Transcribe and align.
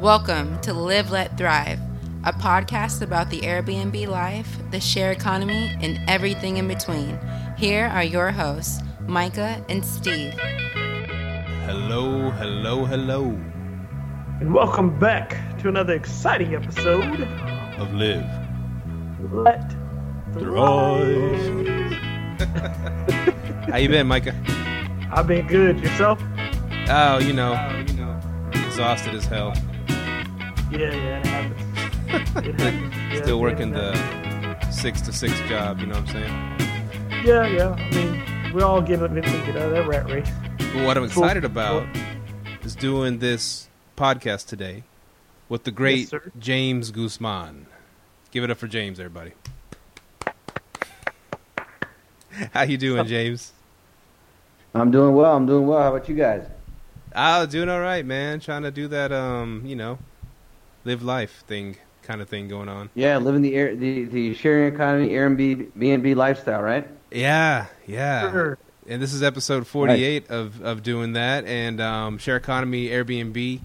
Welcome 0.00 0.60
to 0.60 0.72
Live 0.72 1.10
Let 1.10 1.36
Thrive, 1.36 1.80
a 2.22 2.32
podcast 2.32 3.02
about 3.02 3.30
the 3.30 3.40
Airbnb 3.40 4.06
life, 4.06 4.56
the 4.70 4.78
share 4.78 5.10
economy, 5.10 5.76
and 5.82 5.98
everything 6.06 6.58
in 6.58 6.68
between. 6.68 7.18
Here 7.56 7.86
are 7.86 8.04
your 8.04 8.30
hosts, 8.30 8.80
Micah 9.08 9.60
and 9.68 9.84
Steve. 9.84 10.34
Hello, 11.64 12.30
hello, 12.30 12.84
hello 12.84 13.24
And 14.40 14.54
welcome 14.54 14.96
back 15.00 15.58
to 15.62 15.68
another 15.68 15.94
exciting 15.94 16.54
episode 16.54 17.22
of 17.76 17.92
Live 17.92 18.24
Let 19.32 19.68
Thrive. 20.32 21.92
How 23.68 23.78
you 23.78 23.88
been, 23.88 24.06
Micah? 24.06 24.36
I've 25.10 25.26
been 25.26 25.48
good. 25.48 25.80
Yourself? 25.80 26.22
Oh, 26.88 27.18
you 27.18 27.32
know, 27.32 27.54
oh, 27.58 28.50
exhausted 28.52 29.16
as 29.16 29.24
hell. 29.24 29.54
Yeah, 30.70 30.78
yeah, 30.78 31.18
it 31.18 31.26
happens. 31.26 32.46
It 32.46 32.54
happens. 32.60 32.94
Yeah, 32.94 33.22
Still 33.22 33.36
yeah, 33.36 33.42
working 33.42 33.74
it 33.74 33.74
the 33.74 34.70
six 34.70 35.00
to 35.02 35.12
six 35.12 35.38
job. 35.48 35.80
You 35.80 35.86
know 35.86 36.00
what 36.00 36.14
I'm 36.14 36.58
saying? 36.58 37.24
Yeah, 37.24 37.46
yeah. 37.46 37.70
I 37.70 37.90
mean, 37.94 38.52
we're 38.52 38.64
all 38.64 38.80
getting 38.82 39.04
eventually 39.04 39.38
get 39.46 39.56
out 39.56 39.66
of 39.66 39.70
that 39.72 39.88
rat 39.88 40.06
race. 40.10 40.28
But 40.58 40.84
what 40.84 40.96
I'm 40.96 41.08
Cool. 41.08 41.24
excited 41.24 41.44
about 41.44 41.84
is 42.62 42.76
doing 42.76 43.18
this 43.18 43.68
podcast 43.96 44.46
today 44.46 44.84
with 45.48 45.64
the 45.64 45.70
great 45.70 46.12
Yes. 46.12 46.22
James 46.38 46.90
Guzman. 46.90 47.66
Give 48.30 48.44
it 48.44 48.50
up 48.50 48.58
for 48.58 48.68
James, 48.68 49.00
everybody. 49.00 49.32
How 52.52 52.62
you 52.62 52.76
doing, 52.76 53.06
James? 53.06 53.52
I'm 54.74 54.90
doing 54.90 55.14
well. 55.14 55.34
I'm 55.34 55.46
doing 55.46 55.66
well. 55.66 55.82
How 55.82 55.94
about 55.96 56.08
you 56.08 56.14
guys? 56.14 56.46
Oh, 57.16 57.46
doing 57.46 57.68
all 57.70 57.80
right, 57.80 58.04
man. 58.04 58.38
Trying 58.38 58.62
to 58.62 58.70
do 58.70 58.86
that, 58.88 59.10
um, 59.12 59.62
you 59.64 59.74
know, 59.74 59.98
live 60.84 61.02
life 61.02 61.44
thing, 61.46 61.76
kind 62.02 62.20
of 62.20 62.28
thing 62.28 62.48
going 62.48 62.68
on. 62.68 62.90
Yeah, 62.94 63.18
living 63.18 63.42
the 63.42 63.54
air, 63.54 63.74
the 63.76 64.04
the 64.04 64.34
sharing 64.34 64.72
economy, 64.74 65.10
Airbnb, 65.10 65.70
B&B 65.78 66.14
lifestyle, 66.14 66.62
right? 66.62 66.86
Yeah, 67.10 67.66
yeah. 67.86 68.30
Sure. 68.30 68.58
And 68.86 69.02
this 69.02 69.12
is 69.12 69.22
episode 69.22 69.66
48 69.66 70.30
of, 70.30 70.62
of 70.62 70.82
doing 70.82 71.12
that 71.12 71.44
and 71.44 71.78
um, 71.80 72.16
share 72.18 72.36
economy 72.36 72.88
Airbnb. 72.88 73.60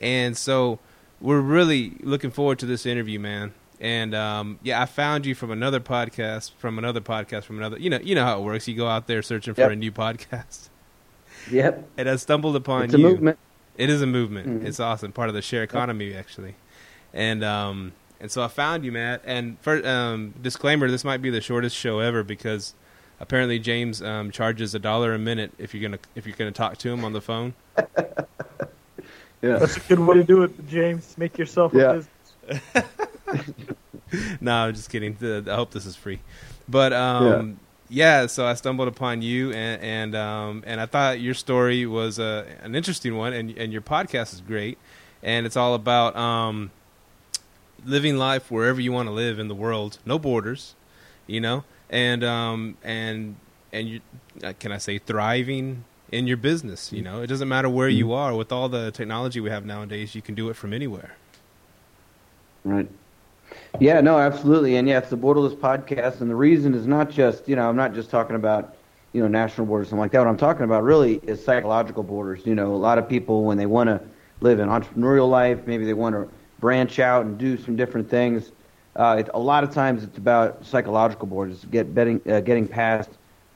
And 0.00 0.36
so 0.36 0.78
we're 1.20 1.40
really 1.40 1.96
looking 2.00 2.30
forward 2.30 2.60
to 2.60 2.66
this 2.66 2.86
interview, 2.86 3.18
man. 3.18 3.54
And 3.80 4.14
um, 4.14 4.58
yeah, 4.62 4.80
I 4.80 4.86
found 4.86 5.26
you 5.26 5.34
from 5.34 5.50
another 5.50 5.80
podcast, 5.80 6.52
from 6.58 6.78
another 6.78 7.00
podcast, 7.00 7.42
from 7.44 7.58
another. 7.58 7.78
You 7.78 7.90
know, 7.90 7.98
you 8.00 8.14
know 8.14 8.24
how 8.24 8.38
it 8.40 8.44
works. 8.44 8.68
You 8.68 8.74
go 8.76 8.86
out 8.88 9.08
there 9.08 9.20
searching 9.22 9.54
for 9.54 9.62
Yep. 9.62 9.70
a 9.72 9.76
new 9.76 9.90
podcast, 9.92 10.68
Yep. 11.50 11.88
and 11.96 12.08
I 12.08 12.16
stumbled 12.16 12.54
upon 12.56 12.84
It's 12.84 12.94
a 12.94 12.98
you. 12.98 13.04
movement. 13.08 13.38
It 13.78 13.88
is 13.88 14.02
a 14.02 14.06
movement. 14.06 14.62
Mhm. 14.62 14.66
It's 14.66 14.80
awesome. 14.80 15.12
Part 15.12 15.28
of 15.30 15.34
the 15.34 15.40
share 15.42 15.62
economy, 15.62 16.12
actually. 16.14 16.56
And 17.14 17.42
um, 17.42 17.92
and 18.20 18.30
so 18.30 18.42
I 18.42 18.48
found 18.48 18.84
you, 18.84 18.92
Matt. 18.92 19.22
And 19.24 19.56
for 19.60 19.86
um, 19.88 20.34
disclaimer, 20.42 20.90
this 20.90 21.04
might 21.04 21.22
be 21.22 21.30
the 21.30 21.40
shortest 21.40 21.74
show 21.76 22.00
ever 22.00 22.22
because 22.22 22.74
apparently 23.20 23.58
James 23.58 24.02
um, 24.02 24.30
charges 24.30 24.74
a 24.74 24.78
dollar 24.78 25.14
a 25.14 25.18
minute 25.18 25.52
if 25.58 25.72
you're 25.72 25.82
gonna 25.82 26.00
if 26.14 26.26
you're 26.26 26.36
gonna 26.36 26.50
talk 26.52 26.76
to 26.78 26.90
him 26.90 27.04
on 27.04 27.12
the 27.14 27.20
phone. 27.22 27.54
Yeah. 29.40 29.58
That's 29.58 29.76
a 29.76 29.80
good 29.80 30.00
way 30.00 30.16
to 30.16 30.24
do 30.24 30.42
it, 30.42 30.66
James. 30.68 31.16
Make 31.16 31.38
yourself 31.38 31.72
Yeah. 31.72 32.00
a 32.48 32.58
business. 32.74 32.88
no, 34.40 34.52
I'm 34.52 34.74
just 34.74 34.90
kidding. 34.90 35.16
I 35.48 35.54
hope 35.54 35.70
this 35.70 35.86
is 35.86 35.94
free. 35.94 36.18
But 36.68 36.92
um, 36.92 37.60
yeah. 37.88 38.26
so 38.26 38.46
I 38.46 38.54
stumbled 38.54 38.88
upon 38.88 39.22
you, 39.22 39.52
and 39.52 39.82
and 39.82 40.16
um, 40.16 40.62
and 40.66 40.80
I 40.80 40.86
thought 40.86 41.20
your 41.20 41.34
story 41.34 41.86
was 41.86 42.18
uh, 42.18 42.46
an 42.62 42.74
interesting 42.74 43.16
one, 43.16 43.32
and 43.32 43.56
and 43.56 43.72
your 43.72 43.82
podcast 43.82 44.32
is 44.32 44.40
great, 44.40 44.78
and 45.22 45.46
it's 45.46 45.56
all 45.56 45.74
about 45.74 46.16
um, 46.16 46.70
living 47.84 48.16
life 48.16 48.50
wherever 48.50 48.80
you 48.80 48.92
want 48.92 49.08
to 49.08 49.12
live 49.12 49.38
in 49.38 49.48
the 49.48 49.54
world, 49.54 49.98
no 50.04 50.18
borders, 50.18 50.74
you 51.26 51.40
know, 51.40 51.64
and 51.90 52.24
um, 52.24 52.76
and 52.82 53.36
and 53.72 53.88
you 53.88 54.00
uh, 54.42 54.52
can 54.58 54.72
I 54.72 54.78
say 54.78 54.98
thriving 54.98 55.84
in 56.10 56.26
your 56.26 56.36
business. 56.36 56.92
You 56.92 57.02
know, 57.02 57.22
it 57.22 57.26
doesn't 57.26 57.48
matter 57.48 57.68
where 57.68 57.88
you 57.88 58.12
are. 58.12 58.34
With 58.34 58.52
all 58.52 58.68
the 58.68 58.90
technology 58.90 59.40
we 59.40 59.50
have 59.50 59.64
nowadays, 59.64 60.14
you 60.14 60.22
can 60.22 60.34
do 60.34 60.48
it 60.48 60.54
from 60.54 60.72
anywhere. 60.72 61.16
Right. 62.64 62.88
Yeah, 63.80 64.00
no, 64.00 64.18
absolutely. 64.18 64.76
And 64.76 64.88
yeah, 64.88 64.98
it's 64.98 65.10
the 65.10 65.16
Borderless 65.16 65.56
podcast. 65.56 66.20
And 66.20 66.30
the 66.30 66.34
reason 66.36 66.74
is 66.74 66.86
not 66.86 67.10
just, 67.10 67.48
you 67.48 67.56
know, 67.56 67.68
I'm 67.68 67.76
not 67.76 67.94
just 67.94 68.10
talking 68.10 68.36
about, 68.36 68.74
you 69.12 69.22
know, 69.22 69.28
national 69.28 69.66
borders, 69.66 69.90
and 69.90 70.00
like 70.00 70.12
that. 70.12 70.18
What 70.18 70.28
I'm 70.28 70.36
talking 70.36 70.64
about 70.64 70.82
really 70.82 71.16
is 71.22 71.44
psychological 71.44 72.02
borders. 72.02 72.46
You 72.46 72.54
know, 72.54 72.74
a 72.74 72.76
lot 72.76 72.98
of 72.98 73.08
people, 73.08 73.44
when 73.44 73.56
they 73.56 73.66
want 73.66 73.88
to 73.88 74.00
live 74.40 74.58
an 74.60 74.68
entrepreneurial 74.68 75.28
life, 75.28 75.66
maybe 75.66 75.84
they 75.84 75.94
want 75.94 76.14
to 76.14 76.28
branch 76.60 76.98
out 76.98 77.24
and 77.26 77.38
do 77.38 77.56
some 77.56 77.76
different 77.76 78.08
things. 78.10 78.52
Uh, 78.96 79.16
it, 79.20 79.28
a 79.34 79.38
lot 79.38 79.62
of 79.64 79.70
times 79.72 80.02
it's 80.02 80.18
about 80.18 80.64
psychological 80.64 81.26
borders, 81.26 81.64
get 81.66 81.94
betting, 81.94 82.20
uh, 82.28 82.40
getting 82.40 82.66
past 82.66 83.10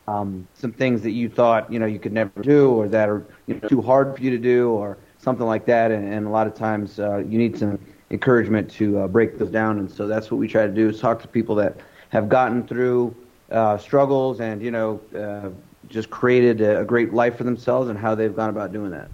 um, 0.09 0.47
some 0.55 0.73
things 0.73 1.03
that 1.03 1.11
you 1.11 1.29
thought, 1.29 1.71
you 1.73 1.79
know, 1.79 1.87
you 1.87 1.99
could 1.99 2.13
never 2.13 2.41
do 2.43 2.71
or 2.71 2.89
that 2.89 3.09
are 3.09 3.25
you 3.47 3.55
know, 3.55 3.69
too 3.69 3.81
hard 3.81 4.15
for 4.17 4.23
you 4.23 4.31
to 4.31 4.39
do 4.39 4.71
or 4.71 4.97
something 5.19 5.47
like 5.47 5.65
that. 5.67 5.91
And, 5.91 6.13
and 6.13 6.27
a 6.27 6.31
lot 6.31 6.47
of 6.47 6.55
times 6.55 6.99
uh, 6.99 7.19
you 7.19 7.39
need 7.39 7.57
some 7.57 7.79
encouragement 8.13 8.71
to 8.71 8.99
uh, 9.01 9.09
break 9.09 9.39
those 9.39 9.51
down. 9.51 9.79
And 9.79 9.91
so 9.91 10.07
that's 10.07 10.31
what 10.31 10.39
we 10.39 10.47
try 10.47 10.67
to 10.67 10.73
do 10.73 10.89
is 10.91 11.01
talk 11.01 11.21
to 11.23 11.29
people 11.29 11.57
that 11.57 11.77
have 12.11 12.29
gotten 12.29 12.67
through 12.67 13.17
uh, 13.51 13.79
struggles 13.79 14.41
and, 14.41 14.63
you 14.63 14.71
know, 14.71 15.01
uh, 15.17 15.51
just 15.89 16.11
created 16.11 16.61
a, 16.61 16.81
a 16.81 16.85
great 16.85 17.13
life 17.13 17.37
for 17.37 17.45
themselves 17.45 17.89
and 17.89 17.99
how 17.99 18.15
they've 18.15 18.37
gone 18.37 18.51
about 18.51 18.73
doing 18.73 18.91
that. 18.91 19.09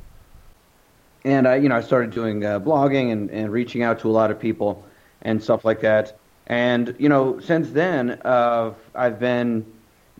And 1.24 1.48
I, 1.48 1.56
you 1.56 1.68
know, 1.68 1.76
I 1.76 1.80
started 1.80 2.10
doing 2.10 2.44
uh, 2.44 2.60
blogging 2.60 3.12
and, 3.12 3.30
and 3.30 3.52
reaching 3.52 3.82
out 3.82 4.00
to 4.00 4.08
a 4.08 4.12
lot 4.12 4.30
of 4.30 4.38
people 4.38 4.84
and 5.22 5.42
stuff 5.42 5.64
like 5.64 5.80
that. 5.80 6.18
And 6.46 6.94
you 6.98 7.08
know, 7.08 7.40
since 7.40 7.70
then, 7.70 8.20
uh, 8.24 8.72
I've 8.94 9.18
been 9.20 9.66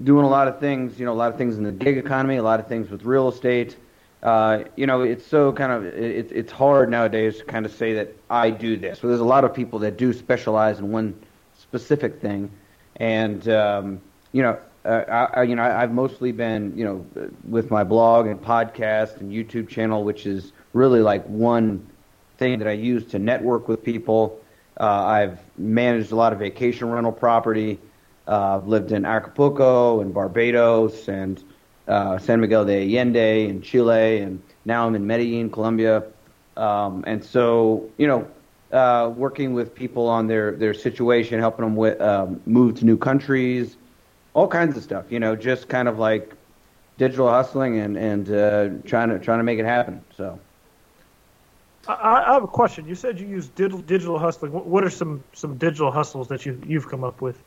doing 0.02 0.24
a 0.24 0.28
lot 0.28 0.48
of 0.48 0.60
things. 0.60 0.98
You 0.98 1.06
know, 1.06 1.12
a 1.12 1.14
lot 1.14 1.32
of 1.32 1.38
things 1.38 1.56
in 1.56 1.64
the 1.64 1.72
gig 1.72 1.96
economy, 1.96 2.36
a 2.36 2.42
lot 2.42 2.60
of 2.60 2.66
things 2.66 2.90
with 2.90 3.04
real 3.04 3.28
estate. 3.28 3.76
Uh, 4.22 4.64
you 4.76 4.86
know, 4.86 5.02
it's 5.02 5.24
so 5.24 5.52
kind 5.52 5.70
of 5.70 5.86
it, 5.86 6.32
it's 6.32 6.50
hard 6.50 6.90
nowadays 6.90 7.38
to 7.38 7.44
kind 7.44 7.64
of 7.64 7.72
say 7.72 7.94
that 7.94 8.14
I 8.28 8.50
do 8.50 8.76
this. 8.76 8.98
But 9.00 9.08
there's 9.08 9.20
a 9.20 9.24
lot 9.24 9.44
of 9.44 9.54
people 9.54 9.78
that 9.80 9.96
do 9.96 10.12
specialize 10.12 10.78
in 10.80 10.90
one 10.90 11.14
specific 11.58 12.20
thing, 12.20 12.50
and 12.96 13.48
um, 13.48 14.00
you 14.32 14.42
know, 14.42 14.58
uh, 14.84 15.28
I, 15.34 15.42
you 15.44 15.54
know, 15.54 15.62
I've 15.62 15.92
mostly 15.92 16.32
been 16.32 16.76
you 16.76 16.84
know 16.84 17.30
with 17.48 17.70
my 17.70 17.84
blog 17.84 18.26
and 18.26 18.40
podcast 18.40 19.20
and 19.20 19.32
YouTube 19.32 19.68
channel, 19.68 20.02
which 20.02 20.26
is 20.26 20.52
really 20.72 21.00
like 21.00 21.24
one 21.26 21.86
thing 22.38 22.58
that 22.58 22.68
I 22.68 22.72
use 22.72 23.04
to 23.06 23.18
network 23.18 23.68
with 23.68 23.84
people. 23.84 24.40
Uh, 24.80 24.84
I've 24.84 25.38
managed 25.56 26.12
a 26.12 26.16
lot 26.16 26.32
of 26.32 26.40
vacation 26.40 26.90
rental 26.90 27.12
property. 27.12 27.78
Uh, 28.26 28.56
I've 28.56 28.66
lived 28.66 28.92
in 28.92 29.04
Acapulco 29.04 30.00
and 30.00 30.12
Barbados 30.12 31.08
and 31.08 31.42
uh, 31.88 32.18
San 32.18 32.40
Miguel 32.40 32.64
de 32.64 32.82
Allende 32.82 33.48
in 33.48 33.62
Chile, 33.62 34.18
and 34.18 34.42
now 34.64 34.86
I'm 34.86 34.94
in 34.94 35.06
Medellin, 35.06 35.50
Colombia. 35.50 36.04
Um, 36.56 37.04
and 37.06 37.24
so, 37.24 37.88
you 37.96 38.06
know, 38.06 38.28
uh, 38.72 39.10
working 39.16 39.54
with 39.54 39.74
people 39.74 40.08
on 40.08 40.26
their, 40.26 40.52
their 40.52 40.74
situation, 40.74 41.40
helping 41.40 41.64
them 41.64 41.76
with, 41.76 42.00
um, 42.00 42.40
move 42.46 42.78
to 42.78 42.84
new 42.84 42.96
countries, 42.96 43.76
all 44.34 44.48
kinds 44.48 44.76
of 44.76 44.82
stuff. 44.82 45.06
You 45.10 45.20
know, 45.20 45.34
just 45.34 45.68
kind 45.68 45.88
of 45.88 45.98
like 45.98 46.34
digital 46.98 47.28
hustling 47.28 47.78
and 47.78 47.96
and 47.96 48.30
uh, 48.30 48.68
trying 48.84 49.08
to 49.08 49.18
trying 49.18 49.38
to 49.38 49.44
make 49.44 49.58
it 49.58 49.64
happen. 49.64 50.02
So. 50.16 50.38
I, 51.86 52.24
I 52.26 52.34
have 52.34 52.42
a 52.42 52.48
question. 52.48 52.86
You 52.86 52.94
said 52.94 53.18
you 53.18 53.26
use 53.26 53.48
digital, 53.48 53.78
digital 53.78 54.18
hustling. 54.18 54.52
What, 54.52 54.66
what 54.66 54.84
are 54.84 54.90
some, 54.90 55.24
some 55.32 55.56
digital 55.56 55.90
hustles 55.90 56.28
that 56.28 56.44
you, 56.44 56.60
you've 56.66 56.86
come 56.88 57.02
up 57.02 57.22
with? 57.22 57.42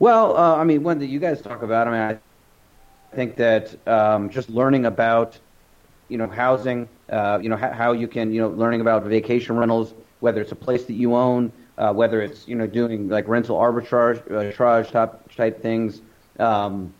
Well, 0.00 0.36
uh, 0.36 0.56
I 0.56 0.64
mean, 0.64 0.82
one 0.82 0.98
that 0.98 1.06
you 1.06 1.20
guys 1.20 1.40
talk 1.40 1.62
about. 1.62 1.86
I 1.86 1.90
mean, 1.90 2.00
I 2.00 2.18
think 3.14 3.36
that 3.36 3.74
um, 3.86 4.30
just 4.30 4.50
learning 4.50 4.86
about, 4.86 5.38
you 6.08 6.18
know, 6.18 6.26
housing, 6.26 6.88
uh, 7.10 7.38
you 7.42 7.48
know, 7.48 7.56
how, 7.56 7.72
how 7.72 7.92
you 7.92 8.08
can, 8.08 8.32
you 8.32 8.40
know, 8.40 8.48
learning 8.48 8.80
about 8.80 9.04
vacation 9.04 9.56
rentals, 9.56 9.94
whether 10.20 10.40
it's 10.40 10.52
a 10.52 10.56
place 10.56 10.84
that 10.84 10.94
you 10.94 11.14
own, 11.14 11.52
uh, 11.78 11.92
whether 11.92 12.20
it's, 12.22 12.46
you 12.46 12.54
know, 12.54 12.66
doing 12.66 13.08
like 13.08 13.28
rental 13.28 13.56
arbitrage, 13.58 14.22
arbitrage 14.28 14.90
type 14.90 15.34
type 15.34 15.62
things. 15.62 16.00
Um, 16.38 16.92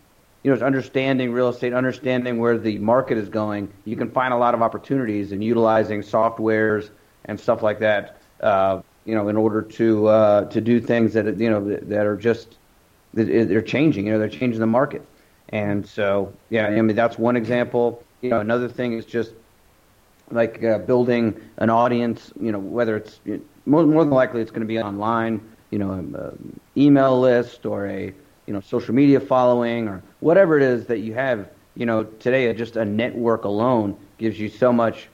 you 0.43 0.51
know, 0.51 0.53
it's 0.53 0.63
understanding 0.63 1.31
real 1.31 1.49
estate, 1.49 1.73
understanding 1.73 2.37
where 2.37 2.57
the 2.57 2.77
market 2.77 3.17
is 3.17 3.29
going. 3.29 3.71
You 3.83 3.95
can 3.95 4.11
find 4.11 4.31
a 4.31 4.37
lot 4.37 4.53
of 4.53 4.61
opportunities 4.61 5.31
in 5.31 5.41
utilizing 5.41 6.01
softwares 6.01 6.91
and 7.25 7.39
stuff 7.39 7.63
like 7.63 7.79
that. 7.79 8.17
Uh, 8.41 8.81
you 9.05 9.15
know, 9.15 9.27
in 9.27 9.37
order 9.37 9.61
to 9.61 10.07
uh, 10.07 10.45
to 10.49 10.61
do 10.61 10.79
things 10.79 11.13
that 11.13 11.25
you 11.39 11.49
know 11.49 11.63
that 11.63 12.05
are 12.05 12.17
just 12.17 12.57
they're 13.13 13.61
changing. 13.61 14.07
You 14.07 14.13
know, 14.13 14.19
they're 14.19 14.29
changing 14.29 14.59
the 14.59 14.67
market. 14.67 15.05
And 15.49 15.85
so, 15.85 16.33
yeah, 16.49 16.67
I 16.67 16.81
mean, 16.81 16.95
that's 16.95 17.17
one 17.17 17.35
example. 17.35 18.03
You 18.21 18.29
know, 18.29 18.39
another 18.39 18.67
thing 18.67 18.93
is 18.93 19.05
just 19.05 19.33
like 20.31 20.63
uh, 20.63 20.79
building 20.79 21.39
an 21.57 21.69
audience. 21.69 22.31
You 22.39 22.51
know, 22.51 22.59
whether 22.59 22.95
it's 22.97 23.19
more, 23.65 23.83
more 23.85 24.03
than 24.03 24.13
likely 24.13 24.41
it's 24.41 24.51
going 24.51 24.61
to 24.61 24.67
be 24.67 24.79
online. 24.79 25.41
You 25.71 25.79
know, 25.79 25.91
an 25.91 26.15
um, 26.15 26.59
email 26.77 27.19
list 27.19 27.65
or 27.65 27.87
a 27.87 28.13
you 28.45 28.53
know 28.53 28.61
social 28.61 28.93
media 28.93 29.19
following 29.19 29.87
or 29.87 30.01
whatever 30.19 30.57
it 30.57 30.63
is 30.63 30.85
that 30.87 30.99
you 30.99 31.13
have. 31.13 31.49
You 31.75 31.85
know, 31.85 32.03
today 32.03 32.51
just 32.53 32.77
a 32.77 32.85
network 32.85 33.43
alone 33.43 33.97
gives 34.17 34.39
you 34.39 34.49
so 34.49 34.71
much 34.71 35.09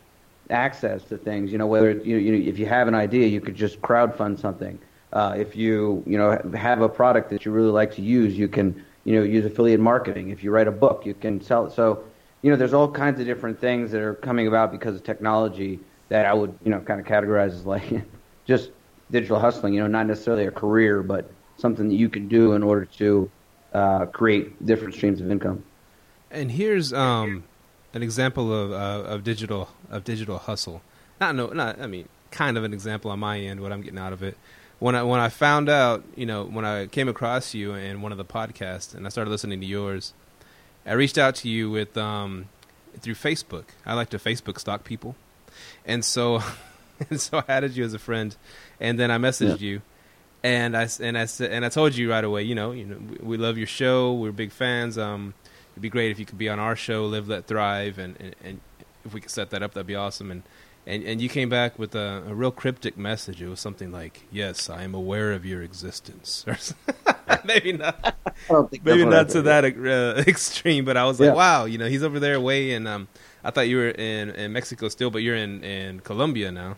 access 0.50 1.04
to 1.06 1.18
things. 1.18 1.52
You 1.52 1.58
know, 1.58 1.68
whether 1.68 1.92
you, 1.92 2.18
you 2.18 2.50
if 2.50 2.60
you 2.60 2.66
have 2.68 2.88
an 2.88 2.96
idea, 2.96 3.28
you 3.28 3.42
could 3.42 3.56
just 3.56 3.82
crowdfund 3.82 4.40
something. 4.40 4.80
Uh, 5.12 5.34
if 5.38 5.56
you 5.56 6.04
you 6.06 6.18
know 6.18 6.40
have 6.56 6.82
a 6.82 6.90
product 6.90 7.30
that 7.32 7.46
you 7.46 7.52
really 7.52 7.72
like 7.72 7.94
to 7.96 8.02
use, 8.02 8.38
you 8.38 8.48
can 8.48 8.84
you 9.04 9.16
know 9.16 9.24
use 9.24 9.46
affiliate 9.46 9.80
marketing. 9.80 10.30
If 10.30 10.44
you 10.44 10.52
write 10.52 10.68
a 10.68 10.72
book, 10.72 11.06
you 11.06 11.14
can 11.14 11.42
sell 11.42 11.68
it. 11.68 11.74
So 11.74 12.04
you 12.42 12.50
know, 12.50 12.58
there's 12.58 12.74
all 12.74 12.92
kinds 12.92 13.20
of 13.20 13.26
different 13.26 13.60
things 13.60 13.92
that 13.92 14.02
are 14.02 14.16
coming 14.16 14.48
about 14.48 14.72
because 14.72 14.96
of 14.96 15.04
technology 15.04 15.80
that 16.10 16.26
I 16.26 16.34
would 16.34 16.58
you 16.64 16.72
know 16.72 16.80
kind 16.80 17.00
of 17.00 17.06
categorize 17.06 17.54
as 17.54 17.66
like 17.66 17.84
just 18.46 18.72
digital 19.12 19.40
hustling. 19.40 19.74
You 19.74 19.82
know, 19.82 19.88
not 19.88 20.08
necessarily 20.08 20.46
a 20.46 20.52
career, 20.52 21.04
but 21.04 21.30
something 21.58 21.88
that 21.90 21.96
you 21.96 22.10
can 22.10 22.28
do 22.28 22.54
in 22.54 22.64
order 22.64 22.86
to 22.86 23.30
uh, 23.74 24.06
create 24.08 24.66
different 24.66 24.94
streams 24.94 25.22
of 25.22 25.32
income. 25.32 25.64
And 26.30 26.52
here's 26.52 26.94
um, 26.94 27.44
an 27.94 28.04
example 28.04 28.54
of 28.54 28.72
uh, 28.72 29.08
of 29.08 29.24
digital 29.24 29.70
of 29.90 30.04
digital 30.04 30.38
hustle. 30.38 30.82
Not 31.20 31.36
no, 31.36 31.48
not 31.48 31.80
I 31.80 31.88
mean, 31.88 32.08
kind 32.32 32.58
of 32.58 32.64
an 32.64 32.74
example 32.74 33.12
on 33.12 33.20
my 33.20 33.40
end. 33.40 33.62
What 33.62 33.72
I'm 33.72 33.82
getting 33.82 34.00
out 34.00 34.14
of 34.14 34.24
it. 34.24 34.38
When 34.82 34.96
I 34.96 35.04
when 35.04 35.20
I 35.20 35.30
found 35.30 35.70
out, 35.70 36.04
you 36.16 36.26
know, 36.26 36.44
when 36.44 36.66
I 36.66 36.88
came 36.88 37.08
across 37.08 37.54
you 37.54 37.76
in 37.76 38.02
one 38.02 38.12
of 38.12 38.18
the 38.18 38.26
podcasts, 38.26 38.96
and 38.96 39.06
I 39.06 39.10
started 39.10 39.30
listening 39.30 39.60
to 39.60 39.66
yours, 39.68 40.12
I 40.88 40.94
reached 40.94 41.20
out 41.20 41.36
to 41.36 41.50
you 41.50 41.70
with 41.70 41.96
um, 42.00 42.50
through 43.00 43.14
Facebook. 43.14 43.66
I 43.86 43.94
like 43.94 44.10
to 44.10 44.18
Facebook 44.18 44.58
stalk 44.60 44.84
people, 44.84 45.16
and 45.86 46.04
so 46.04 46.42
and 47.12 47.22
so 47.22 47.38
I 47.38 47.44
added 47.48 47.78
you 47.78 47.86
as 47.86 47.94
a 47.94 48.00
friend, 48.00 48.36
and 48.80 48.98
then 48.98 49.12
I 49.12 49.20
messaged 49.20 49.62
yeah. 49.62 49.68
you, 49.68 49.82
and 50.42 50.76
I 50.76 50.90
and 51.00 51.16
I 51.16 51.26
said 51.26 51.52
and 51.52 51.64
I 51.64 51.70
told 51.70 51.96
you 51.96 52.10
right 52.10 52.24
away, 52.24 52.42
you 52.42 52.56
know, 52.56 52.72
you 52.72 52.86
know, 52.86 52.98
we, 52.98 53.18
we 53.18 53.38
love 53.38 53.60
your 53.60 53.68
show. 53.68 54.14
We're 54.14 54.32
big 54.32 54.52
fans. 54.52 54.98
Um, 54.98 55.36
it'd 55.74 55.84
be 55.84 55.90
great 55.90 56.10
if 56.10 56.18
you 56.18 56.26
could 56.26 56.40
be 56.40 56.50
on 56.50 56.58
our 56.58 56.76
show, 56.76 57.06
Live 57.06 57.30
Let 57.30 57.46
Thrive, 57.46 58.00
and, 58.00 58.16
and, 58.20 58.36
and 58.44 58.62
if 59.06 59.14
we 59.14 59.22
could 59.22 59.30
set 59.30 59.52
that 59.52 59.62
up, 59.62 59.76
that'd 59.76 59.86
be 59.86 59.94
awesome. 59.94 60.32
And 60.32 60.42
and 60.92 61.04
and 61.04 61.22
you 61.22 61.30
came 61.30 61.50
back 61.50 61.80
with 61.80 61.96
a, 61.96 62.24
a 62.28 62.36
real 62.36 62.52
cryptic 62.52 62.98
message. 62.98 63.42
It 63.42 63.48
was 63.48 63.60
something 63.60 63.92
like, 63.92 64.26
"Yes, 64.32 64.70
I 64.70 64.84
am 64.84 64.94
aware 64.94 65.32
of 65.32 65.46
your 65.46 65.62
existence." 65.62 66.46
maybe 67.46 67.74
not. 67.74 68.16
maybe 68.84 69.06
not 69.06 69.30
to 69.30 69.42
that 69.44 69.64
uh, 69.66 70.22
extreme, 70.28 70.86
but 70.86 70.98
I 70.98 71.06
was 71.06 71.20
like, 71.20 71.28
yeah. 71.28 71.34
"Wow, 71.34 71.66
you 71.66 71.78
know, 71.78 71.88
he's 71.88 72.04
over 72.04 72.20
there 72.20 72.40
way." 72.40 72.74
And 72.74 72.88
um, 72.88 73.08
I 73.44 73.52
thought 73.52 73.70
you 73.70 73.78
were 73.78 73.90
in 73.90 74.32
in 74.32 74.52
Mexico 74.52 74.90
still, 74.90 75.10
but 75.10 75.20
you're 75.20 75.36
in 75.36 75.64
in 75.64 76.02
Colombia 76.02 76.52
now 76.52 76.78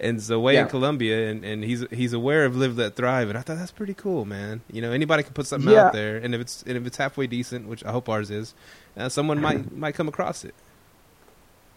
and 0.00 0.22
so 0.22 0.38
way 0.38 0.54
yeah. 0.54 0.62
in 0.62 0.68
Colombia, 0.68 1.28
and, 1.28 1.44
and 1.44 1.64
he's 1.64 1.84
he's 1.90 2.12
aware 2.12 2.44
of 2.44 2.56
Live 2.56 2.78
Let 2.78 2.94
Thrive, 2.94 3.28
and 3.28 3.36
I 3.36 3.42
thought 3.42 3.58
that's 3.58 3.72
pretty 3.72 3.94
cool, 3.94 4.24
man. 4.24 4.60
You 4.70 4.80
know, 4.80 4.92
anybody 4.92 5.22
can 5.22 5.32
put 5.32 5.46
something 5.46 5.72
yeah. 5.72 5.86
out 5.86 5.92
there, 5.92 6.16
and 6.16 6.34
if 6.34 6.40
it's 6.40 6.62
and 6.62 6.76
if 6.76 6.86
it's 6.86 6.96
halfway 6.96 7.26
decent, 7.26 7.66
which 7.66 7.84
I 7.84 7.90
hope 7.90 8.08
ours 8.08 8.30
is, 8.30 8.54
uh, 8.96 9.08
someone 9.08 9.40
might 9.40 9.72
might 9.76 9.94
come 9.94 10.08
across 10.08 10.44
it. 10.44 10.54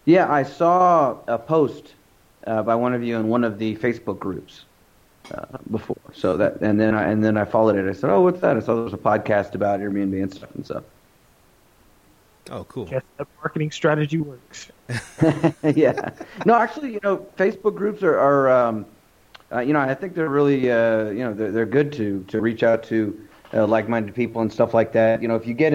Yeah, 0.04 0.30
I 0.30 0.42
saw 0.42 1.18
a 1.28 1.38
post 1.38 1.94
uh, 2.46 2.62
by 2.62 2.74
one 2.74 2.94
of 2.94 3.02
you 3.02 3.16
in 3.16 3.28
one 3.28 3.44
of 3.44 3.58
the 3.58 3.76
Facebook 3.76 4.18
groups 4.18 4.64
uh, 5.32 5.58
before, 5.70 5.96
so 6.12 6.36
that 6.36 6.60
and 6.60 6.80
then 6.80 6.94
I 6.94 7.04
and 7.04 7.22
then 7.24 7.36
I 7.36 7.44
followed 7.44 7.76
it. 7.76 7.88
I 7.88 7.92
said, 7.92 8.10
"Oh, 8.10 8.22
what's 8.22 8.40
that?" 8.40 8.56
I 8.56 8.60
saw 8.60 8.74
there 8.74 8.84
was 8.84 8.92
a 8.92 8.98
podcast 8.98 9.54
about 9.54 9.80
Airbnb 9.80 10.20
and 10.20 10.34
stuff 10.34 10.54
and 10.54 10.64
stuff. 10.64 10.84
Oh, 12.50 12.64
cool. 12.64 12.86
Guess 12.86 13.02
that 13.18 13.28
marketing 13.40 13.70
strategy 13.70 14.18
works. 14.18 14.70
yeah. 15.62 16.10
No, 16.44 16.54
actually, 16.54 16.92
you 16.92 17.00
know, 17.02 17.24
Facebook 17.38 17.76
groups 17.76 18.02
are, 18.02 18.18
are 18.18 18.50
um, 18.50 18.86
uh, 19.52 19.60
you 19.60 19.72
know, 19.72 19.80
I 19.80 19.94
think 19.94 20.14
they're 20.14 20.28
really, 20.28 20.70
uh, 20.70 21.10
you 21.10 21.24
know, 21.24 21.32
they're, 21.34 21.52
they're 21.52 21.66
good 21.66 21.92
to 21.94 22.24
to 22.28 22.40
reach 22.40 22.62
out 22.62 22.82
to 22.84 23.18
uh, 23.54 23.66
like-minded 23.66 24.14
people 24.14 24.42
and 24.42 24.52
stuff 24.52 24.74
like 24.74 24.92
that. 24.92 25.22
You 25.22 25.28
know, 25.28 25.36
if 25.36 25.46
you 25.46 25.54
get 25.54 25.72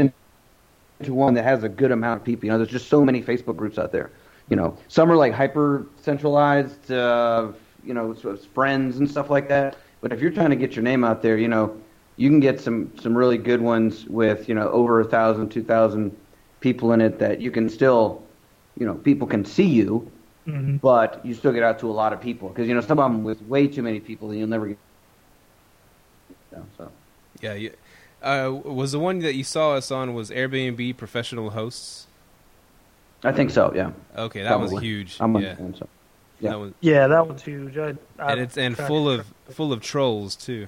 into 0.99 1.13
one 1.13 1.33
that 1.35 1.43
has 1.43 1.63
a 1.63 1.69
good 1.69 1.91
amount 1.91 2.19
of 2.19 2.25
people, 2.25 2.45
you 2.45 2.51
know, 2.51 2.57
there's 2.57 2.69
just 2.69 2.87
so 2.87 3.03
many 3.03 3.21
Facebook 3.21 3.55
groups 3.55 3.77
out 3.77 3.91
there. 3.91 4.11
You 4.49 4.55
know, 4.55 4.77
some 4.87 5.11
are 5.11 5.15
like 5.15 5.33
hyper 5.33 5.85
centralized, 6.01 6.91
uh, 6.91 7.51
you 7.83 7.93
know, 7.93 8.13
sort 8.13 8.35
of 8.35 8.45
friends 8.47 8.97
and 8.97 9.09
stuff 9.09 9.29
like 9.29 9.49
that. 9.49 9.77
But 10.01 10.13
if 10.13 10.21
you're 10.21 10.31
trying 10.31 10.51
to 10.51 10.55
get 10.55 10.75
your 10.75 10.83
name 10.83 11.03
out 11.03 11.21
there, 11.21 11.37
you 11.37 11.47
know, 11.47 11.75
you 12.15 12.29
can 12.29 12.39
get 12.39 12.59
some 12.59 12.91
some 12.99 13.15
really 13.15 13.37
good 13.37 13.61
ones 13.61 14.05
with 14.05 14.47
you 14.47 14.55
know 14.55 14.69
over 14.69 15.01
a 15.01 15.05
thousand, 15.05 15.49
two 15.49 15.63
thousand 15.63 16.15
people 16.59 16.93
in 16.93 17.01
it 17.01 17.19
that 17.19 17.41
you 17.41 17.51
can 17.51 17.69
still, 17.69 18.23
you 18.79 18.85
know, 18.85 18.95
people 18.95 19.27
can 19.27 19.45
see 19.45 19.67
you, 19.67 20.09
mm-hmm. 20.47 20.77
but 20.77 21.23
you 21.25 21.33
still 21.33 21.51
get 21.51 21.63
out 21.63 21.77
to 21.79 21.89
a 21.89 21.91
lot 21.91 22.13
of 22.13 22.21
people 22.21 22.49
because 22.49 22.67
you 22.67 22.73
know 22.73 22.81
some 22.81 22.99
of 22.99 23.11
them 23.11 23.23
with 23.23 23.41
way 23.43 23.67
too 23.67 23.83
many 23.83 23.99
people, 23.99 24.29
then 24.29 24.37
you'll 24.39 24.47
never 24.47 24.67
get. 24.67 24.77
You 26.51 26.57
know, 26.57 26.65
so. 26.77 26.91
Yeah, 27.41 27.53
you, 27.53 27.71
uh, 28.27 28.51
was 28.51 28.91
the 28.91 28.99
one 28.99 29.19
that 29.19 29.35
you 29.35 29.43
saw 29.43 29.73
us 29.73 29.89
on 29.91 30.13
was 30.13 30.29
Airbnb 30.29 30.97
professional 30.97 31.51
hosts? 31.51 32.07
I 33.23 33.31
think 33.31 33.49
so. 33.49 33.71
Yeah. 33.73 33.91
Okay, 34.15 34.43
that 34.43 34.49
Probably. 34.49 34.73
was 34.73 34.83
huge. 34.83 35.17
I'm 35.19 35.35
yeah. 35.37 35.55
so. 35.55 35.87
Yeah. 36.39 36.51
That 36.51 36.59
was, 36.59 36.73
yeah, 36.81 37.07
that 37.07 37.27
one's 37.27 37.41
huge. 37.41 37.77
I, 37.77 37.95
I 38.19 38.33
and 38.33 38.41
it's 38.41 38.57
and 38.57 38.77
full 38.77 39.09
of 39.09 39.25
full 39.49 39.73
of 39.73 39.81
trolls 39.81 40.35
too, 40.35 40.67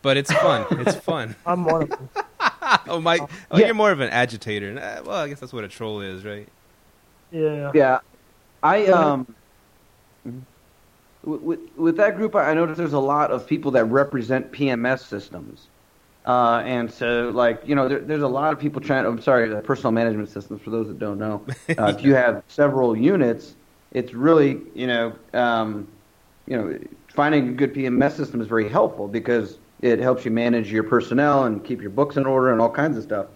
but 0.00 0.16
it's 0.16 0.32
fun. 0.32 0.66
it's 0.86 0.96
fun. 0.96 1.36
I'm 1.46 1.64
one 1.64 1.82
of 1.82 1.88
them. 1.90 2.08
oh, 2.88 3.00
Mike, 3.00 3.20
oh, 3.50 3.58
yeah. 3.58 3.66
you're 3.66 3.74
more 3.74 3.90
of 3.90 4.00
an 4.00 4.08
agitator. 4.10 4.74
Well, 5.04 5.16
I 5.16 5.28
guess 5.28 5.40
that's 5.40 5.52
what 5.52 5.64
a 5.64 5.68
troll 5.68 6.00
is, 6.00 6.24
right? 6.24 6.48
Yeah. 7.30 7.70
Yeah. 7.74 7.98
I 8.62 8.86
um. 8.86 9.34
With, 11.22 11.60
with 11.76 11.96
that 11.96 12.16
group, 12.16 12.34
I 12.34 12.52
noticed 12.52 12.76
there's 12.76 12.92
a 12.92 12.98
lot 12.98 13.30
of 13.30 13.46
people 13.46 13.70
that 13.72 13.86
represent 13.86 14.52
PMS 14.52 15.00
systems. 15.00 15.68
Uh, 16.24 16.62
and 16.64 16.90
so, 16.90 17.30
like, 17.34 17.60
you 17.66 17.74
know, 17.74 17.86
there, 17.86 18.00
there's 18.00 18.22
a 18.22 18.28
lot 18.28 18.52
of 18.52 18.58
people 18.58 18.80
trying. 18.80 19.04
I'm 19.04 19.20
sorry, 19.20 19.60
personal 19.62 19.92
management 19.92 20.30
systems. 20.30 20.62
For 20.62 20.70
those 20.70 20.88
that 20.88 20.98
don't 20.98 21.18
know, 21.18 21.44
uh, 21.78 21.94
if 21.96 22.02
you 22.02 22.14
have 22.14 22.42
several 22.48 22.96
units, 22.96 23.54
it's 23.92 24.14
really, 24.14 24.60
you 24.74 24.86
know, 24.86 25.14
um, 25.34 25.86
you 26.46 26.56
know, 26.56 26.78
finding 27.08 27.48
a 27.48 27.52
good 27.52 27.74
PMS 27.74 28.12
system 28.12 28.40
is 28.40 28.46
very 28.46 28.68
helpful 28.68 29.06
because 29.06 29.58
it 29.80 29.98
helps 29.98 30.24
you 30.24 30.30
manage 30.30 30.72
your 30.72 30.82
personnel 30.82 31.44
and 31.44 31.62
keep 31.64 31.80
your 31.80 31.90
books 31.90 32.16
in 32.16 32.24
order 32.26 32.52
and 32.52 32.60
all 32.60 32.70
kinds 32.70 32.96
of 32.96 33.02
stuff. 33.02 33.26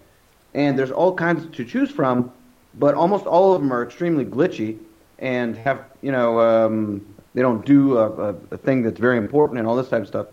And 0.53 0.77
there's 0.77 0.91
all 0.91 1.13
kinds 1.13 1.47
to 1.55 1.63
choose 1.63 1.91
from, 1.91 2.31
but 2.73 2.95
almost 2.95 3.25
all 3.25 3.53
of 3.53 3.61
them 3.61 3.71
are 3.71 3.83
extremely 3.83 4.25
glitchy 4.25 4.79
and 5.19 5.55
have, 5.57 5.85
you 6.01 6.11
know, 6.11 6.39
um, 6.39 7.05
they 7.35 7.41
don't 7.41 7.63
do 7.65 7.97
a, 7.97 8.09
a, 8.09 8.35
a, 8.51 8.57
thing 8.57 8.81
that's 8.81 8.99
very 8.99 9.17
important 9.17 9.59
and 9.59 9.67
all 9.67 9.75
this 9.75 9.89
type 9.89 10.01
of 10.01 10.07
stuff. 10.07 10.27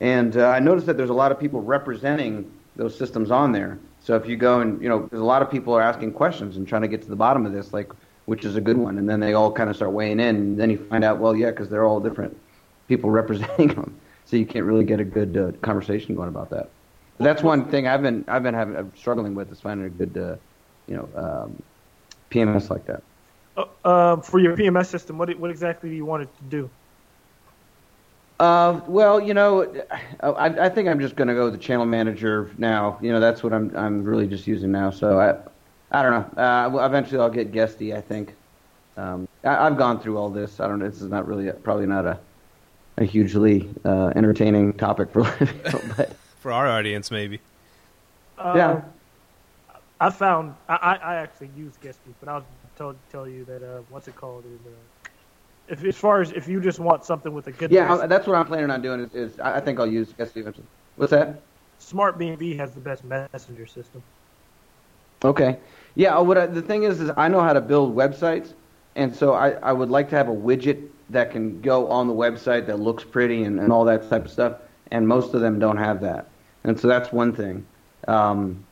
And 0.00 0.36
uh, 0.36 0.48
I 0.48 0.60
noticed 0.60 0.86
that 0.86 0.96
there's 0.96 1.10
a 1.10 1.14
lot 1.14 1.32
of 1.32 1.40
people 1.40 1.60
representing 1.60 2.50
those 2.76 2.96
systems 2.96 3.30
on 3.30 3.52
there. 3.52 3.78
So 4.00 4.14
if 4.14 4.26
you 4.26 4.36
go 4.36 4.60
and, 4.60 4.80
you 4.80 4.88
know, 4.88 5.08
there's 5.10 5.20
a 5.20 5.24
lot 5.24 5.42
of 5.42 5.50
people 5.50 5.74
are 5.74 5.82
asking 5.82 6.12
questions 6.12 6.56
and 6.56 6.66
trying 6.68 6.82
to 6.82 6.88
get 6.88 7.02
to 7.02 7.08
the 7.08 7.16
bottom 7.16 7.44
of 7.44 7.52
this, 7.52 7.72
like, 7.72 7.90
which 8.26 8.44
is 8.44 8.56
a 8.56 8.60
good 8.60 8.76
one. 8.76 8.98
And 8.98 9.08
then 9.08 9.18
they 9.20 9.34
all 9.34 9.50
kind 9.50 9.68
of 9.68 9.76
start 9.76 9.92
weighing 9.92 10.20
in. 10.20 10.36
And 10.36 10.58
then 10.58 10.70
you 10.70 10.78
find 10.78 11.02
out, 11.02 11.18
well, 11.18 11.34
yeah, 11.34 11.50
because 11.50 11.68
they're 11.68 11.84
all 11.84 12.00
different 12.00 12.36
people 12.86 13.10
representing 13.22 13.68
them 13.68 13.98
so 14.28 14.36
you 14.36 14.44
can't 14.44 14.66
really 14.66 14.84
get 14.84 15.00
a 15.00 15.04
good 15.04 15.36
uh, 15.36 15.52
conversation 15.62 16.14
going 16.14 16.28
about 16.28 16.50
that. 16.50 16.68
That's 17.18 17.42
one 17.42 17.68
thing 17.70 17.88
I've 17.88 18.02
been 18.02 18.24
I've 18.28 18.42
been 18.42 18.54
having 18.54 18.76
I'm 18.76 18.92
struggling 18.94 19.34
with 19.34 19.50
is 19.50 19.60
finding 19.60 19.86
a 19.86 19.90
good 19.90 20.16
uh, 20.16 20.36
you 20.86 20.96
know 20.96 21.08
um, 21.16 21.62
PMS 22.30 22.70
like 22.70 22.84
that. 22.86 23.02
Uh, 23.56 23.64
uh, 23.84 24.16
for 24.20 24.38
your 24.38 24.56
PMS 24.56 24.86
system, 24.86 25.18
what 25.18 25.36
what 25.38 25.50
exactly 25.50 25.88
do 25.88 25.96
you 25.96 26.04
want 26.04 26.24
it 26.24 26.36
to 26.36 26.44
do? 26.44 26.70
Uh, 28.40 28.80
well, 28.86 29.20
you 29.20 29.34
know, 29.34 29.64
I, 30.20 30.46
I 30.46 30.68
think 30.68 30.88
I'm 30.88 31.00
just 31.00 31.16
going 31.16 31.28
to 31.28 31.34
go 31.34 31.44
with 31.44 31.54
the 31.54 31.58
channel 31.58 31.86
manager 31.86 32.50
now. 32.56 32.98
You 33.02 33.12
know, 33.12 33.18
that's 33.18 33.42
what 33.42 33.52
I'm 33.52 33.76
I'm 33.76 34.04
really 34.04 34.28
just 34.28 34.46
using 34.46 34.70
now. 34.70 34.90
So 34.90 35.18
I 35.18 35.36
I 35.90 36.02
don't 36.02 36.12
know. 36.12 36.42
Uh, 36.42 36.86
eventually, 36.86 37.20
I'll 37.20 37.30
get 37.30 37.52
guesty. 37.52 37.94
I 37.94 38.00
think. 38.00 38.34
Um, 38.96 39.28
I, 39.44 39.64
have 39.64 39.78
gone 39.78 40.00
through 40.00 40.18
all 40.18 40.28
this. 40.28 40.58
I 40.58 40.66
don't 40.66 40.80
know. 40.80 40.88
This 40.88 41.00
is 41.00 41.10
not 41.10 41.26
really 41.26 41.48
a, 41.48 41.52
probably 41.52 41.86
not 41.86 42.04
a 42.04 42.18
a 42.98 43.04
hugely 43.04 43.68
uh, 43.84 44.12
entertaining 44.16 44.72
topic 44.74 45.10
for 45.12 45.22
but 45.96 46.16
for 46.40 46.52
our 46.52 46.66
audience, 46.66 47.10
maybe. 47.10 47.40
Uh, 48.36 48.54
yeah. 48.56 48.82
I 50.00 50.10
found 50.10 50.54
I, 50.68 50.98
I 51.02 51.14
actually 51.16 51.50
use 51.56 51.76
Guesty, 51.82 52.14
but 52.20 52.28
I'll 52.28 52.46
tell 52.76 52.94
tell 53.10 53.26
you 53.26 53.44
that 53.46 53.62
uh, 53.62 53.82
what's 53.88 54.06
it 54.06 54.14
called 54.14 54.44
is 54.44 54.60
uh, 54.66 54.70
if 55.68 55.84
as 55.84 55.96
far 55.96 56.20
as 56.20 56.32
if 56.32 56.48
you 56.48 56.60
just 56.60 56.78
want 56.78 57.04
something 57.04 57.32
with 57.32 57.46
a 57.46 57.52
good 57.52 57.70
yeah 57.70 58.06
that's 58.06 58.26
what 58.26 58.36
I'm 58.36 58.46
planning 58.46 58.70
on 58.70 58.82
doing 58.82 59.00
is, 59.00 59.14
is 59.14 59.40
I 59.40 59.60
think 59.60 59.78
I'll 59.78 59.86
use 59.86 60.12
Guesty 60.12 60.40
eventually. 60.40 60.66
What's 60.96 61.10
that? 61.10 61.40
Smart 61.78 62.18
BNB 62.18 62.56
has 62.56 62.72
the 62.72 62.80
best 62.80 63.04
messenger 63.04 63.66
system. 63.66 64.02
Okay. 65.24 65.58
Yeah. 65.94 66.18
What 66.18 66.38
I, 66.38 66.46
the 66.46 66.62
thing 66.62 66.82
is 66.84 67.00
is 67.00 67.10
I 67.16 67.28
know 67.28 67.40
how 67.40 67.52
to 67.52 67.60
build 67.60 67.94
websites, 67.94 68.52
and 68.96 69.14
so 69.14 69.32
I, 69.32 69.50
I 69.50 69.72
would 69.72 69.90
like 69.90 70.10
to 70.10 70.16
have 70.16 70.28
a 70.28 70.34
widget 70.34 70.88
that 71.10 71.30
can 71.30 71.60
go 71.60 71.88
on 71.88 72.06
the 72.06 72.14
website 72.14 72.66
that 72.66 72.78
looks 72.80 73.04
pretty 73.04 73.44
and, 73.44 73.58
and 73.58 73.72
all 73.72 73.84
that 73.84 74.08
type 74.10 74.24
of 74.24 74.30
stuff. 74.30 74.56
And 74.90 75.06
most 75.06 75.34
of 75.34 75.40
them 75.40 75.58
don't 75.58 75.76
have 75.76 76.00
that. 76.00 76.26
And 76.64 76.78
so 76.78 76.88
that's 76.88 77.12
one 77.12 77.32
thing. 77.32 77.66
Um, 78.06 78.64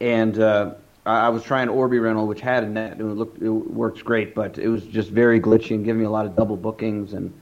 and 0.00 0.38
uh, 0.38 0.74
I, 1.06 1.28
was 1.30 1.42
trying 1.42 1.68
Orbi 1.68 1.98
Rental, 1.98 2.26
which 2.26 2.40
had 2.40 2.62
a 2.62 2.68
net. 2.68 3.00
It 3.00 3.04
looked 3.04 3.42
it 3.42 3.48
works 3.48 4.02
great, 4.02 4.34
but 4.34 4.58
it 4.58 4.68
was 4.68 4.84
just 4.84 5.10
very 5.10 5.40
glitchy 5.40 5.74
and 5.74 5.84
giving 5.84 6.00
me 6.00 6.06
a 6.06 6.10
lot 6.10 6.26
of 6.26 6.36
double 6.36 6.56
bookings 6.56 7.14
and 7.14 7.32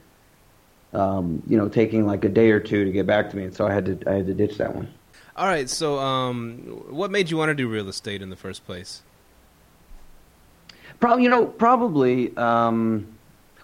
um, 0.93 1.43
you 1.47 1.57
know 1.57 1.67
taking 1.67 2.05
like 2.05 2.23
a 2.23 2.29
day 2.29 2.51
or 2.51 2.59
two 2.59 2.85
to 2.85 2.91
get 2.91 3.05
back 3.05 3.29
to 3.31 3.37
me. 3.37 3.43
And 3.43 3.55
so 3.55 3.67
I 3.67 3.73
had 3.73 3.85
to 3.85 4.09
I 4.09 4.15
had 4.15 4.27
to 4.27 4.33
ditch 4.33 4.57
that 4.57 4.73
one. 4.73 4.87
All 5.35 5.47
right. 5.47 5.69
So 5.69 5.99
um, 5.99 6.83
what 6.89 7.11
made 7.11 7.29
you 7.29 7.37
want 7.37 7.49
to 7.49 7.55
do 7.55 7.67
real 7.69 7.87
estate 7.87 8.21
in 8.21 8.29
the 8.29 8.35
first 8.35 8.65
place? 8.65 9.03
Probably, 10.99 11.23
you 11.23 11.29
know, 11.29 11.45
probably. 11.45 12.35
Um, 12.35 13.07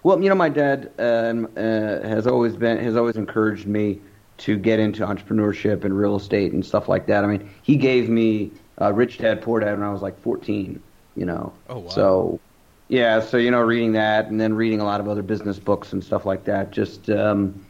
well, 0.02 0.22
you 0.22 0.28
know, 0.28 0.34
my 0.34 0.48
dad 0.48 0.92
um, 0.98 1.48
uh, 1.56 1.60
has 1.60 2.26
always 2.26 2.56
been 2.56 2.78
has 2.78 2.96
always 2.96 3.16
encouraged 3.16 3.66
me 3.66 4.00
to 4.38 4.56
get 4.56 4.78
into 4.78 5.04
entrepreneurship 5.04 5.84
and 5.84 5.96
real 5.96 6.16
estate 6.16 6.52
and 6.52 6.64
stuff 6.64 6.88
like 6.88 7.06
that. 7.06 7.24
I 7.24 7.26
mean, 7.26 7.50
he 7.62 7.76
gave 7.76 8.08
me 8.08 8.52
uh, 8.80 8.92
Rich 8.92 9.18
Dad 9.18 9.42
Poor 9.42 9.60
Dad 9.60 9.78
when 9.78 9.86
I 9.86 9.92
was 9.92 10.02
like 10.02 10.20
14. 10.22 10.82
You 11.14 11.24
know. 11.24 11.52
Oh 11.68 11.78
wow. 11.78 11.88
So, 11.88 12.40
yeah, 12.88 13.20
so 13.20 13.36
you 13.36 13.50
know, 13.50 13.60
reading 13.60 13.92
that 13.92 14.26
and 14.26 14.40
then 14.40 14.54
reading 14.54 14.80
a 14.80 14.84
lot 14.84 15.00
of 15.00 15.08
other 15.08 15.22
business 15.22 15.58
books 15.58 15.92
and 15.92 16.04
stuff 16.04 16.26
like 16.26 16.44
that. 16.44 16.70
Just, 16.70 17.08
um, 17.10 17.64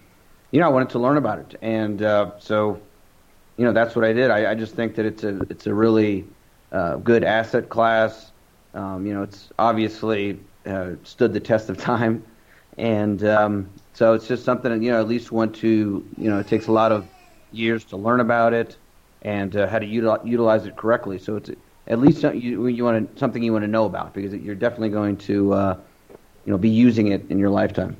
you 0.50 0.60
know, 0.60 0.66
I 0.66 0.70
wanted 0.70 0.90
to 0.90 0.98
learn 0.98 1.16
about 1.16 1.38
it, 1.38 1.58
and 1.62 2.02
uh, 2.02 2.32
so, 2.38 2.80
you 3.56 3.64
know, 3.64 3.72
that's 3.72 3.94
what 3.94 4.04
I 4.04 4.12
did. 4.12 4.30
I, 4.30 4.50
I 4.50 4.54
just 4.54 4.74
think 4.74 4.96
that 4.96 5.06
it's 5.06 5.22
a 5.24 5.40
it's 5.48 5.66
a 5.66 5.74
really 5.74 6.24
uh, 6.72 6.96
good 6.96 7.24
asset 7.24 7.68
class. 7.68 8.32
Um, 8.74 9.06
you 9.06 9.14
know, 9.14 9.22
it's 9.22 9.48
obviously 9.58 10.40
uh, 10.66 10.92
stood 11.04 11.32
the 11.32 11.40
test 11.40 11.70
of 11.70 11.78
time, 11.78 12.24
and 12.76 13.24
um, 13.24 13.70
so 13.94 14.12
it's 14.12 14.26
just 14.26 14.44
something 14.44 14.70
that 14.70 14.82
you 14.84 14.90
know 14.90 15.00
at 15.00 15.08
least 15.08 15.30
want 15.30 15.54
to 15.56 16.04
you 16.18 16.28
know 16.28 16.40
it 16.40 16.48
takes 16.48 16.66
a 16.66 16.72
lot 16.72 16.92
of 16.92 17.06
years 17.52 17.84
to 17.84 17.96
learn 17.96 18.20
about 18.20 18.52
it 18.52 18.76
and 19.26 19.56
uh, 19.56 19.66
how 19.66 19.78
to 19.80 19.86
util- 19.86 20.24
utilize 20.24 20.64
it 20.66 20.76
correctly. 20.76 21.18
So 21.18 21.36
it's 21.36 21.50
at 21.88 21.98
least 21.98 22.22
you, 22.22 22.66
you 22.68 22.84
want 22.84 23.12
to, 23.12 23.18
something 23.18 23.42
you 23.42 23.52
want 23.52 23.64
to 23.64 23.68
know 23.68 23.84
about 23.84 24.14
because 24.14 24.32
you're 24.32 24.54
definitely 24.54 24.88
going 24.88 25.18
to 25.18 25.52
uh, 25.52 25.76
you 26.08 26.52
know 26.52 26.56
be 26.56 26.70
using 26.70 27.08
it 27.08 27.28
in 27.28 27.38
your 27.38 27.50
lifetime. 27.50 27.96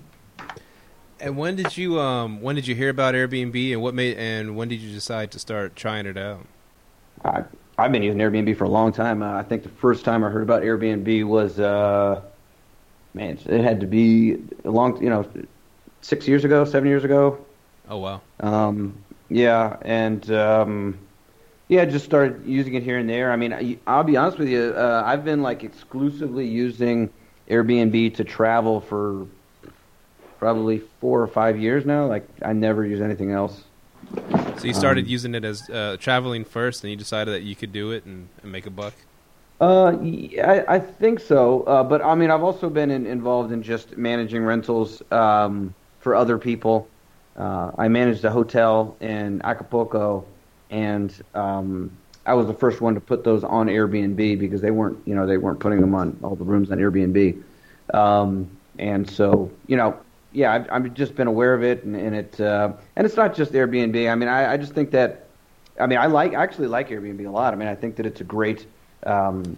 And 1.20 1.36
when 1.36 1.56
did 1.56 1.76
you 1.76 1.98
um 2.00 2.40
when 2.40 2.54
did 2.54 2.66
you 2.66 2.74
hear 2.74 2.90
about 2.90 3.14
Airbnb 3.14 3.72
and 3.72 3.82
what 3.82 3.94
made 3.94 4.16
and 4.16 4.56
when 4.56 4.68
did 4.68 4.80
you 4.80 4.92
decide 4.92 5.32
to 5.32 5.38
start 5.38 5.74
trying 5.74 6.06
it 6.06 6.16
out? 6.16 6.46
I, 7.24 7.42
I've 7.76 7.90
been 7.90 8.02
using 8.02 8.20
Airbnb 8.20 8.56
for 8.56 8.64
a 8.64 8.68
long 8.68 8.92
time. 8.92 9.22
Uh, 9.22 9.32
I 9.32 9.42
think 9.42 9.62
the 9.64 9.68
first 9.68 10.04
time 10.04 10.22
I 10.22 10.28
heard 10.28 10.42
about 10.42 10.62
Airbnb 10.62 11.24
was, 11.24 11.58
uh, 11.58 12.22
man, 13.14 13.38
it 13.46 13.64
had 13.64 13.80
to 13.80 13.86
be 13.86 14.36
a 14.64 14.70
long, 14.70 15.02
you 15.02 15.10
know, 15.10 15.26
six 16.02 16.28
years 16.28 16.44
ago, 16.44 16.64
seven 16.64 16.88
years 16.88 17.04
ago. 17.04 17.44
Oh 17.88 17.98
wow. 17.98 18.20
Um, 18.40 19.02
yeah, 19.28 19.76
and 19.82 20.30
um, 20.30 21.05
yeah, 21.68 21.84
just 21.84 22.04
started 22.04 22.46
using 22.46 22.74
it 22.74 22.82
here 22.82 22.98
and 22.98 23.08
there. 23.08 23.32
I 23.32 23.36
mean, 23.36 23.78
I'll 23.86 24.04
be 24.04 24.16
honest 24.16 24.38
with 24.38 24.48
you. 24.48 24.72
Uh, 24.76 25.02
I've 25.04 25.24
been 25.24 25.42
like 25.42 25.64
exclusively 25.64 26.46
using 26.46 27.10
Airbnb 27.48 28.14
to 28.14 28.24
travel 28.24 28.80
for 28.80 29.26
probably 30.38 30.82
four 31.00 31.20
or 31.20 31.26
five 31.26 31.58
years 31.58 31.84
now. 31.84 32.06
Like, 32.06 32.28
I 32.42 32.52
never 32.52 32.84
use 32.84 33.00
anything 33.00 33.32
else. 33.32 33.64
So 34.58 34.64
you 34.64 34.74
started 34.74 35.06
um, 35.06 35.10
using 35.10 35.34
it 35.34 35.44
as 35.44 35.68
uh, 35.68 35.96
traveling 35.98 36.44
first, 36.44 36.84
and 36.84 36.90
you 36.90 36.96
decided 36.96 37.34
that 37.34 37.42
you 37.42 37.56
could 37.56 37.72
do 37.72 37.90
it 37.90 38.04
and, 38.04 38.28
and 38.42 38.52
make 38.52 38.66
a 38.66 38.70
buck. 38.70 38.94
Uh, 39.60 39.96
yeah, 40.02 40.64
I, 40.68 40.76
I 40.76 40.78
think 40.78 41.18
so. 41.18 41.62
Uh, 41.62 41.82
but 41.82 42.02
I 42.02 42.14
mean, 42.14 42.30
I've 42.30 42.42
also 42.42 42.70
been 42.70 42.90
in, 42.90 43.06
involved 43.06 43.52
in 43.52 43.62
just 43.62 43.96
managing 43.96 44.44
rentals 44.44 45.02
um, 45.10 45.74
for 45.98 46.14
other 46.14 46.38
people. 46.38 46.88
Uh, 47.36 47.72
I 47.76 47.88
managed 47.88 48.24
a 48.24 48.30
hotel 48.30 48.96
in 49.00 49.42
Acapulco, 49.42 50.24
and 50.70 51.12
um, 51.34 51.90
I 52.26 52.34
was 52.34 52.46
the 52.46 52.54
first 52.54 52.80
one 52.80 52.94
to 52.94 53.00
put 53.00 53.24
those 53.24 53.44
on 53.44 53.68
Airbnb 53.68 54.38
because 54.38 54.60
they 54.60 54.70
weren't, 54.70 54.98
you 55.06 55.14
know, 55.14 55.26
they 55.26 55.36
weren't 55.36 55.60
putting 55.60 55.80
them 55.80 55.94
on 55.94 56.18
all 56.22 56.34
the 56.34 56.44
rooms 56.44 56.70
on 56.70 56.78
Airbnb. 56.78 57.42
Um, 57.94 58.48
and 58.78 59.08
so, 59.08 59.50
you 59.68 59.76
know, 59.76 59.98
yeah, 60.32 60.52
I've, 60.52 60.66
I've 60.70 60.94
just 60.94 61.14
been 61.14 61.28
aware 61.28 61.54
of 61.54 61.62
it, 61.62 61.84
and, 61.84 61.96
and 61.96 62.14
it 62.14 62.40
uh, 62.40 62.72
and 62.96 63.06
it's 63.06 63.16
not 63.16 63.34
just 63.34 63.52
Airbnb. 63.52 64.10
I 64.10 64.14
mean, 64.14 64.28
I, 64.28 64.52
I 64.52 64.56
just 64.56 64.74
think 64.74 64.90
that, 64.90 65.26
I 65.80 65.86
mean, 65.86 65.98
I 65.98 66.06
like 66.06 66.34
I 66.34 66.42
actually 66.42 66.66
like 66.66 66.90
Airbnb 66.90 67.26
a 67.26 67.30
lot. 67.30 67.54
I 67.54 67.56
mean, 67.56 67.68
I 67.68 67.74
think 67.74 67.96
that 67.96 68.06
it's 68.06 68.20
a 68.20 68.24
great 68.24 68.66
um, 69.04 69.56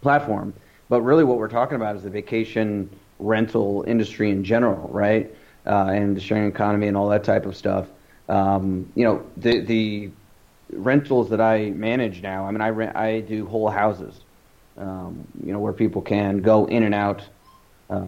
platform. 0.00 0.52
But 0.88 1.02
really, 1.02 1.22
what 1.22 1.38
we're 1.38 1.48
talking 1.48 1.76
about 1.76 1.94
is 1.94 2.02
the 2.02 2.10
vacation 2.10 2.90
rental 3.20 3.84
industry 3.86 4.30
in 4.30 4.42
general, 4.42 4.88
right? 4.88 5.32
Uh, 5.66 5.90
and 5.92 6.16
the 6.16 6.20
sharing 6.20 6.48
economy 6.48 6.88
and 6.88 6.96
all 6.96 7.08
that 7.10 7.22
type 7.22 7.46
of 7.46 7.56
stuff. 7.56 7.86
Um, 8.28 8.90
you 8.96 9.04
know, 9.04 9.24
the 9.36 9.60
the 9.60 10.10
rentals 10.72 11.30
that 11.30 11.40
I 11.40 11.70
manage 11.70 12.22
now. 12.22 12.46
I 12.46 12.50
mean, 12.50 12.60
I 12.60 12.70
rent, 12.70 12.96
I 12.96 13.20
do 13.20 13.46
whole 13.46 13.68
houses. 13.68 14.20
Um, 14.76 15.26
you 15.44 15.52
know, 15.52 15.58
where 15.58 15.72
people 15.72 16.00
can 16.00 16.40
go 16.40 16.64
in 16.66 16.82
and 16.84 16.94
out. 16.94 17.22
Uh, 17.90 18.06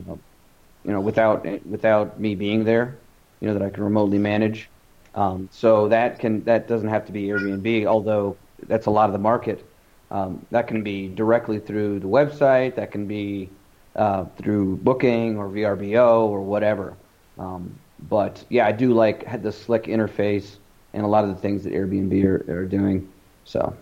you 0.84 0.92
know, 0.92 1.00
without 1.00 1.44
without 1.66 2.18
me 2.18 2.34
being 2.34 2.64
there, 2.64 2.96
you 3.40 3.48
know, 3.48 3.54
that 3.54 3.62
I 3.62 3.70
can 3.70 3.82
remotely 3.82 4.18
manage. 4.18 4.68
Um, 5.14 5.48
so 5.52 5.88
that 5.88 6.18
can 6.18 6.44
that 6.44 6.68
doesn't 6.68 6.88
have 6.88 7.06
to 7.06 7.12
be 7.12 7.24
Airbnb, 7.24 7.86
although 7.86 8.36
that's 8.66 8.86
a 8.86 8.90
lot 8.90 9.08
of 9.08 9.12
the 9.12 9.18
market. 9.18 9.64
Um, 10.10 10.44
that 10.50 10.66
can 10.68 10.82
be 10.82 11.08
directly 11.08 11.58
through 11.58 12.00
the 12.00 12.06
website. 12.06 12.74
That 12.76 12.90
can 12.90 13.06
be 13.06 13.50
uh, 13.96 14.24
through 14.36 14.76
Booking 14.76 15.38
or 15.38 15.48
VRBO 15.48 16.26
or 16.28 16.42
whatever. 16.42 16.94
Um, 17.38 17.74
but 18.08 18.44
yeah, 18.48 18.66
I 18.66 18.72
do 18.72 18.92
like 18.92 19.42
the 19.42 19.52
slick 19.52 19.84
interface 19.84 20.56
and 20.92 21.04
a 21.04 21.08
lot 21.08 21.24
of 21.24 21.30
the 21.30 21.36
things 21.36 21.64
that 21.64 21.72
Airbnb 21.72 22.24
are, 22.24 22.52
are 22.52 22.64
doing. 22.64 23.08
So. 23.44 23.76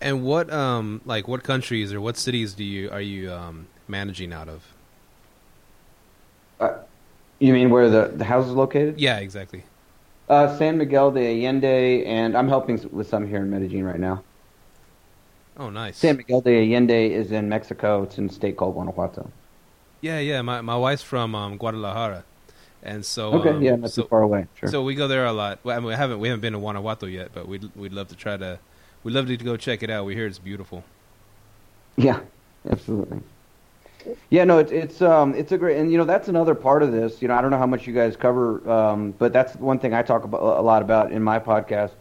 And 0.00 0.24
what 0.24 0.52
um 0.52 1.00
like 1.04 1.26
what 1.26 1.42
countries 1.42 1.92
or 1.92 2.00
what 2.00 2.16
cities 2.16 2.52
do 2.54 2.64
you 2.64 2.90
are 2.90 3.00
you 3.00 3.32
um, 3.32 3.66
managing 3.88 4.32
out 4.32 4.48
of? 4.48 4.62
Uh, 6.60 6.78
you 7.38 7.52
mean 7.52 7.70
where 7.70 7.88
the, 7.88 8.12
the 8.14 8.24
house 8.24 8.46
is 8.46 8.52
located? 8.52 8.98
Yeah, 8.98 9.18
exactly. 9.18 9.64
Uh, 10.28 10.56
San 10.56 10.78
Miguel 10.78 11.12
de 11.12 11.20
Allende, 11.20 12.04
and 12.04 12.36
I'm 12.36 12.48
helping 12.48 12.80
with 12.90 13.08
some 13.08 13.26
here 13.26 13.38
in 13.38 13.50
Medellin 13.50 13.84
right 13.84 14.00
now. 14.00 14.24
Oh, 15.58 15.70
nice. 15.70 15.96
San 15.96 16.16
Miguel 16.16 16.40
de 16.40 16.62
Allende 16.62 17.12
is 17.12 17.32
in 17.32 17.48
Mexico. 17.48 18.02
It's 18.02 18.18
in 18.18 18.26
a 18.26 18.32
state 18.32 18.56
called 18.56 18.74
Guanajuato. 18.74 19.30
Yeah, 20.00 20.18
yeah. 20.18 20.42
My 20.42 20.60
my 20.60 20.76
wife's 20.76 21.02
from 21.02 21.34
um, 21.34 21.56
Guadalajara, 21.56 22.24
and 22.86 23.04
so 23.04 23.32
okay, 23.32 23.50
um, 23.50 23.62
yeah, 23.62 23.76
not 23.76 23.90
so, 23.90 24.02
too 24.02 24.08
far 24.08 24.22
away. 24.22 24.46
Sure. 24.54 24.68
So 24.68 24.82
we 24.82 24.94
go 24.94 25.08
there 25.08 25.26
a 25.26 25.32
lot. 25.32 25.58
Well, 25.64 25.76
I 25.76 25.80
mean, 25.80 25.88
we 25.88 25.94
haven't 25.94 26.20
we 26.20 26.28
haven't 26.28 26.40
been 26.40 26.52
to 26.52 26.58
Guanajuato 26.58 27.06
yet, 27.06 27.30
but 27.34 27.48
we'd 27.48 27.68
we'd 27.74 27.92
love 27.92 28.08
to 28.08 28.16
try 28.16 28.36
to. 28.36 28.58
We'd 29.02 29.12
love 29.12 29.26
to 29.26 29.36
go 29.36 29.56
check 29.56 29.82
it 29.82 29.90
out. 29.90 30.06
We 30.06 30.14
hear 30.14 30.26
it's 30.26 30.38
beautiful. 30.38 30.82
Yeah, 31.96 32.20
absolutely. 32.68 33.20
Yeah, 34.30 34.44
no, 34.44 34.58
it's 34.58 34.70
it's 34.70 35.02
um 35.02 35.34
it's 35.34 35.50
a 35.52 35.58
great 35.58 35.78
and 35.78 35.90
you 35.90 35.98
know 35.98 36.04
that's 36.04 36.28
another 36.28 36.54
part 36.54 36.82
of 36.82 36.92
this. 36.92 37.20
You 37.20 37.28
know, 37.28 37.34
I 37.34 37.42
don't 37.42 37.50
know 37.50 37.58
how 37.58 37.66
much 37.66 37.86
you 37.86 37.92
guys 37.92 38.16
cover, 38.16 38.68
um, 38.70 39.12
but 39.18 39.32
that's 39.32 39.56
one 39.56 39.78
thing 39.78 39.92
I 39.92 40.02
talk 40.02 40.24
about 40.24 40.42
a 40.42 40.62
lot 40.62 40.82
about 40.82 41.10
in 41.10 41.22
my 41.22 41.38
podcast 41.40 41.92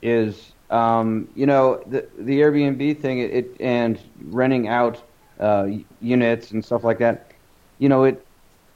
is 0.00 0.52
um, 0.70 1.28
you 1.34 1.44
know 1.44 1.82
the 1.86 2.06
the 2.18 2.40
Airbnb 2.40 3.00
thing 3.00 3.18
it, 3.18 3.30
it 3.32 3.56
and 3.60 3.98
renting 4.28 4.68
out 4.68 5.02
uh, 5.38 5.68
units 6.00 6.52
and 6.52 6.64
stuff 6.64 6.84
like 6.84 6.98
that. 6.98 7.32
You 7.78 7.90
know, 7.90 8.04
it 8.04 8.24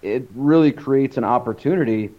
it 0.07 0.29
really 0.35 0.73
creates 0.73 1.17
an 1.17 1.25
opportunity 1.25 2.11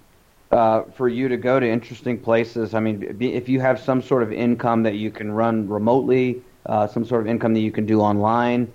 uh, 0.51 0.83
for 0.95 1.07
you 1.07 1.27
to 1.27 1.37
go 1.37 1.59
to 1.59 1.67
interesting 1.67 2.17
places. 2.17 2.73
I 2.73 2.79
mean, 2.79 3.17
if 3.19 3.49
you 3.49 3.59
have 3.59 3.79
some 3.79 4.01
sort 4.01 4.23
of 4.23 4.31
income 4.31 4.83
that 4.83 4.95
you 4.95 5.11
can 5.11 5.31
run 5.31 5.67
remotely, 5.67 6.41
uh, 6.65 6.87
some 6.87 7.05
sort 7.05 7.21
of 7.21 7.27
income 7.27 7.53
that 7.53 7.61
you 7.61 7.71
can 7.71 7.85
do 7.85 8.01
online 8.01 8.71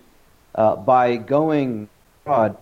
uh, 0.54 0.76
by 0.76 1.16
going 1.16 1.88
abroad, 2.22 2.56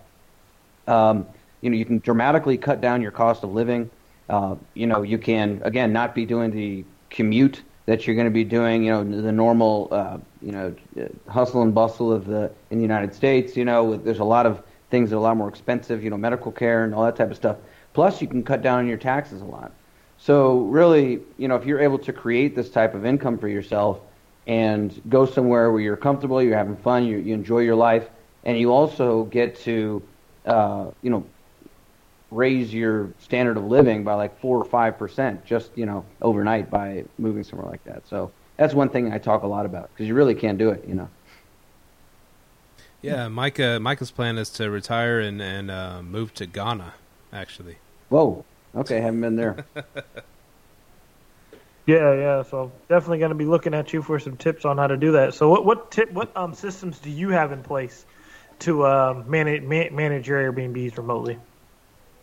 um, 0.87 1.25
you 1.61 1.69
know, 1.69 1.77
you 1.77 1.85
can 1.85 1.99
dramatically 1.99 2.57
cut 2.57 2.81
down 2.81 3.01
your 3.01 3.11
cost 3.11 3.43
of 3.43 3.51
living. 3.51 3.89
Uh, 4.29 4.55
you 4.73 4.87
know, 4.87 5.01
you 5.03 5.17
can 5.17 5.61
again 5.63 5.91
not 5.91 6.15
be 6.15 6.25
doing 6.25 6.51
the 6.51 6.83
commute 7.09 7.61
that 7.85 8.07
you're 8.07 8.15
going 8.15 8.27
to 8.27 8.31
be 8.31 8.43
doing. 8.43 8.83
You 8.83 8.91
know, 8.91 9.21
the 9.21 9.31
normal, 9.31 9.89
uh, 9.91 10.17
you 10.41 10.51
know, 10.51 10.73
hustle 11.27 11.61
and 11.61 11.73
bustle 11.73 12.11
of 12.11 12.25
the 12.25 12.51
in 12.69 12.77
the 12.77 12.83
United 12.83 13.13
States. 13.13 13.57
You 13.57 13.65
know, 13.65 13.97
there's 13.97 14.19
a 14.19 14.23
lot 14.23 14.45
of 14.45 14.63
things 14.91 15.09
that 15.09 15.15
are 15.15 15.19
a 15.19 15.21
lot 15.21 15.37
more 15.37 15.49
expensive. 15.49 16.03
You 16.03 16.09
know, 16.11 16.17
medical 16.17 16.51
care 16.51 16.83
and 16.83 16.93
all 16.93 17.05
that 17.05 17.15
type 17.15 17.31
of 17.31 17.37
stuff. 17.37 17.57
Plus, 17.93 18.21
you 18.21 18.27
can 18.27 18.43
cut 18.43 18.61
down 18.61 18.79
on 18.79 18.87
your 18.87 18.97
taxes 18.97 19.41
a 19.41 19.45
lot. 19.45 19.71
So 20.17 20.59
really, 20.59 21.21
you 21.37 21.47
know, 21.47 21.55
if 21.55 21.65
you're 21.65 21.79
able 21.79 21.97
to 21.99 22.13
create 22.13 22.55
this 22.55 22.69
type 22.69 22.93
of 22.93 23.05
income 23.05 23.39
for 23.39 23.47
yourself 23.47 23.99
and 24.45 25.01
go 25.09 25.25
somewhere 25.25 25.71
where 25.71 25.81
you're 25.81 25.97
comfortable, 25.97 26.41
you're 26.43 26.57
having 26.57 26.77
fun, 26.77 27.05
you, 27.05 27.17
you 27.17 27.33
enjoy 27.33 27.59
your 27.59 27.75
life, 27.75 28.07
and 28.43 28.57
you 28.59 28.71
also 28.71 29.23
get 29.25 29.55
to, 29.61 30.01
uh, 30.45 30.91
you 31.01 31.09
know, 31.09 31.25
raise 32.29 32.73
your 32.73 33.09
standard 33.19 33.57
of 33.57 33.65
living 33.65 34.03
by 34.03 34.13
like 34.13 34.39
four 34.39 34.57
or 34.57 34.63
five 34.65 34.97
percent 34.97 35.45
just 35.45 35.69
you 35.75 35.85
know 35.85 36.05
overnight 36.21 36.69
by 36.69 37.03
moving 37.17 37.43
somewhere 37.43 37.69
like 37.69 37.83
that. 37.83 38.07
So 38.07 38.31
that's 38.57 38.73
one 38.73 38.89
thing 38.89 39.11
I 39.11 39.17
talk 39.17 39.43
a 39.43 39.47
lot 39.47 39.65
about 39.65 39.89
because 39.89 40.07
you 40.07 40.13
really 40.13 40.35
can't 40.35 40.57
do 40.57 40.69
it, 40.69 40.87
you 40.87 40.93
know. 40.93 41.09
Yeah, 43.01 43.27
Micah. 43.27 43.79
Micah's 43.79 44.11
plan 44.11 44.37
is 44.37 44.49
to 44.51 44.69
retire 44.69 45.19
and 45.19 45.41
and 45.41 45.71
uh, 45.71 46.01
move 46.03 46.33
to 46.35 46.45
Ghana. 46.45 46.93
Actually. 47.33 47.77
Whoa. 48.09 48.45
Okay, 48.75 49.01
haven't 49.01 49.21
been 49.21 49.35
there. 49.35 49.65
Yeah, 51.85 52.13
yeah. 52.13 52.43
So 52.43 52.71
definitely 52.89 53.19
going 53.19 53.29
to 53.29 53.35
be 53.35 53.45
looking 53.45 53.73
at 53.73 53.91
you 53.91 54.01
for 54.01 54.19
some 54.19 54.37
tips 54.37 54.65
on 54.65 54.77
how 54.77 54.87
to 54.87 54.97
do 54.97 55.11
that. 55.13 55.33
So 55.33 55.49
what 55.49 55.65
what 55.65 55.91
tip 55.91 56.11
what 56.11 56.35
um 56.37 56.53
systems 56.53 56.99
do 56.99 57.09
you 57.09 57.29
have 57.29 57.51
in 57.51 57.63
place 57.63 58.05
to 58.59 58.83
uh, 58.83 59.23
manage 59.25 59.63
man, 59.63 59.93
manage 59.95 60.27
your 60.27 60.51
Airbnbs 60.51 60.97
remotely? 60.97 61.37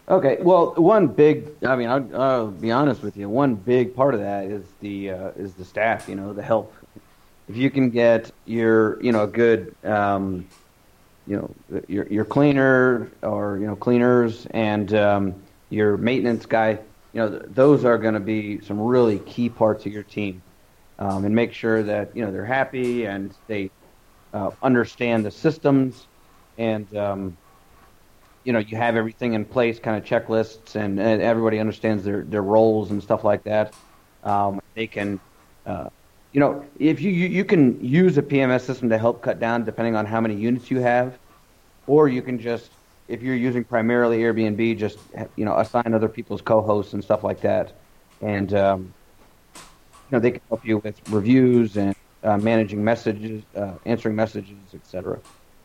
Okay, 0.09 0.39
well, 0.41 0.73
one 0.77 1.09
big 1.09 1.49
I 1.63 1.77
mean 1.77 1.89
I'll, 1.89 2.21
I'll, 2.21 2.47
be 2.47 2.71
honest 2.71 3.03
with 3.03 3.17
you. 3.17 3.29
One 3.29 3.57
big 3.57 3.95
part 3.95 4.15
of 4.15 4.21
that 4.21 4.45
is 4.45 4.65
the 4.81 5.11
uh, 5.11 5.31
is 5.37 5.55
the 5.55 5.65
staff. 5.65 6.09
You 6.09 6.15
know, 6.15 6.33
the 6.33 6.43
help. 6.43 6.73
If 7.49 7.57
you 7.57 7.71
can 7.71 7.91
get 7.91 8.31
your 8.47 9.03
you 9.03 9.11
know 9.11 9.25
a 9.25 9.27
good 9.27 9.75
um, 9.85 10.47
you 11.29 11.37
know 11.37 11.83
your 11.89 12.09
your 12.09 12.25
cleaner 12.25 13.13
or 13.23 13.59
you 13.61 13.67
know 13.67 13.77
cleaners 13.77 14.47
and 14.53 14.95
um, 14.95 15.45
your 15.71 15.99
maintenance 15.99 16.47
guy. 16.47 16.81
You 17.13 17.21
know 17.21 17.31
th- 17.31 17.43
those 17.49 17.85
are 17.85 17.99
going 17.99 18.15
to 18.15 18.21
be 18.21 18.61
some 18.63 18.81
really 18.81 19.21
key 19.21 19.51
parts 19.51 19.87
of 19.87 19.93
your 19.93 20.05
team, 20.05 20.43
um, 20.99 21.25
and 21.27 21.35
make 21.35 21.53
sure 21.53 21.83
that 21.83 22.17
you 22.17 22.25
know 22.25 22.33
they're 22.33 22.47
happy 22.47 23.07
and 23.07 23.37
they 23.47 23.71
uh, 24.33 24.51
understand 24.63 25.25
the 25.27 25.31
systems 25.31 26.09
and 26.59 26.95
um, 26.97 27.39
you 28.45 28.53
know 28.55 28.61
you 28.61 28.77
have 28.79 28.97
everything 28.97 29.35
in 29.35 29.45
place, 29.45 29.79
kind 29.81 29.97
of 29.99 30.05
checklists, 30.05 30.77
and, 30.77 30.99
and 31.01 31.23
everybody 31.23 31.59
understands 31.61 32.05
their 32.05 32.25
their 32.25 32.43
roles 32.43 32.91
and 32.91 33.03
stuff 33.03 33.25
like 33.25 33.45
that. 33.45 33.75
Um, 34.23 34.61
they 34.75 34.87
can. 34.87 35.21
Uh, 35.67 35.89
you 36.33 36.41
know, 36.41 36.65
if 36.79 37.01
you, 37.01 37.11
you 37.11 37.29
you 37.29 37.45
can 37.45 37.83
use 37.85 38.19
a 38.19 38.23
PMS 38.23 38.63
system 38.63 38.89
to 38.91 38.99
help 38.99 39.23
cut 39.23 39.41
down 39.41 39.65
depending 39.65 39.97
on 39.97 40.05
how 40.05 40.21
many 40.21 40.35
units 40.35 40.71
you 40.71 40.81
have, 40.81 41.19
or 41.87 42.09
you 42.09 42.23
can 42.23 42.39
just 42.39 42.71
if 43.09 43.23
you're 43.23 43.35
using 43.35 43.65
primarily 43.65 44.19
Airbnb, 44.19 44.79
just 44.79 44.99
you 45.37 45.45
know 45.45 45.57
assign 45.59 45.95
other 45.95 46.09
people's 46.09 46.43
co-hosts 46.43 46.93
and 46.93 47.03
stuff 47.03 47.25
like 47.25 47.41
that, 47.41 47.73
and 48.21 48.53
um, 48.55 48.93
you 49.55 49.63
know 50.13 50.21
they 50.21 50.33
can 50.33 50.43
help 50.49 50.65
you 50.65 50.79
with 50.79 51.01
reviews 51.09 51.77
and 51.77 51.97
uh, 52.23 52.37
managing 52.37 52.85
messages, 52.85 53.43
uh, 53.57 53.73
answering 53.87 54.15
messages, 54.15 54.59
etc. 54.75 55.19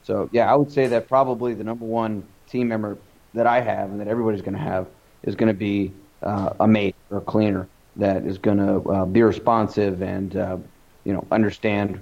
So 0.03 0.29
yeah, 0.32 0.51
I 0.51 0.55
would 0.55 0.72
say 0.72 0.88
that 0.88 1.10
probably 1.10 1.53
the 1.53 1.63
number 1.63 1.86
one 1.86 2.24
team 2.48 2.70
member 2.70 2.98
that 3.34 3.48
I 3.48 3.60
have 3.60 3.89
and 3.89 4.00
that 4.00 4.08
everybody's 4.08 4.41
going 4.41 4.53
to 4.53 4.60
have 4.60 4.88
is 5.24 5.36
going 5.36 5.48
to 5.48 5.58
be 5.58 5.91
uh, 6.22 6.53
a 6.60 6.67
mate 6.67 6.96
or 7.10 7.17
a 7.17 7.22
cleaner 7.22 7.67
that 7.96 8.26
is 8.26 8.38
going 8.38 8.58
to 8.58 8.90
uh, 8.90 9.06
be 9.06 9.22
responsive 9.22 10.02
and 10.02 10.36
uh, 10.36 10.58
you 11.04 11.14
know 11.14 11.26
understand 11.32 12.00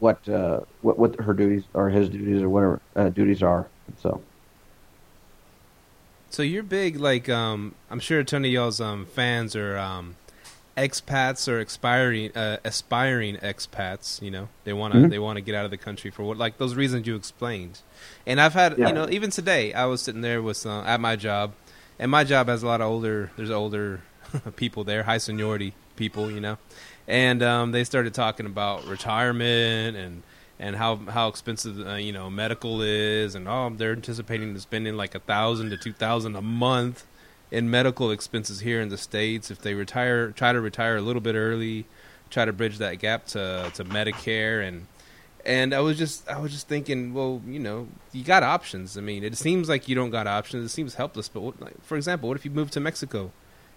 what 0.00 0.28
uh, 0.28 0.60
what 0.82 0.98
what 0.98 1.20
her 1.20 1.32
duties 1.32 1.64
or 1.74 1.88
his 1.88 2.08
duties 2.08 2.42
or 2.42 2.48
whatever 2.48 2.80
uh, 2.96 3.08
duties 3.08 3.42
are. 3.42 3.66
So. 4.00 4.20
So 6.30 6.42
you're 6.42 6.64
big, 6.64 6.98
like 6.98 7.28
um, 7.28 7.76
I'm 7.88 8.00
sure 8.00 8.18
a 8.18 8.24
ton 8.24 8.44
of 8.44 8.50
y'all's 8.50 8.80
um, 8.80 9.06
fans 9.06 9.54
are 9.54 9.78
um, 9.78 10.16
expats 10.76 11.48
or 11.48 11.60
expiring 11.60 12.36
uh, 12.36 12.58
aspiring 12.64 13.36
expats. 13.36 14.20
You 14.20 14.30
know, 14.30 14.48
they 14.64 14.72
want 14.72 14.94
to 14.94 15.00
mm-hmm. 15.00 15.08
they 15.10 15.18
want 15.18 15.36
to 15.36 15.40
get 15.40 15.54
out 15.54 15.64
of 15.64 15.70
the 15.70 15.76
country 15.76 16.10
for 16.10 16.24
what 16.24 16.36
like 16.36 16.58
those 16.58 16.74
reasons 16.74 17.06
you 17.06 17.14
explained. 17.14 17.80
And 18.26 18.40
I've 18.40 18.54
had 18.54 18.78
yeah. 18.78 18.88
you 18.88 18.94
know 18.94 19.08
even 19.10 19.30
today 19.30 19.72
I 19.72 19.86
was 19.86 20.02
sitting 20.02 20.22
there 20.22 20.42
with 20.42 20.66
uh, 20.66 20.82
at 20.82 21.00
my 21.00 21.16
job, 21.16 21.52
and 21.98 22.10
my 22.10 22.24
job 22.24 22.48
has 22.48 22.62
a 22.62 22.66
lot 22.66 22.80
of 22.80 22.88
older 22.88 23.30
there's 23.36 23.50
older 23.50 24.02
people 24.56 24.84
there, 24.84 25.02
high 25.02 25.18
seniority 25.18 25.74
people, 25.96 26.30
you 26.30 26.40
know, 26.40 26.58
and 27.06 27.42
um, 27.42 27.72
they 27.72 27.84
started 27.84 28.14
talking 28.14 28.46
about 28.46 28.86
retirement 28.86 29.96
and 29.96 30.22
and 30.58 30.76
how 30.76 30.96
how 30.96 31.28
expensive 31.28 31.86
uh, 31.86 31.94
you 31.94 32.12
know 32.12 32.30
medical 32.30 32.82
is, 32.82 33.34
and 33.34 33.48
oh 33.48 33.70
they're 33.76 33.92
anticipating 33.92 34.54
to 34.54 34.60
spending 34.60 34.96
like 34.96 35.14
a 35.14 35.20
thousand 35.20 35.70
to 35.70 35.76
two 35.76 35.92
thousand 35.92 36.36
a 36.36 36.42
month 36.42 37.04
in 37.50 37.70
medical 37.70 38.10
expenses 38.10 38.60
here 38.60 38.80
in 38.80 38.88
the 38.88 38.98
states 38.98 39.50
if 39.50 39.60
they 39.60 39.74
retire 39.74 40.30
try 40.30 40.52
to 40.52 40.60
retire 40.60 40.96
a 40.96 41.00
little 41.00 41.20
bit 41.20 41.34
early 41.34 41.84
try 42.30 42.44
to 42.44 42.52
bridge 42.52 42.78
that 42.78 42.98
gap 42.98 43.26
to 43.26 43.70
to 43.74 43.84
Medicare 43.84 44.66
and 44.66 44.86
and 45.44 45.74
I 45.74 45.80
was 45.80 45.98
just 45.98 46.28
I 46.28 46.38
was 46.38 46.52
just 46.52 46.68
thinking, 46.68 47.12
well, 47.12 47.42
you 47.46 47.58
know, 47.58 47.88
you 48.12 48.24
got 48.24 48.42
options. 48.42 48.96
I 48.96 49.02
mean, 49.02 49.22
it 49.22 49.36
seems 49.36 49.68
like 49.68 49.88
you 49.88 49.94
don't 49.94 50.10
got 50.10 50.26
options. 50.26 50.64
It 50.64 50.74
seems 50.74 50.94
helpless. 50.94 51.28
But 51.28 51.42
what, 51.42 51.60
like, 51.60 51.82
for 51.84 51.96
example, 51.96 52.28
what 52.28 52.36
if 52.36 52.44
you 52.44 52.50
move 52.50 52.70
to 52.72 52.80
Mexico? 52.80 53.30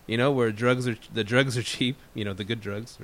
You 0.08 0.18
know, 0.18 0.32
where 0.32 0.52
drugs 0.52 0.88
are 0.88 0.98
the 1.14 1.24
drugs 1.24 1.58
are 1.58 1.64
cheap. 1.64 1.98
You 2.14 2.26
know, 2.26 2.34
the 2.34 2.44
good 2.44 2.62
drugs, 2.62 2.98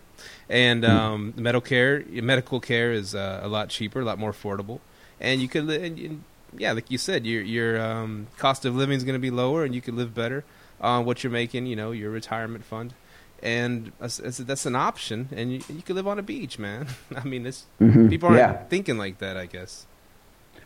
and 0.50 0.86
hmm. 0.86 0.91
um, 0.91 1.33
medical 1.36 1.62
care 1.62 2.03
medical 2.10 2.60
care 2.60 2.91
is 2.91 3.13
uh, 3.13 3.41
a 3.43 3.48
lot 3.48 3.69
cheaper, 3.69 4.01
a 4.01 4.05
lot 4.05 4.17
more 4.17 4.31
affordable, 4.31 4.79
and 5.19 5.41
you 5.41 5.48
could 5.48 5.69
and, 5.69 6.00
and 6.00 6.24
yeah, 6.57 6.72
like 6.72 6.89
you 6.89 6.98
said, 6.98 7.25
your 7.25 7.41
your 7.41 7.81
um, 7.81 8.27
cost 8.38 8.65
of 8.65 8.75
living 8.75 8.95
is 8.95 9.03
going 9.03 9.15
to 9.15 9.19
be 9.19 9.31
lower, 9.31 9.63
and 9.63 9.75
you 9.75 9.81
could 9.81 9.95
live 9.95 10.13
better 10.13 10.43
on 10.79 11.05
what 11.05 11.24
you're 11.24 11.31
making. 11.31 11.65
You 11.65 11.75
know, 11.75 11.91
your 11.91 12.12
retirement 12.12 12.63
fund, 12.63 12.93
and 13.41 13.92
that's, 14.00 14.18
that's 14.18 14.66
an 14.66 14.75
option. 14.75 15.29
And 15.35 15.51
you, 15.51 15.61
you 15.70 15.81
could 15.81 15.96
live 15.96 16.07
on 16.07 16.20
a 16.20 16.24
beach, 16.24 16.57
man. 16.59 16.87
I 17.16 17.24
mean, 17.24 17.46
it's 17.46 17.66
mm-hmm. 17.81 18.09
people 18.09 18.29
aren't 18.29 18.39
yeah. 18.39 18.63
thinking 18.66 18.98
like 18.98 19.20
that. 19.20 19.37
I 19.37 19.46
guess. 19.46 19.85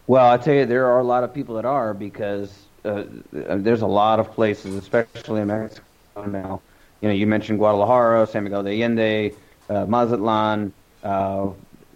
Well, 0.06 0.30
I 0.30 0.38
tell 0.38 0.54
you, 0.54 0.66
there 0.66 0.86
are 0.88 1.00
a 1.00 1.04
lot 1.04 1.24
of 1.24 1.34
people 1.34 1.56
that 1.56 1.66
are 1.66 1.94
because 1.94 2.54
uh, 2.86 3.04
there's 3.32 3.82
a 3.82 3.88
lot 3.88 4.20
of 4.20 4.32
places, 4.32 4.76
especially 4.76 5.42
in 5.42 5.48
Mexico 5.48 5.84
now. 6.26 6.62
You 7.02 7.10
know, 7.10 7.14
you 7.14 7.28
mentioned 7.28 7.60
Guadalajara, 7.60 8.26
San 8.28 8.44
Miguel 8.44 8.64
de 8.64 8.72
Allende, 8.72 9.36
uh, 9.70 9.86
Mazatlan, 9.86 10.74
uh, 11.04 11.50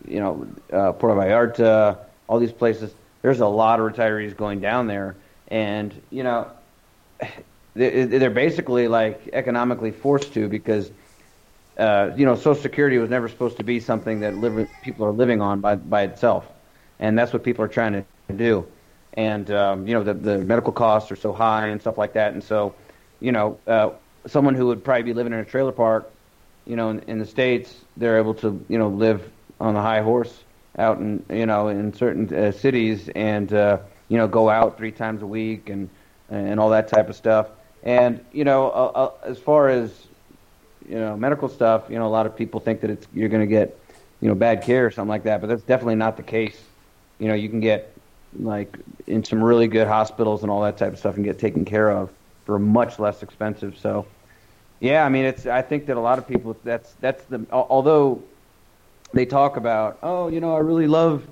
you 0.05 0.19
know, 0.19 0.47
uh, 0.71 0.91
Puerto 0.93 1.15
Vallarta, 1.19 1.97
all 2.27 2.39
these 2.39 2.53
places 2.53 2.95
there's 3.21 3.39
a 3.39 3.47
lot 3.47 3.79
of 3.79 3.91
retirees 3.91 4.36
going 4.36 4.60
down 4.62 4.88
there, 4.88 5.17
and 5.47 6.01
you 6.10 6.23
know, 6.23 6.51
they're 7.75 8.29
basically 8.29 8.88
like 8.88 9.29
economically 9.34 9.91
forced 9.91 10.34
to 10.34 10.47
because. 10.49 10.91
Uh, 11.77 12.12
you 12.17 12.25
know, 12.25 12.36
Social 12.36 12.55
Security 12.55 12.97
was 12.97 13.10
never 13.10 13.27
supposed 13.29 13.57
to 13.57 13.63
be 13.63 13.79
something 13.79 14.19
that 14.19 14.36
live, 14.38 14.67
people 14.81 15.05
are 15.05 15.12
living 15.12 15.41
on 15.41 15.62
by 15.62 15.75
by 15.75 16.03
itself, 16.03 16.51
and 16.99 17.17
that's 17.17 17.34
what 17.34 17.43
people 17.43 17.63
are 17.63 17.69
trying 17.69 17.93
to 17.93 18.05
do. 18.05 18.67
And 19.13 19.49
um, 19.51 19.88
you 19.88 19.93
know, 19.93 20.03
the 20.03 20.13
the 20.13 20.38
medical 20.39 20.73
costs 20.73 21.12
are 21.12 21.15
so 21.15 21.34
high 21.34 21.67
and 21.67 21.81
stuff 21.81 21.97
like 21.97 22.13
that, 22.13 22.34
and 22.34 22.43
so, 22.43 22.75
you 23.19 23.31
know, 23.31 23.60
uh, 23.67 23.91
someone 24.27 24.55
who 24.55 24.67
would 24.67 24.84
probably 24.84 25.03
be 25.03 25.13
living 25.13 25.34
in 25.34 25.39
a 25.39 25.45
trailer 25.45 25.71
park, 25.71 26.12
you 26.65 26.75
know, 26.75 26.89
in, 26.89 26.99
in 27.01 27.19
the 27.19 27.25
states, 27.25 27.75
they're 27.97 28.17
able 28.17 28.34
to 28.36 28.63
you 28.69 28.77
know 28.77 28.89
live 28.89 29.29
on 29.60 29.73
the 29.73 29.81
high 29.81 30.01
horse 30.01 30.43
out 30.77 30.99
in 30.99 31.23
you 31.29 31.45
know 31.45 31.67
in 31.67 31.93
certain 31.93 32.34
uh, 32.34 32.51
cities 32.51 33.10
and 33.15 33.53
uh, 33.53 33.77
you 34.07 34.17
know 34.17 34.27
go 34.27 34.49
out 34.49 34.77
three 34.77 34.91
times 34.91 35.21
a 35.21 35.25
week 35.25 35.69
and 35.69 35.89
and 36.29 36.60
all 36.60 36.69
that 36.69 36.88
type 36.88 37.10
of 37.10 37.15
stuff. 37.15 37.47
And 37.84 38.23
you 38.31 38.43
know, 38.43 38.69
uh, 38.71 38.91
uh, 38.95 39.12
as 39.23 39.39
far 39.39 39.69
as 39.69 39.91
you 40.88 40.95
know, 40.95 41.15
medical 41.15 41.49
stuff, 41.49 41.84
you 41.89 41.97
know, 41.97 42.07
a 42.07 42.10
lot 42.10 42.25
of 42.25 42.36
people 42.36 42.60
think 42.60 42.81
that 42.81 42.89
it's 42.89 43.07
you're 43.13 43.29
going 43.29 43.41
to 43.41 43.47
get 43.47 43.77
you 44.21 44.27
know 44.27 44.36
bad 44.36 44.63
care 44.63 44.86
or 44.86 44.91
something 44.91 45.10
like 45.10 45.23
that, 45.23 45.41
but 45.41 45.47
that's 45.47 45.63
definitely 45.63 45.95
not 45.95 46.17
the 46.17 46.23
case. 46.23 46.60
You 47.19 47.27
know, 47.27 47.34
you 47.34 47.49
can 47.49 47.60
get 47.60 47.95
like 48.39 48.77
in 49.07 49.23
some 49.23 49.43
really 49.43 49.67
good 49.67 49.88
hospitals 49.88 50.41
and 50.41 50.51
all 50.51 50.62
that 50.62 50.77
type 50.77 50.93
of 50.93 50.99
stuff 50.99 51.15
and 51.15 51.25
get 51.25 51.39
taken 51.39 51.65
care 51.65 51.91
of 51.91 52.10
for 52.52 52.60
much 52.60 53.00
less 53.00 53.24
expensive. 53.24 53.78
So, 53.78 54.06
yeah, 54.82 55.06
I 55.06 55.10
mean, 55.10 55.24
it's 55.24 55.46
I 55.46 55.62
think 55.62 55.86
that 55.86 55.96
a 55.96 56.02
lot 56.02 56.20
of 56.20 56.28
people 56.28 56.58
that's 56.66 56.92
that's 57.00 57.24
the 57.26 57.46
although 57.50 58.22
they 59.14 59.26
talk 59.26 59.56
about, 59.56 59.98
oh, 60.04 60.28
you 60.28 60.42
know, 60.42 60.54
I 60.54 60.60
really 60.60 60.88
love, 60.88 61.26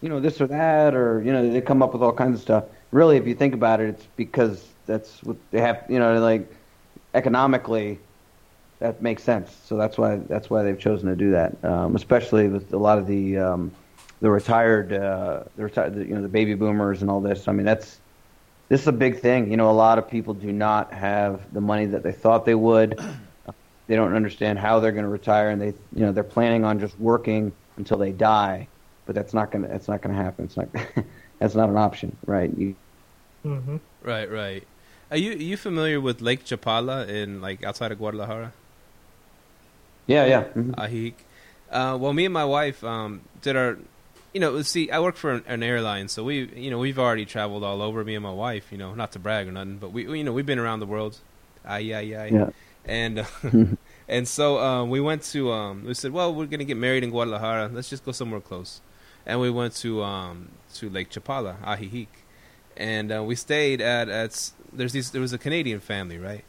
you 0.00 0.08
know, 0.08 0.20
this 0.20 0.40
or 0.40 0.46
that, 0.46 0.94
or 0.94 1.20
you 1.22 1.32
know, 1.32 1.50
they 1.50 1.60
come 1.60 1.82
up 1.82 1.92
with 1.92 2.02
all 2.02 2.12
kinds 2.12 2.36
of 2.36 2.42
stuff. 2.42 2.64
Really, 2.92 3.16
if 3.16 3.26
you 3.26 3.34
think 3.34 3.52
about 3.52 3.80
it, 3.80 3.88
it's 3.88 4.06
because 4.14 4.64
that's 4.86 5.24
what 5.24 5.36
they 5.50 5.60
have. 5.60 5.82
You 5.88 5.98
know, 5.98 6.20
like 6.20 6.48
economically, 7.14 7.98
that 8.78 9.02
makes 9.02 9.24
sense. 9.24 9.50
So 9.64 9.76
that's 9.76 9.98
why 9.98 10.20
that's 10.28 10.48
why 10.50 10.62
they've 10.62 10.78
chosen 10.78 11.08
to 11.08 11.16
do 11.16 11.32
that, 11.32 11.64
um, 11.64 11.96
especially 11.96 12.46
with 12.46 12.72
a 12.72 12.78
lot 12.78 12.98
of 12.98 13.08
the 13.08 13.38
um, 13.38 13.72
the 14.20 14.30
retired, 14.30 14.92
uh, 14.92 15.42
the 15.56 15.64
retired, 15.64 15.96
you 15.96 16.14
know, 16.14 16.22
the 16.22 16.28
baby 16.28 16.54
boomers 16.54 17.02
and 17.02 17.10
all 17.10 17.20
this. 17.20 17.48
I 17.48 17.52
mean, 17.52 17.66
that's 17.66 17.98
this 18.74 18.80
is 18.80 18.88
a 18.88 18.92
big 18.92 19.20
thing. 19.20 19.52
You 19.52 19.56
know, 19.56 19.70
a 19.70 19.78
lot 19.86 19.98
of 19.98 20.10
people 20.10 20.34
do 20.34 20.50
not 20.50 20.92
have 20.92 21.40
the 21.54 21.60
money 21.60 21.86
that 21.86 22.02
they 22.02 22.10
thought 22.10 22.44
they 22.44 22.56
would. 22.56 23.00
They 23.86 23.96
don't 23.96 24.14
understand 24.14 24.58
how 24.58 24.80
they're 24.80 24.92
going 24.92 25.04
to 25.04 25.10
retire, 25.10 25.50
and 25.50 25.60
they, 25.60 25.66
you 25.66 26.06
know, 26.06 26.10
they're 26.10 26.24
planning 26.24 26.64
on 26.64 26.80
just 26.80 26.98
working 26.98 27.52
until 27.76 27.98
they 27.98 28.12
die. 28.12 28.66
But 29.04 29.14
that's 29.14 29.34
not 29.34 29.50
going 29.50 29.60
to 29.62 29.68
that's 29.68 29.88
not 29.88 30.00
going 30.00 30.16
to 30.16 30.22
happen. 30.22 30.46
It's 30.46 30.56
not 30.56 30.68
that's 31.38 31.54
not 31.54 31.68
an 31.68 31.76
option, 31.76 32.16
right? 32.24 32.50
You, 32.56 32.74
mm-hmm. 33.44 33.76
Right, 34.02 34.30
right. 34.30 34.66
Are 35.10 35.18
you 35.18 35.32
are 35.32 35.48
you 35.50 35.58
familiar 35.58 36.00
with 36.00 36.22
Lake 36.22 36.46
Chapala 36.46 37.06
in 37.06 37.42
like 37.42 37.62
outside 37.62 37.92
of 37.92 37.98
Guadalajara? 37.98 38.54
Yeah, 40.06 40.24
yeah. 40.24 40.44
Mm-hmm. 40.44 40.70
Ajijic. 40.70 41.14
Uh, 41.70 41.98
well, 42.00 42.14
me 42.14 42.24
and 42.24 42.32
my 42.32 42.46
wife 42.46 42.82
um, 42.82 43.20
did 43.42 43.54
our, 43.54 43.76
you 44.34 44.40
know, 44.40 44.60
see, 44.62 44.90
I 44.90 45.00
work 45.00 45.16
for 45.16 45.30
an, 45.30 45.44
an, 45.46 45.62
airline, 45.62 46.08
so 46.08 46.24
we, 46.24 46.46
you 46.54 46.70
know, 46.70 46.78
we've 46.78 46.98
already 46.98 47.24
traveled 47.24 47.64
all 47.64 47.80
over. 47.80 48.04
Me 48.04 48.14
and 48.14 48.22
my 48.22 48.32
wife, 48.32 48.70
you 48.70 48.76
know, 48.76 48.94
not 48.94 49.12
to 49.12 49.18
brag 49.18 49.48
or 49.48 49.52
nothing, 49.52 49.78
but 49.78 49.92
we, 49.92 50.18
you 50.18 50.24
know, 50.24 50.32
we've 50.32 50.44
been 50.44 50.58
around 50.58 50.80
the 50.80 50.86
world. 50.86 51.18
Aye, 51.64 51.94
aye, 51.94 52.14
aye. 52.18 52.30
Yeah 52.32 52.50
and 52.84 53.20
uh, 53.20 53.24
and 54.08 54.28
so 54.28 54.58
um, 54.58 54.90
we 54.90 55.00
went 55.00 55.22
to 55.22 55.52
um, 55.52 55.84
we 55.84 55.94
said, 55.94 56.12
well, 56.12 56.34
we're 56.34 56.46
gonna 56.46 56.64
get 56.64 56.76
married 56.76 57.04
in 57.04 57.10
Guadalajara. 57.10 57.70
Let's 57.72 57.90
just 57.90 58.04
go 58.04 58.12
somewhere 58.12 58.40
close, 58.40 58.80
and 59.26 59.40
we 59.40 59.50
went 59.50 59.74
to 59.76 60.02
um, 60.02 60.48
to 60.74 60.90
Lake 60.90 61.10
Chapala, 61.10 61.60
Ajijic, 61.62 62.08
and 62.76 63.12
uh, 63.12 63.22
we 63.22 63.34
stayed 63.34 63.80
at 63.80 64.08
at 64.08 64.50
there's 64.72 64.92
these 64.92 65.10
there 65.10 65.20
was 65.20 65.32
a 65.32 65.38
Canadian 65.38 65.80
family, 65.80 66.18
right? 66.18 66.44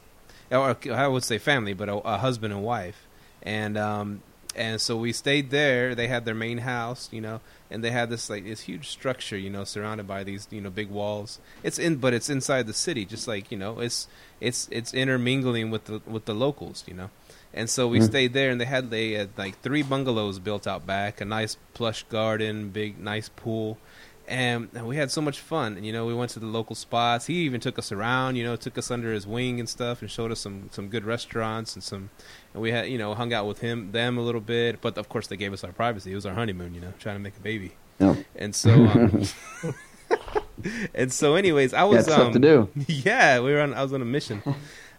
Or 0.52 0.78
I 0.92 1.08
would 1.08 1.24
say 1.24 1.40
family, 1.40 1.74
but 1.74 1.90
a, 1.90 1.96
a 1.96 2.18
husband 2.18 2.54
and 2.54 2.64
wife, 2.64 3.08
and 3.42 3.78
um, 3.78 4.22
and 4.56 4.80
so 4.80 4.96
we 4.96 5.12
stayed 5.12 5.50
there. 5.50 5.96
They 5.96 6.08
had 6.08 6.26
their 6.26 6.36
main 6.36 6.60
house, 6.60 7.10
you 7.12 7.22
know, 7.22 7.42
and 7.70 7.84
they 7.84 7.92
had 7.92 8.10
this 8.10 8.30
like 8.30 8.46
this 8.46 8.62
huge 8.62 8.88
structure, 8.90 9.38
you 9.38 9.50
know, 9.50 9.64
surrounded 9.64 10.08
by 10.08 10.24
these 10.24 10.48
you 10.52 10.62
know 10.62 10.70
big 10.70 10.90
walls. 10.90 11.40
It's 11.64 11.78
in, 11.78 11.98
but 11.98 12.14
it's 12.14 12.30
inside 12.30 12.68
the 12.68 12.74
city, 12.74 13.06
just 13.06 13.28
like 13.28 13.52
you 13.52 13.58
know, 13.58 13.80
it's 13.80 14.08
it's 14.40 14.68
it's 14.72 14.94
intermingling 14.94 15.72
with 15.72 15.86
the 15.86 16.02
with 16.06 16.26
the 16.26 16.34
locals, 16.34 16.84
you 16.88 16.94
know. 16.94 17.10
And 17.54 17.70
so 17.70 17.88
we 17.88 18.00
mm-hmm. 18.00 18.08
stayed 18.08 18.34
there, 18.34 18.50
and 18.50 18.60
they 18.60 18.66
had 18.66 18.90
they 18.90 19.12
had 19.12 19.30
like 19.38 19.62
three 19.62 19.84
bungalows 19.84 20.40
built 20.40 20.68
out 20.68 20.86
back, 20.86 21.22
a 21.22 21.26
nice 21.26 21.58
plush 21.74 22.04
garden, 22.04 22.70
big 22.70 23.00
nice 23.00 23.30
pool, 23.30 23.78
and, 24.28 24.70
and 24.74 24.88
we 24.88 24.98
had 24.98 25.12
so 25.12 25.22
much 25.22 25.40
fun. 25.40 25.78
And 25.78 25.86
you 25.86 25.94
know, 25.94 26.06
we 26.06 26.14
went 26.14 26.32
to 26.32 26.40
the 26.40 26.46
local 26.46 26.76
spots. 26.76 27.26
He 27.28 27.36
even 27.44 27.60
took 27.62 27.78
us 27.80 27.92
around. 27.92 28.36
You 28.36 28.44
know, 28.44 28.56
took 28.56 28.78
us 28.78 28.92
under 28.92 29.12
his 29.12 29.26
wing 29.28 29.60
and 29.60 29.68
stuff, 29.70 30.02
and 30.02 30.10
showed 30.10 30.32
us 30.32 30.40
some 30.40 30.70
some 30.72 30.90
good 30.90 31.06
restaurants 31.06 31.76
and 31.76 31.84
some. 31.84 32.10
And 32.54 32.62
we 32.62 32.72
had 32.72 32.90
you 32.90 32.98
know 32.98 33.14
hung 33.14 33.34
out 33.34 33.48
with 33.48 33.60
him 33.60 33.92
them 33.92 34.18
a 34.18 34.22
little 34.22 34.42
bit, 34.42 34.82
but 34.82 34.98
of 34.98 35.10
course 35.10 35.28
they 35.28 35.38
gave 35.38 35.54
us 35.54 35.64
our 35.64 35.72
privacy. 35.72 36.12
It 36.12 36.16
was 36.16 36.26
our 36.26 36.34
honeymoon. 36.34 36.74
You 36.74 36.82
know, 36.82 36.94
trying 37.00 37.16
to 37.16 37.22
make 37.22 37.38
a 37.38 37.42
baby. 37.42 37.74
Yeah. 38.00 38.16
And 38.36 38.56
so. 38.56 38.72
Um, 38.72 39.24
and 40.94 41.12
so, 41.12 41.36
anyways, 41.36 41.74
I 41.74 41.84
was 41.84 42.08
um, 42.10 42.34
to 42.34 42.40
do. 42.40 42.70
Yeah, 42.88 43.40
we 43.40 43.52
were 43.52 43.62
on. 43.62 43.74
I 43.74 43.84
was 43.84 43.94
on 43.94 44.02
a 44.02 44.06
mission, 44.06 44.42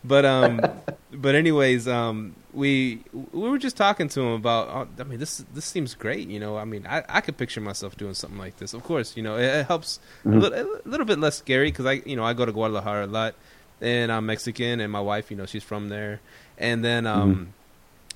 but 0.06 0.24
um, 0.24 0.60
but 1.12 1.34
anyways, 1.34 1.88
um, 1.88 2.34
we 2.52 3.02
we 3.12 3.48
were 3.48 3.58
just 3.58 3.76
talking 3.76 4.08
to 4.08 4.20
him 4.20 4.32
about. 4.32 4.68
Oh, 4.68 5.02
I 5.02 5.04
mean, 5.04 5.18
this 5.18 5.44
this 5.52 5.64
seems 5.64 5.94
great. 5.94 6.28
You 6.28 6.40
know, 6.40 6.56
I 6.56 6.64
mean, 6.64 6.86
I 6.88 7.04
I 7.08 7.20
could 7.20 7.36
picture 7.36 7.60
myself 7.60 7.96
doing 7.96 8.14
something 8.14 8.38
like 8.38 8.56
this. 8.58 8.74
Of 8.74 8.82
course, 8.84 9.16
you 9.16 9.22
know, 9.22 9.36
it, 9.36 9.44
it 9.44 9.66
helps 9.66 10.00
mm-hmm. 10.24 10.38
a, 10.38 10.40
little, 10.40 10.58
a, 10.58 10.88
little, 10.88 11.06
bit 11.06 11.18
less 11.18 11.36
scary 11.36 11.70
because 11.70 11.86
I 11.86 12.02
you 12.06 12.16
know 12.16 12.24
I 12.24 12.32
go 12.32 12.44
to 12.44 12.52
Guadalajara 12.52 13.06
a 13.06 13.08
lot, 13.08 13.34
and 13.80 14.10
I'm 14.12 14.26
Mexican, 14.26 14.80
and 14.80 14.90
my 14.92 15.00
wife, 15.00 15.30
you 15.30 15.36
know, 15.36 15.46
she's 15.46 15.64
from 15.64 15.88
there, 15.88 16.20
and 16.58 16.84
then 16.84 17.06
um. 17.06 17.34
Mm-hmm 17.34 17.50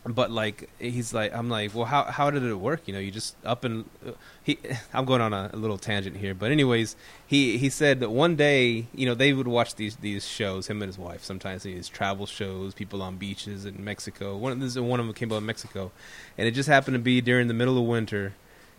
but 0.04 0.30
like 0.30 0.70
he's 0.78 1.12
like 1.12 1.32
i'm 1.34 1.50
like 1.50 1.74
well 1.74 1.84
how 1.84 2.04
how 2.04 2.30
did 2.30 2.42
it 2.42 2.54
work? 2.54 2.80
You 2.86 2.94
know 2.94 3.00
you 3.00 3.10
just 3.10 3.36
up 3.44 3.64
and 3.64 3.84
uh, 4.06 4.12
he 4.42 4.58
i'm 4.94 5.04
going 5.04 5.20
on 5.20 5.34
a, 5.34 5.50
a, 5.52 5.56
little 5.56 5.76
tangent 5.76 6.16
here 6.16 6.34
but 6.34 6.50
anyways 6.50 6.96
he 7.26 7.58
he 7.58 7.68
said 7.68 8.00
that 8.00 8.10
one 8.10 8.34
day 8.34 8.86
you 8.94 9.04
know 9.04 9.14
they 9.14 9.32
would 9.32 9.46
watch 9.46 9.74
these 9.74 9.96
these 9.96 10.26
shows 10.26 10.68
him 10.68 10.80
and 10.80 10.88
his 10.88 10.98
wife 10.98 11.22
sometimes 11.22 11.64
these 11.64 11.88
travel 11.88 12.24
shows 12.24 12.72
people 12.72 13.02
on 13.02 13.16
beaches 13.16 13.64
in 13.66 13.84
mexico. 13.84 14.36
One 14.36 14.52
of 14.52 14.60
this 14.60 14.76
one 14.76 15.00
of 15.00 15.06
them 15.06 15.14
came 15.14 15.32
out 15.32 15.38
in 15.38 15.46
mexico 15.46 15.92
and 16.38 16.48
it 16.48 16.52
just 16.52 16.68
happened 16.68 16.94
to 16.94 17.00
be 17.00 17.20
during 17.20 17.48
the 17.48 17.54
middle 17.54 17.76
of 17.78 17.84
winter 17.84 18.34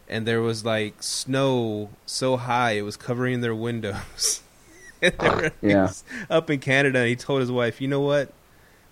and 0.09 0.25
there 0.27 0.41
was 0.41 0.65
like 0.65 1.03
snow 1.03 1.89
so 2.05 2.37
high 2.37 2.71
it 2.71 2.81
was 2.81 2.97
covering 2.97 3.41
their 3.41 3.55
windows. 3.55 4.41
Yeah. 5.63 5.91
up 6.29 6.51
in 6.51 6.59
canada 6.59 6.99
and 6.99 7.07
he 7.07 7.15
told 7.15 7.39
his 7.39 7.51
wife 7.51 7.81
you 7.81 7.87
know 7.87 8.01
what? 8.01 8.31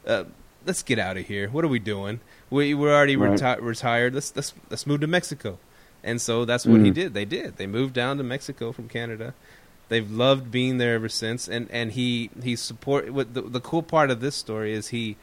Uh, 0.08 0.24
let's 0.66 0.84
get 0.84 1.00
out 1.00 1.18
of 1.18 1.26
here. 1.26 1.50
What 1.50 1.64
are 1.64 1.70
we 1.70 1.80
doing? 1.80 2.20
We 2.50 2.74
we're 2.74 2.94
already 2.94 3.16
right. 3.16 3.40
reti- 3.40 3.62
retired. 3.62 4.14
Let's 4.14 4.36
let's 4.36 4.54
let's 4.70 4.88
move 4.88 5.02
to 5.02 5.08
Mexico. 5.08 5.58
And 6.04 6.22
so 6.22 6.46
that's 6.46 6.66
what 6.66 6.80
mm. 6.80 6.86
he 6.86 6.92
did. 6.92 7.14
They 7.14 7.26
did. 7.26 7.58
They 7.58 7.68
moved 7.68 7.94
down 7.94 8.18
to 8.18 8.24
Mexico 8.24 8.72
from 8.72 8.88
Canada. 8.88 9.34
They've 9.90 10.10
loved 10.10 10.52
being 10.52 10.78
there 10.78 10.96
ever 10.96 11.10
since. 11.10 11.48
And 11.48 11.70
and 11.72 11.92
he 11.92 12.30
he 12.42 12.56
support. 12.56 13.12
What 13.12 13.34
the 13.34 13.42
the 13.42 13.60
cool 13.60 13.84
part 13.84 14.10
of 14.12 14.22
this 14.22 14.36
story 14.36 14.74
is 14.74 14.90
he 14.90 15.18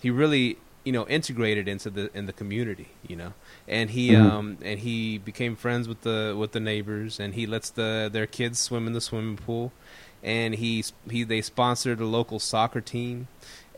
he 0.00 0.10
really 0.10 0.58
you 0.84 0.92
know 0.92 1.06
integrated 1.08 1.68
into 1.68 1.90
the 1.90 2.10
in 2.16 2.26
the 2.26 2.32
community. 2.32 2.88
You 3.06 3.16
know, 3.16 3.32
and 3.66 3.90
he 3.90 4.10
mm. 4.10 4.30
um 4.30 4.58
and 4.62 4.80
he 4.80 5.18
became 5.18 5.56
friends 5.56 5.88
with 5.88 6.02
the 6.02 6.36
with 6.38 6.52
the 6.52 6.60
neighbors. 6.60 7.18
And 7.18 7.34
he 7.34 7.46
lets 7.46 7.70
the 7.70 8.08
their 8.12 8.26
kids 8.26 8.58
swim 8.58 8.86
in 8.86 8.92
the 8.92 9.00
swimming 9.00 9.36
pool. 9.36 9.72
And 10.22 10.54
he 10.54 10.84
he 11.10 11.24
they 11.24 11.40
sponsored 11.40 11.98
a 11.98 12.06
local 12.06 12.38
soccer 12.38 12.80
team 12.80 13.26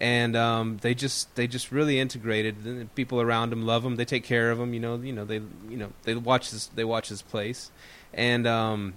and 0.03 0.35
um, 0.35 0.79
they 0.83 0.95
just 0.95 1.33
they 1.37 1.47
just 1.47 1.71
really 1.71 2.01
integrated. 2.01 2.65
The 2.65 2.89
people 2.97 3.21
around 3.21 3.51
them 3.51 3.65
love 3.65 3.85
him. 3.85 3.95
They 3.95 4.05
take 4.05 4.25
care 4.25 4.51
of 4.51 4.59
him. 4.59 4.75
You 4.75 4.81
know, 4.81 4.97
you 4.97 5.13
know 5.13 5.25
they 5.25 5.37
you 5.37 5.77
know 5.77 5.93
they 6.03 6.17
watch 6.17 6.51
his 6.51 6.67
they 6.75 6.83
watch 6.85 7.09
his 7.09 7.23
place, 7.23 7.71
and 8.13 8.45
um, 8.45 8.95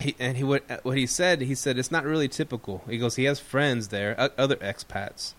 he 0.00 0.16
and 0.18 0.36
he 0.36 0.42
what 0.42 0.64
what 0.84 0.98
he 0.98 1.06
said 1.06 1.42
he 1.42 1.54
said 1.54 1.78
it's 1.78 1.92
not 1.92 2.04
really 2.04 2.26
typical. 2.26 2.82
He 2.90 2.98
goes 2.98 3.14
he 3.14 3.24
has 3.24 3.38
friends 3.38 3.88
there, 3.88 4.16
other 4.36 4.56
expats, 4.56 5.34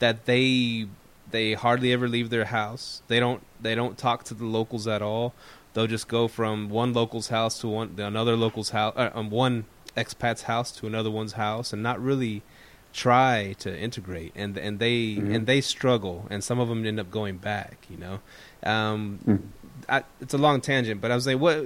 that 0.00 0.26
they 0.26 0.86
they 1.30 1.54
hardly 1.54 1.90
ever 1.90 2.06
leave 2.06 2.28
their 2.28 2.44
house. 2.44 3.00
They 3.08 3.20
don't 3.20 3.42
they 3.58 3.74
don't 3.74 3.96
talk 3.96 4.24
to 4.24 4.34
the 4.34 4.44
locals 4.44 4.86
at 4.86 5.00
all. 5.00 5.32
They'll 5.72 5.86
just 5.86 6.08
go 6.08 6.28
from 6.28 6.68
one 6.68 6.92
local's 6.92 7.28
house 7.28 7.58
to 7.60 7.68
one 7.68 7.94
another 7.98 8.36
local's 8.36 8.70
house, 8.70 8.92
uh, 8.96 9.10
um, 9.14 9.30
one 9.30 9.64
expat's 9.96 10.42
house 10.42 10.72
to 10.72 10.86
another 10.86 11.10
one's 11.10 11.32
house, 11.32 11.72
and 11.72 11.82
not 11.82 11.98
really 12.02 12.42
try 12.92 13.54
to 13.58 13.76
integrate 13.78 14.32
and 14.34 14.56
and 14.58 14.78
they 14.78 15.14
mm-hmm. 15.14 15.34
and 15.34 15.46
they 15.46 15.60
struggle 15.60 16.26
and 16.30 16.42
some 16.42 16.58
of 16.58 16.68
them 16.68 16.84
end 16.84 16.98
up 16.98 17.10
going 17.10 17.36
back 17.36 17.86
you 17.88 17.96
know 17.96 18.20
um, 18.64 19.18
mm-hmm. 19.26 19.46
I, 19.88 20.02
it's 20.20 20.34
a 20.34 20.38
long 20.38 20.60
tangent 20.60 21.00
but 21.00 21.10
i 21.10 21.14
was 21.14 21.26
like 21.26 21.38
what 21.38 21.64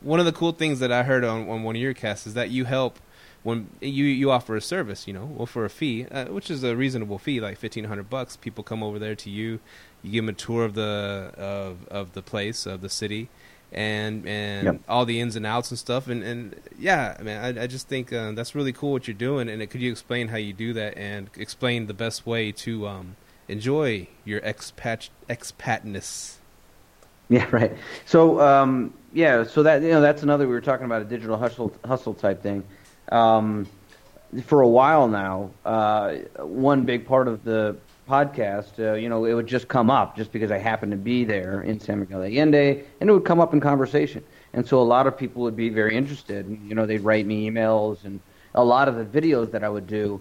one 0.00 0.18
of 0.18 0.26
the 0.26 0.32
cool 0.32 0.52
things 0.52 0.78
that 0.80 0.90
i 0.90 1.02
heard 1.02 1.24
on, 1.24 1.48
on 1.48 1.62
one 1.62 1.76
of 1.76 1.82
your 1.82 1.94
casts 1.94 2.26
is 2.26 2.34
that 2.34 2.50
you 2.50 2.64
help 2.64 2.98
when 3.42 3.68
you 3.80 4.04
you 4.04 4.30
offer 4.30 4.56
a 4.56 4.60
service 4.60 5.06
you 5.06 5.12
know 5.12 5.26
well 5.26 5.46
for 5.46 5.64
a 5.64 5.70
fee 5.70 6.06
uh, 6.06 6.24
which 6.26 6.50
is 6.50 6.64
a 6.64 6.74
reasonable 6.74 7.18
fee 7.18 7.38
like 7.38 7.62
1500 7.62 8.08
bucks 8.08 8.36
people 8.36 8.64
come 8.64 8.82
over 8.82 8.98
there 8.98 9.14
to 9.14 9.30
you 9.30 9.60
you 10.02 10.10
give 10.10 10.24
them 10.24 10.30
a 10.30 10.36
tour 10.36 10.64
of 10.64 10.74
the 10.74 11.32
of 11.36 11.86
of 11.88 12.12
the 12.14 12.22
place 12.22 12.66
of 12.66 12.80
the 12.80 12.88
city 12.88 13.28
and 13.76 14.26
and 14.26 14.64
yep. 14.64 14.80
all 14.88 15.04
the 15.04 15.20
ins 15.20 15.36
and 15.36 15.46
outs 15.46 15.70
and 15.70 15.78
stuff. 15.78 16.08
And 16.08 16.22
and 16.22 16.56
yeah, 16.78 17.16
man, 17.20 17.58
I, 17.58 17.64
I 17.64 17.66
just 17.66 17.88
think 17.88 18.12
uh, 18.12 18.32
that's 18.32 18.54
really 18.54 18.72
cool 18.72 18.92
what 18.92 19.06
you're 19.06 19.14
doing. 19.14 19.48
And 19.48 19.68
could 19.70 19.82
you 19.82 19.92
explain 19.92 20.28
how 20.28 20.38
you 20.38 20.52
do 20.52 20.72
that 20.72 20.96
and 20.96 21.30
explain 21.36 21.86
the 21.86 21.94
best 21.94 22.26
way 22.26 22.50
to 22.52 22.88
um, 22.88 23.16
enjoy 23.46 24.08
your 24.24 24.40
expat 24.40 25.10
expatness? 25.28 26.36
Yeah, 27.28 27.46
right. 27.52 27.76
So 28.06 28.40
um, 28.40 28.94
yeah, 29.12 29.44
so 29.44 29.62
that 29.62 29.82
you 29.82 29.90
know 29.90 30.00
that's 30.00 30.22
another 30.22 30.48
we 30.48 30.54
were 30.54 30.60
talking 30.62 30.86
about 30.86 31.02
a 31.02 31.06
digital 31.06 31.36
hustle 31.36 31.72
hustle 31.84 32.14
type 32.14 32.42
thing. 32.42 32.64
Um, 33.12 33.68
for 34.44 34.62
a 34.62 34.68
while 34.68 35.06
now, 35.06 35.50
uh, 35.64 36.16
one 36.38 36.82
big 36.82 37.06
part 37.06 37.28
of 37.28 37.44
the 37.44 37.76
podcast, 38.08 38.78
uh, 38.78 38.94
you 38.94 39.08
know, 39.08 39.24
it 39.24 39.34
would 39.34 39.46
just 39.46 39.68
come 39.68 39.90
up 39.90 40.16
just 40.16 40.32
because 40.32 40.50
I 40.50 40.58
happened 40.58 40.92
to 40.92 40.98
be 40.98 41.24
there 41.24 41.62
in 41.62 41.80
San 41.80 42.00
Miguel 42.00 42.20
de 42.20 42.26
Allende, 42.26 42.84
and 43.00 43.10
it 43.10 43.12
would 43.12 43.24
come 43.24 43.40
up 43.40 43.52
in 43.52 43.60
conversation. 43.60 44.24
And 44.52 44.66
so 44.66 44.80
a 44.80 44.84
lot 44.84 45.06
of 45.06 45.16
people 45.16 45.42
would 45.42 45.56
be 45.56 45.68
very 45.68 45.96
interested. 45.96 46.46
You 46.66 46.74
know, 46.74 46.86
they'd 46.86 47.00
write 47.00 47.26
me 47.26 47.50
emails, 47.50 48.04
and 48.04 48.20
a 48.54 48.64
lot 48.64 48.88
of 48.88 48.96
the 48.96 49.04
videos 49.04 49.50
that 49.50 49.62
I 49.64 49.68
would 49.68 49.86
do 49.86 50.20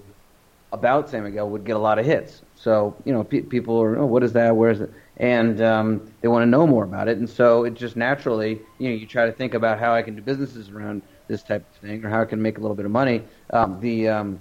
about 0.73 1.09
San 1.09 1.23
Miguel 1.23 1.49
would 1.49 1.63
get 1.63 1.75
a 1.75 1.79
lot 1.79 1.99
of 1.99 2.05
hits. 2.05 2.41
So, 2.55 2.95
you 3.05 3.13
know, 3.13 3.23
pe- 3.23 3.41
people 3.41 3.81
are, 3.81 3.97
oh, 3.97 4.05
what 4.05 4.23
is 4.23 4.33
that? 4.33 4.55
Where 4.55 4.71
is 4.71 4.81
it? 4.81 4.91
And 5.17 5.61
um, 5.61 6.11
they 6.21 6.27
want 6.27 6.43
to 6.43 6.47
know 6.47 6.67
more 6.67 6.83
about 6.83 7.07
it. 7.07 7.17
And 7.17 7.29
so 7.29 7.63
it 7.63 7.75
just 7.75 7.95
naturally, 7.95 8.59
you 8.79 8.89
know, 8.89 8.95
you 8.95 9.05
try 9.05 9.25
to 9.25 9.31
think 9.31 9.53
about 9.53 9.79
how 9.79 9.93
I 9.93 10.01
can 10.01 10.15
do 10.15 10.21
businesses 10.21 10.69
around 10.69 11.01
this 11.27 11.43
type 11.43 11.65
of 11.71 11.81
thing 11.81 12.03
or 12.03 12.09
how 12.09 12.21
I 12.21 12.25
can 12.25 12.41
make 12.41 12.57
a 12.57 12.61
little 12.61 12.75
bit 12.75 12.85
of 12.85 12.91
money. 12.91 13.23
Um, 13.51 13.79
the 13.79 14.09
um, 14.09 14.39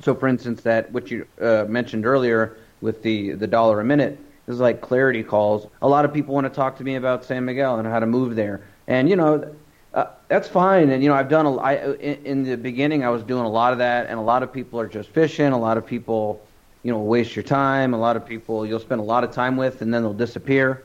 so, 0.00 0.14
for 0.14 0.28
instance, 0.28 0.62
that 0.62 0.90
what 0.92 1.10
you 1.10 1.26
uh, 1.40 1.64
mentioned 1.68 2.06
earlier 2.06 2.56
with 2.80 3.02
the 3.02 3.32
the 3.32 3.46
dollar 3.46 3.80
a 3.80 3.84
minute 3.84 4.18
is 4.48 4.60
like 4.60 4.80
clarity 4.80 5.22
calls. 5.22 5.68
A 5.82 5.88
lot 5.88 6.04
of 6.04 6.12
people 6.12 6.34
want 6.34 6.46
to 6.46 6.52
talk 6.52 6.76
to 6.78 6.84
me 6.84 6.96
about 6.96 7.24
San 7.24 7.44
Miguel 7.44 7.78
and 7.78 7.88
how 7.88 8.00
to 8.00 8.06
move 8.06 8.36
there, 8.36 8.62
and 8.86 9.08
you 9.08 9.16
know. 9.16 9.54
Uh, 9.94 10.10
that's 10.26 10.48
fine, 10.48 10.90
and 10.90 11.04
you 11.04 11.08
know 11.08 11.14
I've 11.14 11.28
done 11.28 11.46
a. 11.46 11.54
I, 11.54 11.92
in, 11.94 12.24
in 12.24 12.42
the 12.42 12.56
beginning 12.56 13.04
I 13.04 13.10
was 13.10 13.22
doing 13.22 13.44
a 13.44 13.48
lot 13.48 13.72
of 13.72 13.78
that, 13.78 14.08
and 14.08 14.18
a 14.18 14.22
lot 14.22 14.42
of 14.42 14.52
people 14.52 14.80
are 14.80 14.88
just 14.88 15.08
fishing. 15.10 15.52
A 15.52 15.56
lot 15.56 15.78
of 15.78 15.86
people, 15.86 16.44
you 16.82 16.90
know, 16.90 16.98
waste 16.98 17.36
your 17.36 17.44
time. 17.44 17.94
A 17.94 17.96
lot 17.96 18.16
of 18.16 18.26
people 18.26 18.66
you'll 18.66 18.80
spend 18.80 19.00
a 19.00 19.04
lot 19.04 19.22
of 19.22 19.30
time 19.30 19.56
with, 19.56 19.82
and 19.82 19.94
then 19.94 20.02
they'll 20.02 20.12
disappear. 20.12 20.82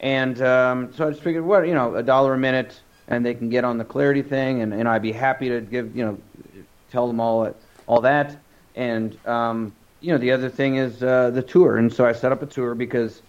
And 0.00 0.40
um, 0.40 0.94
so 0.94 1.06
I 1.06 1.10
just 1.10 1.22
figured, 1.22 1.44
what 1.44 1.68
you 1.68 1.74
know, 1.74 1.94
a 1.94 2.02
dollar 2.02 2.32
a 2.32 2.38
minute, 2.38 2.80
and 3.06 3.24
they 3.24 3.34
can 3.34 3.50
get 3.50 3.64
on 3.64 3.76
the 3.76 3.84
clarity 3.84 4.22
thing, 4.22 4.62
and, 4.62 4.72
and 4.72 4.88
I'd 4.88 5.02
be 5.02 5.12
happy 5.12 5.50
to 5.50 5.60
give 5.60 5.94
you 5.94 6.06
know, 6.06 6.18
tell 6.90 7.06
them 7.06 7.20
all 7.20 7.54
all 7.86 8.00
that. 8.02 8.44
And 8.74 9.18
um, 9.26 9.74
you 10.00 10.12
know, 10.12 10.18
the 10.18 10.32
other 10.32 10.48
thing 10.48 10.76
is 10.76 11.02
uh, 11.02 11.30
the 11.30 11.42
tour, 11.42 11.76
and 11.76 11.92
so 11.92 12.04
I 12.04 12.12
set 12.12 12.32
up 12.32 12.42
a 12.42 12.46
tour 12.46 12.74
because, 12.74 13.22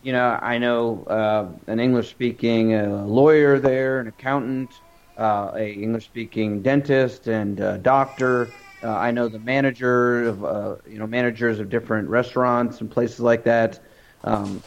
you 0.00 0.12
know, 0.12 0.38
I 0.40 0.58
know 0.58 1.04
uh, 1.04 1.52
an 1.66 1.80
English-speaking 1.80 2.74
uh, 2.74 3.04
lawyer 3.04 3.58
there, 3.58 4.00
an 4.00 4.06
accountant, 4.08 4.80
uh, 5.18 5.52
a 5.54 5.72
English-speaking 5.72 6.62
dentist, 6.62 7.26
and 7.26 7.60
uh, 7.60 7.78
doctor. 7.78 8.54
Uh, 8.82 8.94
I 8.96 9.10
know 9.12 9.28
the 9.28 9.40
manager 9.40 10.28
of, 10.28 10.44
uh, 10.44 10.76
you 10.86 10.98
know, 10.98 11.06
managers 11.06 11.58
of 11.58 11.68
different 11.70 12.08
restaurants 12.08 12.80
and 12.80 12.90
places 12.90 13.20
like 13.20 13.44
that. 13.44 13.80
Um, 14.22 14.62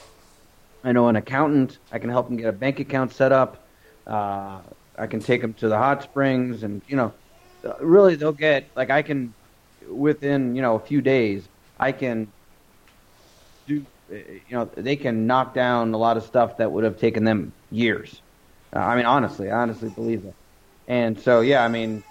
I 0.84 0.92
know 0.92 1.08
an 1.08 1.16
accountant. 1.16 1.80
I 1.92 2.00
can 2.00 2.10
help 2.10 2.28
them 2.28 2.38
get 2.38 2.48
a 2.48 2.54
bank 2.54 2.80
account 2.80 3.14
set 3.14 3.32
up. 3.32 3.68
Uh, 4.06 4.62
I 4.98 5.08
can 5.08 5.22
take 5.22 5.42
them 5.42 5.54
to 5.56 5.68
the 5.70 5.78
hot 5.78 6.04
springs, 6.04 6.64
and 6.64 6.82
you 6.88 6.96
know, 6.96 7.14
really 7.82 8.16
they'll 8.16 8.34
get 8.34 8.72
like 8.76 8.90
I 8.90 9.02
can 9.02 9.36
within 9.90 10.56
you 10.56 10.62
know 10.62 10.76
a 10.76 10.80
few 10.80 11.02
days 11.02 11.50
I 11.78 11.92
can 11.92 12.34
do 13.66 13.86
you 14.10 14.42
know 14.52 14.66
they 14.78 14.96
can 14.96 15.28
knock 15.28 15.54
down 15.54 15.94
a 15.94 15.98
lot 15.98 16.18
of 16.18 16.24
stuff 16.24 16.58
that 16.58 16.72
would 16.72 16.84
have 16.84 16.98
taken 16.98 17.24
them 17.24 17.54
years. 17.70 18.22
Uh, 18.76 18.80
I 18.80 18.96
mean 18.96 19.06
honestly, 19.06 19.50
I 19.52 19.60
honestly 19.62 19.90
believe 19.90 20.24
that. 20.24 20.34
And 20.88 21.20
so 21.20 21.42
yeah, 21.42 21.64
I 21.64 21.70
mean 21.70 22.04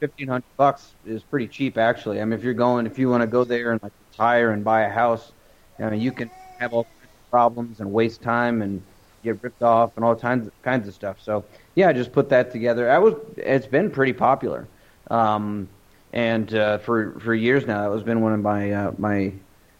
fifteen 0.00 0.28
hundred 0.28 0.44
bucks 0.58 0.96
is 1.04 1.24
pretty 1.24 1.48
cheap 1.48 1.78
actually. 1.78 2.20
I 2.20 2.26
mean 2.26 2.34
if 2.34 2.44
you're 2.44 2.54
going 2.54 2.86
if 2.86 2.98
you 2.98 3.08
want 3.10 3.22
to 3.22 3.28
go 3.28 3.44
there 3.44 3.72
and 3.72 3.80
like 3.82 3.94
retire 4.00 4.52
and 4.52 4.64
buy 4.64 4.82
a 4.82 4.90
house, 4.90 5.32
I 5.80 5.90
mean 5.90 6.00
you 6.00 6.12
can 6.12 6.30
have 6.60 6.72
all 6.74 6.86
kinds 7.00 7.10
of 7.24 7.30
problems 7.30 7.80
and 7.80 7.92
waste 7.92 8.22
time 8.22 8.62
and 8.62 8.84
get 9.24 9.42
ripped 9.42 9.62
off 9.62 9.92
and 9.96 10.04
all 10.04 10.16
kinds 10.16 10.50
kinds 10.62 10.88
of 10.88 10.94
stuff. 10.94 11.20
So 11.20 11.46
yeah, 11.76 11.88
I 11.90 11.94
just 11.94 12.12
put 12.12 12.30
that 12.30 12.52
together. 12.52 12.90
I 12.90 12.98
was 12.98 13.14
it's 13.38 13.66
been 13.68 13.90
pretty 13.90 14.14
popular. 14.14 14.68
Um, 15.12 15.68
and 16.12 16.52
uh, 16.54 16.78
for 16.78 17.18
for 17.20 17.34
years 17.34 17.66
now, 17.66 17.88
that 17.88 17.94
has 17.94 18.02
been 18.02 18.20
one 18.20 18.32
of 18.32 18.40
my 18.40 18.72
uh, 18.72 18.92
my 18.98 19.32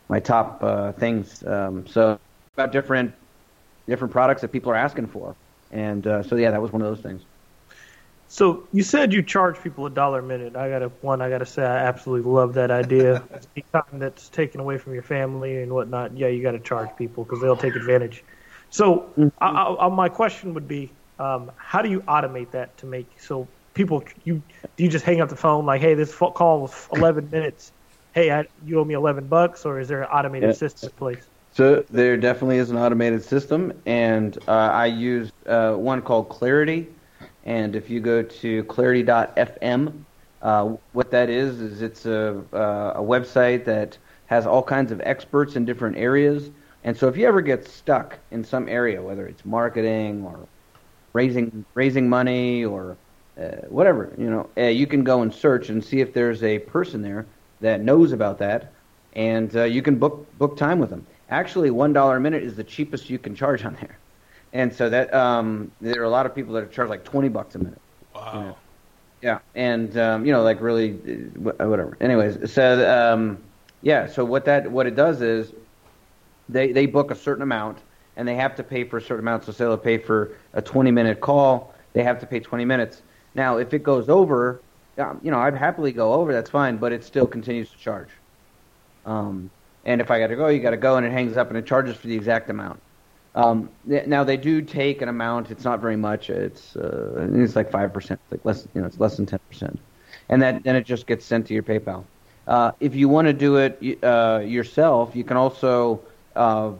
my 0.08 0.20
top 0.20 0.62
uh, 0.62 0.92
things. 0.92 1.42
Um, 1.44 1.86
so 1.86 2.18
about 2.54 2.72
different 2.72 3.14
different 3.88 4.12
products 4.12 4.42
that 4.42 4.52
people 4.52 4.70
are 4.72 4.76
asking 4.76 5.08
for, 5.08 5.34
and 5.70 6.06
uh, 6.06 6.22
so 6.22 6.36
yeah, 6.36 6.50
that 6.50 6.60
was 6.60 6.72
one 6.72 6.82
of 6.82 6.88
those 6.88 7.02
things. 7.02 7.22
So 8.28 8.66
you 8.72 8.82
said 8.82 9.12
you 9.12 9.22
charge 9.22 9.62
people 9.62 9.84
a 9.84 9.90
dollar 9.90 10.20
a 10.20 10.22
minute. 10.22 10.56
I 10.56 10.70
gotta 10.70 10.88
one. 11.00 11.20
I 11.20 11.28
gotta 11.28 11.46
say 11.46 11.62
I 11.62 11.78
absolutely 11.78 12.30
love 12.30 12.54
that 12.54 12.70
idea. 12.70 13.22
time 13.72 13.98
that's 13.98 14.28
taken 14.28 14.60
away 14.60 14.78
from 14.78 14.94
your 14.94 15.02
family 15.02 15.62
and 15.62 15.72
whatnot. 15.72 16.16
Yeah, 16.16 16.28
you 16.28 16.42
got 16.42 16.52
to 16.52 16.60
charge 16.60 16.94
people 16.96 17.24
because 17.24 17.40
they'll 17.40 17.56
take 17.56 17.74
advantage. 17.74 18.22
So 18.70 19.10
mm-hmm. 19.18 19.28
I, 19.38 19.86
I, 19.86 19.88
my 19.88 20.08
question 20.08 20.54
would 20.54 20.68
be, 20.68 20.90
um, 21.18 21.50
how 21.56 21.82
do 21.82 21.90
you 21.90 22.00
automate 22.02 22.50
that 22.52 22.76
to 22.78 22.86
make 22.86 23.06
so 23.18 23.48
people 23.74 24.04
you 24.24 24.42
do 24.76 24.84
you 24.84 24.90
just 24.90 25.04
hang 25.04 25.20
up 25.20 25.28
the 25.28 25.36
phone 25.36 25.66
like, 25.66 25.80
hey, 25.80 25.94
this 25.94 26.14
call 26.14 26.60
was 26.60 26.88
11 26.94 27.30
minutes. 27.30 27.72
Hey, 28.14 28.30
I, 28.30 28.46
you 28.66 28.78
owe 28.78 28.84
me 28.84 28.94
11 28.94 29.26
bucks, 29.26 29.64
or 29.64 29.80
is 29.80 29.88
there 29.88 30.02
an 30.02 30.08
automated 30.08 30.50
yeah. 30.50 30.54
system 30.54 30.90
in 30.90 30.96
place? 30.96 31.26
So 31.54 31.84
there 31.90 32.16
definitely 32.16 32.58
is 32.58 32.70
an 32.70 32.76
automated 32.76 33.22
system, 33.22 33.72
and 33.86 34.36
uh, 34.48 34.52
I 34.52 34.86
use 34.86 35.32
uh, 35.46 35.74
one 35.74 36.02
called 36.02 36.28
Clarity 36.28 36.88
and 37.44 37.74
if 37.74 37.90
you 37.90 38.00
go 38.00 38.22
to 38.22 38.64
clarity.fm, 38.64 40.04
uh, 40.42 40.64
what 40.92 41.10
that 41.10 41.28
is 41.28 41.60
is 41.60 41.82
it's 41.82 42.06
a, 42.06 42.42
uh, 42.52 42.92
a 42.96 43.02
website 43.02 43.64
that 43.64 43.96
has 44.26 44.46
all 44.46 44.62
kinds 44.62 44.92
of 44.92 45.00
experts 45.04 45.56
in 45.56 45.64
different 45.64 45.96
areas. 45.96 46.50
And 46.84 46.96
so 46.96 47.08
if 47.08 47.16
you 47.16 47.26
ever 47.26 47.40
get 47.40 47.66
stuck 47.66 48.18
in 48.30 48.44
some 48.44 48.68
area, 48.68 49.02
whether 49.02 49.26
it's 49.26 49.44
marketing 49.44 50.24
or 50.24 50.48
raising 51.12 51.64
raising 51.74 52.08
money 52.08 52.64
or 52.64 52.96
uh, 53.38 53.66
whatever, 53.68 54.12
you 54.18 54.30
know, 54.30 54.48
uh, 54.56 54.62
you 54.62 54.86
can 54.86 55.04
go 55.04 55.22
and 55.22 55.32
search 55.32 55.68
and 55.68 55.84
see 55.84 56.00
if 56.00 56.12
there's 56.12 56.42
a 56.42 56.58
person 56.60 57.02
there 57.02 57.26
that 57.60 57.80
knows 57.80 58.12
about 58.12 58.38
that, 58.38 58.72
and 59.14 59.54
uh, 59.56 59.64
you 59.64 59.82
can 59.82 59.96
book 59.96 60.26
book 60.38 60.56
time 60.56 60.78
with 60.78 60.90
them. 60.90 61.06
Actually, 61.30 61.70
one 61.70 61.92
dollar 61.92 62.16
a 62.16 62.20
minute 62.20 62.42
is 62.42 62.56
the 62.56 62.64
cheapest 62.64 63.08
you 63.08 63.18
can 63.18 63.34
charge 63.34 63.64
on 63.64 63.74
there 63.80 63.96
and 64.52 64.72
so 64.72 64.88
that 64.90 65.12
um, 65.14 65.70
there 65.80 66.00
are 66.00 66.04
a 66.04 66.10
lot 66.10 66.26
of 66.26 66.34
people 66.34 66.54
that 66.54 66.70
charge 66.72 66.88
like 66.88 67.04
twenty 67.04 67.28
bucks 67.28 67.54
a 67.54 67.58
minute. 67.58 67.80
Wow. 68.14 68.32
You 68.34 68.40
know? 68.40 68.56
Yeah, 69.22 69.38
and 69.54 69.96
um, 69.98 70.26
you 70.26 70.32
know, 70.32 70.42
like 70.42 70.60
really, 70.60 70.98
uh, 71.60 71.68
whatever. 71.68 71.96
Anyways, 72.00 72.52
so 72.52 73.12
um, 73.14 73.38
yeah, 73.80 74.06
so 74.06 74.24
what 74.24 74.44
that 74.46 74.70
what 74.70 74.86
it 74.86 74.96
does 74.96 75.22
is 75.22 75.52
they 76.48 76.72
they 76.72 76.86
book 76.86 77.10
a 77.10 77.14
certain 77.14 77.42
amount 77.42 77.78
and 78.16 78.26
they 78.26 78.34
have 78.34 78.56
to 78.56 78.64
pay 78.64 78.84
for 78.84 78.96
a 78.96 79.00
certain 79.00 79.20
amount. 79.20 79.44
So 79.44 79.52
say 79.52 79.64
they'll 79.64 79.78
pay 79.78 79.98
for 79.98 80.32
a 80.54 80.60
twenty 80.60 80.90
minute 80.90 81.20
call, 81.20 81.72
they 81.92 82.02
have 82.02 82.18
to 82.20 82.26
pay 82.26 82.40
twenty 82.40 82.64
minutes. 82.64 83.02
Now, 83.34 83.56
if 83.56 83.72
it 83.72 83.82
goes 83.82 84.08
over, 84.08 84.62
um, 84.98 85.20
you 85.22 85.30
know, 85.30 85.38
I'd 85.38 85.56
happily 85.56 85.92
go 85.92 86.12
over. 86.14 86.32
That's 86.32 86.50
fine, 86.50 86.76
but 86.76 86.92
it 86.92 87.04
still 87.04 87.26
continues 87.26 87.70
to 87.70 87.78
charge. 87.78 88.10
Um, 89.04 89.50
and 89.84 90.00
if 90.00 90.10
I 90.10 90.18
got 90.18 90.28
to 90.28 90.36
go, 90.36 90.48
you 90.48 90.60
got 90.60 90.70
to 90.70 90.76
go, 90.76 90.96
and 90.96 91.06
it 91.06 91.12
hangs 91.12 91.36
up 91.36 91.48
and 91.48 91.56
it 91.56 91.66
charges 91.66 91.96
for 91.96 92.06
the 92.06 92.14
exact 92.14 92.50
amount. 92.50 92.80
Um, 93.34 93.70
now 93.84 94.24
they 94.24 94.36
do 94.36 94.60
take 94.60 95.00
an 95.00 95.08
amount. 95.08 95.50
It's 95.50 95.64
not 95.64 95.80
very 95.80 95.96
much. 95.96 96.28
It's 96.28 96.76
uh, 96.76 97.28
it's 97.32 97.56
like 97.56 97.70
five 97.70 97.92
percent, 97.92 98.20
like 98.30 98.44
less. 98.44 98.68
You 98.74 98.82
know, 98.82 98.86
it's 98.86 99.00
less 99.00 99.16
than 99.16 99.24
ten 99.24 99.40
percent, 99.48 99.80
and 100.28 100.42
that 100.42 100.62
then 100.64 100.76
it 100.76 100.84
just 100.84 101.06
gets 101.06 101.24
sent 101.24 101.46
to 101.46 101.54
your 101.54 101.62
PayPal. 101.62 102.04
Uh, 102.46 102.72
if 102.80 102.94
you 102.94 103.08
want 103.08 103.28
to 103.28 103.32
do 103.32 103.56
it 103.56 103.98
uh, 104.02 104.42
yourself, 104.44 105.16
you 105.16 105.24
can 105.24 105.38
also 105.38 106.02
uh, 106.36 106.72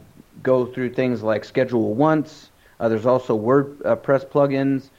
go 0.42 0.66
through 0.66 0.92
things 0.92 1.22
like 1.22 1.42
ScheduleOnce. 1.44 2.50
Uh, 2.78 2.88
there's 2.88 3.06
also 3.06 3.38
WordPress 3.38 4.26
plugins 4.26 4.90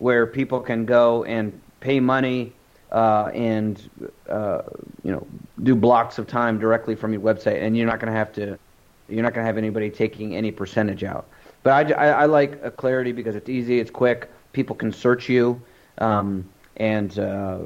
where 0.00 0.26
people 0.26 0.60
can 0.60 0.84
go 0.84 1.24
and 1.24 1.58
pay 1.78 2.00
money 2.00 2.52
uh, 2.90 3.30
and 3.32 3.88
you 5.04 5.12
know 5.12 5.26
do 5.62 5.74
blocks 5.76 6.18
of 6.18 6.26
time 6.26 6.58
directly 6.58 6.96
from 6.96 7.12
your 7.12 7.22
website, 7.22 7.62
and 7.62 7.76
you're 7.76 7.86
not 7.86 8.00
going 8.00 8.12
to 8.12 8.18
have 8.18 8.32
to 8.32 8.58
you're 9.08 9.22
not 9.22 9.34
going 9.34 9.44
to 9.44 9.46
have 9.46 9.58
anybody 9.58 9.90
taking 9.90 10.34
any 10.36 10.50
percentage 10.50 11.04
out. 11.04 11.26
But 11.62 11.92
I, 11.92 11.94
I, 11.94 12.06
I 12.22 12.24
like 12.26 12.76
clarity 12.76 13.12
because 13.12 13.34
it's 13.34 13.48
easy, 13.48 13.80
it's 13.80 13.90
quick, 13.90 14.30
people 14.52 14.74
can 14.74 14.92
search 14.92 15.28
you, 15.28 15.60
um, 15.98 16.48
and 16.76 17.18
uh, 17.18 17.58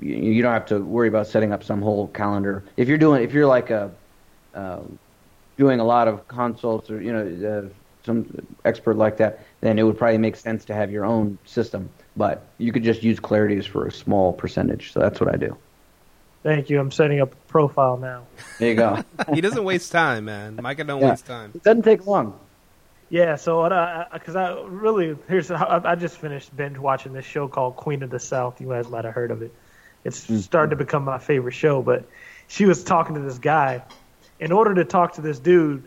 you, 0.00 0.16
you, 0.16 0.42
don't 0.42 0.52
have 0.52 0.66
to 0.66 0.78
worry 0.78 1.08
about 1.08 1.26
setting 1.26 1.52
up 1.52 1.62
some 1.62 1.82
whole 1.82 2.08
calendar. 2.08 2.64
If 2.76 2.88
you're 2.88 2.98
doing, 2.98 3.22
if 3.22 3.32
you're 3.32 3.46
like 3.46 3.70
a 3.70 3.90
uh, 4.54 4.80
doing 5.58 5.80
a 5.80 5.84
lot 5.84 6.08
of 6.08 6.26
consults 6.28 6.90
or 6.90 7.00
you 7.00 7.12
know 7.12 7.68
uh, 7.68 7.68
some 8.04 8.26
expert 8.64 8.96
like 8.96 9.16
that, 9.18 9.40
then 9.62 9.78
it 9.78 9.84
would 9.84 9.96
probably 9.96 10.18
make 10.18 10.36
sense 10.36 10.66
to 10.66 10.74
have 10.74 10.90
your 10.90 11.04
own 11.04 11.38
system. 11.46 11.88
But 12.16 12.44
you 12.58 12.72
could 12.72 12.82
just 12.82 13.02
use 13.02 13.18
Clarities 13.18 13.64
for 13.64 13.86
a 13.86 13.92
small 13.92 14.32
percentage. 14.34 14.92
So 14.92 15.00
that's 15.00 15.18
what 15.18 15.32
I 15.32 15.36
do. 15.38 15.56
Thank 16.42 16.68
you. 16.68 16.80
I'm 16.80 16.90
setting 16.90 17.20
up 17.20 17.32
a 17.32 17.36
profile 17.48 17.96
now. 17.96 18.24
There 18.58 18.68
you 18.68 18.74
go. 18.74 19.02
he 19.32 19.40
doesn't 19.40 19.62
waste 19.62 19.92
time, 19.92 20.24
man. 20.26 20.58
Micah 20.60 20.84
don't 20.84 21.00
yeah. 21.00 21.10
waste 21.10 21.26
time. 21.26 21.52
It 21.54 21.62
doesn't 21.62 21.82
take 21.82 22.06
long. 22.06 22.38
Yeah, 23.08 23.36
so 23.36 23.62
because 24.12 24.36
I, 24.36 24.52
I, 24.52 24.64
really 24.66 25.16
here's 25.28 25.50
I, 25.50 25.80
I, 25.84 25.94
just 25.94 26.16
finished 26.16 26.56
binge 26.56 26.78
watching 26.78 27.12
this 27.12 27.26
show 27.26 27.46
called 27.46 27.76
Queen 27.76 28.02
of 28.02 28.10
the 28.10 28.18
South. 28.18 28.60
You 28.60 28.68
guys 28.68 28.88
might 28.88 29.04
have 29.04 29.14
heard 29.14 29.30
of 29.30 29.42
it. 29.42 29.54
It's 30.02 30.24
mm-hmm. 30.24 30.38
starting 30.38 30.70
to 30.70 30.82
become 30.82 31.04
my 31.04 31.18
favorite 31.18 31.52
show. 31.52 31.82
But 31.82 32.06
she 32.48 32.64
was 32.64 32.82
talking 32.82 33.14
to 33.14 33.20
this 33.20 33.38
guy. 33.38 33.82
In 34.40 34.50
order 34.50 34.74
to 34.74 34.84
talk 34.84 35.14
to 35.14 35.20
this 35.20 35.38
dude, 35.38 35.84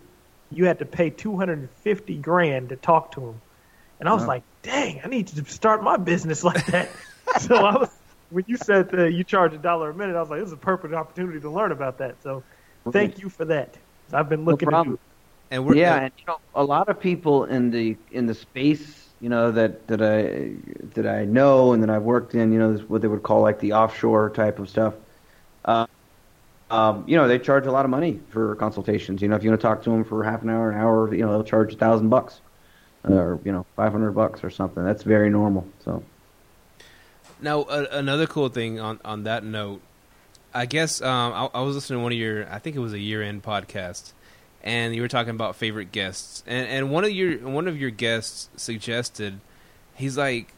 you 0.51 0.65
had 0.65 0.79
to 0.79 0.85
pay 0.85 1.09
250 1.09 2.15
grand 2.17 2.69
to 2.69 2.77
talk 2.77 3.11
to 3.13 3.29
him. 3.29 3.41
And 3.99 4.09
I 4.09 4.13
was 4.13 4.25
like, 4.27 4.43
dang, 4.61 5.01
I 5.03 5.07
need 5.07 5.27
to 5.27 5.45
start 5.45 5.83
my 5.83 5.97
business 5.97 6.43
like 6.43 6.65
that. 6.67 6.89
so 7.39 7.55
I 7.55 7.77
was 7.77 7.89
when 8.29 8.43
you 8.47 8.57
said 8.57 8.89
that 8.89 9.13
you 9.13 9.23
charge 9.23 9.53
a 9.53 9.57
dollar 9.57 9.91
a 9.91 9.93
minute, 9.93 10.15
I 10.15 10.21
was 10.21 10.29
like, 10.29 10.39
this 10.39 10.47
is 10.47 10.53
a 10.53 10.57
perfect 10.57 10.93
opportunity 10.93 11.39
to 11.39 11.49
learn 11.49 11.71
about 11.71 11.99
that. 11.99 12.15
So 12.23 12.43
thank 12.91 13.19
you 13.19 13.29
for 13.29 13.45
that. 13.45 13.75
I've 14.11 14.29
been 14.29 14.45
looking 14.45 14.67
no 14.67 14.71
problem. 14.71 14.99
And 15.51 15.65
we're, 15.65 15.75
yeah, 15.75 16.01
and 16.01 16.11
you 16.17 16.25
know, 16.27 16.39
a 16.55 16.63
lot 16.63 16.89
of 16.89 16.99
people 16.99 17.45
in 17.45 17.69
the 17.69 17.95
in 18.11 18.25
the 18.25 18.33
space, 18.33 19.07
you 19.21 19.29
know, 19.29 19.51
that 19.51 19.87
that 19.87 20.01
I 20.01 20.55
that 20.95 21.07
I 21.07 21.25
know 21.25 21.73
and 21.73 21.83
that 21.83 21.89
I've 21.89 22.03
worked 22.03 22.33
in, 22.33 22.51
you 22.51 22.59
know, 22.59 22.73
what 22.87 23.01
they 23.01 23.07
would 23.07 23.23
call 23.23 23.41
like 23.41 23.59
the 23.59 23.73
offshore 23.73 24.31
type 24.31 24.59
of 24.59 24.69
stuff. 24.69 24.95
Uh, 25.63 25.85
um, 26.71 27.03
you 27.07 27.15
know, 27.15 27.27
they 27.27 27.37
charge 27.37 27.67
a 27.67 27.71
lot 27.71 27.85
of 27.85 27.91
money 27.91 28.19
for 28.29 28.55
consultations. 28.55 29.21
You 29.21 29.27
know, 29.27 29.35
if 29.35 29.43
you 29.43 29.49
want 29.51 29.61
to 29.61 29.67
talk 29.67 29.83
to 29.83 29.91
them 29.91 30.03
for 30.03 30.23
half 30.23 30.41
an 30.41 30.49
hour, 30.49 30.71
an 30.71 30.77
hour, 30.79 31.13
you 31.13 31.21
know, 31.21 31.31
they'll 31.31 31.43
charge 31.43 31.73
a 31.73 31.77
thousand 31.77 32.09
bucks, 32.09 32.41
or 33.13 33.39
you 33.43 33.51
know, 33.51 33.65
five 33.75 33.91
hundred 33.91 34.11
bucks 34.11 34.43
or 34.43 34.49
something. 34.49 34.83
That's 34.83 35.03
very 35.03 35.29
normal. 35.29 35.67
So. 35.83 36.03
Now, 37.41 37.63
uh, 37.63 37.85
another 37.91 38.27
cool 38.27 38.49
thing 38.49 38.79
on 38.79 38.99
on 39.03 39.23
that 39.23 39.43
note, 39.43 39.81
I 40.53 40.65
guess 40.65 41.01
um, 41.01 41.33
I, 41.33 41.49
I, 41.53 41.61
was 41.61 41.75
listening 41.75 41.99
to 41.99 42.03
one 42.03 42.11
of 42.11 42.17
your, 42.17 42.49
I 42.49 42.59
think 42.59 42.75
it 42.75 42.79
was 42.79 42.93
a 42.93 42.99
year 42.99 43.21
end 43.21 43.43
podcast, 43.43 44.13
and 44.63 44.95
you 44.95 45.01
were 45.01 45.07
talking 45.07 45.31
about 45.31 45.55
favorite 45.55 45.91
guests, 45.91 46.43
and 46.47 46.67
and 46.67 46.91
one 46.91 47.03
of 47.03 47.11
your 47.11 47.37
one 47.39 47.67
of 47.67 47.79
your 47.79 47.89
guests 47.89 48.49
suggested, 48.55 49.39
he's 49.95 50.17
like, 50.17 50.53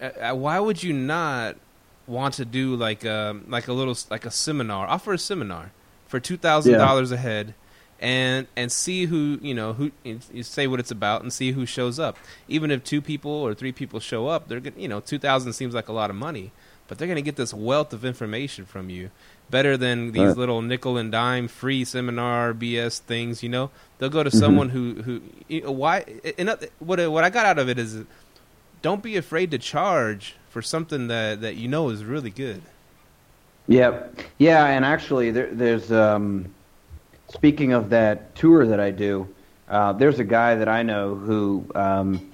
uh, 0.00 0.10
uh 0.20 0.34
why 0.34 0.58
would 0.58 0.82
you 0.82 0.92
not 0.92 1.56
want 2.06 2.34
to 2.34 2.44
do 2.44 2.74
like 2.74 3.04
a 3.04 3.30
um, 3.30 3.44
like 3.48 3.68
a 3.68 3.72
little 3.72 3.96
like 4.10 4.24
a 4.24 4.30
seminar, 4.30 4.86
offer 4.86 5.12
a 5.12 5.18
seminar 5.18 5.72
for 6.06 6.18
two 6.18 6.38
thousand 6.38 6.72
yeah. 6.72 6.78
dollars 6.78 7.12
a 7.12 7.18
head 7.18 7.54
and 8.00 8.46
and 8.56 8.70
see 8.70 9.06
who 9.06 9.38
you 9.42 9.54
know 9.54 9.72
who 9.72 9.90
you 10.04 10.42
say 10.42 10.66
what 10.66 10.80
it's 10.80 10.90
about 10.90 11.22
and 11.22 11.32
see 11.32 11.52
who 11.52 11.66
shows 11.66 11.98
up. 11.98 12.16
Even 12.46 12.70
if 12.70 12.84
two 12.84 13.00
people 13.00 13.30
or 13.30 13.54
three 13.54 13.72
people 13.72 14.00
show 14.00 14.28
up, 14.28 14.48
they're 14.48 14.60
gonna, 14.60 14.80
you 14.80 14.88
know 14.88 15.00
two 15.00 15.18
thousand 15.18 15.52
seems 15.52 15.74
like 15.74 15.88
a 15.88 15.92
lot 15.92 16.10
of 16.10 16.16
money, 16.16 16.52
but 16.86 16.98
they're 16.98 17.08
going 17.08 17.16
to 17.16 17.22
get 17.22 17.36
this 17.36 17.52
wealth 17.52 17.92
of 17.92 18.04
information 18.04 18.64
from 18.64 18.90
you 18.90 19.10
better 19.50 19.76
than 19.76 20.12
these 20.12 20.28
right. 20.28 20.36
little 20.36 20.62
nickel 20.62 20.96
and 20.96 21.10
dime 21.10 21.48
free 21.48 21.84
seminar 21.84 22.52
BS 22.52 22.98
things. 22.98 23.42
You 23.42 23.48
know, 23.48 23.70
they'll 23.98 24.08
go 24.08 24.22
to 24.22 24.30
mm-hmm. 24.30 24.38
someone 24.38 24.68
who 24.70 25.02
who 25.02 25.22
you 25.48 25.62
know, 25.62 25.72
why. 25.72 26.04
And 26.36 26.54
what 26.78 27.10
what 27.10 27.24
I 27.24 27.30
got 27.30 27.46
out 27.46 27.58
of 27.58 27.68
it 27.68 27.78
is, 27.78 28.04
don't 28.82 29.02
be 29.02 29.16
afraid 29.16 29.50
to 29.50 29.58
charge 29.58 30.36
for 30.48 30.62
something 30.62 31.08
that 31.08 31.40
that 31.40 31.56
you 31.56 31.68
know 31.68 31.88
is 31.90 32.04
really 32.04 32.30
good. 32.30 32.62
Yeah, 33.66 34.04
yeah, 34.38 34.64
and 34.64 34.82
actually, 34.82 35.30
there, 35.30 35.50
there's 35.52 35.92
um, 35.92 36.54
speaking 37.28 37.72
of 37.72 37.90
that 37.90 38.34
tour 38.34 38.66
that 38.66 38.80
I 38.80 38.90
do, 38.90 39.28
uh, 39.68 39.92
there's 39.92 40.18
a 40.18 40.24
guy 40.24 40.54
that 40.54 40.68
I 40.68 40.82
know 40.82 41.14
who 41.14 41.66
um, 41.74 42.30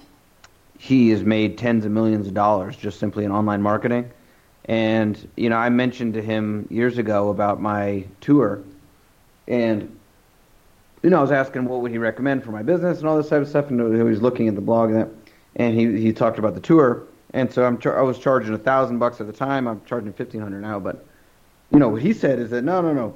he 0.77 1.09
has 1.09 1.23
made 1.23 1.57
tens 1.57 1.85
of 1.85 1.91
millions 1.91 2.27
of 2.27 2.33
dollars 2.33 2.75
just 2.75 2.99
simply 2.99 3.25
in 3.25 3.31
online 3.31 3.61
marketing. 3.61 4.09
And 4.65 5.29
you 5.35 5.49
know, 5.49 5.57
I 5.57 5.69
mentioned 5.69 6.15
to 6.15 6.21
him 6.21 6.67
years 6.71 6.97
ago 6.97 7.29
about 7.29 7.61
my 7.61 8.05
tour, 8.21 8.63
and 9.47 9.95
you 11.03 11.11
know, 11.11 11.19
I 11.19 11.21
was 11.21 11.31
asking 11.31 11.65
what 11.65 11.81
would 11.81 11.91
he 11.91 11.99
recommend 11.99 12.43
for 12.43 12.51
my 12.51 12.63
business 12.63 12.97
and 12.99 13.07
all 13.07 13.15
this 13.15 13.29
type 13.29 13.43
of 13.43 13.47
stuff, 13.47 13.69
and 13.69 13.79
he 13.95 14.01
was 14.01 14.23
looking 14.23 14.47
at 14.47 14.55
the 14.55 14.61
blog 14.61 14.89
and 14.89 15.01
that, 15.01 15.09
and 15.57 15.77
he 15.77 16.01
he 16.01 16.11
talked 16.11 16.39
about 16.39 16.55
the 16.55 16.61
tour, 16.61 17.03
and 17.33 17.51
so 17.53 17.63
I'm 17.63 17.77
char- 17.77 17.99
I 17.99 18.01
was 18.01 18.17
charging 18.17 18.55
a 18.55 18.57
thousand 18.57 18.97
bucks 18.97 19.21
at 19.21 19.27
the 19.27 19.33
time. 19.33 19.67
I'm 19.67 19.83
charging 19.85 20.11
fifteen 20.13 20.41
hundred 20.41 20.61
now, 20.61 20.79
but 20.79 21.05
you 21.71 21.77
know 21.77 21.89
what 21.89 22.01
he 22.01 22.11
said 22.11 22.39
is 22.39 22.49
that 22.49 22.63
no, 22.63 22.81
no, 22.81 22.91
no, 22.91 23.15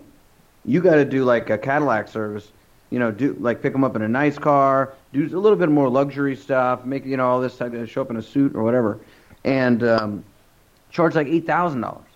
you 0.69 0.81
got 0.81 0.95
to 0.95 1.05
do 1.05 1.23
like 1.25 1.49
a 1.49 1.57
Cadillac 1.57 2.07
service. 2.07 2.51
You 2.91 2.99
know, 2.99 3.11
do 3.11 3.35
like 3.39 3.61
pick 3.61 3.73
them 3.73 3.83
up 3.83 3.95
in 3.95 4.01
a 4.03 4.07
nice 4.07 4.37
car, 4.37 4.93
do 5.13 5.23
a 5.25 5.37
little 5.39 5.57
bit 5.57 5.69
more 5.69 5.89
luxury 5.89 6.35
stuff, 6.35 6.85
make 6.85 7.05
you 7.05 7.17
know 7.17 7.27
all 7.27 7.41
this 7.41 7.57
type 7.57 7.73
of 7.73 7.89
show 7.89 8.01
up 8.01 8.09
in 8.11 8.17
a 8.17 8.21
suit 8.21 8.55
or 8.55 8.63
whatever, 8.63 8.99
and 9.43 9.83
um, 9.83 10.23
charge 10.89 11.15
like 11.15 11.27
eight 11.27 11.45
thousand 11.45 11.81
dollars 11.81 12.07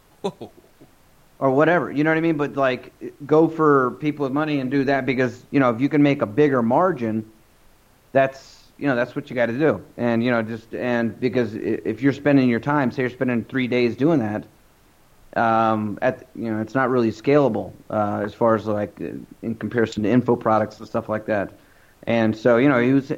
or 1.39 1.51
whatever. 1.51 1.91
You 1.91 2.03
know 2.03 2.11
what 2.11 2.17
I 2.17 2.21
mean? 2.21 2.37
But 2.37 2.55
like, 2.55 2.93
go 3.25 3.47
for 3.47 3.91
people 3.99 4.23
with 4.23 4.33
money 4.33 4.59
and 4.59 4.69
do 4.71 4.83
that 4.85 5.05
because 5.05 5.45
you 5.51 5.59
know 5.59 5.69
if 5.69 5.81
you 5.81 5.89
can 5.89 6.01
make 6.01 6.21
a 6.21 6.27
bigger 6.27 6.63
margin, 6.63 7.31
that's 8.11 8.71
you 8.77 8.87
know 8.87 8.95
that's 8.95 9.15
what 9.15 9.29
you 9.29 9.35
got 9.35 9.47
to 9.47 9.57
do, 9.59 9.83
and 9.97 10.23
you 10.23 10.31
know 10.31 10.41
just 10.41 10.73
and 10.73 11.19
because 11.19 11.55
if 11.55 12.01
you're 12.01 12.13
spending 12.13 12.49
your 12.49 12.59
time, 12.59 12.91
say 12.91 13.03
you're 13.03 13.09
spending 13.11 13.43
three 13.45 13.67
days 13.67 13.95
doing 13.95 14.19
that, 14.19 14.45
um, 15.35 15.97
at 16.01 16.27
you 16.35 16.51
know 16.51 16.61
it's 16.61 16.75
not 16.75 16.89
really 16.89 17.11
scalable 17.11 17.71
uh, 17.89 18.21
as 18.23 18.33
far 18.33 18.55
as 18.55 18.65
like 18.65 18.99
in 18.99 19.55
comparison 19.55 20.03
to 20.03 20.09
info 20.09 20.35
products 20.35 20.79
and 20.79 20.87
stuff 20.87 21.09
like 21.09 21.25
that. 21.25 21.51
And 22.05 22.35
so 22.35 22.57
you 22.57 22.69
know 22.69 22.79
he 22.79 22.93
was 22.93 23.11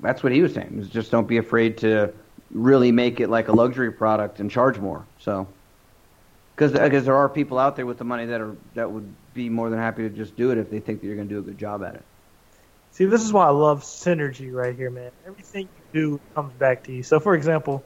that's 0.00 0.22
what 0.22 0.32
he 0.32 0.42
was 0.42 0.54
saying 0.54 0.88
just 0.90 1.10
don't 1.10 1.28
be 1.28 1.38
afraid 1.38 1.78
to 1.78 2.12
really 2.50 2.92
make 2.92 3.20
it 3.20 3.28
like 3.28 3.48
a 3.48 3.52
luxury 3.52 3.92
product 3.92 4.40
and 4.40 4.50
charge 4.50 4.78
more. 4.78 5.04
So 5.18 5.46
because 6.54 6.72
because 6.72 7.04
there 7.04 7.16
are 7.16 7.28
people 7.28 7.58
out 7.58 7.76
there 7.76 7.86
with 7.86 7.98
the 7.98 8.04
money 8.04 8.26
that 8.26 8.40
are 8.40 8.56
that 8.74 8.90
would 8.90 9.14
be 9.34 9.48
more 9.48 9.70
than 9.70 9.78
happy 9.78 10.02
to 10.02 10.10
just 10.10 10.36
do 10.36 10.50
it 10.50 10.58
if 10.58 10.70
they 10.70 10.80
think 10.80 11.00
that 11.00 11.06
you're 11.06 11.16
going 11.16 11.28
to 11.28 11.34
do 11.34 11.40
a 11.40 11.42
good 11.42 11.58
job 11.58 11.82
at 11.82 11.94
it. 11.94 12.02
See, 12.92 13.06
this 13.06 13.24
is 13.24 13.32
why 13.32 13.46
I 13.46 13.50
love 13.50 13.82
synergy 13.82 14.52
right 14.52 14.76
here, 14.76 14.88
man. 14.88 15.10
Everything 15.26 15.68
you 15.92 16.00
do 16.00 16.20
comes 16.36 16.52
back 16.52 16.84
to 16.84 16.92
you. 16.92 17.02
So, 17.02 17.18
for 17.18 17.34
example, 17.34 17.82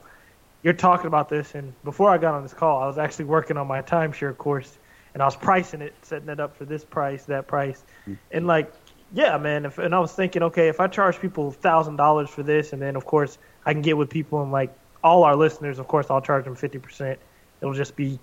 you're 0.63 0.73
talking 0.73 1.07
about 1.07 1.29
this, 1.29 1.55
and 1.55 1.73
before 1.83 2.09
I 2.09 2.17
got 2.17 2.33
on 2.33 2.43
this 2.43 2.53
call, 2.53 2.81
I 2.81 2.87
was 2.87 2.97
actually 2.97 3.25
working 3.25 3.57
on 3.57 3.67
my 3.67 3.81
timeshare 3.81 4.35
course, 4.37 4.77
and 5.13 5.23
I 5.23 5.25
was 5.25 5.35
pricing 5.35 5.81
it, 5.81 5.93
setting 6.01 6.29
it 6.29 6.39
up 6.39 6.55
for 6.55 6.65
this 6.65 6.83
price, 6.83 7.25
that 7.25 7.47
price, 7.47 7.83
mm-hmm. 8.01 8.15
and 8.31 8.45
like, 8.45 8.71
yeah, 9.13 9.37
man. 9.37 9.65
If, 9.65 9.77
and 9.77 9.95
I 9.95 9.99
was 9.99 10.13
thinking, 10.13 10.43
okay, 10.43 10.67
if 10.67 10.79
I 10.79 10.87
charge 10.87 11.19
people 11.19 11.51
thousand 11.51 11.95
dollars 11.95 12.29
for 12.29 12.43
this, 12.43 12.73
and 12.73 12.81
then 12.81 12.95
of 12.95 13.05
course 13.05 13.37
I 13.65 13.73
can 13.73 13.81
get 13.81 13.97
with 13.97 14.09
people 14.09 14.41
and 14.41 14.51
like 14.51 14.73
all 15.03 15.23
our 15.23 15.35
listeners, 15.35 15.79
of 15.79 15.87
course 15.87 16.07
I'll 16.09 16.21
charge 16.21 16.45
them 16.45 16.55
fifty 16.55 16.77
percent. 16.79 17.19
It'll 17.61 17.73
just 17.73 17.95
be 17.95 18.19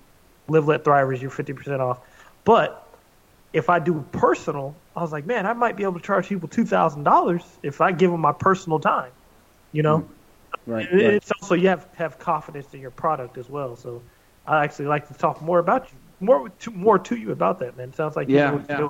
live 0.49 0.69
let 0.69 0.85
thrivers, 0.85 1.21
you're 1.21 1.31
fifty 1.31 1.55
percent 1.55 1.81
off. 1.81 2.01
But 2.45 2.87
if 3.53 3.71
I 3.71 3.79
do 3.79 4.05
personal, 4.13 4.77
I 4.95 5.01
was 5.01 5.11
like, 5.11 5.27
man, 5.27 5.47
I 5.47 5.55
might 5.55 5.77
be 5.77 5.83
able 5.83 5.95
to 5.95 6.01
charge 6.01 6.29
people 6.29 6.49
two 6.49 6.67
thousand 6.67 7.05
dollars 7.05 7.43
if 7.63 7.81
I 7.81 7.93
give 7.93 8.11
them 8.11 8.21
my 8.21 8.33
personal 8.33 8.79
time. 8.79 9.11
You 9.73 9.83
know, 9.83 9.99
mm-hmm. 10.01 10.13
Right, 10.67 10.91
it, 10.93 11.15
It's 11.15 11.33
also 11.33 11.55
you 11.55 11.69
have 11.69 11.91
to 11.91 11.99
have 11.99 12.19
confidence 12.19 12.73
in 12.75 12.81
your 12.81 12.91
product 12.91 13.39
as 13.39 13.49
well. 13.49 13.77
So 13.77 14.03
I 14.47 14.65
actually 14.65 14.87
like 14.87 15.09
to 15.09 15.15
talk 15.15 15.43
more 15.43 15.59
about 15.59 15.91
you, 15.91 15.99
more 16.21 16.49
to, 16.49 16.71
more 16.71 16.99
to 16.99 17.17
you 17.17 17.33
about 17.33 17.59
that, 17.61 17.77
man. 17.77 17.91
It 17.91 17.97
sounds 17.97 18.17
like 18.17 18.29
yeah, 18.29 18.59
yeah. 18.69 18.89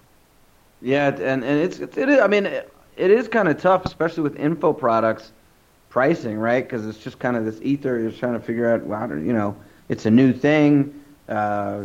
yeah, 0.80 1.08
and 1.08 1.44
and 1.44 1.60
it's, 1.60 1.78
it's 1.78 1.96
it 1.96 2.08
is. 2.08 2.20
I 2.20 2.26
mean, 2.26 2.46
it, 2.46 2.72
it 2.96 3.10
is 3.10 3.28
kind 3.28 3.48
of 3.48 3.60
tough, 3.60 3.84
especially 3.84 4.22
with 4.22 4.36
info 4.36 4.72
products 4.72 5.32
pricing, 5.88 6.38
right? 6.38 6.62
Because 6.62 6.86
it's 6.86 6.98
just 6.98 7.18
kind 7.18 7.36
of 7.36 7.44
this 7.44 7.58
ether. 7.62 7.98
You're 7.98 8.12
trying 8.12 8.34
to 8.34 8.40
figure 8.40 8.70
out, 8.70 8.84
well, 8.84 9.08
you 9.18 9.32
know, 9.32 9.56
it's 9.88 10.06
a 10.06 10.10
new 10.10 10.32
thing 10.32 11.02
uh, 11.28 11.84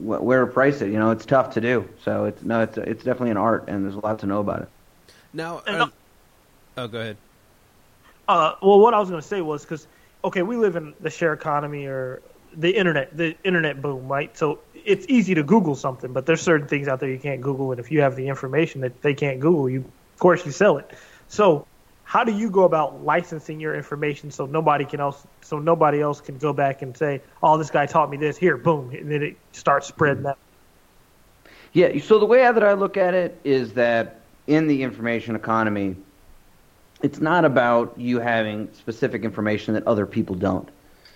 where 0.00 0.44
to 0.44 0.52
price 0.52 0.80
it. 0.82 0.90
You 0.90 0.98
know, 0.98 1.10
it's 1.10 1.26
tough 1.26 1.54
to 1.54 1.60
do. 1.60 1.88
So 2.04 2.26
it's 2.26 2.42
no, 2.42 2.62
it's 2.62 2.76
it's 2.78 3.04
definitely 3.04 3.30
an 3.30 3.36
art, 3.36 3.64
and 3.68 3.84
there's 3.84 3.94
a 3.94 4.00
lot 4.00 4.18
to 4.20 4.26
know 4.26 4.40
about 4.40 4.62
it. 4.62 4.68
Now, 5.32 5.62
uh, 5.66 5.88
oh, 6.76 6.88
go 6.88 7.00
ahead. 7.00 7.16
Uh, 8.28 8.54
well, 8.62 8.78
what 8.78 8.92
I 8.94 9.00
was 9.00 9.08
going 9.08 9.22
to 9.22 9.26
say 9.26 9.40
was 9.40 9.62
because 9.62 9.88
okay, 10.22 10.42
we 10.42 10.56
live 10.56 10.76
in 10.76 10.94
the 11.00 11.10
share 11.10 11.32
economy 11.32 11.86
or 11.86 12.20
the 12.54 12.70
internet, 12.70 13.16
the 13.16 13.36
internet 13.44 13.80
boom, 13.80 14.08
right? 14.08 14.36
So 14.36 14.60
it's 14.74 15.06
easy 15.08 15.34
to 15.34 15.42
Google 15.42 15.74
something, 15.74 16.12
but 16.12 16.26
there's 16.26 16.40
certain 16.40 16.68
things 16.68 16.88
out 16.88 17.00
there 17.00 17.08
you 17.08 17.18
can't 17.18 17.40
Google, 17.40 17.70
and 17.70 17.80
if 17.80 17.90
you 17.90 18.00
have 18.02 18.16
the 18.16 18.28
information 18.28 18.82
that 18.82 19.00
they 19.02 19.14
can't 19.14 19.40
Google, 19.40 19.68
you 19.68 19.80
of 19.80 20.18
course 20.18 20.44
you 20.44 20.52
sell 20.52 20.78
it. 20.78 20.90
So 21.28 21.66
how 22.04 22.24
do 22.24 22.32
you 22.32 22.50
go 22.50 22.64
about 22.64 23.04
licensing 23.04 23.60
your 23.60 23.74
information 23.74 24.30
so 24.30 24.46
nobody 24.46 24.84
can 24.84 25.00
else 25.00 25.26
so 25.42 25.58
nobody 25.58 26.00
else 26.00 26.20
can 26.20 26.38
go 26.38 26.52
back 26.52 26.82
and 26.82 26.96
say, 26.96 27.22
"Oh, 27.42 27.56
this 27.58 27.70
guy 27.70 27.86
taught 27.86 28.10
me 28.10 28.16
this." 28.16 28.36
Here, 28.36 28.56
boom, 28.56 28.90
and 28.90 29.10
then 29.10 29.22
it 29.22 29.36
starts 29.52 29.86
spreading 29.86 30.24
that. 30.24 30.38
Yeah. 31.72 31.98
So 32.00 32.18
the 32.18 32.26
way 32.26 32.40
that 32.40 32.64
I 32.64 32.72
look 32.72 32.96
at 32.96 33.14
it 33.14 33.38
is 33.44 33.74
that 33.74 34.20
in 34.46 34.66
the 34.66 34.82
information 34.82 35.36
economy, 35.36 35.96
it's 37.02 37.20
not 37.20 37.44
about 37.44 37.98
you 37.98 38.18
having 38.18 38.68
specific 38.72 39.24
information 39.24 39.74
that 39.74 39.86
other 39.86 40.06
people 40.06 40.34
don't, 40.34 40.68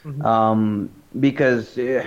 mm-hmm. 0.05 0.25
um, 0.25 0.91
because 1.21 1.77
uh, 1.79 2.05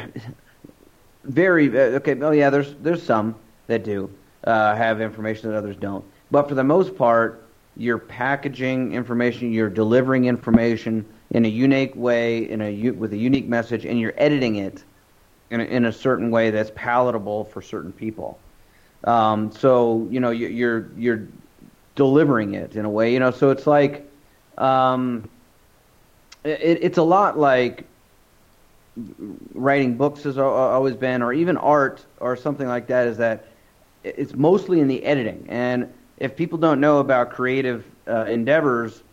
very 1.24 1.70
uh, 1.70 1.98
okay. 1.98 2.20
Oh 2.22 2.32
yeah, 2.32 2.50
there's 2.50 2.76
there's 2.82 3.04
some 3.04 3.36
that 3.68 3.84
do 3.84 4.10
uh, 4.44 4.76
have 4.76 5.02
information 5.02 5.50
that 5.50 5.58
others 5.58 5.76
don't, 5.76 6.06
but 6.32 6.48
for 6.48 6.56
the 6.56 6.64
most 6.64 6.96
part 6.96 7.42
you're 7.78 7.98
packaging 7.98 8.94
information, 8.94 9.52
you're 9.52 9.70
delivering 9.70 10.26
information 10.26 11.06
in 11.32 11.44
a 11.46 11.50
unique 11.50 11.96
way, 11.96 12.50
in 12.50 12.62
a 12.62 12.92
with 12.92 13.14
a 13.14 13.18
unique 13.18 13.48
message, 13.48 13.86
and 13.86 14.00
you're 14.00 14.14
editing 14.18 14.56
it 14.56 14.84
in 15.50 15.60
a, 15.60 15.64
in 15.66 15.86
a 15.86 15.92
certain 15.92 16.32
way 16.32 16.50
that's 16.50 16.72
palatable 16.76 17.46
for 17.46 17.62
certain 17.62 17.92
people. 17.92 18.40
Um, 19.04 19.52
so 19.52 20.08
you 20.10 20.20
know 20.20 20.32
you're 20.32 20.88
you're 20.98 21.28
delivering 21.96 22.54
it 22.54 22.76
in 22.76 22.86
a 22.86 22.90
way, 22.90 23.14
you 23.14 23.20
know. 23.20 23.32
So 23.32 23.50
it's 23.50 23.68
like 23.68 24.10
um, 24.58 25.30
it, 26.44 26.80
it's 26.82 26.98
a 26.98 27.04
lot 27.04 27.38
like 27.38 27.86
writing 29.54 29.98
books 29.98 30.24
has 30.24 30.38
always 30.38 30.96
been, 30.96 31.22
or 31.22 31.34
even 31.34 31.58
art 31.58 32.06
or 32.20 32.36
something 32.36 32.68
like 32.68 32.88
that. 32.88 33.08
Is 33.08 33.18
that 33.18 33.48
it's 34.04 34.34
mostly 34.34 34.80
in 34.80 34.88
the 34.88 35.04
editing 35.04 35.46
and 35.50 35.92
if 36.18 36.36
people 36.36 36.58
don't 36.58 36.80
know 36.80 37.00
about 37.00 37.32
creative 37.32 37.86
uh, 38.08 38.26
endeavors, 38.26 39.04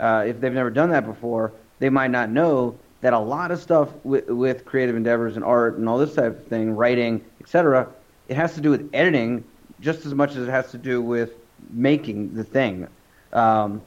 uh, 0.00 0.24
if 0.26 0.40
they've 0.40 0.52
never 0.52 0.70
done 0.70 0.90
that 0.90 1.04
before, 1.04 1.52
they 1.78 1.90
might 1.90 2.10
not 2.10 2.30
know 2.30 2.78
that 3.00 3.12
a 3.12 3.18
lot 3.18 3.50
of 3.50 3.58
stuff 3.60 3.88
with, 4.04 4.28
with 4.28 4.64
creative 4.64 4.94
endeavors 4.94 5.36
and 5.36 5.44
art 5.44 5.76
and 5.76 5.88
all 5.88 5.98
this 5.98 6.14
type 6.14 6.38
of 6.38 6.46
thing, 6.46 6.74
writing, 6.76 7.24
etc., 7.40 7.88
it 8.28 8.36
has 8.36 8.54
to 8.54 8.60
do 8.60 8.70
with 8.70 8.88
editing 8.92 9.42
just 9.80 10.06
as 10.06 10.14
much 10.14 10.30
as 10.30 10.46
it 10.46 10.50
has 10.50 10.70
to 10.70 10.78
do 10.78 11.02
with 11.02 11.32
making 11.70 12.34
the 12.34 12.44
thing. 12.44 12.88
Um, 13.32 13.82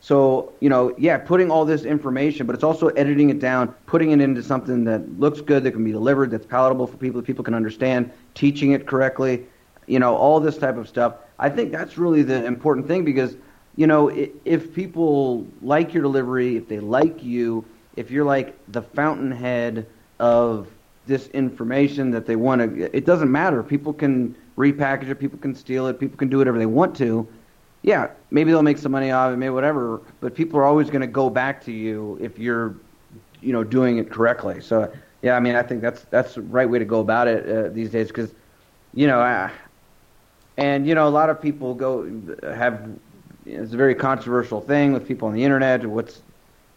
so, 0.00 0.52
you 0.60 0.68
know, 0.68 0.94
yeah, 0.98 1.18
putting 1.18 1.50
all 1.50 1.64
this 1.64 1.84
information, 1.84 2.46
but 2.46 2.54
it's 2.54 2.62
also 2.62 2.88
editing 2.88 3.30
it 3.30 3.40
down, 3.40 3.74
putting 3.86 4.12
it 4.12 4.20
into 4.20 4.40
something 4.40 4.84
that 4.84 5.18
looks 5.18 5.40
good, 5.40 5.64
that 5.64 5.72
can 5.72 5.82
be 5.82 5.90
delivered, 5.90 6.30
that's 6.30 6.46
palatable 6.46 6.86
for 6.86 6.96
people, 6.96 7.20
that 7.20 7.26
people 7.26 7.42
can 7.42 7.54
understand, 7.54 8.12
teaching 8.34 8.70
it 8.70 8.86
correctly, 8.86 9.44
you 9.86 9.98
know, 9.98 10.14
all 10.14 10.38
this 10.38 10.58
type 10.58 10.76
of 10.76 10.88
stuff. 10.88 11.14
I 11.40 11.48
think 11.48 11.72
that's 11.72 11.98
really 11.98 12.22
the 12.22 12.44
important 12.44 12.86
thing 12.86 13.04
because, 13.04 13.36
you 13.74 13.88
know, 13.88 14.08
if 14.44 14.72
people 14.72 15.44
like 15.60 15.92
your 15.92 16.04
delivery, 16.04 16.56
if 16.56 16.68
they 16.68 16.78
like 16.78 17.24
you, 17.24 17.64
if 17.96 18.10
you're 18.10 18.24
like 18.24 18.56
the 18.70 18.82
fountainhead 18.82 19.86
of 20.20 20.68
this 21.06 21.26
information 21.28 22.12
that 22.12 22.26
they 22.26 22.36
want 22.36 22.60
to, 22.60 22.96
it 22.96 23.06
doesn't 23.06 23.30
matter. 23.30 23.62
People 23.62 23.92
can 23.92 24.36
repackage 24.56 25.08
it, 25.08 25.16
people 25.16 25.38
can 25.38 25.54
steal 25.54 25.86
it, 25.86 25.98
people 25.98 26.16
can 26.16 26.28
do 26.28 26.38
whatever 26.38 26.58
they 26.58 26.66
want 26.66 26.96
to. 26.96 27.26
Yeah, 27.82 28.10
maybe 28.30 28.50
they'll 28.50 28.62
make 28.62 28.78
some 28.78 28.92
money 28.92 29.10
off 29.10 29.32
it, 29.32 29.36
maybe 29.36 29.50
whatever, 29.50 30.00
but 30.20 30.34
people 30.34 30.58
are 30.58 30.64
always 30.64 30.90
going 30.90 31.02
to 31.02 31.06
go 31.06 31.30
back 31.30 31.64
to 31.66 31.72
you 31.72 32.18
if 32.20 32.38
you're, 32.38 32.74
you 33.40 33.52
know, 33.52 33.62
doing 33.62 33.98
it 33.98 34.10
correctly. 34.10 34.60
So, 34.60 34.92
yeah, 35.22 35.36
I 35.36 35.40
mean, 35.40 35.54
I 35.54 35.62
think 35.62 35.82
that's 35.82 36.02
that's 36.10 36.34
the 36.34 36.42
right 36.42 36.68
way 36.68 36.78
to 36.78 36.84
go 36.84 37.00
about 37.00 37.28
it 37.28 37.48
uh, 37.48 37.68
these 37.68 37.90
days 37.90 38.08
because, 38.08 38.34
you 38.94 39.06
know, 39.06 39.20
I, 39.20 39.50
and 40.56 40.86
you 40.86 40.94
know, 40.94 41.06
a 41.06 41.10
lot 41.10 41.30
of 41.30 41.40
people 41.40 41.74
go 41.74 42.10
have 42.42 42.88
it's 43.46 43.72
a 43.72 43.76
very 43.76 43.94
controversial 43.94 44.60
thing 44.60 44.92
with 44.92 45.06
people 45.06 45.28
on 45.28 45.34
the 45.34 45.44
internet. 45.44 45.86
What's 45.86 46.22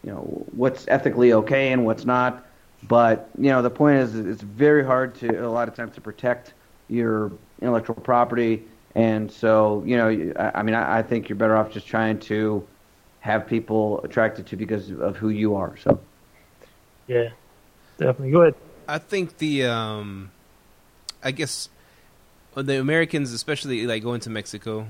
you 0.03 0.11
know 0.11 0.45
what's 0.51 0.87
ethically 0.87 1.33
okay 1.33 1.71
and 1.71 1.85
what's 1.85 2.05
not. 2.05 2.45
But 2.83 3.29
you 3.37 3.49
know, 3.49 3.61
the 3.61 3.69
point 3.69 3.97
is, 3.97 4.15
it's 4.15 4.41
very 4.41 4.85
hard 4.85 5.15
to 5.15 5.45
a 5.45 5.49
lot 5.49 5.67
of 5.67 5.75
times 5.75 5.95
to 5.95 6.01
protect 6.01 6.53
your 6.89 7.31
intellectual 7.61 7.95
property. 7.95 8.63
And 8.95 9.31
so, 9.31 9.83
you 9.85 9.97
know, 9.97 10.33
I, 10.37 10.59
I 10.59 10.63
mean, 10.63 10.75
I, 10.75 10.99
I 10.99 11.03
think 11.03 11.29
you're 11.29 11.35
better 11.35 11.55
off 11.55 11.71
just 11.71 11.87
trying 11.87 12.19
to 12.21 12.67
have 13.19 13.47
people 13.47 14.01
attracted 14.03 14.47
to 14.47 14.55
because 14.55 14.89
of 14.91 15.17
who 15.17 15.29
you 15.29 15.55
are. 15.55 15.77
So, 15.77 15.99
yeah, 17.07 17.29
definitely. 17.97 18.31
Go 18.31 18.41
ahead. 18.41 18.55
I 18.87 18.97
think 18.97 19.37
the, 19.37 19.65
um, 19.65 20.31
I 21.23 21.31
guess 21.31 21.69
the 22.55 22.79
Americans, 22.79 23.31
especially 23.33 23.85
like 23.85 24.03
going 24.03 24.21
to 24.21 24.29
Mexico, 24.29 24.87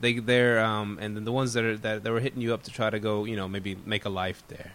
they 0.00 0.18
they're 0.18 0.60
um, 0.64 0.98
and 1.00 1.16
then 1.16 1.24
the 1.24 1.32
ones 1.32 1.52
that 1.52 1.64
are 1.64 1.76
that, 1.78 2.04
that 2.04 2.12
were 2.12 2.20
hitting 2.20 2.40
you 2.40 2.54
up 2.54 2.62
to 2.64 2.70
try 2.70 2.90
to 2.90 2.98
go, 2.98 3.24
you 3.24 3.36
know, 3.36 3.48
maybe 3.48 3.76
make 3.86 4.04
a 4.04 4.08
life 4.08 4.42
there. 4.48 4.72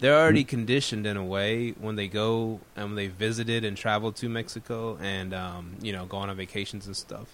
They're 0.00 0.16
already 0.18 0.42
mm-hmm. 0.42 0.50
conditioned 0.50 1.06
in 1.06 1.16
a 1.16 1.24
way 1.24 1.70
when 1.72 1.96
they 1.96 2.08
go 2.08 2.60
and 2.76 2.86
when 2.86 2.94
they 2.96 3.08
visited 3.08 3.64
and 3.64 3.76
traveled 3.76 4.16
to 4.16 4.28
Mexico 4.28 4.98
and 5.00 5.32
um, 5.32 5.76
you 5.80 5.92
know 5.92 6.06
go 6.06 6.18
on 6.18 6.34
vacations 6.36 6.86
and 6.86 6.96
stuff. 6.96 7.28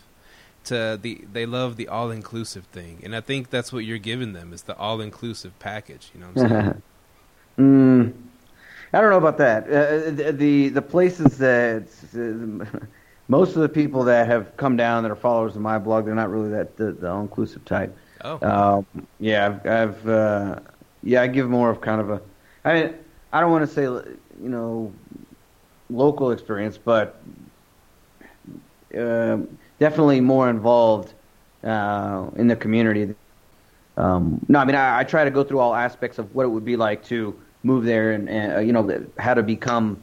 To 0.64 0.98
the 1.00 1.22
they 1.32 1.46
love 1.46 1.76
the 1.76 1.88
all 1.88 2.10
inclusive 2.10 2.66
thing, 2.66 3.00
and 3.02 3.16
I 3.16 3.22
think 3.22 3.50
that's 3.50 3.72
what 3.72 3.84
you're 3.84 3.98
giving 3.98 4.34
them 4.34 4.52
is 4.52 4.62
the 4.62 4.76
all 4.76 5.00
inclusive 5.00 5.58
package. 5.58 6.10
You 6.14 6.20
know 6.20 6.26
what 6.34 6.44
I'm 6.44 6.50
saying? 6.50 6.82
mm, 7.58 8.12
I 8.92 9.00
don't 9.00 9.10
know 9.10 9.16
about 9.16 9.38
that. 9.38 9.64
Uh, 9.64 10.32
the 10.32 10.68
the 10.68 10.82
places 10.82 11.38
that. 11.38 11.88
Uh, 12.14 12.78
most 13.30 13.54
of 13.54 13.62
the 13.62 13.68
people 13.68 14.02
that 14.02 14.26
have 14.26 14.56
come 14.56 14.76
down 14.76 15.04
that 15.04 15.12
are 15.12 15.16
followers 15.16 15.54
of 15.54 15.62
my 15.62 15.78
blog, 15.78 16.04
they're 16.04 16.16
not 16.16 16.28
really 16.28 16.50
that 16.50 16.76
the, 16.76 16.90
the 16.90 17.08
all-inclusive 17.08 17.64
type. 17.64 17.96
Oh. 18.22 18.38
Um, 18.42 19.06
yeah, 19.20 19.46
I've, 19.46 19.66
I've 19.66 20.08
uh, 20.08 20.60
yeah, 21.04 21.22
I 21.22 21.28
give 21.28 21.48
more 21.48 21.70
of 21.70 21.80
kind 21.80 22.00
of 22.00 22.10
a. 22.10 22.20
I 22.64 22.74
mean, 22.74 22.94
I 23.32 23.40
don't 23.40 23.50
want 23.50 23.66
to 23.68 23.72
say 23.74 23.84
you 23.84 24.48
know 24.48 24.92
local 25.88 26.30
experience, 26.32 26.78
but 26.78 27.20
uh, 28.96 29.38
definitely 29.78 30.20
more 30.20 30.50
involved 30.50 31.14
uh, 31.64 32.30
in 32.36 32.48
the 32.48 32.56
community. 32.56 33.14
um, 33.96 34.44
no, 34.48 34.58
I 34.58 34.64
mean 34.64 34.76
I, 34.76 35.00
I 35.00 35.04
try 35.04 35.24
to 35.24 35.30
go 35.30 35.44
through 35.44 35.60
all 35.60 35.74
aspects 35.74 36.18
of 36.18 36.34
what 36.34 36.44
it 36.44 36.48
would 36.48 36.64
be 36.64 36.76
like 36.76 37.04
to 37.06 37.38
move 37.62 37.84
there 37.84 38.12
and, 38.12 38.28
and 38.28 38.52
uh, 38.56 38.60
you 38.60 38.72
know 38.72 39.06
how 39.18 39.34
to 39.34 39.42
become 39.42 40.02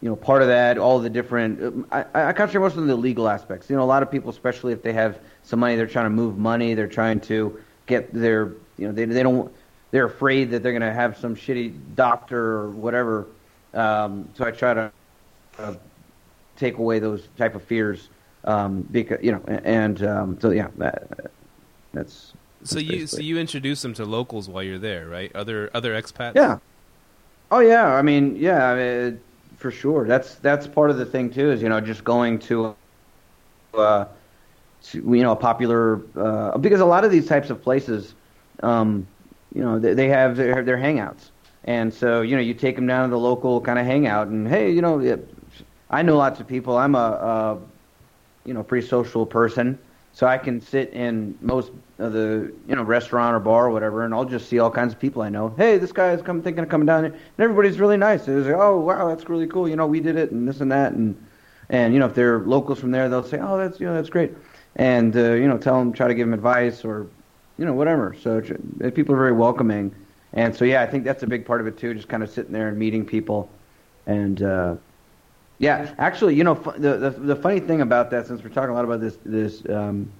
you 0.00 0.08
know 0.08 0.16
part 0.16 0.42
of 0.42 0.48
that 0.48 0.78
all 0.78 1.00
the 1.00 1.10
different 1.10 1.86
I, 1.90 2.04
I 2.14 2.32
concentrate 2.32 2.60
most 2.60 2.76
on 2.76 2.86
the 2.86 2.96
legal 2.96 3.28
aspects 3.28 3.68
you 3.70 3.76
know 3.76 3.82
a 3.82 3.86
lot 3.86 4.02
of 4.02 4.10
people 4.10 4.30
especially 4.30 4.72
if 4.72 4.82
they 4.82 4.92
have 4.92 5.20
some 5.42 5.58
money 5.60 5.76
they're 5.76 5.86
trying 5.86 6.06
to 6.06 6.10
move 6.10 6.38
money 6.38 6.74
they're 6.74 6.86
trying 6.88 7.20
to 7.22 7.58
get 7.86 8.12
their 8.14 8.54
you 8.78 8.86
know 8.86 8.92
they 8.92 9.06
they 9.06 9.22
don't 9.24 9.52
they're 9.90 10.06
afraid 10.06 10.50
that 10.50 10.62
they're 10.62 10.72
going 10.72 10.82
to 10.82 10.92
have 10.92 11.16
some 11.16 11.34
shitty 11.34 11.74
doctor 11.94 12.58
or 12.58 12.70
whatever 12.70 13.26
um, 13.74 14.28
so 14.34 14.44
I 14.44 14.50
try 14.50 14.74
to 14.74 14.92
uh, 15.58 15.74
take 16.56 16.78
away 16.78 16.98
those 16.98 17.28
type 17.36 17.54
of 17.54 17.62
fears 17.62 18.08
um, 18.44 18.82
because 18.90 19.18
you 19.22 19.32
know 19.32 19.42
and 19.46 20.02
um, 20.02 20.38
so 20.40 20.50
yeah 20.50 20.68
that, 20.76 21.30
that's 21.92 22.32
so 22.64 22.78
you 22.78 23.06
so 23.06 23.20
you 23.20 23.38
introduce 23.38 23.82
them 23.82 23.94
to 23.94 24.04
locals 24.04 24.48
while 24.48 24.62
you're 24.62 24.78
there, 24.78 25.08
right? 25.08 25.34
Other 25.34 25.70
other 25.74 26.00
expats. 26.00 26.34
Yeah. 26.34 26.58
Oh 27.50 27.60
yeah. 27.60 27.86
I 27.86 28.02
mean, 28.02 28.36
yeah, 28.36 28.70
I 28.70 28.76
mean, 28.76 29.20
for 29.56 29.70
sure. 29.70 30.06
That's 30.06 30.34
that's 30.36 30.66
part 30.66 30.90
of 30.90 30.98
the 30.98 31.06
thing 31.06 31.30
too. 31.30 31.50
Is 31.50 31.62
you 31.62 31.68
know 31.68 31.80
just 31.80 32.04
going 32.04 32.38
to, 32.40 32.74
uh, 33.74 34.06
to 34.84 34.98
you 34.98 35.22
know 35.22 35.32
a 35.32 35.36
popular 35.36 36.00
uh, 36.16 36.58
because 36.58 36.80
a 36.80 36.86
lot 36.86 37.04
of 37.04 37.10
these 37.10 37.26
types 37.26 37.50
of 37.50 37.62
places, 37.62 38.14
um, 38.62 39.06
you 39.54 39.62
know, 39.62 39.78
they, 39.78 39.94
they 39.94 40.08
have 40.08 40.36
their, 40.36 40.62
their 40.62 40.76
hangouts, 40.76 41.30
and 41.64 41.92
so 41.92 42.22
you 42.22 42.36
know 42.36 42.42
you 42.42 42.54
take 42.54 42.76
them 42.76 42.86
down 42.86 43.08
to 43.08 43.10
the 43.10 43.18
local 43.18 43.60
kind 43.60 43.78
of 43.78 43.86
hangout, 43.86 44.28
and 44.28 44.48
hey, 44.48 44.70
you 44.70 44.82
know, 44.82 45.18
I 45.90 46.02
know 46.02 46.16
lots 46.16 46.40
of 46.40 46.46
people. 46.46 46.76
I'm 46.76 46.94
a, 46.94 46.98
a 46.98 47.58
you 48.44 48.54
know 48.54 48.62
pretty 48.62 48.86
social 48.86 49.26
person 49.26 49.78
so 50.18 50.26
I 50.26 50.36
can 50.36 50.60
sit 50.60 50.92
in 50.92 51.38
most 51.40 51.70
of 52.00 52.12
the 52.12 52.52
you 52.66 52.74
know 52.74 52.82
restaurant 52.82 53.36
or 53.36 53.38
bar 53.38 53.66
or 53.66 53.70
whatever, 53.70 54.04
and 54.04 54.12
I'll 54.12 54.24
just 54.24 54.48
see 54.48 54.58
all 54.58 54.68
kinds 54.68 54.92
of 54.92 54.98
people 54.98 55.22
I 55.22 55.28
know. 55.28 55.54
Hey, 55.56 55.78
this 55.78 55.92
guy's 55.92 56.22
come 56.22 56.42
thinking 56.42 56.64
of 56.64 56.68
coming 56.68 56.86
down 56.86 57.04
here, 57.04 57.12
and 57.12 57.38
everybody's 57.38 57.78
really 57.78 57.96
nice. 57.96 58.26
It's 58.26 58.46
like, 58.46 58.56
oh 58.56 58.80
wow, 58.80 59.06
that's 59.06 59.28
really 59.28 59.46
cool. 59.46 59.68
You 59.68 59.76
know, 59.76 59.86
we 59.86 60.00
did 60.00 60.16
it 60.16 60.32
and 60.32 60.48
this 60.48 60.60
and 60.60 60.72
that, 60.72 60.92
and 60.92 61.14
and 61.68 61.94
you 61.94 62.00
know 62.00 62.06
if 62.06 62.14
they're 62.14 62.40
locals 62.40 62.80
from 62.80 62.90
there, 62.90 63.08
they'll 63.08 63.22
say, 63.22 63.38
oh 63.40 63.58
that's 63.58 63.78
you 63.78 63.86
know 63.86 63.94
that's 63.94 64.10
great, 64.10 64.32
and 64.74 65.16
uh, 65.16 65.34
you 65.34 65.46
know 65.46 65.56
tell 65.56 65.78
them 65.78 65.92
try 65.92 66.08
to 66.08 66.14
give 66.14 66.26
them 66.26 66.34
advice 66.34 66.84
or 66.84 67.06
you 67.58 67.64
know 67.64 67.74
whatever. 67.74 68.14
So 68.20 68.40
people 68.40 69.14
are 69.14 69.18
very 69.18 69.32
welcoming, 69.32 69.94
and 70.32 70.54
so 70.54 70.64
yeah, 70.64 70.82
I 70.82 70.86
think 70.86 71.04
that's 71.04 71.22
a 71.22 71.26
big 71.26 71.44
part 71.44 71.60
of 71.60 71.66
it 71.66 71.76
too. 71.76 71.94
Just 71.94 72.08
kind 72.08 72.22
of 72.22 72.30
sitting 72.30 72.52
there 72.52 72.68
and 72.68 72.78
meeting 72.78 73.04
people, 73.04 73.50
and 74.06 74.42
uh, 74.42 74.76
yeah, 75.58 75.92
actually, 75.98 76.36
you 76.36 76.44
know, 76.44 76.54
the, 76.54 76.96
the, 76.96 77.10
the 77.10 77.36
funny 77.36 77.58
thing 77.58 77.80
about 77.80 78.10
that, 78.10 78.26
since 78.26 78.42
we're 78.42 78.50
talking 78.50 78.70
a 78.70 78.74
lot 78.74 78.84
about 78.84 79.00
this 79.00 79.18
this 79.24 79.62
um, 79.68 80.10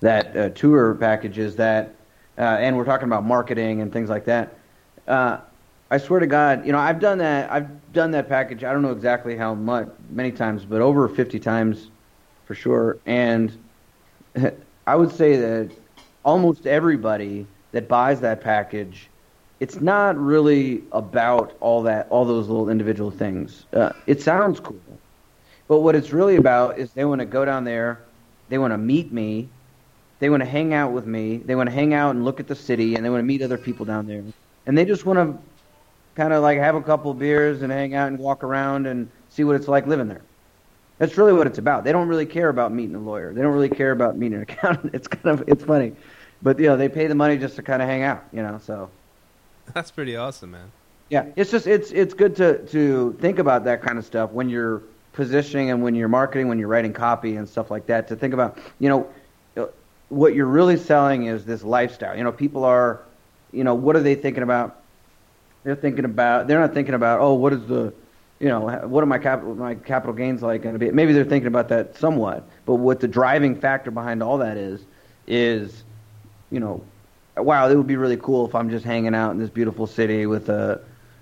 that 0.00 0.36
uh, 0.36 0.48
tour 0.50 0.94
packages 0.94 1.56
that, 1.56 1.94
uh, 2.38 2.42
and 2.42 2.76
we're 2.76 2.84
talking 2.84 3.06
about 3.06 3.24
marketing 3.24 3.80
and 3.80 3.92
things 3.92 4.08
like 4.08 4.24
that. 4.26 4.54
Uh, 5.08 5.38
I 5.90 5.98
swear 5.98 6.20
to 6.20 6.26
God, 6.26 6.64
you 6.64 6.72
know, 6.72 6.78
I've 6.78 7.00
done 7.00 7.18
that. 7.18 7.50
I've 7.50 7.92
done 7.92 8.12
that 8.12 8.28
package. 8.28 8.64
I 8.64 8.72
don't 8.72 8.82
know 8.82 8.92
exactly 8.92 9.36
how 9.36 9.54
much, 9.54 9.88
many 10.10 10.30
times, 10.30 10.64
but 10.64 10.80
over 10.80 11.08
50 11.08 11.38
times 11.40 11.88
for 12.46 12.54
sure. 12.54 12.98
And 13.06 13.52
I 14.86 14.96
would 14.96 15.10
say 15.10 15.36
that 15.36 15.70
almost 16.24 16.66
everybody 16.66 17.46
that 17.72 17.88
buys 17.88 18.20
that 18.20 18.40
package 18.40 19.08
it's 19.62 19.80
not 19.80 20.18
really 20.18 20.82
about 20.90 21.56
all 21.60 21.84
that, 21.84 22.08
all 22.10 22.24
those 22.24 22.48
little 22.48 22.68
individual 22.68 23.12
things. 23.12 23.64
Uh, 23.72 23.92
it 24.08 24.20
sounds 24.20 24.58
cool, 24.58 24.80
but 25.68 25.82
what 25.82 25.94
it's 25.94 26.12
really 26.12 26.34
about 26.34 26.80
is 26.80 26.90
they 26.94 27.04
want 27.04 27.20
to 27.20 27.24
go 27.24 27.44
down 27.44 27.62
there, 27.62 28.00
they 28.48 28.58
want 28.58 28.72
to 28.72 28.76
meet 28.76 29.12
me, 29.12 29.48
they 30.18 30.30
want 30.30 30.42
to 30.42 30.48
hang 30.48 30.74
out 30.74 30.90
with 30.90 31.06
me, 31.06 31.36
they 31.36 31.54
want 31.54 31.68
to 31.68 31.72
hang 31.72 31.94
out 31.94 32.16
and 32.16 32.24
look 32.24 32.40
at 32.40 32.48
the 32.48 32.56
city, 32.56 32.96
and 32.96 33.04
they 33.04 33.08
want 33.08 33.20
to 33.20 33.24
meet 33.24 33.40
other 33.40 33.56
people 33.56 33.86
down 33.86 34.04
there, 34.08 34.24
and 34.66 34.76
they 34.76 34.84
just 34.84 35.06
want 35.06 35.16
to 35.20 35.38
kind 36.16 36.32
of 36.32 36.42
like 36.42 36.58
have 36.58 36.74
a 36.74 36.82
couple 36.82 37.14
beers 37.14 37.62
and 37.62 37.70
hang 37.70 37.94
out 37.94 38.08
and 38.08 38.18
walk 38.18 38.42
around 38.42 38.88
and 38.88 39.08
see 39.28 39.44
what 39.44 39.54
it's 39.54 39.68
like 39.68 39.86
living 39.86 40.08
there. 40.08 40.22
That's 40.98 41.16
really 41.16 41.32
what 41.32 41.46
it's 41.46 41.58
about. 41.58 41.84
They 41.84 41.92
don't 41.92 42.08
really 42.08 42.26
care 42.26 42.48
about 42.48 42.72
meeting 42.72 42.94
a 42.94 43.00
lawyer. 43.00 43.32
They 43.32 43.42
don't 43.42 43.52
really 43.52 43.68
care 43.70 43.90
about 43.92 44.16
meeting 44.16 44.36
an 44.36 44.42
accountant. 44.48 44.94
It's 44.94 45.08
kind 45.08 45.38
of 45.40 45.48
it's 45.48 45.64
funny, 45.64 45.94
but 46.42 46.58
you 46.58 46.66
know 46.66 46.76
they 46.76 46.88
pay 46.88 47.06
the 47.06 47.14
money 47.14 47.38
just 47.38 47.56
to 47.56 47.62
kind 47.62 47.82
of 47.82 47.88
hang 47.88 48.02
out. 48.02 48.24
You 48.32 48.42
know, 48.42 48.58
so 48.62 48.90
That's 49.74 49.90
pretty 49.90 50.16
awesome, 50.16 50.52
man. 50.52 50.72
Yeah, 51.10 51.26
it's 51.36 51.50
just 51.50 51.66
it's 51.66 51.90
it's 51.92 52.14
good 52.14 52.36
to 52.36 52.64
to 52.68 53.12
think 53.20 53.38
about 53.38 53.64
that 53.64 53.82
kind 53.82 53.98
of 53.98 54.04
stuff 54.04 54.30
when 54.32 54.48
you're 54.48 54.82
positioning 55.12 55.70
and 55.70 55.82
when 55.82 55.94
you're 55.94 56.08
marketing, 56.08 56.48
when 56.48 56.58
you're 56.58 56.68
writing 56.68 56.92
copy 56.92 57.36
and 57.36 57.48
stuff 57.48 57.70
like 57.70 57.86
that. 57.86 58.08
To 58.08 58.16
think 58.16 58.34
about, 58.34 58.58
you 58.78 58.88
know, 58.88 59.08
uh, 59.56 59.66
what 60.08 60.34
you're 60.34 60.46
really 60.46 60.76
selling 60.76 61.24
is 61.26 61.44
this 61.44 61.62
lifestyle. 61.62 62.16
You 62.16 62.24
know, 62.24 62.32
people 62.32 62.64
are, 62.64 63.02
you 63.52 63.64
know, 63.64 63.74
what 63.74 63.96
are 63.96 64.00
they 64.02 64.14
thinking 64.14 64.42
about? 64.42 64.80
They're 65.64 65.76
thinking 65.76 66.04
about. 66.04 66.46
They're 66.48 66.60
not 66.60 66.74
thinking 66.74 66.94
about. 66.94 67.20
Oh, 67.20 67.34
what 67.34 67.52
is 67.52 67.66
the, 67.66 67.92
you 68.42 68.48
know, 68.48 68.60
what 68.88 69.04
are 69.04 69.06
my 69.06 69.18
capital 69.18 69.54
my 69.54 69.76
capital 69.76 70.12
gains 70.12 70.42
like 70.42 70.62
going 70.62 70.74
to 70.74 70.78
be? 70.78 70.90
Maybe 70.90 71.12
they're 71.12 71.24
thinking 71.24 71.46
about 71.46 71.68
that 71.68 71.96
somewhat, 71.96 72.48
but 72.66 72.74
what 72.74 72.98
the 72.98 73.06
driving 73.06 73.54
factor 73.54 73.92
behind 73.92 74.20
all 74.20 74.38
that 74.38 74.56
is, 74.56 74.80
is, 75.28 75.84
you 76.50 76.58
know, 76.58 76.84
wow, 77.36 77.68
it 77.68 77.76
would 77.76 77.86
be 77.86 77.94
really 77.94 78.16
cool 78.16 78.44
if 78.44 78.56
I'm 78.56 78.68
just 78.68 78.84
hanging 78.84 79.14
out 79.14 79.30
in 79.30 79.38
this 79.38 79.48
beautiful 79.48 79.86
city 79.86 80.26
with 80.26 80.48
a, 80.48 80.80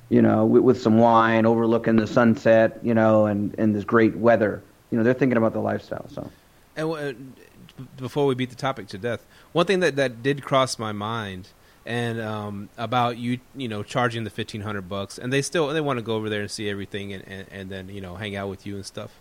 you 0.09 0.23
know, 0.23 0.47
with, 0.47 0.63
with 0.63 0.81
some 0.81 0.97
wine, 0.97 1.45
overlooking 1.45 1.97
the 1.97 2.07
sunset, 2.07 2.81
you 2.83 2.95
know, 2.95 3.27
and 3.27 3.55
and 3.59 3.77
this 3.77 3.85
great 3.85 4.17
weather. 4.17 4.63
You 4.91 4.97
know, 4.97 5.05
they're 5.05 5.13
thinking 5.13 5.37
about 5.37 5.53
the 5.53 5.61
lifestyle. 5.61 6.09
So. 6.09 6.31
And 6.75 6.91
uh, 6.91 7.83
before 7.99 8.25
we 8.25 8.35
beat 8.35 8.49
the 8.49 8.57
topic 8.57 8.87
to 8.89 8.99
death, 8.99 9.27
one 9.53 9.67
thing 9.67 9.81
that 9.81 9.97
that 9.97 10.23
did 10.23 10.43
cross 10.43 10.79
my 10.79 10.93
mind. 10.93 11.49
And 11.87 12.21
um, 12.21 12.69
about 12.77 13.17
you, 13.17 13.41
you 13.57 13.67
know, 13.67 13.83
charging 13.83 14.25
the 14.25 14.31
fifteen 14.31 14.61
hundred 14.61 14.89
bucks, 14.89 15.19
and 15.19 15.33
they 15.33 15.41
still 15.41 15.69
they 15.69 15.81
want 15.81 15.99
to 15.99 16.03
go 16.03 16.15
over 16.15 16.29
there 16.29 16.43
and 16.43 16.51
see 16.51 16.69
everything, 16.69 17.13
and, 17.13 17.27
and, 17.27 17.47
and 17.51 17.71
then 17.71 17.89
you 17.89 18.03
know 18.03 18.17
hang 18.17 18.37
out 18.37 18.51
with 18.51 18.67
you 18.67 18.77
and 18.77 18.85
stuff. 18.85 19.19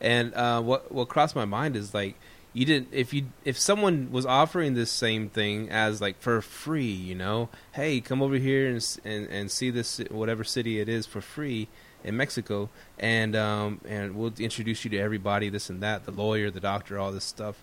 And 0.00 0.34
uh, 0.34 0.60
what 0.60 0.90
what 0.90 1.08
crossed 1.08 1.36
my 1.36 1.44
mind 1.44 1.76
is 1.76 1.94
like, 1.94 2.16
you 2.52 2.66
didn't 2.66 2.88
if 2.92 3.14
you 3.14 3.26
if 3.44 3.58
someone 3.58 4.10
was 4.10 4.26
offering 4.26 4.74
this 4.74 4.90
same 4.90 5.28
thing 5.28 5.70
as 5.70 6.00
like 6.00 6.20
for 6.20 6.40
free 6.42 6.84
you 6.84 7.14
know 7.14 7.48
hey 7.72 8.00
come 8.00 8.20
over 8.20 8.36
here 8.36 8.68
and 8.68 8.98
and, 9.04 9.26
and 9.28 9.50
see 9.50 9.70
this 9.70 9.98
whatever 10.10 10.44
city 10.44 10.78
it 10.78 10.88
is 10.88 11.06
for 11.06 11.20
free 11.20 11.68
in 12.04 12.16
Mexico 12.16 12.68
and 12.98 13.34
um 13.34 13.80
and 13.86 14.14
we'll 14.14 14.32
introduce 14.38 14.84
you 14.84 14.90
to 14.90 14.98
everybody 14.98 15.48
this 15.48 15.70
and 15.70 15.82
that 15.82 16.04
the 16.04 16.10
lawyer 16.10 16.50
the 16.50 16.60
doctor 16.60 16.98
all 16.98 17.12
this 17.12 17.24
stuff 17.24 17.62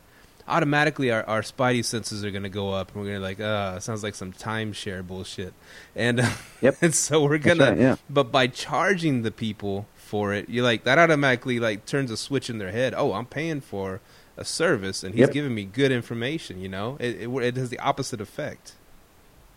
automatically 0.49 1.11
our, 1.11 1.23
our 1.25 1.41
spidey 1.41 1.83
senses 1.85 2.25
are 2.25 2.31
going 2.31 2.43
to 2.43 2.49
go 2.49 2.71
up 2.71 2.89
and 2.91 3.01
we're 3.01 3.07
going 3.09 3.17
to 3.19 3.23
like 3.23 3.39
uh 3.39 3.79
sounds 3.79 4.03
like 4.03 4.15
some 4.15 4.33
timeshare 4.33 5.05
bullshit 5.05 5.53
and 5.95 6.19
uh, 6.19 6.29
yep 6.61 6.75
and 6.81 6.93
so 6.95 7.23
we're 7.23 7.37
going 7.37 7.59
right, 7.59 7.75
to 7.75 7.81
yeah. 7.81 7.95
but 8.09 8.31
by 8.31 8.47
charging 8.47 9.21
the 9.21 9.31
people 9.31 9.87
for 9.95 10.33
it 10.33 10.49
you're 10.49 10.63
like 10.63 10.83
that 10.83 10.97
automatically 10.97 11.59
like 11.59 11.85
turns 11.85 12.11
a 12.11 12.17
switch 12.17 12.49
in 12.49 12.57
their 12.57 12.71
head 12.71 12.93
oh 12.95 13.13
i'm 13.13 13.25
paying 13.25 13.61
for 13.61 14.01
a 14.39 14.45
service 14.45 15.03
and 15.03 15.13
he's 15.13 15.21
Yep. 15.21 15.31
giving 15.33 15.53
me 15.53 15.65
good 15.65 15.91
information. 15.91 16.61
You 16.61 16.69
know, 16.69 16.97
it, 16.99 17.21
it 17.21 17.29
it 17.29 17.57
has 17.57 17.69
the 17.69 17.79
opposite 17.79 18.21
effect. 18.21 18.73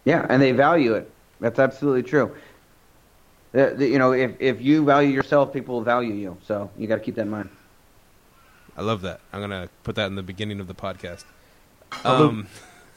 Yeah, 0.04 0.26
and 0.28 0.42
they 0.42 0.50
value 0.52 0.94
it. 0.94 1.08
That's 1.40 1.58
absolutely 1.58 2.02
true. 2.02 2.34
You 3.54 3.98
know, 3.98 4.12
if 4.12 4.32
if 4.40 4.60
you 4.60 4.84
value 4.84 5.10
yourself, 5.10 5.52
people 5.52 5.76
will 5.76 5.82
value 5.82 6.14
you. 6.14 6.36
So 6.46 6.70
you 6.76 6.88
got 6.88 6.96
to 6.96 7.00
keep 7.00 7.14
that 7.14 7.22
in 7.22 7.30
mind. 7.30 7.50
I 8.76 8.82
love 8.82 9.02
that. 9.02 9.20
I'm 9.32 9.40
gonna 9.40 9.68
put 9.82 9.96
that 9.96 10.06
in 10.06 10.14
the 10.14 10.22
beginning 10.22 10.60
of 10.60 10.66
the 10.66 10.74
podcast. 10.74 11.24
Um, 12.04 12.46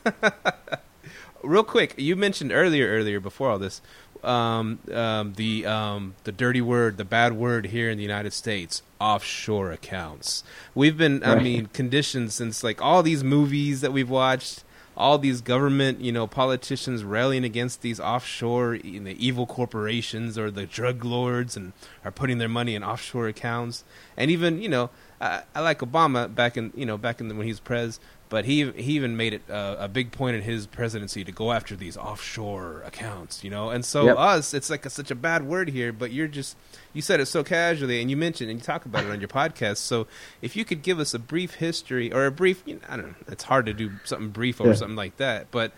real 1.44 1.64
quick, 1.64 1.94
you 1.98 2.16
mentioned 2.16 2.52
earlier, 2.52 2.88
earlier 2.88 3.20
before 3.20 3.50
all 3.50 3.60
this, 3.60 3.82
um, 4.24 4.80
um, 4.92 5.34
the 5.34 5.66
um, 5.66 6.16
the 6.24 6.32
dirty 6.32 6.62
word, 6.62 6.98
the 6.98 7.06
bad 7.06 7.34
word 7.34 7.68
here 7.68 7.90
in 7.90 7.98
the 7.98 8.04
United 8.04 8.34
States, 8.34 8.82
offshore 9.00 9.72
accounts. 9.72 10.44
We've 10.74 10.98
been, 10.98 11.24
I 11.24 11.36
mean, 11.40 11.68
conditioned 11.68 12.34
since 12.34 12.64
like 12.64 12.82
all 12.82 13.04
these 13.04 13.24
movies 13.24 13.82
that 13.82 13.94
we've 13.94 14.10
watched, 14.10 14.64
all 14.98 15.18
these 15.18 15.42
government, 15.42 16.02
you 16.02 16.12
know, 16.12 16.26
politicians 16.26 17.04
rallying 17.04 17.44
against 17.44 17.82
these 17.82 18.00
offshore, 18.00 18.76
you 18.76 19.00
know, 19.00 19.14
evil 19.18 19.46
corporations 19.46 20.38
or 20.38 20.50
the 20.50 20.66
drug 20.66 21.06
lords, 21.06 21.56
and 21.56 21.74
are 22.04 22.12
putting 22.12 22.40
their 22.40 22.50
money 22.50 22.74
in 22.74 22.84
offshore 22.84 23.28
accounts. 23.28 23.84
And 24.18 24.32
even, 24.32 24.62
you 24.62 24.70
know, 24.70 24.90
I, 25.22 25.44
I 25.54 25.62
like 25.62 25.80
Obama 25.80 26.34
back 26.34 26.58
in, 26.58 26.72
you 26.76 26.86
know, 26.86 26.98
back 26.98 27.22
in 27.22 27.28
the, 27.30 27.36
when 27.36 27.46
he 27.46 27.52
was 27.52 27.60
prez, 27.60 28.00
But 28.28 28.46
he 28.46 28.70
he 28.72 28.94
even 28.94 29.16
made 29.16 29.34
it 29.34 29.50
uh, 29.50 29.76
a 29.80 29.88
big 29.88 30.12
point 30.12 30.36
in 30.36 30.42
his 30.42 30.68
presidency 30.68 31.24
to 31.24 31.32
go 31.32 31.52
after 31.52 31.76
these 31.76 31.96
offshore 31.96 32.82
accounts, 32.86 33.44
you 33.44 33.50
know. 33.50 33.70
And 33.70 33.86
so 33.86 34.02
Yep. 34.08 34.18
us, 34.18 34.54
it's 34.54 34.70
like 34.70 34.86
a, 34.86 34.90
such 34.90 35.12
a 35.12 35.16
bad 35.16 35.44
word 35.44 35.70
here, 35.70 35.94
but 35.94 36.12
you're 36.12 36.28
just 36.28 36.58
you 36.92 37.02
said 37.02 37.20
it 37.20 37.28
so 37.28 37.44
casually, 37.44 38.02
and 38.02 38.10
you 38.10 38.18
mentioned 38.18 38.50
and 38.50 38.60
you 38.60 38.64
talk 38.66 38.86
about 38.86 39.06
it 39.06 39.12
on 39.12 39.20
your 39.22 39.30
podcast. 39.30 39.78
So 39.78 40.08
if 40.42 40.56
you 40.56 40.66
could 40.66 40.82
give 40.82 41.00
us 41.00 41.14
a 41.14 41.20
brief 41.20 41.56
history 41.56 42.12
or 42.12 42.26
a 42.26 42.32
brief, 42.32 42.64
you 42.66 42.76
know, 42.76 42.82
I 42.90 42.98
don't 42.98 43.08
know, 43.10 43.16
it's 43.28 43.44
hard 43.46 43.66
to 43.68 43.74
do 43.74 43.92
something 44.04 44.30
brief 44.30 44.60
over 44.60 44.72
Yeah. 44.72 44.76
something 44.76 44.98
like 44.98 45.18
that, 45.18 45.52
but 45.52 45.72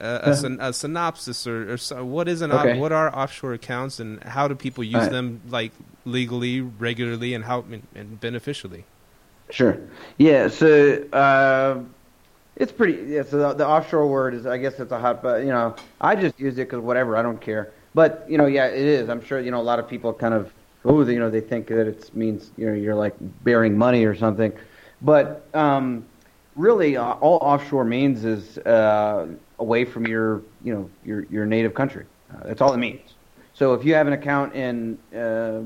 a, 0.00 0.36
syn- 0.36 0.58
a 0.60 0.72
synopsis 0.72 1.46
or, 1.46 1.72
or 1.72 1.76
so, 1.76 2.04
what 2.04 2.28
is 2.28 2.40
an 2.42 2.52
Okay. 2.52 2.78
what 2.78 2.92
are 2.92 3.14
offshore 3.14 3.52
accounts 3.54 4.00
and 4.00 4.22
how 4.24 4.48
do 4.48 4.54
people 4.54 4.84
use 4.84 4.94
Alright. 4.94 5.10
them 5.10 5.40
like 5.48 5.72
legally, 6.04 6.60
regularly, 6.60 7.34
and 7.34 7.44
how 7.44 7.64
and, 7.70 7.82
and 7.94 8.20
beneficially? 8.20 8.84
Sure. 9.50 9.78
Yeah. 10.18 10.48
So 10.48 11.02
uh, 11.12 11.80
It's 12.56 12.72
pretty. 12.72 13.12
Yeah, 13.12 13.22
so 13.22 13.38
the, 13.38 13.54
the, 13.54 13.66
offshore 13.66 14.06
word 14.06 14.34
is, 14.34 14.46
I 14.46 14.58
guess, 14.58 14.78
it's 14.80 14.92
a 14.92 14.98
hot. 14.98 15.22
But 15.22 15.42
you 15.42 15.48
know, 15.50 15.74
I 16.00 16.16
just 16.16 16.38
use 16.38 16.54
it 16.58 16.68
because 16.68 16.80
whatever. 16.80 17.16
I 17.16 17.22
don't 17.22 17.40
care. 17.40 17.72
But 17.94 18.26
you 18.28 18.36
know, 18.38 18.46
yeah, 18.46 18.66
it 18.66 18.84
is. 18.84 19.08
I'm 19.08 19.24
sure 19.24 19.40
you 19.40 19.50
know 19.50 19.60
a 19.60 19.62
lot 19.62 19.78
of 19.78 19.88
people 19.88 20.12
kind 20.12 20.34
of 20.34 20.52
oh, 20.84 21.06
you 21.06 21.18
know, 21.18 21.30
they 21.30 21.40
think 21.40 21.68
that 21.68 21.86
it 21.86 22.14
means 22.14 22.50
you 22.56 22.66
know 22.66 22.74
you're 22.74 22.94
like 22.94 23.14
bearing 23.44 23.76
money 23.76 24.04
or 24.04 24.14
something. 24.14 24.52
But 25.02 25.46
um, 25.54 26.04
really, 26.56 26.96
uh, 26.96 27.12
all 27.12 27.38
offshore 27.38 27.84
means 27.84 28.24
is 28.24 28.58
uh, 28.58 29.28
away 29.58 29.84
from 29.84 30.06
your 30.06 30.42
you 30.62 30.74
know 30.74 30.90
your 31.04 31.24
your 31.30 31.46
native 31.46 31.74
country. 31.74 32.06
Uh, 32.32 32.46
that's 32.46 32.60
all 32.60 32.72
it 32.72 32.78
means. 32.78 33.00
So 33.54 33.74
if 33.74 33.84
you 33.84 33.94
have 33.94 34.06
an 34.06 34.12
account 34.12 34.54
in 34.54 34.98
uh, 35.16 35.62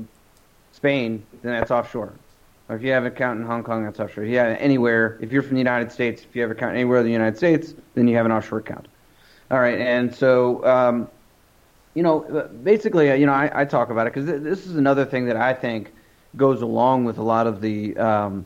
Spain, 0.71 1.23
then 1.41 1.53
that's 1.53 1.71
offshore. 1.71 2.13
Or 2.69 2.75
if 2.75 2.81
you 2.81 2.91
have 2.91 3.05
an 3.05 3.11
account 3.11 3.39
in 3.39 3.45
Hong 3.45 3.63
Kong, 3.63 3.83
that's 3.83 3.99
offshore. 3.99 4.23
Have 4.23 4.57
anywhere, 4.59 5.19
if 5.21 5.31
you're 5.31 5.43
from 5.43 5.53
the 5.53 5.59
United 5.59 5.91
States, 5.91 6.23
if 6.23 6.35
you 6.35 6.41
have 6.41 6.49
an 6.49 6.57
account 6.57 6.75
anywhere 6.75 6.99
in 6.99 7.05
the 7.05 7.11
United 7.11 7.37
States, 7.37 7.75
then 7.93 8.07
you 8.07 8.15
have 8.15 8.25
an 8.25 8.31
offshore 8.31 8.59
account. 8.59 8.87
All 9.51 9.59
right, 9.59 9.77
and 9.77 10.15
so 10.15 10.65
um, 10.65 11.07
you 11.93 12.01
know, 12.01 12.49
basically, 12.63 13.11
uh, 13.11 13.15
you 13.15 13.25
know, 13.25 13.33
I, 13.33 13.61
I 13.61 13.65
talk 13.65 13.89
about 13.89 14.07
it 14.07 14.13
because 14.13 14.25
this 14.25 14.65
is 14.65 14.75
another 14.75 15.05
thing 15.05 15.25
that 15.25 15.37
I 15.37 15.53
think 15.53 15.91
goes 16.35 16.61
along 16.61 17.05
with 17.05 17.17
a 17.17 17.23
lot 17.23 17.45
of 17.45 17.61
the, 17.61 17.95
um, 17.97 18.45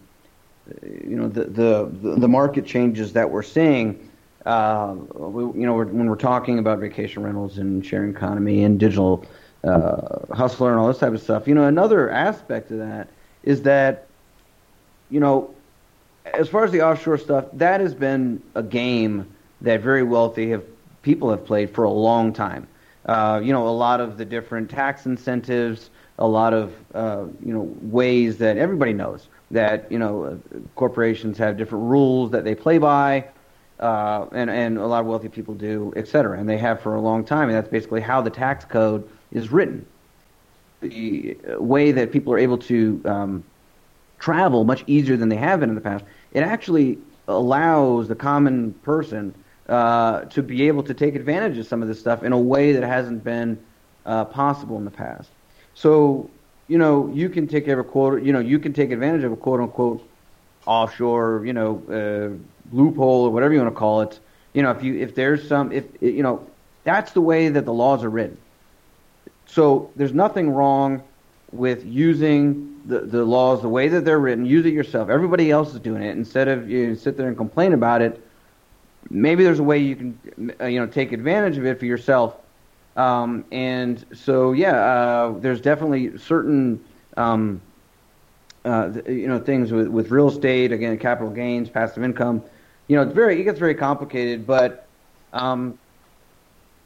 you 0.83 1.15
know, 1.15 1.29
the, 1.29 1.45
the 1.45 2.15
the 2.19 2.27
market 2.27 2.65
changes 2.65 3.13
that 3.13 3.29
we're 3.29 3.43
seeing. 3.43 4.06
Uh, 4.47 4.95
we, 5.13 5.59
you 5.59 5.65
know, 5.65 5.73
we're, 5.73 5.85
when 5.85 6.07
we're 6.07 6.15
talking 6.15 6.57
about 6.57 6.79
vacation 6.79 7.21
rentals 7.21 7.57
and 7.57 7.85
sharing 7.85 8.09
economy 8.11 8.63
and 8.63 8.79
digital 8.79 9.25
uh, 9.65 10.33
hustler 10.33 10.71
and 10.71 10.79
all 10.79 10.87
this 10.87 10.99
type 10.99 11.13
of 11.13 11.21
stuff, 11.21 11.49
you 11.49 11.53
know, 11.53 11.65
another 11.65 12.09
aspect 12.09 12.71
of 12.71 12.77
that 12.77 13.09
is 13.43 13.63
that, 13.63 14.07
you 15.09 15.19
know, 15.19 15.53
as 16.33 16.47
far 16.47 16.63
as 16.63 16.71
the 16.71 16.81
offshore 16.81 17.17
stuff, 17.17 17.45
that 17.53 17.81
has 17.81 17.93
been 17.93 18.41
a 18.55 18.63
game 18.63 19.27
that 19.61 19.81
very 19.81 20.03
wealthy 20.03 20.51
have 20.51 20.63
people 21.01 21.29
have 21.29 21.45
played 21.45 21.69
for 21.69 21.83
a 21.83 21.89
long 21.89 22.31
time. 22.31 22.67
Uh, 23.05 23.41
you 23.43 23.51
know, 23.51 23.67
a 23.67 23.69
lot 23.69 23.99
of 23.99 24.17
the 24.17 24.25
different 24.25 24.69
tax 24.69 25.05
incentives, 25.05 25.89
a 26.19 26.27
lot 26.27 26.53
of 26.53 26.73
uh, 26.93 27.25
you 27.45 27.53
know 27.53 27.69
ways 27.81 28.37
that 28.37 28.57
everybody 28.57 28.93
knows 28.93 29.27
that 29.51 29.91
you 29.91 29.99
know 29.99 30.39
corporations 30.75 31.37
have 31.37 31.57
different 31.57 31.83
rules 31.85 32.31
that 32.31 32.43
they 32.43 32.55
play 32.55 32.77
by, 32.77 33.25
uh, 33.79 34.25
and 34.31 34.49
and 34.49 34.77
a 34.77 34.85
lot 34.85 35.01
of 35.01 35.05
wealthy 35.05 35.29
people 35.29 35.53
do, 35.53 35.93
et 35.95 36.07
cetera, 36.07 36.39
and 36.39 36.49
they 36.49 36.57
have 36.57 36.81
for 36.81 36.95
a 36.95 37.01
long 37.01 37.23
time, 37.23 37.49
and 37.49 37.57
that's 37.57 37.69
basically 37.69 38.01
how 38.01 38.21
the 38.21 38.29
tax 38.29 38.65
code 38.65 39.07
is 39.31 39.51
written. 39.51 39.85
The 40.81 41.37
way 41.57 41.91
that 41.91 42.11
people 42.11 42.33
are 42.33 42.39
able 42.39 42.57
to 42.59 43.01
um, 43.05 43.43
travel 44.19 44.63
much 44.63 44.83
easier 44.87 45.17
than 45.17 45.29
they 45.29 45.37
have 45.37 45.59
been 45.59 45.69
in 45.69 45.75
the 45.75 45.81
past, 45.81 46.05
it 46.33 46.41
actually 46.41 46.97
allows 47.27 48.07
the 48.07 48.15
common 48.15 48.73
person 48.83 49.33
uh, 49.69 50.21
to 50.21 50.41
be 50.41 50.67
able 50.67 50.83
to 50.83 50.93
take 50.93 51.15
advantage 51.15 51.57
of 51.57 51.67
some 51.67 51.81
of 51.81 51.87
this 51.87 51.99
stuff 51.99 52.23
in 52.23 52.31
a 52.31 52.37
way 52.39 52.71
that 52.71 52.83
hasn't 52.83 53.23
been 53.23 53.59
uh, 54.05 54.23
possible 54.25 54.77
in 54.77 54.85
the 54.85 54.91
past. 54.91 55.29
So, 55.73 56.29
you 56.67 56.77
know, 56.77 57.11
you 57.13 57.29
can 57.29 57.47
take 57.47 57.67
every 57.67 57.83
quote, 57.83 58.23
you 58.23 58.33
know, 58.33 58.39
you 58.39 58.59
can 58.59 58.73
take 58.73 58.91
advantage 58.91 59.23
of 59.23 59.31
a 59.31 59.35
quote 59.35 59.59
unquote 59.59 60.07
offshore, 60.65 61.43
you 61.45 61.53
know, 61.53 61.81
uh, 61.89 62.56
loophole 62.71 63.25
or 63.25 63.29
whatever 63.29 63.53
you 63.53 63.59
want 63.59 63.73
to 63.73 63.79
call 63.79 64.01
it. 64.01 64.19
You 64.53 64.63
know, 64.63 64.71
if 64.71 64.83
you 64.83 64.97
if 64.97 65.15
there's 65.15 65.47
some 65.47 65.71
if 65.71 65.85
you 66.01 66.23
know, 66.23 66.47
that's 66.83 67.11
the 67.11 67.21
way 67.21 67.49
that 67.49 67.65
the 67.65 67.73
laws 67.73 68.03
are 68.03 68.09
written. 68.09 68.37
So 69.45 69.91
there's 69.95 70.13
nothing 70.13 70.49
wrong 70.49 71.03
with 71.51 71.85
using 71.85 72.81
the, 72.85 73.01
the 73.01 73.23
laws 73.23 73.61
the 73.61 73.69
way 73.69 73.87
that 73.89 74.05
they're 74.05 74.19
written. 74.19 74.45
Use 74.45 74.65
it 74.65 74.73
yourself. 74.73 75.09
Everybody 75.09 75.51
else 75.51 75.73
is 75.73 75.79
doing 75.79 76.01
it. 76.01 76.11
Instead 76.11 76.47
of 76.47 76.69
you 76.69 76.95
sit 76.95 77.17
there 77.17 77.27
and 77.27 77.37
complain 77.37 77.73
about 77.73 78.01
it, 78.01 78.21
maybe 79.09 79.43
there's 79.43 79.59
a 79.59 79.63
way 79.63 79.79
you 79.79 79.95
can 79.95 80.53
uh, 80.59 80.65
you 80.65 80.79
know 80.79 80.87
take 80.87 81.11
advantage 81.11 81.57
of 81.57 81.65
it 81.65 81.79
for 81.79 81.85
yourself. 81.85 82.35
Um, 82.95 83.45
and 83.51 84.03
so 84.13 84.53
yeah, 84.53 84.75
uh, 84.75 85.39
there's 85.39 85.61
definitely 85.61 86.17
certain 86.17 86.83
um, 87.15 87.61
uh, 88.65 88.91
you 89.07 89.27
know 89.27 89.39
things 89.39 89.71
with, 89.71 89.87
with 89.87 90.11
real 90.11 90.29
estate 90.29 90.71
again, 90.71 90.97
capital 90.97 91.31
gains, 91.31 91.69
passive 91.69 92.03
income. 92.03 92.43
You 92.87 92.95
know, 92.95 93.03
it's 93.03 93.13
very 93.13 93.39
it 93.39 93.43
gets 93.43 93.59
very 93.59 93.75
complicated, 93.75 94.45
but 94.45 94.89
um, 95.33 95.79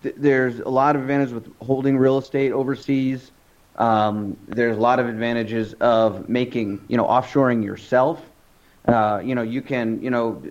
th- 0.02 0.16
there's 0.18 0.60
a 0.60 0.70
lot 0.70 0.95
of 0.95 1.02
advantages 1.02 1.34
with 1.34 1.49
holding 1.62 1.97
real 1.97 2.18
estate 2.18 2.52
overseas. 2.52 3.32
Um, 3.76 4.38
there's 4.47 4.78
a 4.78 4.80
lot 4.80 4.99
of 4.99 5.08
advantages 5.08 5.74
of 5.76 6.28
making 6.30 6.86
you 6.88 6.97
know 6.97 7.06
offshoring 7.06 7.64
yourself. 7.64 8.32
Uh, 8.86 9.22
you 9.24 9.36
know, 9.36 9.41
you 9.41 9.62
can 9.62 10.02
you 10.02 10.10
know 10.10 10.41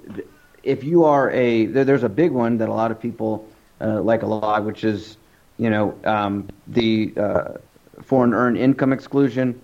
if 0.62 0.84
you 0.84 1.04
are 1.04 1.30
a 1.30 1.66
there, 1.66 1.84
there's 1.84 2.02
a 2.04 2.08
big 2.08 2.32
one 2.32 2.58
that 2.58 2.68
a 2.68 2.72
lot 2.72 2.90
of 2.90 3.00
people 3.00 3.48
uh, 3.80 4.00
like 4.02 4.22
a 4.22 4.26
lot, 4.26 4.64
which 4.64 4.84
is 4.84 5.16
you 5.56 5.70
know 5.70 5.94
um, 6.04 6.48
the 6.66 7.12
uh, 7.16 7.44
foreign 8.02 8.32
earned 8.34 8.56
income 8.56 8.92
exclusion. 8.92 9.60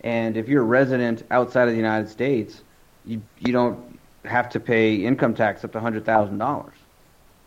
And 0.00 0.36
if 0.36 0.48
you're 0.48 0.62
a 0.62 0.66
resident 0.66 1.22
outside 1.30 1.64
of 1.68 1.70
the 1.70 1.76
United 1.76 2.08
States, 2.08 2.62
you 3.04 3.22
you 3.38 3.52
don't 3.52 3.87
have 4.28 4.48
to 4.50 4.60
pay 4.60 4.94
income 4.96 5.34
tax 5.34 5.64
up 5.64 5.72
to 5.72 5.80
hundred 5.80 6.04
thousand 6.04 6.38
dollars. 6.38 6.74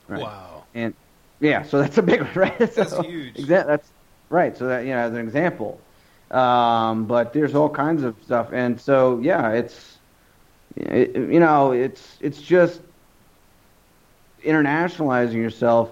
Right? 0.08 0.22
Wow. 0.22 0.64
And 0.74 0.94
yeah, 1.40 1.64
so 1.64 1.80
that's 1.80 1.98
a 1.98 2.02
big 2.02 2.22
one, 2.22 2.32
right? 2.36 2.58
That's 2.58 2.92
so, 2.92 3.02
huge. 3.02 3.36
Exa- 3.36 3.68
that's 3.68 3.90
right. 4.30 4.58
So 4.58 4.68
that 4.68 4.86
you 4.86 4.92
know, 4.92 5.00
as 5.00 5.14
an 5.14 5.20
example. 5.20 5.80
Um, 6.32 7.06
but 7.06 7.34
there's 7.34 7.56
all 7.56 7.70
kinds 7.70 8.04
of 8.04 8.16
stuff, 8.24 8.54
and 8.54 8.80
so 8.80 9.20
yeah, 9.20 9.52
it's 9.52 9.98
it, 10.78 11.16
you 11.16 11.40
know, 11.40 11.72
it's 11.72 12.18
it's 12.22 12.42
just 12.42 12.82
internationalizing 14.44 15.34
yourself 15.34 15.92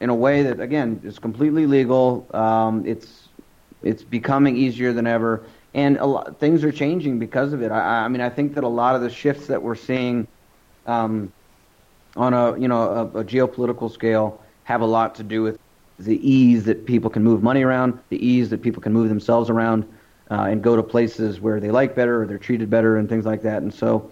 in 0.00 0.10
a 0.10 0.14
way 0.14 0.42
that 0.42 0.60
again 0.60 1.00
is 1.04 1.18
completely 1.18 1.66
legal. 1.66 2.26
Um, 2.32 2.86
it's 2.86 3.28
it's 3.82 4.02
becoming 4.02 4.56
easier 4.56 4.92
than 4.92 5.06
ever, 5.06 5.42
and 5.76 5.98
a 5.98 6.06
lot, 6.06 6.40
things 6.40 6.64
are 6.64 6.72
changing 6.72 7.18
because 7.20 7.52
of 7.52 7.62
it. 7.62 7.70
I, 7.70 8.06
I, 8.06 8.08
mean, 8.08 8.22
I 8.22 8.30
think 8.30 8.54
that 8.54 8.64
a 8.64 8.68
lot 8.68 8.96
of 8.96 9.02
the 9.02 9.10
shifts 9.10 9.46
that 9.46 9.62
we're 9.62 9.76
seeing 9.76 10.26
um, 10.86 11.30
on 12.16 12.32
a 12.34 12.58
you 12.58 12.66
know 12.66 13.10
a, 13.14 13.20
a, 13.20 13.24
geopolitical 13.24 13.92
scale 13.92 14.40
have 14.64 14.80
a 14.80 14.86
lot 14.86 15.14
to 15.16 15.22
do 15.22 15.42
with 15.42 15.58
the 15.98 16.18
ease 16.28 16.64
that 16.64 16.86
people 16.86 17.10
can 17.10 17.22
move 17.22 17.42
money 17.42 17.62
around, 17.62 17.98
the 18.08 18.26
ease 18.26 18.48
that 18.50 18.62
people 18.62 18.82
can 18.82 18.92
move 18.92 19.08
themselves 19.08 19.50
around, 19.50 19.84
uh, 20.30 20.48
and 20.50 20.62
go 20.62 20.74
to 20.76 20.82
places 20.82 21.40
where 21.40 21.60
they 21.60 21.70
like 21.70 21.94
better 21.94 22.22
or 22.22 22.26
they're 22.26 22.38
treated 22.38 22.70
better 22.70 22.96
and 22.96 23.08
things 23.08 23.26
like 23.26 23.42
that. 23.42 23.62
And 23.62 23.72
so 23.72 24.10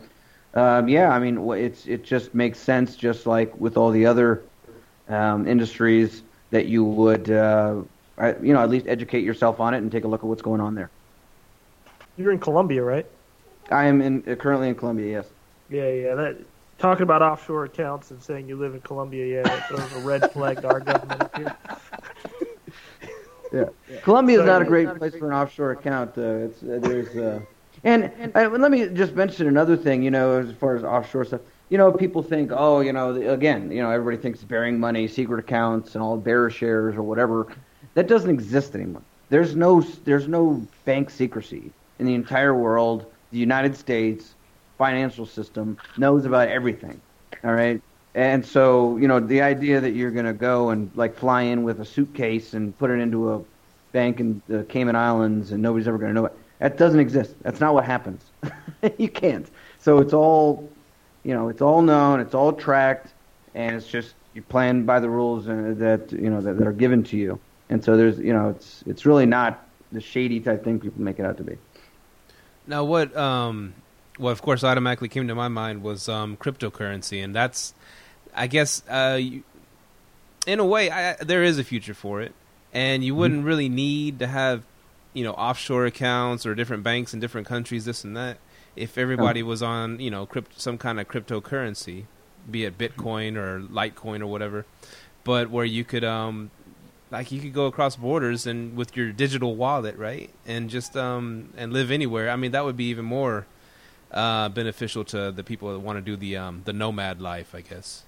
um, 0.52 0.86
yeah, 0.86 1.08
I 1.10 1.18
mean, 1.18 1.38
it's 1.52 1.86
it 1.86 2.04
just 2.04 2.34
makes 2.34 2.58
sense, 2.58 2.94
just 2.94 3.26
like 3.26 3.58
with 3.58 3.78
all 3.78 3.90
the 3.90 4.04
other 4.04 4.42
um, 5.08 5.48
industries, 5.48 6.22
that 6.50 6.66
you 6.66 6.84
would, 6.84 7.30
uh, 7.30 7.82
you 8.42 8.52
know, 8.52 8.60
at 8.60 8.70
least 8.70 8.86
educate 8.86 9.24
yourself 9.24 9.60
on 9.60 9.74
it 9.74 9.78
and 9.78 9.90
take 9.90 10.04
a 10.04 10.08
look 10.08 10.20
at 10.20 10.26
what's 10.26 10.42
going 10.42 10.60
on 10.60 10.74
there. 10.74 10.90
You're 12.16 12.32
in 12.32 12.38
Colombia, 12.38 12.82
right? 12.82 13.06
I 13.70 13.84
am 13.84 14.00
in 14.00 14.22
uh, 14.28 14.34
currently 14.34 14.68
in 14.68 14.74
Colombia. 14.74 15.10
Yes. 15.10 15.26
Yeah, 15.70 15.90
yeah. 15.90 16.14
That 16.14 16.36
talking 16.78 17.02
about 17.02 17.22
offshore 17.22 17.64
accounts 17.64 18.10
and 18.10 18.22
saying 18.22 18.48
you 18.48 18.56
live 18.56 18.74
in 18.74 18.80
Colombia, 18.82 19.42
yeah, 19.42 19.60
that's 19.70 19.94
a 19.94 19.98
red 20.00 20.30
flag 20.32 20.60
to 20.62 20.68
our 20.68 20.80
government 20.80 21.20
up 21.20 21.36
here. 21.36 21.56
yeah. 23.52 23.64
yeah. 23.90 24.00
Colombia 24.00 24.40
is 24.40 24.46
not 24.46 24.62
a 24.62 24.64
great 24.64 24.94
place 24.96 25.14
for 25.14 25.28
an 25.28 25.34
offshore 25.34 25.72
account. 25.72 26.16
Uh, 26.16 26.22
it's 26.22 26.62
uh, 26.62 26.78
there's. 26.80 27.16
Uh, 27.16 27.40
and, 27.82 28.04
and 28.18 28.34
uh, 28.36 28.48
let 28.48 28.70
me 28.70 28.88
just 28.88 29.14
mention 29.14 29.46
another 29.46 29.76
thing, 29.76 30.02
you 30.02 30.10
know, 30.10 30.38
as 30.38 30.52
far 30.52 30.76
as 30.76 30.84
offshore 30.84 31.24
stuff. 31.24 31.40
You 31.68 31.78
know, 31.78 31.92
people 31.92 32.22
think, 32.22 32.50
oh, 32.52 32.80
you 32.80 32.92
know, 32.92 33.14
again, 33.30 33.70
you 33.70 33.82
know, 33.82 33.90
everybody 33.90 34.16
thinks 34.16 34.42
bearing 34.42 34.78
money, 34.78 35.08
secret 35.08 35.38
accounts, 35.38 35.94
and 35.94 36.02
all 36.02 36.16
bearer 36.16 36.50
shares 36.50 36.94
or 36.94 37.02
whatever. 37.02 37.46
That 37.94 38.06
doesn't 38.06 38.30
exist 38.30 38.74
anymore. 38.74 39.02
There's 39.28 39.56
no, 39.56 39.80
there's 40.04 40.28
no 40.28 40.66
bank 40.84 41.10
secrecy 41.10 41.72
in 41.99 42.07
the 42.07 42.14
entire 42.14 42.55
world. 42.55 43.07
The 43.30 43.38
United 43.38 43.76
States 43.76 44.34
financial 44.78 45.26
system 45.26 45.78
knows 45.97 46.24
about 46.24 46.49
everything. 46.49 47.01
All 47.42 47.53
right. 47.55 47.80
And 48.14 48.47
so, 48.47 48.97
you 48.97 49.09
know, 49.09 49.18
the 49.18 49.42
idea 49.42 49.80
that 49.80 49.90
you're 49.90 50.12
going 50.12 50.26
to 50.26 50.32
go 50.32 50.70
and 50.70 50.90
like 50.95 51.16
fly 51.16 51.42
in 51.42 51.64
with 51.64 51.80
a 51.80 51.84
suitcase 51.84 52.55
and 52.55 52.76
put 52.78 52.90
it 52.90 53.01
into 53.01 53.32
a 53.32 53.42
bank 53.92 54.20
in 54.20 54.40
the 54.49 54.62
Cayman 54.64 54.95
Islands 54.95 55.51
and 55.51 55.62
nobody's 55.62 55.88
ever 55.88 55.99
going 55.99 56.14
to 56.14 56.20
know 56.20 56.26
it. 56.26 56.32
That 56.61 56.76
doesn't 56.76 57.01
exist. 57.01 57.34
That's 57.42 57.61
not 57.61 57.74
what 57.74 57.84
happens. 57.84 58.24
you 58.99 59.09
can't. 59.09 59.49
So 59.78 59.99
it's 59.99 60.12
all, 60.12 60.70
you 61.24 61.34
know, 61.34 61.49
it's 61.49 61.61
all 61.61 61.82
known, 61.82 62.20
it's 62.20 62.34
all 62.34 62.53
tracked, 62.53 63.12
and 63.55 63.76
it's 63.76 63.86
just 63.86 64.14
you 64.34 64.42
plan 64.42 64.84
by 64.84 65.01
the 65.01 65.09
rules 65.09 65.49
uh, 65.49 65.74
that 65.76 66.12
you 66.12 66.30
know 66.30 66.40
that, 66.40 66.59
that 66.59 66.66
are 66.66 66.72
given 66.72 67.03
to 67.05 67.16
you. 67.16 67.38
And 67.70 67.82
so 67.82 67.97
there's, 67.97 68.18
you 68.18 68.32
know, 68.32 68.51
it's 68.51 68.82
it's 68.86 69.07
really 69.07 69.26
not 69.26 69.66
the 69.92 70.01
shady 70.01 70.40
type 70.40 70.64
thing 70.64 70.78
people 70.80 71.03
make 71.03 71.18
it 71.18 71.24
out 71.24 71.36
to 71.38 71.45
be. 71.45 71.57
Now, 72.66 72.84
what, 72.84 73.14
um, 73.16 73.74
what 74.16 74.30
of 74.30 74.42
course 74.42 74.64
automatically 74.64 75.08
came 75.08 75.28
to 75.28 75.34
my 75.34 75.48
mind 75.48 75.82
was 75.82 76.08
um, 76.08 76.36
cryptocurrency, 76.36 77.22
and 77.22 77.34
that's, 77.34 77.74
I 78.34 78.46
guess, 78.46 78.82
uh, 78.88 79.18
you, 79.20 79.42
in 80.46 80.60
a 80.60 80.64
way, 80.64 80.90
I, 80.90 81.14
there 81.14 81.42
is 81.42 81.58
a 81.58 81.64
future 81.64 81.94
for 81.94 82.20
it, 82.20 82.32
and 82.72 83.04
you 83.04 83.14
wouldn't 83.14 83.40
mm-hmm. 83.40 83.48
really 83.48 83.68
need 83.68 84.18
to 84.18 84.26
have 84.26 84.64
you 85.12 85.24
know 85.24 85.32
offshore 85.32 85.86
accounts 85.86 86.44
or 86.44 86.54
different 86.54 86.82
banks 86.82 87.14
in 87.14 87.20
different 87.20 87.46
countries, 87.46 87.84
this 87.84 88.04
and 88.04 88.16
that. 88.16 88.38
If 88.76 88.98
everybody 88.98 89.42
oh. 89.42 89.46
was 89.46 89.62
on 89.62 90.00
you 90.00 90.10
know 90.10 90.26
crypt, 90.26 90.60
some 90.60 90.76
kind 90.76 91.00
of 91.00 91.08
cryptocurrency, 91.08 92.04
be 92.50 92.64
it 92.64 92.76
Bitcoin 92.76 93.36
or 93.36 93.60
Litecoin 93.60 94.20
or 94.20 94.26
whatever, 94.26 94.66
but 95.22 95.50
where 95.50 95.64
you 95.64 95.84
could 95.84 96.04
um, 96.04 96.50
like 97.14 97.30
you 97.30 97.40
could 97.40 97.54
go 97.54 97.66
across 97.66 97.94
borders 97.94 98.44
and 98.44 98.76
with 98.76 98.96
your 98.96 99.12
digital 99.12 99.54
wallet, 99.54 99.96
right, 99.96 100.30
and 100.46 100.68
just 100.68 100.96
um 100.96 101.48
and 101.56 101.72
live 101.72 101.90
anywhere. 101.92 102.28
I 102.28 102.36
mean, 102.36 102.50
that 102.50 102.64
would 102.64 102.76
be 102.76 102.86
even 102.86 103.04
more 103.04 103.46
uh, 104.10 104.48
beneficial 104.48 105.04
to 105.04 105.30
the 105.30 105.44
people 105.44 105.72
that 105.72 105.78
want 105.78 105.96
to 105.96 106.02
do 106.02 106.16
the 106.16 106.36
um 106.36 106.62
the 106.64 106.72
nomad 106.72 107.20
life, 107.20 107.54
I 107.54 107.60
guess. 107.60 108.02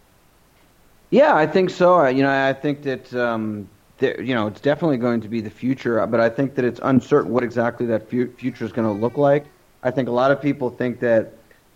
Yeah, 1.11 1.36
I 1.36 1.46
think 1.46 1.70
so. 1.70 2.04
You 2.07 2.24
know, 2.24 2.48
I 2.48 2.52
think 2.52 2.82
that 2.82 3.14
um, 3.14 3.68
there, 3.98 4.20
you 4.20 4.34
know 4.34 4.48
it's 4.48 4.61
definitely 4.61 4.96
going 4.96 5.20
to 5.20 5.28
be 5.28 5.40
the 5.40 5.50
future, 5.50 6.04
but 6.09 6.18
I 6.18 6.28
think 6.28 6.57
that 6.57 6.64
it's 6.64 6.80
uncertain 6.82 7.30
what 7.30 7.44
exactly 7.44 7.86
that 7.86 8.11
fu- 8.11 8.32
future 8.32 8.64
is 8.64 8.72
going 8.72 8.88
to 8.88 9.00
look 9.00 9.16
like. 9.16 9.46
I 9.84 9.92
think 9.92 10.09
a 10.09 10.12
lot 10.12 10.32
of 10.32 10.42
people 10.42 10.68
think 10.68 10.98
that 10.98 11.32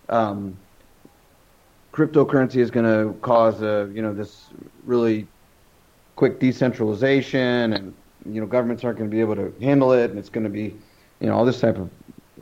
um, 0.09 0.57
cryptocurrency 1.93 2.57
is 2.57 2.71
going 2.71 2.85
to 2.85 3.17
cause 3.21 3.61
a 3.61 3.89
you 3.93 4.01
know 4.01 4.13
this 4.13 4.47
really 4.83 5.27
quick 6.15 6.39
decentralization, 6.39 7.73
and 7.73 7.93
you 8.25 8.39
know 8.41 8.47
governments 8.47 8.83
aren't 8.83 8.97
going 8.97 9.09
to 9.09 9.13
be 9.13 9.21
able 9.21 9.35
to 9.35 9.53
handle 9.61 9.91
it, 9.93 10.09
and 10.09 10.19
it's 10.19 10.29
going 10.29 10.43
to 10.43 10.49
be 10.49 10.75
you 11.19 11.27
know 11.27 11.35
all 11.35 11.45
this 11.45 11.59
type 11.59 11.77
of 11.77 11.89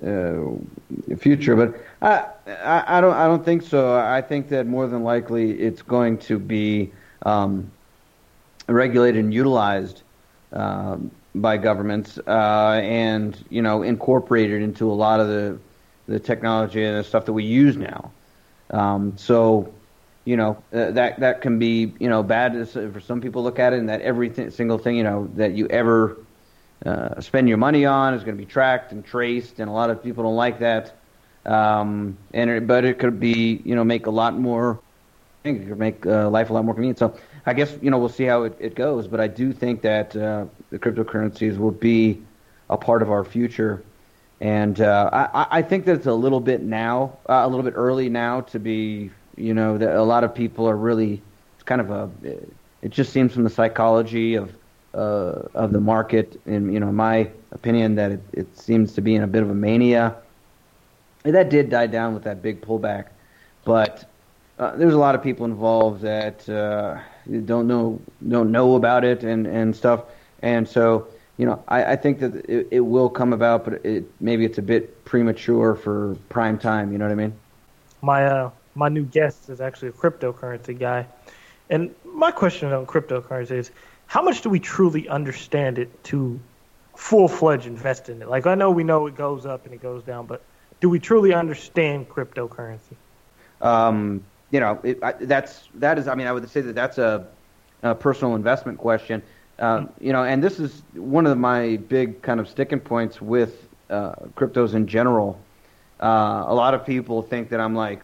uh, 0.03 1.15
future. 1.17 1.55
But 1.55 1.76
I, 2.01 2.26
I, 2.63 2.97
I 2.97 3.01
don't 3.01 3.13
I 3.13 3.26
don't 3.28 3.43
think 3.43 3.61
so. 3.61 3.97
I 3.97 4.22
think 4.22 4.49
that 4.49 4.67
more 4.67 4.88
than 4.88 5.03
likely 5.03 5.59
it's 5.59 5.82
going 5.82 6.17
to 6.20 6.39
be 6.39 6.91
um, 7.24 7.72
regulated 8.67 9.24
and 9.24 9.34
utilized 9.34 10.03
um, 10.53 11.11
by 11.36 11.57
governments, 11.57 12.20
uh, 12.28 12.80
and 12.84 13.43
you 13.49 13.61
know 13.61 13.84
incorporated 13.84 14.61
into 14.61 14.89
a 14.91 14.93
lot 14.93 15.20
of 15.20 15.28
the 15.28 15.57
the 16.07 16.20
technology 16.20 16.84
and 16.84 16.97
the 16.97 17.03
stuff 17.03 17.26
that 17.26 17.34
we 17.34 17.43
use 17.43 17.78
now. 17.78 18.11
Um, 18.72 19.17
so 19.17 19.72
you 20.26 20.38
know 20.38 20.63
uh, 20.74 20.91
that 20.91 21.20
that 21.20 21.41
can 21.41 21.59
be 21.59 21.95
you 21.99 22.09
know 22.09 22.24
bad 22.24 22.67
for 22.70 22.99
some 22.99 23.22
people 23.22 23.43
look 23.43 23.59
at 23.59 23.74
it 23.74 23.80
and 23.80 23.89
that 23.89 24.01
every 24.01 24.30
th- 24.30 24.53
single 24.53 24.78
thing 24.78 24.95
you 24.95 25.03
know 25.03 25.28
that 25.36 25.53
you 25.53 25.67
ever 25.67 26.26
uh, 26.86 27.20
spend 27.20 27.47
your 27.49 27.57
money 27.57 27.86
on 27.86 28.13
is 28.13 28.24
going 28.24 28.36
to 28.38 28.41
be 28.41 28.45
tracked 28.49 28.91
and 28.91 29.03
traced 29.05 29.59
and 29.59 29.70
a 29.70 29.74
lot 29.74 29.89
of 29.89 30.01
people 30.03 30.24
don't 30.24 30.36
like 30.36 30.59
that. 30.59 31.01
Um, 31.45 32.17
and 32.34 32.49
it, 32.49 32.67
but 32.67 32.86
it 32.86 32.99
could 32.99 33.20
be 33.20 33.61
you 33.65 33.76
know 33.76 33.84
make 33.84 34.05
a 34.07 34.11
lot 34.11 34.38
more 34.38 34.82
I 35.45 35.49
think 35.49 35.61
it 35.63 35.67
could 35.70 35.80
make 35.80 36.05
uh, 36.05 36.30
life 36.30 36.49
a 36.49 36.53
lot 36.53 36.65
more 36.65 36.74
convenient. 36.76 36.99
So 36.99 37.17
I 37.45 37.53
guess 37.53 37.76
you 37.82 37.89
know 37.91 37.97
we'll 37.97 38.09
see 38.09 38.26
how 38.26 38.43
it, 38.43 38.57
it 38.59 38.76
goes 38.76 39.07
but 39.07 39.20
I 39.20 39.28
do 39.28 39.53
think 39.53 39.82
that 39.84 40.15
uh, 40.15 40.47
the 40.70 40.80
cryptocurrencies 40.80 41.57
will 41.57 41.72
be 41.72 42.28
a 42.70 42.78
part 42.78 43.01
of 43.01 43.09
our 43.11 43.24
future. 43.24 43.86
And 44.41 44.80
uh, 44.80 45.09
I, 45.11 45.59
I 45.59 45.61
think 45.63 45.86
that 45.86 45.95
it's 45.95 46.05
a 46.07 46.13
little 46.13 46.39
bit 46.39 46.61
now 46.61 47.20
uh, 47.28 47.41
a 47.45 47.47
little 47.47 47.63
bit 47.63 47.74
early 47.76 48.09
now 48.09 48.41
to 48.41 48.59
be 48.59 49.11
you 49.39 49.53
know, 49.53 49.77
that 49.77 49.95
a 49.95 50.03
lot 50.03 50.23
of 50.23 50.33
people 50.35 50.67
are 50.69 50.75
really 50.75 51.21
it's 51.55 51.63
kind 51.63 51.81
of 51.81 51.89
a. 51.91 52.09
It 52.81 52.91
just 52.91 53.11
seems 53.11 53.33
from 53.33 53.43
the 53.43 53.49
psychology 53.49 54.35
of 54.35 54.53
uh, 54.93 55.41
of 55.53 55.71
the 55.71 55.79
market, 55.79 56.39
in 56.45 56.71
you 56.71 56.79
know, 56.79 56.91
my 56.91 57.29
opinion, 57.51 57.95
that 57.95 58.11
it, 58.11 58.21
it 58.33 58.57
seems 58.57 58.93
to 58.93 59.01
be 59.01 59.15
in 59.15 59.23
a 59.23 59.27
bit 59.27 59.43
of 59.43 59.49
a 59.49 59.55
mania. 59.55 60.15
And 61.25 61.35
that 61.35 61.49
did 61.49 61.69
die 61.69 61.87
down 61.87 62.13
with 62.13 62.23
that 62.23 62.41
big 62.41 62.61
pullback, 62.61 63.07
but 63.65 64.09
uh, 64.57 64.75
there's 64.75 64.93
a 64.93 64.97
lot 64.97 65.15
of 65.15 65.23
people 65.23 65.45
involved 65.45 66.01
that 66.01 66.47
uh, 66.49 66.99
don't 67.45 67.67
know 67.67 67.99
don't 68.27 68.51
know 68.51 68.75
about 68.75 69.03
it 69.03 69.23
and 69.23 69.45
and 69.45 69.75
stuff, 69.75 70.03
and 70.41 70.67
so 70.67 71.07
you 71.37 71.45
know 71.45 71.61
I, 71.67 71.93
I 71.93 71.95
think 71.97 72.19
that 72.19 72.35
it, 72.49 72.67
it 72.71 72.79
will 72.79 73.09
come 73.09 73.33
about, 73.33 73.65
but 73.65 73.85
it, 73.85 74.05
maybe 74.21 74.45
it's 74.45 74.57
a 74.57 74.61
bit 74.61 75.03
premature 75.05 75.75
for 75.75 76.15
prime 76.29 76.57
time. 76.57 76.91
You 76.91 76.97
know 76.97 77.05
what 77.05 77.11
I 77.11 77.15
mean? 77.15 77.33
My 78.01 78.25
uh, 78.25 78.49
my 78.80 78.89
new 78.89 79.03
guest 79.03 79.49
is 79.49 79.59
actually 79.59 79.89
a 79.89 79.91
cryptocurrency 79.91 80.80
guy. 80.80 81.05
And 81.69 81.93
my 82.05 82.32
question 82.32 82.71
on 82.73 82.86
cryptocurrency 82.86 83.51
is 83.51 83.71
how 84.07 84.21
much 84.23 84.41
do 84.41 84.49
we 84.49 84.59
truly 84.59 85.07
understand 85.09 85.77
it 85.77 86.03
to 86.05 86.39
full 86.95 87.27
fledged 87.27 87.67
invest 87.67 88.09
in 88.09 88.21
it? 88.21 88.30
Like, 88.30 88.47
I 88.47 88.55
know 88.55 88.71
we 88.71 88.86
know 88.86 89.05
it 89.07 89.15
goes 89.15 89.45
up 89.45 89.65
and 89.65 89.73
it 89.73 89.82
goes 89.82 90.03
down, 90.03 90.25
but 90.25 90.41
do 90.80 90.89
we 90.89 90.97
truly 90.97 91.34
understand 91.34 92.09
cryptocurrency? 92.09 92.95
Um, 93.61 94.23
you 94.49 94.61
know, 94.61 94.80
it, 94.82 95.03
I, 95.03 95.11
that's, 95.11 95.67
that 95.75 95.99
is, 95.99 96.07
I 96.07 96.15
mean, 96.15 96.25
I 96.25 96.32
would 96.32 96.49
say 96.49 96.61
that 96.61 96.73
that's 96.73 96.97
a, 96.97 97.27
a 97.84 97.93
personal 97.93 98.36
investment 98.36 98.77
question. 98.77 99.21
Uh. 99.59 99.86
You 99.99 100.13
know, 100.13 100.23
and 100.23 100.41
this 100.41 100.57
is 100.57 100.82
one 100.93 101.27
of 101.27 101.38
my 101.38 101.77
big 101.89 102.21
kind 102.21 102.39
of 102.39 102.47
sticking 102.47 102.80
points 102.80 103.21
with 103.21 103.67
uh, 103.89 104.13
cryptos 104.38 104.73
in 104.73 104.88
general. 104.88 105.38
Uh, 106.01 106.45
a 106.47 106.55
lot 106.55 106.73
of 106.73 106.86
people 106.86 107.21
think 107.21 107.49
that 107.49 107.59
I'm 107.59 107.75
like 107.75 108.01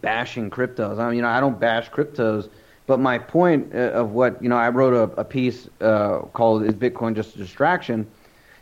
bashing 0.00 0.50
cryptos. 0.50 0.98
I 0.98 1.06
mean, 1.06 1.16
you 1.16 1.22
know, 1.22 1.28
I 1.28 1.40
don't 1.40 1.58
bash 1.58 1.90
cryptos, 1.90 2.48
but 2.86 2.98
my 3.00 3.18
point 3.18 3.74
uh, 3.74 3.90
of 3.92 4.12
what 4.12 4.42
you 4.42 4.48
know, 4.48 4.56
I 4.56 4.68
wrote 4.68 4.94
a, 4.94 5.20
a 5.20 5.24
piece 5.24 5.68
uh, 5.80 6.20
called 6.32 6.64
"Is 6.64 6.74
Bitcoin 6.74 7.14
Just 7.14 7.34
a 7.34 7.38
Distraction?" 7.38 8.06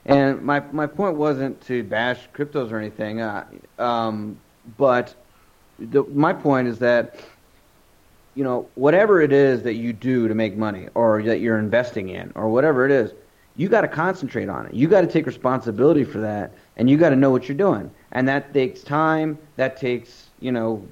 And 0.06 0.42
my 0.42 0.60
my 0.72 0.86
point 0.86 1.16
wasn't 1.16 1.60
to 1.62 1.82
bash 1.82 2.28
cryptos 2.34 2.72
or 2.72 2.78
anything, 2.78 3.20
uh, 3.20 3.44
um, 3.78 4.36
but 4.76 5.14
the, 5.78 6.04
my 6.04 6.32
point 6.32 6.68
is 6.68 6.78
that 6.78 7.20
you 8.34 8.44
know 8.44 8.68
whatever 8.74 9.20
it 9.20 9.32
is 9.32 9.62
that 9.62 9.74
you 9.74 9.92
do 9.92 10.28
to 10.28 10.34
make 10.34 10.56
money 10.56 10.88
or 10.94 11.22
that 11.22 11.40
you're 11.40 11.58
investing 11.58 12.08
in 12.08 12.32
or 12.34 12.48
whatever 12.48 12.86
it 12.86 12.92
is, 12.92 13.12
you 13.56 13.68
got 13.68 13.82
to 13.82 13.88
concentrate 13.88 14.48
on 14.48 14.66
it. 14.66 14.74
You 14.74 14.88
got 14.88 15.02
to 15.02 15.06
take 15.06 15.26
responsibility 15.26 16.04
for 16.04 16.18
that, 16.18 16.52
and 16.76 16.88
you 16.88 16.96
got 16.96 17.10
to 17.10 17.16
know 17.16 17.30
what 17.30 17.48
you're 17.48 17.58
doing. 17.58 17.90
And 18.12 18.28
that 18.28 18.52
takes 18.54 18.82
time. 18.82 19.38
That 19.56 19.76
takes 19.76 20.28
you 20.40 20.52
know 20.52 20.86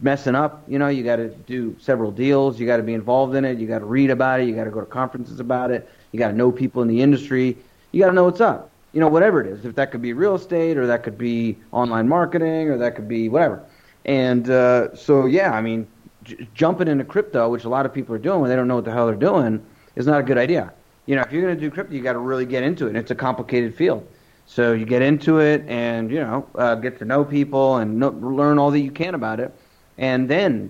messing 0.00 0.34
up. 0.34 0.62
You 0.68 0.78
know, 0.78 0.88
you 0.88 1.02
got 1.02 1.16
to 1.16 1.28
do 1.28 1.76
several 1.80 2.10
deals. 2.10 2.58
You 2.60 2.66
got 2.66 2.78
to 2.78 2.82
be 2.82 2.94
involved 2.94 3.34
in 3.34 3.44
it. 3.44 3.58
You 3.58 3.66
got 3.66 3.80
to 3.80 3.84
read 3.84 4.10
about 4.10 4.40
it. 4.40 4.48
You 4.48 4.54
got 4.54 4.64
to 4.64 4.70
go 4.70 4.80
to 4.80 4.86
conferences 4.86 5.40
about 5.40 5.70
it. 5.70 5.88
You 6.12 6.18
got 6.18 6.28
to 6.28 6.36
know 6.36 6.52
people 6.52 6.82
in 6.82 6.88
the 6.88 7.00
industry. 7.00 7.56
You 7.92 8.00
got 8.00 8.08
to 8.08 8.12
know 8.12 8.24
what's 8.24 8.40
up. 8.40 8.70
You 8.92 9.00
know, 9.00 9.08
whatever 9.08 9.40
it 9.40 9.46
is. 9.46 9.64
If 9.64 9.74
that 9.76 9.90
could 9.90 10.02
be 10.02 10.12
real 10.12 10.34
estate, 10.34 10.76
or 10.76 10.86
that 10.86 11.02
could 11.02 11.16
be 11.16 11.56
online 11.70 12.08
marketing, 12.08 12.68
or 12.68 12.76
that 12.78 12.94
could 12.94 13.08
be 13.08 13.28
whatever. 13.28 13.62
And 14.04 14.50
uh, 14.50 14.94
so, 14.94 15.26
yeah, 15.26 15.52
I 15.52 15.62
mean, 15.62 15.86
j- 16.24 16.46
jumping 16.54 16.88
into 16.88 17.04
crypto, 17.04 17.48
which 17.48 17.64
a 17.64 17.68
lot 17.68 17.86
of 17.86 17.94
people 17.94 18.14
are 18.14 18.18
doing 18.18 18.40
when 18.40 18.50
they 18.50 18.56
don't 18.56 18.68
know 18.68 18.74
what 18.76 18.84
the 18.84 18.92
hell 18.92 19.06
they're 19.06 19.14
doing, 19.14 19.64
is 19.96 20.06
not 20.06 20.20
a 20.20 20.22
good 20.22 20.36
idea. 20.36 20.72
You 21.06 21.16
know, 21.16 21.22
if 21.22 21.32
you're 21.32 21.42
going 21.42 21.54
to 21.54 21.60
do 21.60 21.70
crypto, 21.70 21.94
you 21.94 22.02
got 22.02 22.12
to 22.12 22.18
really 22.18 22.44
get 22.44 22.62
into 22.62 22.86
it. 22.86 22.90
And 22.90 22.98
it's 22.98 23.10
a 23.10 23.14
complicated 23.14 23.74
field. 23.74 24.06
So 24.44 24.72
you 24.72 24.84
get 24.84 25.02
into 25.02 25.38
it 25.38 25.64
and 25.66 26.10
you 26.10 26.20
know 26.20 26.46
uh, 26.56 26.74
get 26.74 26.98
to 26.98 27.04
know 27.04 27.24
people 27.24 27.76
and 27.76 27.98
know, 27.98 28.10
learn 28.10 28.58
all 28.58 28.70
that 28.70 28.80
you 28.80 28.90
can 28.90 29.14
about 29.14 29.40
it 29.40 29.54
and 30.02 30.28
then 30.28 30.68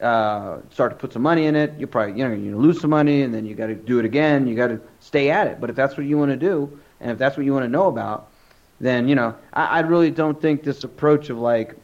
uh, 0.00 0.58
start 0.70 0.90
to 0.90 0.96
put 0.96 1.12
some 1.12 1.22
money 1.22 1.46
in 1.46 1.54
it. 1.54 1.72
You 1.78 1.86
probably 1.86 2.18
you 2.18 2.28
know 2.28 2.34
you 2.34 2.58
lose 2.58 2.80
some 2.80 2.90
money, 2.90 3.22
and 3.22 3.32
then 3.32 3.46
you 3.46 3.54
got 3.54 3.68
to 3.68 3.74
do 3.74 3.98
it 4.00 4.04
again. 4.04 4.46
You 4.46 4.56
got 4.56 4.66
to 4.66 4.80
stay 5.00 5.30
at 5.30 5.46
it. 5.46 5.60
But 5.60 5.70
if 5.70 5.76
that's 5.76 5.96
what 5.96 6.04
you 6.04 6.18
want 6.18 6.32
to 6.32 6.36
do, 6.36 6.78
and 7.00 7.10
if 7.10 7.16
that's 7.16 7.36
what 7.36 7.46
you 7.46 7.54
want 7.54 7.64
to 7.64 7.70
know 7.70 7.86
about, 7.86 8.28
then 8.80 9.08
you 9.08 9.14
know 9.14 9.34
I, 9.54 9.64
I 9.66 9.80
really 9.80 10.10
don't 10.10 10.38
think 10.42 10.64
this 10.64 10.82
approach 10.84 11.30
of 11.30 11.38
like 11.38 11.76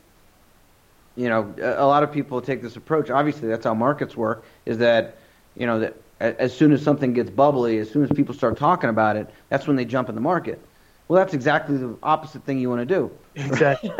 you 1.16 1.28
know 1.28 1.55
a, 1.59 1.84
a 1.84 1.86
lot 1.86 2.03
of 2.03 2.12
people 2.12 2.42
take 2.42 2.61
this 2.61 2.74
approach. 2.74 3.09
Obviously, 3.09 3.49
that's 3.49 3.64
how 3.64 3.74
markets 3.74 4.16
work. 4.16 4.44
Is 4.66 4.78
that 4.78 5.16
you 5.57 5.66
know 5.66 5.78
that 5.78 5.94
as 6.20 6.53
soon 6.53 6.72
as 6.72 6.82
something 6.82 7.12
gets 7.12 7.30
bubbly, 7.30 7.78
as 7.78 7.88
soon 7.88 8.03
as 8.03 8.11
people 8.11 8.34
start 8.34 8.59
talking 8.59 8.90
about 8.90 9.14
it, 9.14 9.32
that's 9.51 9.68
when 9.68 9.76
they 9.76 9.84
jump 9.84 10.09
in 10.09 10.16
the 10.16 10.20
market. 10.20 10.61
Well, 11.09 11.19
that's 11.19 11.33
exactly 11.33 11.79
the 11.79 11.97
opposite 12.03 12.45
thing 12.45 12.59
you 12.59 12.69
want 12.69 12.87
to 12.87 12.95
do. 12.95 13.11
Exactly. 13.35 13.91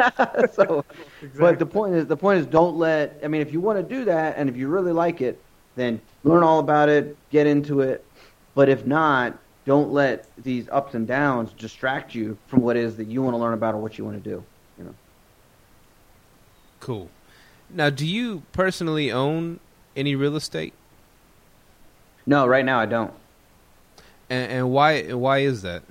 so, 0.53 0.85
exactly. 1.23 1.29
but 1.39 1.59
the 1.59 1.67
point 1.67 1.95
is, 1.95 2.07
the 2.07 2.17
point 2.17 2.41
is, 2.41 2.47
don't 2.47 2.77
let. 2.77 3.19
I 3.25 3.29
mean, 3.29 3.41
if 3.41 3.51
you 3.51 3.61
want 3.61 3.79
to 3.79 3.83
do 3.83 4.05
that, 4.05 4.37
and 4.37 4.49
if 4.49 4.57
you 4.57 4.69
really 4.69 4.93
like 4.93 5.23
it, 5.23 5.41
then 5.75 6.01
learn 6.23 6.43
all 6.43 6.59
about 6.59 6.91
it, 6.91 7.17
get 7.31 7.47
into 7.47 7.81
it. 7.81 8.05
But 8.55 8.69
if 8.69 8.85
not, 8.85 9.39
don't 9.65 9.91
let 9.91 10.27
these 10.37 10.69
ups 10.71 10.95
and 10.95 11.07
downs 11.07 11.51
distract 11.53 12.15
you 12.15 12.37
from 12.47 12.61
what 12.61 12.77
is 12.77 12.97
that 12.97 13.07
you 13.07 13.23
want 13.23 13.35
to 13.35 13.39
learn 13.39 13.55
about 13.55 13.75
or 13.75 13.79
what 13.79 13.97
you 13.97 14.05
want 14.05 14.23
to 14.23 14.31
do. 14.31 14.45
You 14.77 14.85
know. 14.85 14.95
Cool. 16.81 17.09
Now, 17.71 17.89
do 17.89 18.07
you 18.07 18.43
personally 18.53 19.11
own 19.11 19.61
any 19.97 20.15
real 20.15 20.37
estate? 20.37 20.75
No, 22.27 22.47
right 22.47 22.65
now 22.65 22.81
I 22.81 22.87
don't. 22.87 23.15
And, 24.29 24.53
and 24.53 24.71
why? 24.71 25.13
Why 25.13 25.39
is 25.39 25.63
that? 25.63 25.83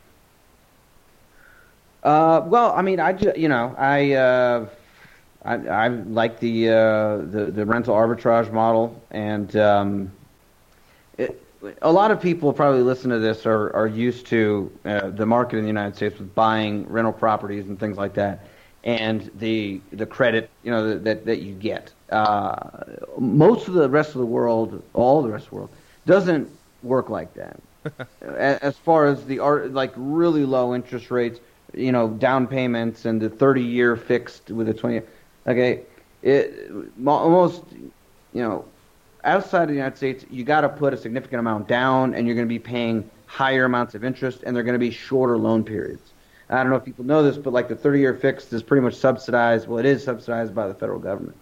Uh, 2.07 2.41
well, 2.47 2.71
I 2.71 2.83
mean, 2.83 3.01
I 3.01 3.11
just, 3.11 3.37
you 3.37 3.49
know, 3.49 3.75
I, 3.77 4.13
uh, 4.13 4.69
I, 5.43 5.55
I 5.55 5.87
like 5.89 6.39
the, 6.39 6.69
uh, 6.69 7.17
the 7.17 7.51
the 7.53 7.65
rental 7.65 7.95
arbitrage 7.95 8.49
model, 8.49 9.01
and 9.11 9.53
um, 9.57 10.11
it, 11.17 11.43
a 11.81 11.91
lot 11.91 12.11
of 12.11 12.21
people 12.21 12.53
probably 12.53 12.81
listen 12.81 13.09
to 13.09 13.19
this 13.19 13.45
are 13.45 13.75
are 13.75 13.87
used 13.87 14.25
to 14.27 14.71
uh, 14.85 15.09
the 15.09 15.25
market 15.25 15.57
in 15.57 15.63
the 15.63 15.67
United 15.67 15.97
States 15.97 16.17
with 16.17 16.33
buying 16.33 16.87
rental 16.87 17.11
properties 17.11 17.67
and 17.67 17.77
things 17.77 17.97
like 17.97 18.13
that, 18.13 18.45
and 18.85 19.29
the 19.39 19.81
the 19.91 20.05
credit, 20.05 20.49
you 20.63 20.71
know, 20.71 20.97
that 20.99 21.25
that 21.25 21.41
you 21.41 21.55
get. 21.55 21.91
Uh, 22.09 22.69
most 23.17 23.67
of 23.67 23.73
the 23.73 23.89
rest 23.89 24.15
of 24.15 24.19
the 24.19 24.25
world, 24.25 24.81
all 24.93 25.21
the 25.21 25.29
rest 25.29 25.47
of 25.47 25.49
the 25.49 25.55
world, 25.57 25.69
doesn't 26.05 26.49
work 26.83 27.09
like 27.09 27.33
that. 27.33 27.59
as 28.21 28.77
far 28.77 29.07
as 29.07 29.25
the 29.25 29.39
art, 29.39 29.73
like 29.73 29.91
really 29.97 30.45
low 30.45 30.73
interest 30.73 31.11
rates 31.11 31.41
you 31.77 31.91
know, 31.91 32.09
down 32.09 32.47
payments 32.47 33.05
and 33.05 33.21
the 33.21 33.29
30 33.29 33.61
year 33.61 33.95
fixed 33.95 34.51
with 34.51 34.69
a 34.69 34.73
20. 34.73 35.01
Okay, 35.47 35.81
it 36.21 36.69
almost 37.05 37.63
you 38.33 38.41
know 38.41 38.65
outside 39.23 39.63
of 39.63 39.69
the 39.69 39.75
United 39.75 39.97
States, 39.97 40.25
you 40.29 40.43
got 40.43 40.61
to 40.61 40.69
put 40.69 40.93
a 40.93 40.97
significant 40.97 41.39
amount 41.39 41.67
down, 41.67 42.13
and 42.13 42.25
you're 42.25 42.35
going 42.35 42.47
to 42.47 42.49
be 42.49 42.59
paying 42.59 43.09
higher 43.25 43.65
amounts 43.65 43.93
of 43.93 44.03
interest, 44.03 44.43
and 44.43 44.55
they're 44.55 44.63
going 44.63 44.73
to 44.73 44.79
be 44.79 44.91
shorter 44.91 45.37
loan 45.37 45.63
periods. 45.63 46.11
I 46.49 46.63
don't 46.63 46.69
know 46.69 46.77
if 46.77 46.85
people 46.85 47.03
know 47.03 47.23
this, 47.23 47.37
but 47.37 47.51
like 47.51 47.67
the 47.67 47.75
30-year 47.75 48.15
fixed 48.15 48.53
is 48.53 48.63
pretty 48.63 48.81
much 48.81 48.95
subsidized. 48.95 49.67
Well, 49.67 49.79
it 49.79 49.85
is 49.85 50.03
subsidized 50.03 50.55
by 50.55 50.67
the 50.67 50.73
federal 50.73 50.99
government. 50.99 51.35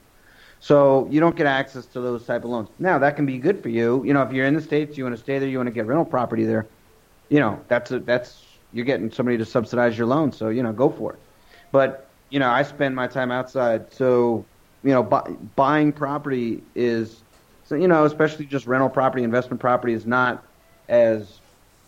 So 0.59 1.07
you 1.11 1.19
don't 1.19 1.35
get 1.35 1.45
access 1.45 1.85
to 1.87 2.01
those 2.01 2.25
type 2.25 2.43
of 2.43 2.49
loans. 2.49 2.69
Now 2.79 2.97
that 2.97 3.15
can 3.15 3.27
be 3.27 3.37
good 3.37 3.61
for 3.61 3.69
you. 3.69 4.03
You 4.03 4.13
know, 4.13 4.23
if 4.23 4.33
you're 4.33 4.47
in 4.47 4.55
the 4.55 4.61
states, 4.61 4.97
you 4.97 5.03
want 5.03 5.15
to 5.15 5.21
stay 5.21 5.37
there, 5.37 5.47
you 5.47 5.57
want 5.57 5.67
to 5.67 5.73
get 5.73 5.85
rental 5.85 6.05
property 6.05 6.43
there. 6.43 6.65
You 7.29 7.39
know, 7.39 7.59
that's 7.67 7.91
a, 7.91 7.99
that's 7.99 8.44
you're 8.75 8.85
getting 8.85 9.09
somebody 9.09 9.37
to 9.37 9.45
subsidize 9.45 9.97
your 9.97 10.07
loan. 10.07 10.31
So 10.31 10.49
you 10.49 10.61
know, 10.61 10.73
go 10.73 10.89
for 10.89 11.13
it. 11.13 11.19
But 11.71 12.09
you 12.29 12.39
know, 12.39 12.49
I 12.49 12.63
spend 12.63 12.95
my 12.95 13.07
time 13.07 13.31
outside, 13.31 13.93
so 13.93 14.45
you 14.83 14.91
know, 14.91 15.03
bu- 15.03 15.37
buying 15.55 15.91
property 15.91 16.63
is, 16.75 17.23
so, 17.63 17.75
you 17.75 17.87
know, 17.87 18.05
especially 18.05 18.45
just 18.45 18.67
rental 18.67 18.89
property, 18.89 19.23
investment 19.23 19.59
property 19.59 19.93
is 19.93 20.05
not 20.05 20.45
as, 20.89 21.41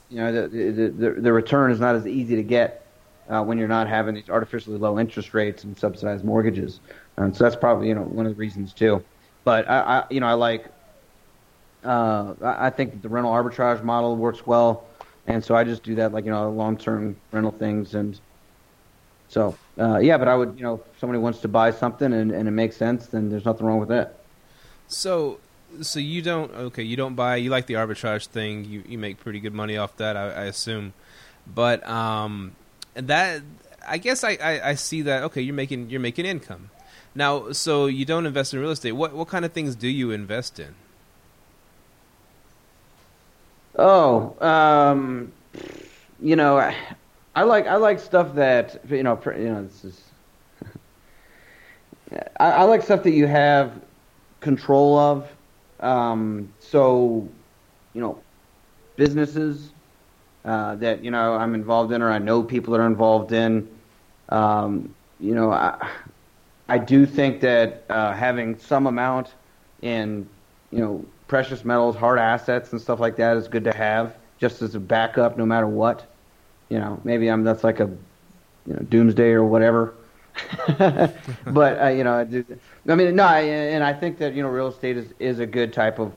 you 0.09 0.17
know, 0.17 0.31
the 0.31 0.47
the, 0.47 0.89
the, 0.89 1.21
the 1.21 1.33
return 1.33 1.71
is 1.71 1.79
not 1.79 1.95
as 1.95 2.07
easy 2.07 2.35
to 2.37 2.43
get 2.43 2.87
uh, 3.29 3.43
when 3.43 3.57
you're 3.57 3.67
not 3.67 3.87
having 3.87 4.15
these 4.15 4.29
artificially 4.29 4.77
low 4.77 4.97
interest 4.97 5.33
rates 5.33 5.63
and 5.63 5.77
subsidized 5.77 6.23
mortgages. 6.23 6.79
And 7.17 7.35
so 7.35 7.43
that's 7.43 7.55
probably 7.55 7.89
you 7.89 7.95
know 7.95 8.03
one 8.03 8.25
of 8.25 8.31
the 8.31 8.37
reasons 8.37 8.73
too. 8.73 9.03
But 9.43 9.69
I, 9.69 9.79
I 9.79 10.03
you 10.09 10.19
know 10.19 10.27
I 10.27 10.33
like 10.33 10.67
uh, 11.83 12.33
I 12.41 12.69
think 12.69 13.01
the 13.01 13.09
rental 13.09 13.31
arbitrage 13.31 13.83
model 13.83 14.15
works 14.15 14.45
well, 14.45 14.87
and 15.27 15.43
so 15.43 15.55
I 15.55 15.63
just 15.63 15.83
do 15.83 15.95
that 15.95 16.13
like 16.13 16.25
you 16.25 16.31
know 16.31 16.49
long 16.49 16.77
term 16.77 17.15
rental 17.31 17.51
things 17.51 17.93
and 17.95 18.19
so 19.27 19.57
uh, 19.77 19.97
yeah. 19.97 20.17
But 20.17 20.27
I 20.27 20.35
would 20.35 20.55
you 20.57 20.63
know 20.63 20.75
if 20.75 20.99
somebody 20.99 21.19
wants 21.19 21.39
to 21.39 21.47
buy 21.47 21.71
something 21.71 22.13
and, 22.13 22.31
and 22.31 22.47
it 22.47 22.51
makes 22.51 22.77
sense, 22.77 23.07
then 23.07 23.29
there's 23.29 23.45
nothing 23.45 23.65
wrong 23.65 23.79
with 23.79 23.89
that. 23.89 24.19
So 24.87 25.39
so 25.81 25.99
you 25.99 26.21
don't 26.21 26.51
okay 26.53 26.83
you 26.83 26.95
don't 26.95 27.15
buy 27.15 27.35
you 27.35 27.49
like 27.49 27.65
the 27.65 27.73
arbitrage 27.73 28.27
thing 28.27 28.63
you 28.63 28.83
you 28.87 28.97
make 28.97 29.19
pretty 29.19 29.39
good 29.39 29.53
money 29.53 29.75
off 29.75 29.95
that 29.97 30.15
I, 30.15 30.29
I 30.29 30.43
assume, 30.45 30.93
but 31.45 31.87
um 31.87 32.55
that 32.93 33.41
I 33.87 33.97
guess 33.97 34.23
I, 34.23 34.37
I, 34.41 34.69
I 34.69 34.75
see 34.75 35.01
that 35.03 35.23
okay 35.23 35.41
you're 35.41 35.53
making 35.53 35.89
you're 35.89 35.99
making 35.99 36.25
income 36.25 36.69
now, 37.17 37.51
so 37.51 37.87
you 37.87 38.05
don't 38.05 38.27
invest 38.27 38.53
in 38.53 38.59
real 38.59 38.69
estate. 38.69 38.91
What 38.91 39.13
what 39.13 39.27
kind 39.27 39.43
of 39.43 39.51
things 39.51 39.75
do 39.75 39.87
you 39.87 40.11
invest 40.11 40.59
in? 40.59 40.75
Oh, 43.77 44.35
um, 44.41 45.31
you 46.19 46.35
know, 46.35 46.57
I, 46.57 46.75
I 47.35 47.43
like 47.43 47.67
I 47.67 47.75
like 47.75 47.99
stuff 47.99 48.33
that 48.35 48.81
you 48.89 49.03
know 49.03 49.19
you 49.25 49.49
know 49.49 49.63
this 49.63 49.85
is. 49.85 50.03
I, 52.39 52.51
I 52.51 52.63
like 52.63 52.81
stuff 52.81 53.03
that 53.03 53.11
you 53.11 53.27
have 53.27 53.71
control 54.39 54.97
of. 54.97 55.29
Um, 55.79 56.51
so, 56.59 57.27
you 57.93 58.01
know, 58.01 58.19
businesses 58.95 59.69
uh, 60.43 60.75
that 60.75 61.03
you 61.03 61.11
know 61.11 61.35
I'm 61.35 61.53
involved 61.53 61.91
in, 61.91 62.01
or 62.01 62.11
I 62.11 62.17
know 62.17 62.43
people 62.43 62.73
that 62.73 62.79
are 62.79 62.87
involved 62.87 63.31
in. 63.31 63.67
Um, 64.29 64.95
you 65.19 65.35
know, 65.35 65.51
I, 65.51 65.89
I 66.67 66.77
do 66.79 67.05
think 67.05 67.41
that 67.41 67.85
uh, 67.89 68.13
having 68.13 68.57
some 68.57 68.87
amount 68.87 69.33
in, 69.81 70.27
you 70.71 70.79
know, 70.79 71.05
precious 71.27 71.65
metals, 71.65 71.95
hard 71.95 72.19
assets, 72.19 72.71
and 72.71 72.81
stuff 72.81 72.99
like 72.99 73.17
that 73.17 73.37
is 73.37 73.47
good 73.47 73.65
to 73.65 73.75
have, 73.75 74.15
just 74.39 74.61
as 74.61 74.75
a 74.75 74.79
backup, 74.79 75.37
no 75.37 75.45
matter 75.45 75.67
what. 75.67 76.05
You 76.69 76.79
know, 76.79 76.99
maybe 77.03 77.29
I'm 77.29 77.43
that's 77.43 77.63
like 77.63 77.79
a, 77.79 77.87
you 78.65 78.73
know, 78.73 78.79
doomsday 78.79 79.31
or 79.31 79.43
whatever. 79.43 79.93
but 80.77 81.81
uh, 81.81 81.87
you 81.87 82.03
know, 82.03 82.19
I, 82.19 82.95
mean, 82.95 83.15
no, 83.15 83.23
I, 83.23 83.39
and 83.41 83.83
I 83.83 83.93
think 83.93 84.19
that 84.19 84.33
you 84.33 84.43
know, 84.43 84.49
real 84.49 84.67
estate 84.67 84.97
is 84.97 85.13
is 85.19 85.39
a 85.39 85.45
good 85.45 85.73
type 85.73 85.99
of 85.99 86.13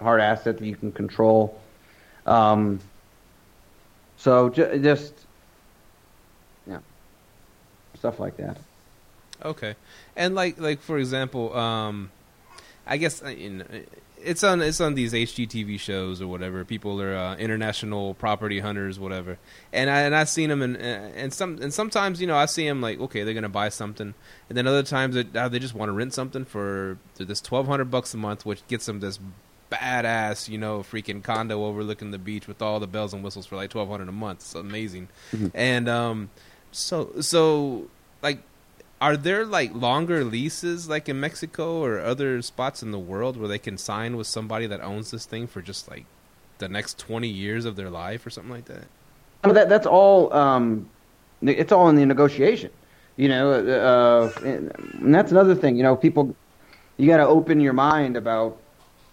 hard 0.00 0.20
asset 0.20 0.58
that 0.58 0.66
you 0.66 0.76
can 0.76 0.92
control. 0.92 1.58
Um, 2.26 2.80
so 4.18 4.48
ju- 4.50 4.78
just, 4.78 5.14
yeah, 6.66 6.78
stuff 7.94 8.20
like 8.20 8.36
that. 8.36 8.58
Okay, 9.44 9.74
and 10.16 10.34
like 10.34 10.60
like 10.60 10.80
for 10.80 10.98
example, 10.98 11.56
um, 11.56 12.10
I 12.86 12.96
guess 12.96 13.22
uh, 13.22 13.34
it's 14.22 14.42
on 14.42 14.62
it's 14.62 14.80
on 14.80 14.94
these 14.94 15.12
HGTV 15.12 15.78
shows 15.78 16.20
or 16.20 16.26
whatever. 16.26 16.64
People 16.64 17.00
are 17.00 17.14
uh, 17.14 17.36
international 17.36 18.14
property 18.14 18.60
hunters, 18.60 18.98
whatever. 18.98 19.38
And 19.72 19.90
I 19.90 20.02
and 20.02 20.14
I've 20.14 20.28
seen 20.28 20.48
them, 20.48 20.62
and 20.62 20.76
and 20.76 21.32
some 21.32 21.58
and 21.60 21.72
sometimes 21.72 22.20
you 22.20 22.26
know 22.26 22.36
I 22.36 22.46
see 22.46 22.66
them 22.66 22.80
like 22.80 23.00
okay 23.00 23.22
they're 23.22 23.34
gonna 23.34 23.48
buy 23.48 23.68
something, 23.68 24.14
and 24.48 24.58
then 24.58 24.66
other 24.66 24.82
times 24.82 25.14
they, 25.14 25.38
uh, 25.38 25.48
they 25.48 25.58
just 25.58 25.74
want 25.74 25.88
to 25.88 25.92
rent 25.92 26.14
something 26.14 26.44
for 26.44 26.98
this 27.16 27.40
twelve 27.40 27.66
hundred 27.66 27.90
bucks 27.90 28.14
a 28.14 28.16
month, 28.16 28.44
which 28.46 28.66
gets 28.68 28.86
them 28.86 29.00
this 29.00 29.18
badass 29.70 30.48
you 30.48 30.58
know 30.58 30.78
freaking 30.78 31.22
condo 31.22 31.64
overlooking 31.64 32.12
the 32.12 32.18
beach 32.18 32.46
with 32.46 32.62
all 32.62 32.78
the 32.78 32.86
bells 32.86 33.12
and 33.12 33.24
whistles 33.24 33.46
for 33.46 33.56
like 33.56 33.70
twelve 33.70 33.88
hundred 33.88 34.08
a 34.08 34.12
month. 34.12 34.40
It's 34.40 34.54
amazing, 34.54 35.08
mm-hmm. 35.32 35.48
and 35.54 35.88
um, 35.88 36.30
so 36.72 37.12
so 37.20 37.88
like 38.22 38.42
are 39.06 39.16
there 39.16 39.44
like 39.44 39.72
longer 39.72 40.24
leases 40.24 40.88
like 40.88 41.08
in 41.08 41.20
Mexico 41.20 41.80
or 41.80 42.00
other 42.00 42.42
spots 42.42 42.82
in 42.82 42.90
the 42.90 42.98
world 42.98 43.36
where 43.36 43.46
they 43.46 43.58
can 43.58 43.78
sign 43.78 44.16
with 44.16 44.26
somebody 44.26 44.66
that 44.66 44.80
owns 44.80 45.12
this 45.12 45.24
thing 45.24 45.46
for 45.46 45.62
just 45.62 45.88
like 45.88 46.06
the 46.58 46.68
next 46.68 46.98
20 46.98 47.28
years 47.28 47.66
of 47.66 47.76
their 47.76 47.88
life 47.88 48.26
or 48.26 48.30
something 48.30 48.50
like 48.50 48.64
that? 48.64 48.82
Well, 49.44 49.54
that 49.54 49.68
that's 49.68 49.86
all 49.86 50.32
um, 50.32 50.90
it's 51.40 51.70
all 51.70 51.88
in 51.88 51.94
the 51.94 52.04
negotiation. 52.04 52.72
You 53.16 53.28
know, 53.28 53.52
uh, 53.52 54.40
and 54.44 55.14
that's 55.14 55.30
another 55.30 55.54
thing, 55.54 55.76
you 55.76 55.84
know, 55.84 55.94
people 55.94 56.34
you 56.96 57.06
got 57.06 57.18
to 57.18 57.26
open 57.28 57.60
your 57.60 57.74
mind 57.74 58.16
about 58.16 58.58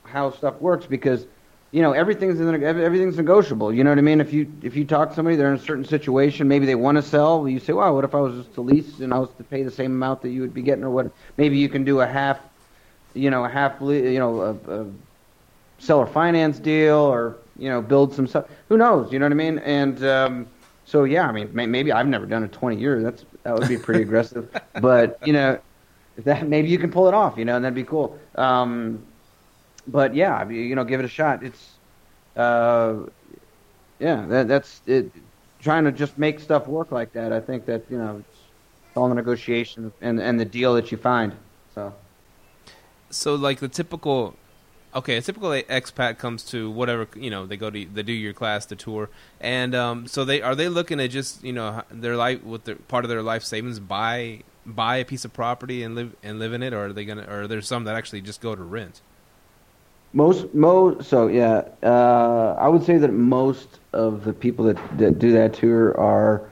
how 0.05 0.31
stuff 0.31 0.59
works 0.59 0.87
because 0.87 1.27
you 1.73 1.81
know 1.81 1.91
everything's 1.91 2.39
everything's 2.39 3.17
negotiable. 3.17 3.73
You 3.73 3.83
know 3.83 3.89
what 3.89 3.97
I 3.97 4.03
mean? 4.03 4.21
If 4.21 4.31
you 4.31 4.49
if 4.61 4.75
you 4.75 4.85
talk 4.85 5.09
to 5.09 5.15
somebody, 5.15 5.35
they're 5.35 5.51
in 5.51 5.59
a 5.59 5.63
certain 5.63 5.83
situation, 5.83 6.47
maybe 6.47 6.67
they 6.67 6.75
want 6.75 6.97
to 6.97 7.01
sell. 7.01 7.49
You 7.49 7.59
say, 7.59 7.73
"Wow, 7.73 7.95
what 7.95 8.03
if 8.03 8.13
I 8.13 8.19
was 8.19 8.35
just 8.35 8.53
to 8.53 8.61
lease 8.61 8.99
and 8.99 9.11
I 9.11 9.17
was 9.17 9.29
to 9.39 9.43
pay 9.43 9.63
the 9.63 9.71
same 9.71 9.91
amount 9.91 10.21
that 10.21 10.29
you 10.29 10.41
would 10.41 10.53
be 10.53 10.61
getting, 10.61 10.83
or 10.83 10.91
what?" 10.91 11.11
Maybe 11.35 11.57
you 11.57 11.69
can 11.69 11.83
do 11.83 12.01
a 12.01 12.05
half, 12.05 12.37
you 13.15 13.31
know, 13.31 13.43
a 13.43 13.49
half, 13.49 13.81
you 13.81 14.19
know, 14.19 14.41
a, 14.41 14.81
a 14.81 14.85
seller 15.79 16.05
finance 16.05 16.59
deal, 16.59 16.97
or 16.97 17.37
you 17.57 17.69
know, 17.69 17.81
build 17.81 18.13
some 18.13 18.27
stuff. 18.27 18.45
Who 18.69 18.77
knows? 18.77 19.11
You 19.11 19.17
know 19.17 19.25
what 19.25 19.31
I 19.31 19.35
mean? 19.35 19.57
And 19.57 20.05
um, 20.05 20.47
so 20.85 21.05
yeah, 21.05 21.27
I 21.27 21.31
mean, 21.31 21.49
maybe 21.53 21.91
I've 21.91 22.07
never 22.07 22.27
done 22.27 22.43
it 22.43 22.51
20 22.51 22.79
years. 22.79 23.03
That's 23.03 23.25
that 23.41 23.57
would 23.57 23.67
be 23.67 23.79
pretty 23.79 24.03
aggressive, 24.03 24.47
but 24.79 25.17
you 25.25 25.33
know, 25.33 25.57
that 26.19 26.47
maybe 26.47 26.67
you 26.69 26.77
can 26.77 26.91
pull 26.91 27.07
it 27.07 27.15
off, 27.15 27.35
you 27.35 27.45
know, 27.45 27.55
and 27.55 27.65
that'd 27.65 27.73
be 27.73 27.83
cool. 27.83 28.15
Um, 28.35 29.03
but 29.87 30.15
yeah, 30.15 30.47
you 30.49 30.75
know, 30.75 30.83
give 30.83 30.99
it 30.99 31.05
a 31.05 31.09
shot. 31.09 31.43
It's, 31.43 31.71
uh, 32.35 32.95
yeah, 33.99 34.25
that, 34.27 34.47
that's 34.47 34.81
it. 34.85 35.11
Trying 35.61 35.85
to 35.85 35.91
just 35.91 36.17
make 36.17 36.39
stuff 36.39 36.67
work 36.67 36.91
like 36.91 37.13
that. 37.13 37.31
I 37.31 37.39
think 37.39 37.65
that 37.65 37.83
you 37.89 37.97
know, 37.97 38.17
it's 38.19 38.39
all 38.95 39.07
the 39.09 39.15
negotiation 39.15 39.93
and 40.01 40.19
and 40.19 40.39
the 40.39 40.45
deal 40.45 40.73
that 40.75 40.91
you 40.91 40.97
find. 40.97 41.33
So, 41.73 41.93
so 43.09 43.35
like 43.35 43.59
the 43.59 43.69
typical, 43.69 44.35
okay, 44.93 45.15
a 45.17 45.21
typical 45.21 45.49
expat 45.49 46.17
comes 46.17 46.43
to 46.45 46.69
whatever 46.69 47.07
you 47.15 47.29
know 47.29 47.45
they 47.45 47.55
go 47.55 47.69
to 47.69 47.85
they 47.85 48.03
do 48.03 48.11
your 48.11 48.33
class, 48.33 48.65
the 48.65 48.75
tour, 48.75 49.09
and 49.39 49.73
um, 49.73 50.07
so 50.07 50.25
they 50.25 50.41
are 50.41 50.55
they 50.55 50.67
looking 50.67 50.99
at 50.99 51.11
just 51.11 51.43
you 51.43 51.53
know 51.53 51.83
their 51.89 52.17
life 52.17 52.43
with 52.43 52.65
their 52.65 52.75
part 52.75 53.05
of 53.05 53.09
their 53.09 53.23
life 53.23 53.43
savings 53.43 53.79
buy 53.79 54.41
buy 54.65 54.97
a 54.97 55.05
piece 55.05 55.23
of 55.25 55.33
property 55.33 55.83
and 55.83 55.95
live 55.95 56.15
and 56.23 56.39
live 56.39 56.51
in 56.51 56.61
it, 56.61 56.73
or 56.73 56.87
are 56.87 56.93
they 56.93 57.05
gonna 57.05 57.25
or 57.29 57.47
there's 57.47 57.67
some 57.67 57.85
that 57.85 57.95
actually 57.95 58.21
just 58.21 58.41
go 58.41 58.55
to 58.55 58.63
rent. 58.63 59.01
Most, 60.15 60.53
most, 60.53 61.09
so 61.09 61.25
yeah, 61.25 61.63
uh, 61.81 62.55
I 62.59 62.67
would 62.67 62.83
say 62.83 62.97
that 62.97 63.11
most 63.11 63.79
of 63.93 64.23
the 64.23 64.31
people 64.31 64.65
that, 64.65 64.97
that 64.99 65.17
do 65.17 65.31
that 65.31 65.55
tour 65.55 65.99
are 65.99 66.47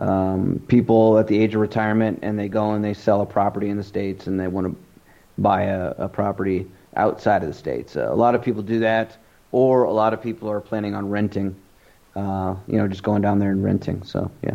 um, 0.00 0.60
people 0.66 1.16
at 1.18 1.28
the 1.28 1.38
age 1.38 1.54
of 1.54 1.60
retirement, 1.60 2.18
and 2.22 2.36
they 2.36 2.48
go 2.48 2.72
and 2.72 2.84
they 2.84 2.92
sell 2.92 3.20
a 3.20 3.26
property 3.26 3.68
in 3.68 3.76
the 3.76 3.84
states, 3.84 4.26
and 4.26 4.38
they 4.38 4.48
want 4.48 4.66
to 4.66 4.76
buy 5.38 5.62
a, 5.62 5.90
a 5.98 6.08
property 6.08 6.66
outside 6.96 7.42
of 7.42 7.48
the 7.48 7.54
states. 7.54 7.96
Uh, 7.96 8.12
a 8.12 8.14
lot 8.14 8.34
of 8.34 8.42
people 8.42 8.62
do 8.62 8.80
that, 8.80 9.16
or 9.52 9.84
a 9.84 9.92
lot 9.92 10.12
of 10.12 10.20
people 10.20 10.50
are 10.50 10.60
planning 10.60 10.96
on 10.96 11.08
renting. 11.08 11.54
Uh, 12.16 12.56
you 12.66 12.76
know, 12.76 12.88
just 12.88 13.04
going 13.04 13.22
down 13.22 13.38
there 13.38 13.50
and 13.50 13.62
renting. 13.62 14.02
So 14.02 14.30
yeah. 14.42 14.54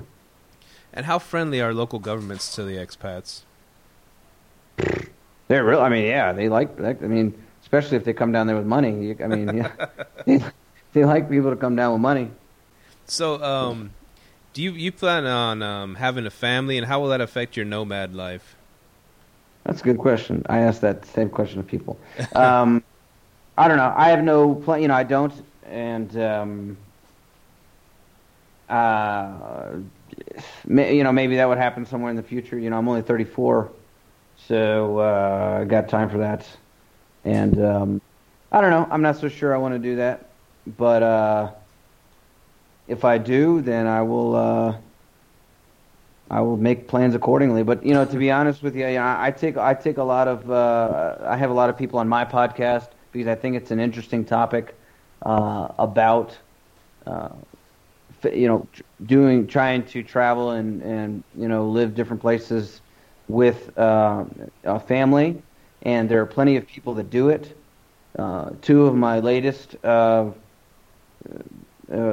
And 0.93 1.05
how 1.05 1.20
friendly 1.20 1.62
are 1.62 1.74
local 1.74 1.99
governments 1.99 2.53
to 2.55 2.64
the 2.64 2.76
expats? 2.76 3.41
They're 5.47 5.64
real. 5.64 5.80
I 5.80 5.89
mean, 5.89 6.05
yeah, 6.05 6.34
they 6.34 6.49
like. 6.49 6.82
I 6.82 6.93
mean 7.07 7.34
especially 7.70 7.97
if 7.97 8.03
they 8.03 8.13
come 8.13 8.32
down 8.32 8.47
there 8.47 8.55
with 8.55 8.65
money. 8.65 9.15
I 9.24 9.28
mean, 9.28 9.55
yeah, 9.55 9.72
they, 10.26 10.43
they, 10.93 11.05
like 11.05 11.30
people 11.30 11.51
to 11.51 11.55
come 11.55 11.76
down 11.76 11.93
with 11.93 12.01
money. 12.01 12.32
So, 13.05 13.41
um, 13.43 13.91
do 14.53 14.63
you 14.63 14.72
you 14.72 14.91
plan 14.91 15.28
on 15.28 15.61
um, 15.61 15.95
having 15.95 16.26
a 16.26 16.32
family, 16.32 16.80
and 16.80 16.88
how 16.88 16.99
will 16.99 17.09
that 17.09 17.22
affect 17.22 17.55
your 17.55 17.65
nomad 17.65 18.15
life? 18.15 18.55
That's 19.65 19.82
a 19.82 19.84
good 19.84 19.99
question. 19.99 20.43
I 20.49 20.59
ask 20.59 20.82
that 20.82 21.05
same 21.05 21.30
question 21.30 21.57
to 21.57 21.63
people. 21.63 21.99
Um, 22.34 22.84
I 23.55 23.67
don't 23.67 23.78
know. 23.78 23.93
I 23.95 24.09
have 24.09 24.24
no 24.24 24.55
plan. 24.55 24.82
You 24.82 24.88
know, 24.88 24.95
I 24.95 25.03
don't, 25.03 25.34
and 25.67 26.17
um, 26.17 26.78
uh, 28.67 29.78
may, 30.65 30.95
you 30.95 31.03
know, 31.03 31.11
maybe 31.11 31.36
that 31.36 31.47
would 31.47 31.59
happen 31.59 31.86
somewhere 31.86 32.09
in 32.09 32.17
the 32.17 32.24
future. 32.24 32.57
You 32.57 32.72
know, 32.72 32.80
I'm 32.80 32.88
only 32.88 33.03
34, 33.03 33.70
so 34.47 34.99
uh, 34.99 35.59
I 35.61 35.65
got 35.65 35.88
time 35.88 36.09
for 36.09 36.17
that. 36.17 36.47
And 37.24 37.59
um, 37.63 38.01
I 38.51 38.61
don't 38.61 38.72
know. 38.72 38.88
I'm 38.89 39.01
not 39.01 39.17
so 39.17 39.28
sure 39.30 39.53
I 39.53 39.57
want 39.57 39.74
to 39.76 39.80
do 39.80 39.95
that, 39.97 40.30
but 40.78 41.03
uh, 41.03 41.51
if 42.88 43.03
I 43.03 43.17
do, 43.17 43.61
then 43.61 43.88
I 43.88 44.01
will. 44.01 44.36
Uh, 44.36 44.78
I 46.32 46.41
will 46.41 46.57
make 46.57 46.88
plans 46.88 47.15
accordingly. 47.15 47.63
But 47.63 47.84
you 47.84 47.93
know, 47.93 48.05
to 48.05 48.17
be 48.17 48.32
honest 48.32 48.61
with 48.61 48.76
you, 48.76 48.88
you 48.88 48.95
know, 48.95 49.15
I 49.17 49.32
take 49.32 49.57
I 49.57 49.74
take 49.74 49.97
a 49.97 50.03
lot 50.03 50.28
of 50.28 50.49
uh, 50.49 51.17
I 51.26 51.38
have 51.38 51.49
a 51.49 51.53
lot 51.53 51.70
of 51.70 51.78
people 51.78 51.99
on 51.99 52.07
my 52.07 52.26
podcast 52.26 52.89
because 53.11 53.28
I 53.28 53.36
think 53.36 53.55
it's 53.55 53.72
an 53.72 53.80
interesting 53.80 54.24
topic 54.26 54.76
uh, 55.24 55.70
about 55.80 56.38
uh, 57.07 57.30
you 58.32 58.47
know 58.47 58.67
doing 59.05 59.47
trying 59.47 59.84
to 59.86 60.03
travel 60.03 60.51
and 60.51 60.82
and 60.84 61.24
you 61.36 61.47
know 61.47 61.67
live 61.67 61.95
different 61.95 62.22
places 62.22 62.82
with 63.28 63.76
uh, 63.78 64.26
a 64.63 64.80
family, 64.80 65.41
and 65.84 66.09
there 66.09 66.21
are 66.21 66.25
plenty 66.25 66.57
of 66.57 66.67
people 66.67 66.93
that 66.95 67.09
do 67.09 67.30
it. 67.30 67.55
Uh, 68.17 68.51
two 68.61 68.86
of 68.86 68.95
my 68.95 69.19
latest 69.19 69.75
uh, 69.84 70.30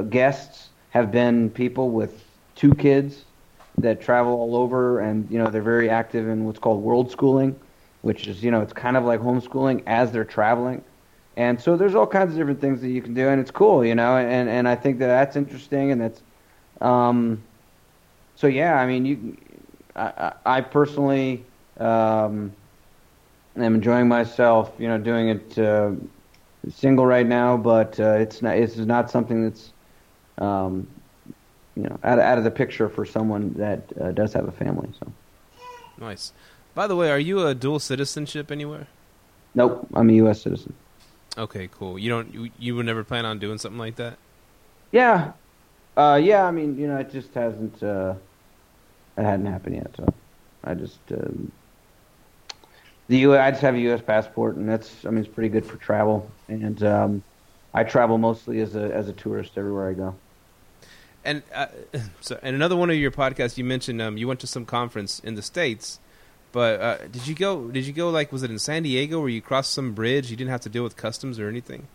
guests 0.09 0.69
have 0.91 1.11
been 1.11 1.51
people 1.51 1.91
with 1.91 2.25
two 2.55 2.75
kids 2.75 3.25
that 3.79 4.01
travel 4.01 4.33
all 4.33 4.57
over, 4.57 5.01
and 5.01 5.31
you 5.31 5.39
know 5.39 5.51
they're 5.51 5.63
very 5.63 5.91
active 5.91 6.29
in 6.29 6.45
what's 6.45 6.59
called 6.59 6.83
world 6.83 7.11
schooling, 7.11 7.59
which 8.03 8.27
is 8.27 8.43
you 8.43 8.51
know 8.51 8.61
it's 8.61 8.73
kind 8.73 8.97
of 8.97 9.05
like 9.05 9.21
homeschooling 9.21 9.83
as 9.87 10.13
they're 10.13 10.25
traveling. 10.25 10.83
And 11.37 11.61
so 11.61 11.77
there's 11.77 11.95
all 11.95 12.07
kinds 12.07 12.33
of 12.33 12.39
different 12.39 12.63
things 12.63 12.81
that 12.81 12.89
you 12.89 13.03
can 13.03 13.13
do, 13.13 13.29
and 13.29 13.41
it's 13.41 13.51
cool, 13.51 13.85
you 13.85 13.95
know. 13.95 14.17
And 14.17 14.49
and 14.49 14.67
I 14.67 14.75
think 14.75 14.99
that 15.01 15.09
that's 15.09 15.37
interesting, 15.37 15.91
and 15.91 16.01
that's, 16.01 16.23
um, 16.81 17.43
so 18.37 18.47
yeah. 18.47 18.81
I 18.81 18.87
mean, 18.87 19.05
you, 19.05 19.37
I, 19.95 20.33
I 20.47 20.61
personally 20.63 21.45
um, 21.79 22.53
am 23.65 23.75
enjoying 23.75 24.09
myself, 24.09 24.73
you 24.79 24.89
know, 24.89 24.99
doing 24.99 25.29
it 25.29 25.59
uh, 25.59 25.93
single 26.71 27.07
right 27.07 27.27
now, 27.27 27.57
but 27.57 27.99
uh, 28.01 28.13
it's 28.13 28.43
not 28.43 28.57
it's 28.57 28.77
not 28.77 29.11
something 29.11 29.45
that's 29.45 29.73
um, 30.39 30.87
you 31.75 31.85
know 31.85 31.99
out 32.05 32.19
of, 32.19 32.25
out 32.25 32.39
of 32.39 32.45
the 32.45 32.51
picture 32.51 32.89
for 32.89 33.05
someone 33.05 33.55
that 33.55 33.81
uh, 34.01 34.11
does 34.13 34.33
have 34.33 34.49
a 34.49 34.53
family. 34.53 34.89
So 35.01 35.13
nice. 35.99 36.33
By 36.75 36.87
the 36.87 36.97
way, 36.97 37.11
are 37.11 37.19
you 37.19 37.47
a 37.47 37.55
dual 37.55 37.79
citizenship 37.79 38.51
anywhere? 38.51 38.87
Nope, 39.55 39.87
I'm 39.95 40.11
a 40.11 40.13
U.S. 40.15 40.43
citizen. 40.43 40.75
Okay, 41.39 41.69
cool. 41.73 41.99
You 41.99 42.11
don't 42.11 42.33
you, 42.35 42.51
you 42.59 42.77
would 42.77 42.87
never 42.87 43.05
plan 43.05 43.25
on 43.25 43.39
doing 43.39 43.59
something 43.59 43.79
like 43.79 43.97
that? 43.97 44.19
Yeah, 44.93 45.33
uh, 45.97 46.21
yeah. 46.23 46.45
I 46.45 46.51
mean, 46.51 46.79
you 46.79 46.87
know, 46.87 46.99
it 46.99 47.11
just 47.11 47.33
hasn't 47.35 47.83
uh, 47.83 48.15
it 49.17 49.23
hadn't 49.23 49.47
happened 49.47 49.77
yet. 49.77 49.91
So 49.97 50.07
I 50.65 50.75
just 50.75 51.01
um, 51.13 51.53
the 53.09 53.19
U. 53.19 53.37
I 53.37 53.51
just 53.51 53.63
have 53.63 53.75
a 53.75 53.81
U.S. 53.81 54.03
passport, 54.03 54.57
and 54.57 54.69
that's 54.69 55.05
I 55.05 55.11
mean 55.11 55.25
it's 55.25 55.33
pretty 55.33 55.49
good 55.49 55.67
for 55.67 55.77
travel. 55.77 56.31
And 56.49 56.83
um, 56.83 57.23
I 57.75 57.85
travel 57.85 58.19
mostly 58.19 58.61
as 58.61 58.77
a 58.77 58.95
as 58.95 59.09
a 59.09 59.13
tourist 59.13 59.53
everywhere 59.57 59.89
I 59.89 59.93
go 59.95 60.15
and 61.27 61.43
uh, 61.53 61.67
so 62.21 62.39
and 62.43 62.57
another 62.57 62.77
one 62.77 62.89
of 62.89 62.97
your 62.97 63.11
podcasts 63.11 63.59
you 63.59 63.65
mentioned 63.65 64.01
um, 64.01 64.17
you 64.17 64.27
went 64.27 64.41
to 64.41 64.47
some 64.47 64.65
conference 64.65 65.19
in 65.21 65.35
the 65.35 65.43
states 65.43 65.99
but 66.53 66.81
uh, 66.81 66.99
did 67.09 67.27
you 67.27 67.35
go 67.35 67.69
did 67.71 67.85
you 67.85 67.93
go 67.93 68.09
like 68.09 68.33
was 68.33 68.43
it 68.43 68.51
in 68.51 68.59
san 68.59 68.85
diego 68.85 69.21
where 69.21 69.29
you 69.29 69.43
crossed 69.43 69.73
some 69.73 69.93
bridge 69.93 70.31
you 70.31 70.37
didn't 70.37 70.51
have 70.51 70.61
to 70.61 70.71
deal 70.71 70.85
with 70.85 70.97
customs 70.97 71.39
or 71.39 71.49
anything 71.49 71.87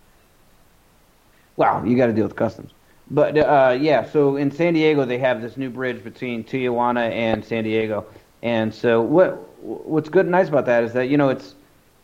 wow 1.55 1.83
you 1.83 1.97
got 1.97 2.07
to 2.07 2.13
deal 2.13 2.25
with 2.25 2.35
customs 2.35 2.71
but 3.09 3.37
uh, 3.37 3.75
yeah 3.79 4.05
so 4.05 4.35
in 4.35 4.51
san 4.51 4.73
diego 4.73 5.05
they 5.05 5.17
have 5.17 5.41
this 5.41 5.57
new 5.57 5.69
bridge 5.69 6.03
between 6.03 6.43
tijuana 6.43 7.09
and 7.11 7.43
san 7.43 7.63
diego 7.63 8.05
and 8.43 8.73
so 8.73 9.01
what 9.01 9.47
what's 9.61 10.09
good 10.09 10.25
and 10.25 10.31
nice 10.31 10.47
about 10.47 10.65
that 10.65 10.83
is 10.83 10.93
that 10.93 11.07
you 11.09 11.17
know 11.17 11.29
it's 11.29 11.55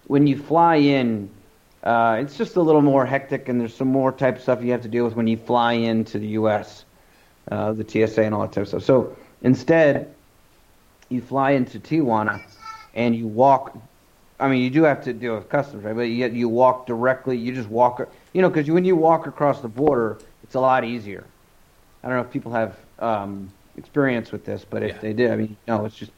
when 0.07 0.27
you 0.27 0.37
fly 0.37 0.75
in 0.75 1.29
uh, 1.83 2.17
it's 2.19 2.37
just 2.37 2.55
a 2.55 2.61
little 2.61 2.81
more 2.81 3.05
hectic 3.05 3.49
and 3.49 3.59
there's 3.59 3.73
some 3.73 3.87
more 3.87 4.11
type 4.11 4.37
of 4.37 4.41
stuff 4.41 4.61
you 4.61 4.71
have 4.71 4.81
to 4.81 4.87
deal 4.87 5.05
with 5.05 5.15
when 5.15 5.27
you 5.27 5.37
fly 5.37 5.73
into 5.73 6.19
the 6.19 6.27
us 6.29 6.85
uh, 7.51 7.71
the 7.73 7.87
TSA 7.87 8.23
and 8.23 8.35
all 8.35 8.41
that 8.41 8.51
type 8.51 8.63
of 8.63 8.67
stuff. 8.67 8.83
So 8.83 9.15
instead, 9.41 10.13
you 11.09 11.21
fly 11.21 11.51
into 11.51 11.79
Tijuana 11.79 12.41
and 12.93 13.15
you 13.15 13.27
walk. 13.27 13.77
I 14.39 14.49
mean, 14.49 14.61
you 14.61 14.69
do 14.69 14.83
have 14.83 15.03
to 15.05 15.13
deal 15.13 15.35
with 15.35 15.49
customs, 15.49 15.83
right? 15.83 15.95
But 15.95 16.03
you 16.03 16.27
you 16.27 16.49
walk 16.49 16.85
directly. 16.85 17.37
You 17.37 17.53
just 17.53 17.69
walk. 17.69 18.07
You 18.33 18.41
know, 18.41 18.49
because 18.49 18.69
when 18.69 18.85
you 18.85 18.95
walk 18.95 19.27
across 19.27 19.61
the 19.61 19.67
border, 19.67 20.19
it's 20.43 20.55
a 20.55 20.59
lot 20.59 20.83
easier. 20.83 21.23
I 22.03 22.07
don't 22.07 22.17
know 22.17 22.23
if 22.23 22.31
people 22.31 22.51
have 22.51 22.77
um, 22.99 23.51
experience 23.77 24.31
with 24.31 24.45
this, 24.45 24.65
but 24.69 24.83
if 24.83 24.95
yeah. 24.95 25.01
they 25.01 25.13
did, 25.13 25.31
I 25.31 25.35
mean, 25.35 25.57
no, 25.67 25.85
it's 25.85 25.95
just. 25.95 26.11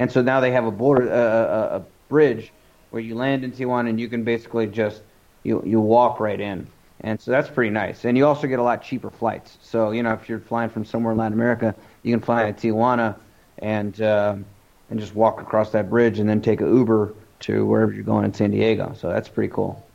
And 0.00 0.10
so 0.10 0.20
now 0.22 0.40
they 0.40 0.50
have 0.50 0.66
a 0.66 0.70
border, 0.72 1.12
uh, 1.12 1.78
a, 1.78 1.82
bridge 2.08 2.50
where 2.90 3.00
you 3.00 3.14
land 3.14 3.44
in 3.44 3.52
Tijuana 3.52 3.88
and 3.88 4.00
you 4.00 4.08
can 4.08 4.24
basically 4.24 4.66
just 4.66 5.02
you 5.44 5.62
you 5.64 5.80
walk 5.80 6.18
right 6.18 6.40
in 6.40 6.66
and 7.02 7.20
so 7.20 7.30
that's 7.30 7.48
pretty 7.48 7.70
nice. 7.70 8.04
And 8.04 8.16
you 8.16 8.26
also 8.26 8.46
get 8.46 8.58
a 8.58 8.62
lot 8.62 8.82
cheaper 8.82 9.10
flights. 9.10 9.58
So 9.62 9.90
you 9.90 10.02
know, 10.02 10.12
if 10.12 10.28
you're 10.28 10.40
flying 10.40 10.70
from 10.70 10.84
somewhere 10.84 11.12
in 11.12 11.18
Latin 11.18 11.32
America, 11.32 11.74
you 12.02 12.12
can 12.12 12.20
fly 12.20 12.50
to 12.50 12.52
Tijuana 12.52 13.16
and 13.58 14.00
uh, 14.02 14.36
and 14.90 15.00
just 15.00 15.14
walk 15.14 15.40
across 15.40 15.70
that 15.70 15.88
bridge 15.88 16.18
and 16.18 16.28
then 16.28 16.42
take 16.42 16.60
an 16.60 16.74
Uber 16.74 17.14
to 17.40 17.64
wherever 17.64 17.92
you're 17.92 18.04
going 18.04 18.24
in 18.24 18.34
San 18.34 18.50
Diego. 18.50 18.94
So 18.98 19.08
that's 19.08 19.28
pretty 19.28 19.52
cool. 19.52 19.86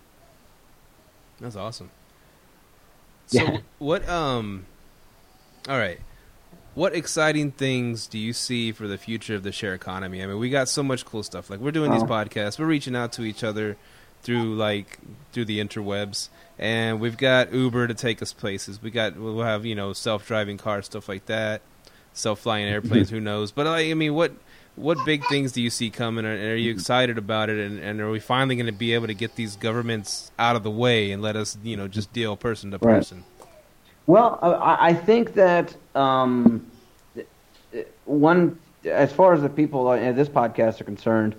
That's 1.40 1.56
awesome. 1.56 1.92
So 3.28 3.44
yeah. 3.44 3.58
what 3.78 4.08
um 4.10 4.66
all 5.68 5.78
right. 5.78 6.00
What 6.76 6.94
exciting 6.94 7.52
things 7.52 8.06
do 8.06 8.20
you 8.20 8.34
see 8.34 8.72
for 8.72 8.88
the 8.88 8.98
future 8.98 9.34
of 9.34 9.44
the 9.44 9.52
share 9.52 9.74
economy? 9.74 10.22
I 10.22 10.28
mean, 10.28 10.38
we 10.38 10.50
got 10.50 10.70
so 10.70 10.84
much 10.84 11.06
cool 11.06 11.24
stuff. 11.24 11.50
Like 11.50 11.60
we're 11.60 11.72
doing 11.72 11.92
these 11.92 12.04
oh. 12.04 12.08
podcasts, 12.08 12.60
we're 12.60 12.66
reaching 12.66 12.96
out 12.96 13.14
to 13.14 13.24
each 13.24 13.44
other 13.44 13.78
through 14.22 14.56
like 14.56 15.00
through 15.32 15.46
the 15.46 15.60
interwebs 15.60 16.30
and 16.58 17.00
we've 17.00 17.18
got 17.18 17.54
Uber 17.54 17.88
to 17.88 17.94
take 17.94 18.22
us 18.22 18.34
places. 18.34 18.82
We 18.82 18.92
got 18.92 19.18
we'll 19.18 19.42
have 19.42 19.66
you 19.66 19.76
know 19.76 19.94
self 19.94 20.26
driving 20.26 20.58
cars, 20.58 20.86
stuff 20.86 21.10
like 21.10 21.26
that, 21.26 21.62
self 22.14 22.40
flying 22.40 22.68
airplanes. 22.68 23.10
who 23.10 23.20
knows? 23.20 23.52
But 23.52 23.66
like, 23.66 23.88
I 23.88 23.94
mean, 23.94 24.14
what 24.14 24.34
what 24.76 24.98
big 25.06 25.26
things 25.28 25.52
do 25.52 25.62
you 25.62 25.70
see 25.70 25.90
coming? 25.90 26.26
And 26.26 26.44
are 26.44 26.56
you 26.56 26.72
mm-hmm. 26.72 26.78
excited 26.78 27.18
about 27.18 27.50
it? 27.50 27.60
And, 27.60 27.80
and 27.80 28.02
are 28.02 28.10
we 28.10 28.20
finally 28.20 28.56
going 28.56 28.66
to 28.66 28.72
be 28.72 28.94
able 28.94 29.08
to 29.08 29.14
get 29.14 29.36
these 29.36 29.56
governments 29.56 30.32
out 30.38 30.56
of 30.56 30.64
the 30.64 30.72
way 30.72 31.12
and 31.12 31.22
let 31.22 31.36
us 31.36 31.58
you 31.64 31.78
know 31.78 31.88
just 31.88 32.14
deal 32.14 32.36
person 32.38 32.72
to 32.72 32.80
person? 32.80 33.18
Right. 33.18 33.35
Well, 34.08 34.40
I 34.42 34.94
think 34.94 35.34
that 35.34 35.76
um, 35.96 36.72
one, 38.06 38.60
as 38.86 39.12
far 39.12 39.34
as 39.34 39.42
the 39.42 39.50
people 39.50 39.92
in 39.94 40.16
this 40.16 40.30
podcast 40.30 40.80
are 40.82 40.86
concerned, 40.86 41.36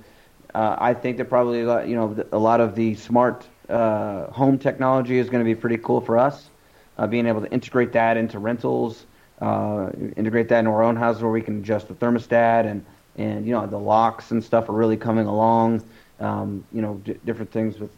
uh, 0.55 0.77
I 0.79 0.95
think 0.95 1.17
that 1.19 1.27
probably 1.27 1.61
you 1.61 1.97
know 1.97 2.25
a 2.33 2.39
lot 2.39 2.61
of 2.61 2.75
the 2.75 2.95
smart 2.95 3.47
uh, 3.69 4.27
home 4.31 4.59
technology 4.59 5.19
is 5.19 5.29
going 5.31 5.41
to 5.41 5.45
be 5.45 5.55
pretty 5.55 5.79
cool 5.79 6.01
for 6.01 6.19
us. 6.19 6.51
Uh, 6.99 7.07
being 7.07 7.27
able 7.27 7.41
to 7.43 7.51
integrate 7.53 7.93
that 7.93 8.17
into 8.17 8.39
rentals, 8.39 9.07
uh, 9.41 9.91
integrate 10.17 10.49
that 10.49 10.61
into 10.61 10.71
our 10.71 10.83
own 10.83 10.97
houses 10.97 11.23
where 11.23 11.31
we 11.31 11.43
can 11.43 11.59
adjust 11.59 11.89
the 11.89 11.95
thermostat 11.95 12.67
and 12.67 12.85
and 13.17 13.47
you 13.47 13.53
know 13.53 13.67
the 13.67 13.79
locks 13.79 14.31
and 14.31 14.43
stuff 14.43 14.69
are 14.69 14.73
really 14.75 14.97
coming 14.97 15.27
along. 15.27 15.83
Um, 16.21 16.65
you 16.73 16.81
know 16.83 16.95
d- 17.05 17.19
different 17.25 17.51
things 17.53 17.79
with 17.79 17.91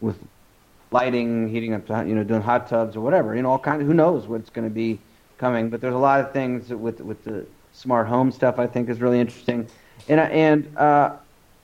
with 0.00 0.18
lighting, 0.90 1.48
heating 1.48 1.74
up, 1.74 1.88
you 2.06 2.14
know, 2.14 2.24
doing 2.24 2.42
hot 2.42 2.68
tubs 2.68 2.96
or 2.96 3.00
whatever. 3.00 3.34
You 3.34 3.42
know, 3.42 3.50
all 3.50 3.58
kinds. 3.58 3.82
Of, 3.82 3.86
who 3.86 3.94
knows 3.94 4.26
what's 4.26 4.50
going 4.50 4.68
to 4.68 4.74
be 4.74 4.98
coming? 5.38 5.70
But 5.70 5.80
there's 5.80 5.94
a 5.94 5.98
lot 5.98 6.20
of 6.20 6.32
things 6.32 6.68
with 6.70 7.00
with 7.00 7.22
the 7.24 7.46
smart 7.72 8.06
home 8.06 8.32
stuff. 8.32 8.58
I 8.58 8.66
think 8.66 8.88
is 8.88 9.00
really 9.00 9.20
interesting, 9.20 9.68
and 10.08 10.20
and 10.20 10.76
uh, 10.76 11.16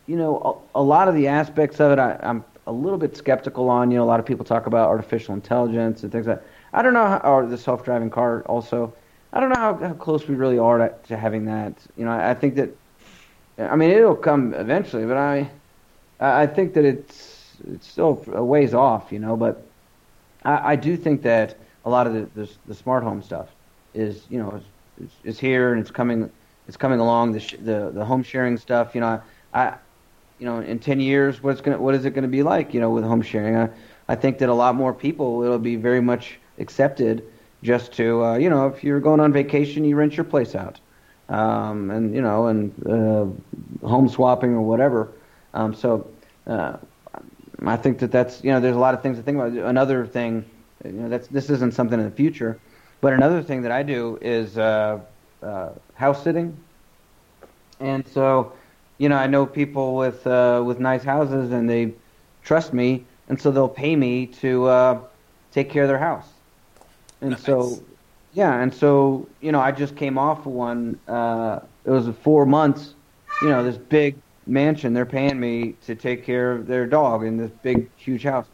you 0.06 0.16
know 0.16 0.62
a, 0.74 0.80
a, 0.80 0.82
lot 0.82 1.08
of 1.08 1.14
the 1.14 1.28
aspects 1.28 1.80
of 1.80 1.92
it. 1.92 1.98
I, 1.98 2.18
I'm 2.22 2.44
a 2.66 2.72
little 2.72 2.98
bit 2.98 3.16
skeptical 3.16 3.68
on. 3.68 3.90
You 3.90 3.98
know, 3.98 4.04
a 4.04 4.10
lot 4.12 4.20
of 4.20 4.26
people 4.26 4.44
talk 4.44 4.66
about 4.66 4.88
artificial 4.88 5.34
intelligence 5.34 6.02
and 6.02 6.12
things 6.12 6.26
like 6.26 6.38
that. 6.38 6.46
I 6.72 6.82
don't 6.82 6.94
know 6.94 7.06
how, 7.06 7.18
or 7.18 7.46
the 7.46 7.58
self-driving 7.58 8.10
car 8.10 8.42
also. 8.42 8.94
I 9.34 9.40
don't 9.40 9.48
know 9.48 9.56
how, 9.56 9.74
how 9.74 9.94
close 9.94 10.28
we 10.28 10.34
really 10.34 10.58
are 10.58 10.78
to, 10.78 10.94
to 11.08 11.16
having 11.16 11.46
that. 11.46 11.72
You 11.96 12.04
know, 12.04 12.10
I, 12.10 12.30
I 12.30 12.34
think 12.34 12.54
that, 12.56 12.68
I 13.58 13.76
mean, 13.76 13.90
it'll 13.90 14.14
come 14.14 14.52
eventually, 14.52 15.06
but 15.06 15.16
I, 15.16 15.50
I 16.20 16.46
think 16.46 16.74
that 16.74 16.84
it's 16.84 17.31
it's 17.68 17.86
still 17.86 18.24
a 18.32 18.44
ways 18.44 18.74
off. 18.74 19.12
You 19.12 19.18
know, 19.20 19.36
but 19.36 19.70
I, 20.44 20.72
I 20.72 20.76
do 20.76 20.96
think 20.96 21.22
that 21.22 21.58
a 21.84 21.90
lot 21.90 22.06
of 22.06 22.14
the, 22.14 22.28
the, 22.34 22.50
the 22.66 22.74
smart 22.74 23.02
home 23.02 23.22
stuff 23.22 23.54
is 23.94 24.26
you 24.28 24.38
know 24.38 24.62
is, 25.00 25.10
is 25.24 25.38
here 25.38 25.72
and 25.72 25.80
it's 25.80 25.90
coming 25.90 26.30
it's 26.66 26.76
coming 26.76 27.00
along. 27.00 27.32
The 27.32 27.40
sh- 27.40 27.56
the 27.60 27.90
the 27.92 28.04
home 28.04 28.22
sharing 28.22 28.56
stuff. 28.56 28.94
You 28.94 29.00
know, 29.02 29.22
I 29.54 29.60
I 29.60 29.78
you 30.38 30.46
know, 30.46 30.58
in 30.60 30.78
10 30.80 31.00
years, 31.00 31.42
what's 31.42 31.60
gonna 31.60 31.78
what 31.80 31.94
is 31.94 32.04
it 32.04 32.14
to 32.14 32.26
be 32.26 32.42
like, 32.42 32.74
you 32.74 32.80
know, 32.80 32.90
with 32.90 33.04
home 33.04 33.22
sharing? 33.22 33.56
I, 33.56 33.68
I 34.08 34.16
think 34.16 34.38
that 34.38 34.48
a 34.48 34.54
lot 34.54 34.74
more 34.74 34.92
people, 34.92 35.42
it'll 35.44 35.58
be 35.58 35.76
very 35.76 36.00
much 36.00 36.38
accepted 36.58 37.22
just 37.62 37.92
to, 37.94 38.24
uh, 38.24 38.36
you 38.36 38.50
know, 38.50 38.66
if 38.66 38.82
you're 38.82 39.00
going 39.00 39.20
on 39.20 39.32
vacation, 39.32 39.84
you 39.84 39.94
rent 39.96 40.16
your 40.16 40.24
place 40.24 40.54
out. 40.56 40.80
Um, 41.28 41.90
and, 41.90 42.14
you 42.14 42.20
know, 42.20 42.48
and 42.48 42.72
uh, 42.86 43.86
home 43.86 44.08
swapping 44.08 44.50
or 44.52 44.62
whatever. 44.62 45.12
Um, 45.54 45.72
so 45.74 46.10
uh, 46.46 46.78
I 47.68 47.76
think 47.76 47.98
that 48.00 48.10
that's, 48.10 48.42
you 48.42 48.50
know, 48.50 48.60
there's 48.60 48.76
a 48.76 48.80
lot 48.80 48.94
of 48.94 49.02
things 49.02 49.16
to 49.18 49.22
think 49.22 49.36
about. 49.38 49.52
Another 49.52 50.06
thing, 50.06 50.44
you 50.84 50.92
know, 50.92 51.08
that's, 51.08 51.28
this 51.28 51.50
isn't 51.50 51.74
something 51.74 51.98
in 51.98 52.04
the 52.04 52.10
future, 52.14 52.58
but 53.00 53.12
another 53.12 53.42
thing 53.42 53.62
that 53.62 53.72
I 53.72 53.82
do 53.82 54.18
is 54.20 54.58
uh, 54.58 55.00
uh, 55.42 55.70
house 55.94 56.22
sitting. 56.22 56.56
And 57.80 58.06
so, 58.06 58.52
you 58.98 59.08
know, 59.08 59.16
I 59.16 59.26
know 59.26 59.46
people 59.46 59.96
with 59.96 60.26
uh, 60.26 60.62
with 60.64 60.78
nice 60.78 61.02
houses, 61.02 61.52
and 61.52 61.68
they 61.68 61.94
trust 62.42 62.72
me, 62.72 63.04
and 63.28 63.40
so 63.40 63.50
they'll 63.50 63.68
pay 63.68 63.96
me 63.96 64.26
to 64.26 64.66
uh, 64.66 65.00
take 65.50 65.70
care 65.70 65.82
of 65.82 65.88
their 65.88 65.98
house. 65.98 66.28
And 67.20 67.32
Nice. 67.32 67.42
so, 67.44 67.82
yeah, 68.32 68.60
and 68.60 68.72
so 68.72 69.28
you 69.40 69.52
know, 69.52 69.60
I 69.60 69.72
just 69.72 69.96
came 69.96 70.18
off 70.18 70.40
of 70.46 70.52
one. 70.52 70.98
Uh, 71.08 71.60
it 71.84 71.90
was 71.90 72.08
four 72.22 72.46
months. 72.46 72.94
You 73.40 73.48
know, 73.48 73.62
this 73.64 73.78
big 73.78 74.16
mansion. 74.46 74.92
They're 74.92 75.06
paying 75.06 75.38
me 75.38 75.76
to 75.86 75.94
take 75.94 76.24
care 76.24 76.52
of 76.52 76.66
their 76.66 76.86
dog 76.86 77.24
in 77.24 77.36
this 77.36 77.50
big, 77.62 77.88
huge 77.96 78.22
house. 78.22 78.46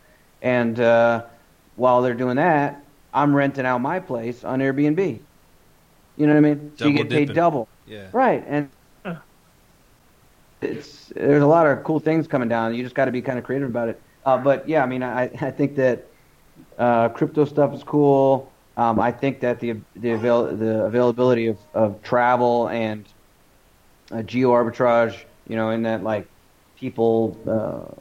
And 0.42 0.78
uh, 0.80 1.24
while 1.76 2.02
they're 2.02 2.14
doing 2.14 2.36
that, 2.36 2.82
I'm 3.12 3.34
renting 3.34 3.66
out 3.66 3.78
my 3.80 4.00
place 4.00 4.44
on 4.44 4.60
Airbnb. 4.60 5.20
You 6.16 6.26
know 6.26 6.32
what 6.34 6.38
I 6.38 6.40
mean? 6.40 6.72
so 6.76 6.86
you 6.86 6.92
Double 6.92 7.08
get 7.08 7.28
paid 7.28 7.34
double. 7.34 7.68
Yeah. 7.86 8.08
Right, 8.12 8.44
and 8.46 8.68
it's 10.60 11.12
there's 11.14 11.42
a 11.42 11.46
lot 11.46 11.66
of 11.66 11.84
cool 11.84 12.00
things 12.00 12.26
coming 12.26 12.48
down. 12.48 12.74
You 12.74 12.82
just 12.82 12.94
got 12.94 13.04
to 13.06 13.12
be 13.12 13.22
kind 13.22 13.38
of 13.38 13.44
creative 13.44 13.68
about 13.68 13.88
it. 13.88 14.00
Uh, 14.26 14.36
but 14.36 14.68
yeah, 14.68 14.82
I 14.82 14.86
mean, 14.86 15.02
I 15.02 15.24
I 15.40 15.50
think 15.50 15.76
that 15.76 16.06
uh, 16.78 17.08
crypto 17.10 17.44
stuff 17.44 17.72
is 17.74 17.82
cool. 17.82 18.50
Um, 18.76 19.00
I 19.00 19.12
think 19.12 19.40
that 19.40 19.60
the 19.60 19.76
the 19.96 20.10
avail 20.10 20.54
the 20.56 20.84
availability 20.84 21.46
of, 21.46 21.58
of 21.74 22.02
travel 22.02 22.68
and 22.68 23.04
uh, 24.10 24.22
geo 24.22 24.50
arbitrage, 24.50 25.24
you 25.48 25.56
know, 25.56 25.70
in 25.70 25.82
that 25.82 26.02
like 26.02 26.26
people 26.76 27.36
uh, 27.46 27.94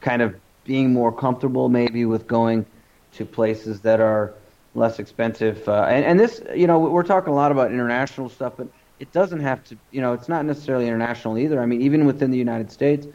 kind 0.00 0.22
of 0.22 0.34
being 0.64 0.92
more 0.92 1.12
comfortable 1.12 1.68
maybe 1.68 2.04
with 2.04 2.26
going 2.26 2.66
to 3.12 3.24
places 3.24 3.80
that 3.80 4.00
are 4.00 4.34
less 4.74 4.98
expensive. 4.98 5.68
Uh, 5.68 5.84
and, 5.84 6.04
and 6.04 6.20
this, 6.20 6.42
you 6.54 6.66
know, 6.66 6.78
we're 6.78 7.02
talking 7.02 7.32
a 7.32 7.36
lot 7.36 7.50
about 7.50 7.72
international 7.72 8.28
stuff, 8.28 8.54
but 8.56 8.68
it 8.98 9.10
doesn't 9.12 9.40
have 9.40 9.64
to, 9.64 9.76
you 9.90 10.00
know, 10.00 10.12
it's 10.12 10.28
not 10.28 10.44
necessarily 10.44 10.86
international 10.86 11.38
either. 11.38 11.60
I 11.60 11.66
mean, 11.66 11.82
even 11.82 12.04
within 12.06 12.30
the 12.30 12.38
United 12.38 12.70
States, 12.70 13.06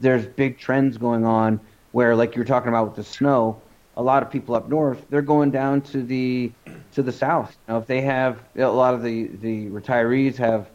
there's 0.00 0.26
big 0.26 0.58
trends 0.58 0.98
going 0.98 1.24
on 1.24 1.60
where, 1.92 2.14
like 2.14 2.36
you 2.36 2.42
were 2.42 2.46
talking 2.46 2.68
about 2.68 2.88
with 2.88 2.96
the 2.96 3.04
snow, 3.04 3.60
a 3.96 4.02
lot 4.02 4.22
of 4.22 4.30
people 4.30 4.54
up 4.54 4.68
north, 4.68 5.04
they're 5.10 5.22
going 5.22 5.50
down 5.50 5.80
to 5.80 6.02
the 6.02 6.52
to 6.92 7.02
the 7.02 7.12
south. 7.12 7.56
You 7.66 7.74
know, 7.74 7.80
if 7.80 7.86
they 7.86 8.00
have 8.02 8.40
a 8.56 8.66
lot 8.66 8.94
of 8.94 9.02
the 9.02 9.28
the 9.40 9.66
retirees 9.66 10.36
have 10.36 10.68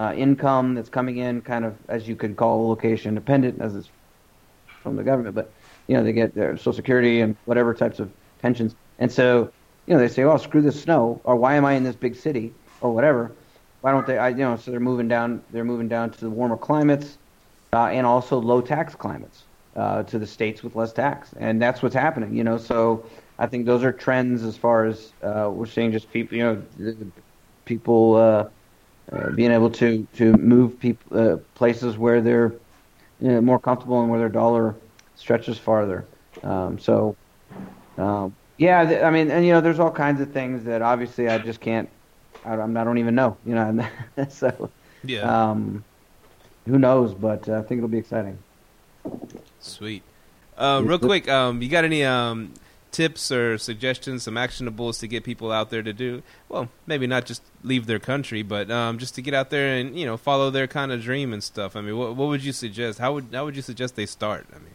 uh, 0.00 0.14
income 0.14 0.74
that's 0.74 0.88
coming 0.88 1.18
in, 1.18 1.42
kind 1.42 1.64
of 1.64 1.76
as 1.88 2.08
you 2.08 2.16
could 2.16 2.34
call 2.34 2.66
location 2.68 3.10
independent, 3.10 3.60
as 3.60 3.76
it's 3.76 3.90
from 4.82 4.96
the 4.96 5.02
government, 5.02 5.34
but 5.34 5.52
you 5.88 5.96
know 5.96 6.02
they 6.02 6.12
get 6.12 6.34
their 6.34 6.56
Social 6.56 6.72
Security 6.72 7.20
and 7.20 7.36
whatever 7.44 7.74
types 7.74 8.00
of 8.00 8.10
pensions, 8.40 8.74
and 8.98 9.12
so 9.12 9.52
you 9.86 9.92
know 9.92 10.00
they 10.00 10.08
say, 10.08 10.22
"Oh, 10.22 10.38
screw 10.38 10.62
this 10.62 10.80
snow," 10.80 11.20
or 11.24 11.36
"Why 11.36 11.54
am 11.54 11.66
I 11.66 11.74
in 11.74 11.84
this 11.84 11.96
big 11.96 12.16
city?" 12.16 12.54
or 12.80 12.94
whatever. 12.94 13.30
Why 13.82 13.92
don't 13.92 14.06
they? 14.06 14.16
I, 14.16 14.30
you 14.30 14.36
know, 14.36 14.56
so 14.56 14.70
they're 14.70 14.80
moving 14.80 15.06
down. 15.06 15.42
They're 15.52 15.64
moving 15.64 15.88
down 15.88 16.10
to 16.12 16.20
the 16.20 16.30
warmer 16.30 16.56
climates, 16.56 17.18
uh, 17.74 17.88
and 17.88 18.06
also 18.06 18.38
low 18.38 18.62
tax 18.62 18.94
climates 18.94 19.42
uh, 19.76 20.04
to 20.04 20.18
the 20.18 20.26
states 20.26 20.62
with 20.62 20.76
less 20.76 20.94
tax, 20.94 21.34
and 21.38 21.60
that's 21.60 21.82
what's 21.82 21.94
happening. 21.94 22.34
You 22.34 22.44
know, 22.44 22.56
so 22.56 23.04
I 23.38 23.46
think 23.48 23.66
those 23.66 23.84
are 23.84 23.92
trends 23.92 24.44
as 24.44 24.56
far 24.56 24.86
as 24.86 25.12
uh, 25.22 25.50
we're 25.52 25.66
seeing. 25.66 25.92
Just 25.92 26.10
people, 26.10 26.38
you 26.38 26.44
know, 26.44 26.94
people 27.66 28.50
uh, 29.12 29.30
being 29.30 29.50
able 29.50 29.70
to 29.70 30.06
to 30.16 30.32
move 30.34 30.78
people 30.78 31.18
uh, 31.18 31.36
places 31.54 31.98
where 31.98 32.20
they're 32.20 32.52
you 33.20 33.28
know, 33.28 33.40
more 33.40 33.58
comfortable 33.58 34.00
and 34.00 34.10
where 34.10 34.18
their 34.18 34.28
dollar 34.28 34.74
stretches 35.16 35.58
farther. 35.58 36.04
Um, 36.42 36.78
so, 36.78 37.16
um, 37.98 38.34
yeah, 38.56 38.84
th- 38.84 39.02
I 39.02 39.10
mean, 39.10 39.30
and 39.30 39.44
you 39.44 39.52
know, 39.52 39.60
there's 39.60 39.78
all 39.78 39.90
kinds 39.90 40.20
of 40.20 40.32
things 40.32 40.64
that 40.64 40.82
obviously 40.82 41.28
I 41.28 41.38
just 41.38 41.60
can't. 41.60 41.88
I 42.44 42.56
don't, 42.56 42.76
I 42.76 42.84
don't 42.84 42.98
even 42.98 43.14
know. 43.14 43.36
You 43.44 43.54
know, 43.54 43.86
so 44.28 44.70
Yeah. 45.04 45.50
um, 45.50 45.84
who 46.66 46.78
knows? 46.78 47.12
But 47.14 47.48
uh, 47.48 47.58
I 47.58 47.62
think 47.62 47.78
it'll 47.78 47.88
be 47.88 47.98
exciting. 47.98 48.38
Sweet. 49.60 50.02
Uh, 50.56 50.82
real 50.84 50.98
quick, 50.98 51.28
um, 51.28 51.62
you 51.62 51.68
got 51.68 51.84
any 51.84 52.04
um, 52.04 52.52
tips 52.92 53.30
or 53.30 53.58
suggestions, 53.58 54.22
some 54.22 54.34
actionables 54.34 54.98
to 55.00 55.06
get 55.06 55.24
people 55.24 55.52
out 55.52 55.70
there 55.70 55.82
to 55.82 55.92
do? 55.92 56.22
Well, 56.48 56.68
maybe 56.86 57.06
not 57.06 57.26
just 57.26 57.42
leave 57.62 57.86
their 57.86 57.98
country, 57.98 58.42
but 58.42 58.70
um, 58.70 58.98
just 58.98 59.14
to 59.16 59.22
get 59.22 59.34
out 59.34 59.50
there 59.50 59.76
and 59.76 59.98
you 59.98 60.06
know 60.06 60.16
follow 60.16 60.50
their 60.50 60.66
kind 60.66 60.92
of 60.92 61.02
dream 61.02 61.32
and 61.32 61.42
stuff. 61.42 61.76
I 61.76 61.80
mean, 61.80 61.96
what, 61.96 62.16
what 62.16 62.28
would 62.28 62.44
you 62.44 62.52
suggest? 62.52 62.98
How 62.98 63.14
would 63.14 63.26
how 63.32 63.44
would 63.44 63.56
you 63.56 63.62
suggest 63.62 63.96
they 63.96 64.06
start? 64.06 64.46
I 64.52 64.58
mean, 64.58 64.74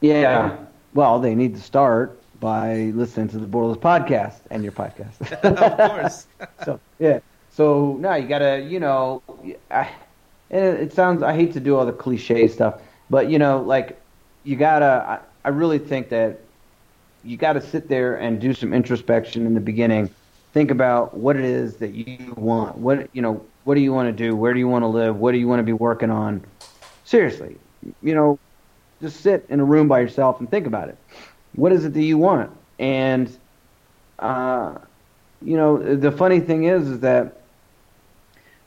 Yeah. 0.00 0.56
Well, 0.94 1.20
they 1.20 1.34
need 1.34 1.54
to 1.54 1.60
start 1.60 2.18
by 2.40 2.92
listening 2.94 3.28
to 3.28 3.38
the 3.38 3.46
Borderless 3.46 3.78
podcast 3.78 4.40
and 4.50 4.62
your 4.62 4.72
podcast. 4.72 5.20
of 5.42 5.90
course. 5.90 6.26
so 6.64 6.80
yeah. 6.98 7.20
So 7.50 7.96
now 8.00 8.14
you 8.14 8.28
gotta, 8.28 8.60
you 8.60 8.80
know, 8.80 9.22
I, 9.70 9.90
and 10.50 10.64
it, 10.64 10.80
it 10.80 10.92
sounds. 10.92 11.22
I 11.22 11.34
hate 11.34 11.52
to 11.54 11.60
do 11.60 11.76
all 11.76 11.86
the 11.86 11.92
cliche 11.92 12.48
stuff, 12.48 12.80
but 13.10 13.30
you 13.30 13.38
know, 13.38 13.62
like 13.62 14.00
you 14.44 14.56
gotta. 14.56 15.04
I, 15.06 15.18
I 15.46 15.50
really 15.50 15.78
think 15.78 16.08
that 16.08 16.40
you 17.26 17.36
gotta 17.36 17.60
sit 17.60 17.88
there 17.88 18.16
and 18.16 18.40
do 18.40 18.54
some 18.54 18.72
introspection 18.72 19.46
in 19.46 19.54
the 19.54 19.60
beginning. 19.60 20.10
Think 20.52 20.70
about 20.70 21.16
what 21.16 21.36
it 21.36 21.44
is 21.44 21.76
that 21.76 21.92
you 21.92 22.32
want. 22.36 22.78
What 22.78 23.08
you 23.12 23.20
know. 23.20 23.44
What 23.64 23.74
do 23.74 23.80
you 23.80 23.92
want 23.92 24.08
to 24.08 24.12
do? 24.12 24.36
Where 24.36 24.52
do 24.52 24.60
you 24.60 24.68
want 24.68 24.84
to 24.84 24.86
live? 24.86 25.16
What 25.16 25.32
do 25.32 25.38
you 25.38 25.48
want 25.48 25.58
to 25.58 25.64
be 25.64 25.72
working 25.72 26.10
on? 26.10 26.44
Seriously, 27.04 27.56
you 28.00 28.14
know, 28.14 28.38
just 29.00 29.20
sit 29.20 29.44
in 29.48 29.58
a 29.58 29.64
room 29.64 29.88
by 29.88 30.00
yourself 30.00 30.38
and 30.38 30.48
think 30.48 30.66
about 30.66 30.88
it. 30.88 30.96
What 31.56 31.72
is 31.72 31.84
it 31.84 31.92
that 31.94 32.02
you 32.02 32.16
want? 32.16 32.50
And 32.78 33.36
uh, 34.20 34.78
you 35.42 35.56
know, 35.56 35.96
the 35.96 36.12
funny 36.12 36.40
thing 36.40 36.64
is, 36.64 36.88
is 36.88 37.00
that 37.00 37.40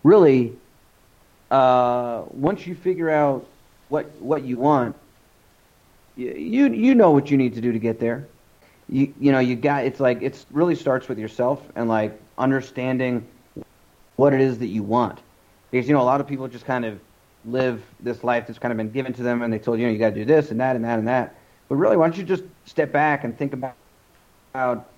really, 0.04 0.54
uh, 1.50 2.24
once 2.32 2.68
you 2.68 2.76
figure 2.76 3.10
out 3.10 3.48
what 3.88 4.06
what 4.20 4.44
you 4.44 4.58
want, 4.58 4.96
you 6.16 6.68
you 6.68 6.94
know 6.94 7.12
what 7.12 7.32
you 7.32 7.38
need 7.38 7.56
to 7.56 7.62
do 7.62 7.72
to 7.72 7.80
get 7.80 8.00
there. 8.00 8.28
You 8.90 9.14
you 9.20 9.32
know 9.32 9.40
you 9.40 9.56
got 9.56 9.86
it's 9.86 10.00
like 10.00 10.22
it's 10.22 10.46
really 10.52 10.76
starts 10.76 11.08
with 11.08 11.20
yourself 11.20 11.62
and 11.76 11.88
like 11.88 12.20
understanding 12.38 13.26
what 14.16 14.34
it 14.34 14.42
is 14.42 14.58
that 14.60 14.68
you 14.68 14.84
want, 14.84 15.20
because 15.72 15.88
you 15.88 15.94
know 15.94 16.02
a 16.02 16.04
lot 16.04 16.22
of 16.22 16.28
people 16.28 16.48
just 16.48 16.66
kind 16.66 16.86
of 16.86 17.00
live 17.46 17.82
this 18.00 18.24
life 18.24 18.48
that's 18.48 18.60
kind 18.60 18.72
of 18.72 18.78
been 18.78 18.92
given 18.92 19.14
to 19.14 19.24
them 19.24 19.42
and 19.44 19.54
they 19.54 19.60
told 19.60 19.78
you, 19.80 19.86
you 19.86 19.88
know 19.88 19.94
you 19.94 20.00
got 20.00 20.10
to 20.10 20.16
do 20.16 20.26
this 20.26 20.52
and 20.52 20.60
that 20.60 20.76
and 20.76 20.84
that 20.84 21.00
and 21.00 21.08
that. 21.08 21.36
But 21.70 21.76
really, 21.76 21.98
why 21.98 22.08
don't 22.08 22.18
you 22.18 22.24
just 22.24 22.44
step 22.66 22.92
back 22.92 23.24
and 23.24 23.38
think 23.38 23.54
about 23.54 23.76
about 24.54 24.90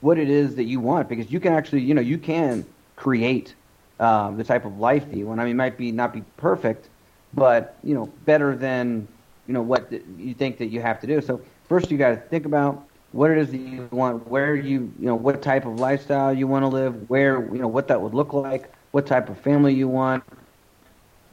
what 0.00 0.18
it 0.18 0.28
is 0.28 0.56
that 0.56 0.64
you 0.64 0.80
want 0.80 1.08
because 1.08 1.30
you 1.30 1.38
can 1.38 1.52
actually 1.52 1.82
you 1.82 1.94
know 1.94 2.02
you 2.02 2.18
can 2.18 2.66
create 2.96 3.54
um, 4.00 4.36
the 4.36 4.44
type 4.44 4.64
of 4.64 4.78
life 4.78 5.08
that 5.08 5.16
you 5.16 5.26
want. 5.26 5.40
I 5.40 5.44
mean, 5.44 5.52
it 5.52 5.56
might 5.56 5.78
be 5.78 5.92
not 5.92 6.12
be 6.12 6.22
perfect, 6.36 6.88
but 7.34 7.76
you 7.84 7.94
know 7.94 8.06
better 8.24 8.56
than 8.56 9.06
you 9.46 9.54
know 9.54 9.62
what 9.62 9.92
you 10.18 10.34
think 10.34 10.58
that 10.58 10.66
you 10.66 10.80
have 10.80 11.00
to 11.02 11.06
do. 11.06 11.20
So 11.20 11.40
first 11.68 11.90
you 11.90 11.98
got 11.98 12.10
to 12.10 12.16
think 12.16 12.46
about 12.46 12.82
what 13.12 13.30
it 13.30 13.38
is 13.38 13.50
that 13.52 13.58
you 13.58 13.88
want, 13.92 14.28
where 14.28 14.54
you 14.54 14.92
you 14.98 15.06
know 15.06 15.14
what 15.16 15.42
type 15.42 15.66
of 15.66 15.78
lifestyle 15.78 16.32
you 16.32 16.46
want 16.46 16.62
to 16.62 16.68
live, 16.68 17.08
where 17.08 17.42
you 17.54 17.60
know 17.60 17.68
what 17.68 17.88
that 17.88 18.00
would 18.02 18.14
look 18.14 18.32
like, 18.32 18.72
what 18.92 19.06
type 19.06 19.28
of 19.30 19.38
family 19.38 19.74
you 19.74 19.88
want, 19.88 20.24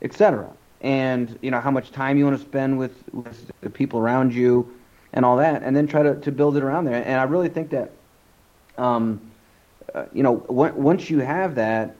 etc. 0.01 0.53
And 0.81 1.37
you 1.41 1.51
know 1.51 1.59
how 1.59 1.71
much 1.71 1.91
time 1.91 2.17
you 2.17 2.25
want 2.25 2.37
to 2.37 2.43
spend 2.43 2.77
with, 2.79 3.03
with 3.13 3.51
the 3.61 3.69
people 3.69 3.99
around 3.99 4.33
you, 4.33 4.71
and 5.13 5.25
all 5.25 5.37
that, 5.37 5.63
and 5.63 5.75
then 5.75 5.87
try 5.87 6.03
to, 6.03 6.15
to 6.21 6.31
build 6.31 6.57
it 6.57 6.63
around 6.63 6.85
there. 6.85 7.03
And 7.05 7.19
I 7.19 7.23
really 7.23 7.49
think 7.49 7.71
that, 7.71 7.91
um, 8.77 9.21
uh, 9.93 10.05
you 10.13 10.23
know, 10.23 10.37
w- 10.47 10.73
once 10.75 11.09
you 11.09 11.19
have 11.19 11.55
that, 11.55 11.95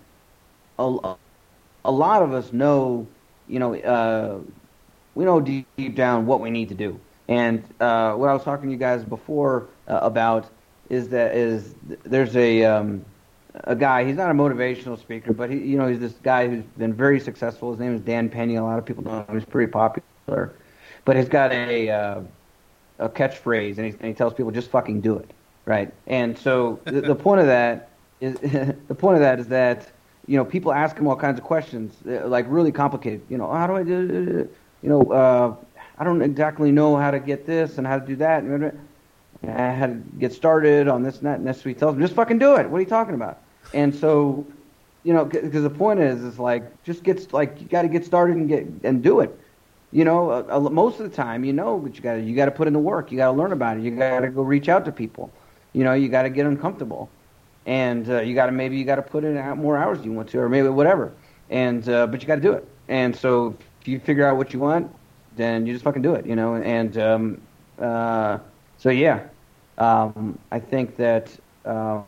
a, 0.78 1.16
a 1.86 1.92
lot 1.92 2.22
of 2.24 2.34
us 2.34 2.54
know, 2.54 3.08
you 3.48 3.60
know, 3.60 3.76
uh, 3.76 4.40
we 5.16 5.26
know 5.26 5.40
deep, 5.42 5.68
deep 5.78 5.96
down 5.96 6.26
what 6.26 6.40
we 6.42 6.50
need 6.52 6.70
to 6.70 6.76
do. 6.76 7.00
And 7.30 7.64
uh, 7.80 8.16
what 8.16 8.28
I 8.28 8.34
was 8.34 8.44
talking 8.44 8.70
to 8.70 8.72
you 8.72 8.80
guys 8.80 9.04
before 9.04 9.68
uh, 9.88 10.00
about 10.02 10.50
is 10.90 11.10
that 11.10 11.36
is 11.36 11.76
there's 12.04 12.36
a 12.36 12.66
um, 12.66 13.06
a 13.54 13.76
guy. 13.76 14.04
He's 14.04 14.16
not 14.16 14.32
a 14.32 14.34
motivational 14.34 15.00
speaker, 15.00 15.32
but 15.32 15.52
he, 15.52 15.60
you 15.60 15.78
know, 15.78 15.88
he's 15.88 16.00
this 16.00 16.14
guy 16.24 16.48
who's 16.48 16.64
been 16.80 16.92
very 16.92 17.20
successful. 17.20 17.70
His 17.70 17.80
name 17.80 17.94
is 17.94 18.02
Dan 18.02 18.30
Peña. 18.30 18.60
A 18.60 18.64
lot 18.64 18.80
of 18.80 18.86
people 18.86 19.04
know 19.04 19.24
him. 19.30 19.36
He's 19.36 19.46
pretty 19.46 19.72
popular, 19.72 20.54
but 21.06 21.18
he's 21.18 21.30
got 21.30 21.52
a 21.52 21.92
uh, 21.92 22.22
a 22.98 23.10
catchphrase, 23.10 23.78
and 23.78 23.86
he, 23.86 23.92
and 23.92 24.06
he 24.06 24.14
tells 24.14 24.34
people 24.34 24.52
just 24.52 24.72
fucking 24.72 25.02
do 25.02 25.16
it, 25.16 25.30
right? 25.66 25.94
And 26.08 26.36
so 26.36 26.80
the, 26.86 27.02
the 27.02 27.16
point 27.28 27.42
of 27.42 27.46
that 27.46 27.90
is 28.22 28.40
the 28.88 28.96
point 28.96 29.18
of 29.18 29.22
that 29.22 29.40
is 29.40 29.50
that 29.50 29.88
you 30.26 30.36
know 30.36 30.46
people 30.46 30.74
ask 30.74 30.98
him 30.98 31.08
all 31.08 31.16
kinds 31.16 31.38
of 31.38 31.46
questions, 31.46 31.94
uh, 32.08 32.28
like 32.28 32.46
really 32.50 32.72
complicated. 32.72 33.22
You 33.30 33.38
know, 33.38 33.52
how 33.52 33.68
do 33.68 33.76
I 33.76 33.84
do? 33.84 34.48
it? 34.50 34.56
You 34.82 34.90
know, 34.90 35.02
uh, 35.12 35.56
I 36.00 36.06
don't 36.06 36.22
exactly 36.22 36.72
know 36.72 36.96
how 36.96 37.12
to 37.12 37.20
get 37.20 37.46
this 37.46 37.78
and 37.78 37.86
how 37.86 38.00
to 38.00 38.06
do 38.06 38.16
that. 38.18 38.44
And 38.44 38.80
I 39.46 39.72
had 39.72 39.88
to 39.88 40.18
get 40.18 40.34
started 40.34 40.88
on 40.88 41.04
this 41.04 41.18
and 41.18 41.26
that. 41.26 41.40
And 41.40 41.48
that's 41.48 41.60
what 41.60 41.70
he 41.70 41.74
tells 41.74 41.96
me, 41.96 42.02
just 42.02 42.16
fucking 42.16 42.40
do 42.40 42.56
it. 42.56 42.70
What 42.70 42.78
are 42.78 42.82
you 42.82 42.88
talking 42.88 43.16
about? 43.16 43.40
And 43.74 43.94
so, 43.94 44.48
you 45.04 45.14
know, 45.14 45.26
because 45.26 45.64
the 45.64 45.70
point 45.70 46.00
is, 46.00 46.24
is 46.24 46.40
like 46.40 46.84
just 46.84 47.04
get 47.04 47.32
like 47.34 47.60
you 47.62 47.68
got 47.68 47.84
to 47.84 47.90
get 47.90 48.06
started 48.06 48.38
and 48.38 48.48
get 48.48 48.66
and 48.84 49.04
do 49.04 49.20
it. 49.20 49.38
You 49.92 50.06
know, 50.06 50.30
uh, 50.30 50.60
most 50.70 51.00
of 51.00 51.10
the 51.10 51.16
time, 51.16 51.44
you 51.44 51.52
know, 51.52 51.78
but 51.78 51.96
you 51.96 52.02
got 52.02 52.16
to 52.16 52.22
you 52.22 52.36
got 52.36 52.46
to 52.46 52.52
put 52.52 52.68
in 52.68 52.74
the 52.74 52.80
work. 52.80 53.12
You 53.12 53.18
got 53.18 53.32
to 53.32 53.38
learn 53.38 53.52
about 53.52 53.78
it. 53.78 53.84
You 53.84 53.92
got 53.92 54.22
to 54.22 54.30
go 54.30 54.42
reach 54.42 54.70
out 54.70 54.86
to 54.86 54.92
people. 54.92 55.32
You 55.74 55.84
know, 55.84 55.94
you 55.94 56.10
got 56.10 56.24
to 56.24 56.30
get 56.30 56.46
uncomfortable, 56.46 57.10
and 57.66 58.10
uh, 58.10 58.22
you 58.22 58.36
got 58.36 58.48
to 58.48 58.52
maybe 58.52 58.78
you 58.78 58.86
got 58.86 58.96
to 58.96 59.02
put 59.02 59.24
in 59.24 59.36
more 59.58 59.78
hours 59.78 60.04
you 60.06 60.12
want 60.14 60.30
to, 60.30 60.40
or 60.40 60.50
maybe 60.50 60.70
whatever. 60.70 61.12
And 61.50 61.88
uh, 61.90 62.08
but 62.08 62.22
you 62.22 62.28
got 62.28 62.36
to 62.36 62.42
do 62.42 62.54
it. 62.54 62.68
and 62.88 63.16
so 63.16 63.56
if 63.82 63.88
you 63.88 64.00
figure 64.00 64.26
out 64.28 64.38
what 64.38 64.54
you 64.54 64.60
want, 64.60 64.94
then 65.40 65.66
you 65.66 65.74
just 65.74 65.84
fucking 65.86 66.02
do 66.02 66.14
it, 66.16 66.26
you 66.26 66.36
know. 66.36 66.56
And 66.56 66.98
um, 66.98 67.42
uh, 67.80 68.40
so 68.78 68.90
yeah, 68.90 69.24
um, 69.78 70.38
I 70.52 70.60
think 70.60 70.98
that 70.98 71.36
um, 71.66 72.06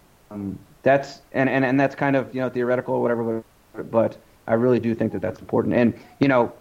that's 0.84 1.22
and, 1.32 1.50
and 1.50 1.64
and 1.64 1.80
that's 1.80 1.96
kind 1.96 2.16
of 2.16 2.34
you 2.36 2.42
know 2.42 2.50
theoretical 2.50 2.96
or 2.96 3.02
whatever, 3.02 3.44
but 3.90 4.18
I 4.48 4.56
really 4.56 4.80
do 4.80 4.94
think 4.94 5.14
that 5.14 5.22
that's 5.22 5.40
important. 5.40 5.76
And 5.76 5.94
you 6.20 6.28
know, 6.28 6.54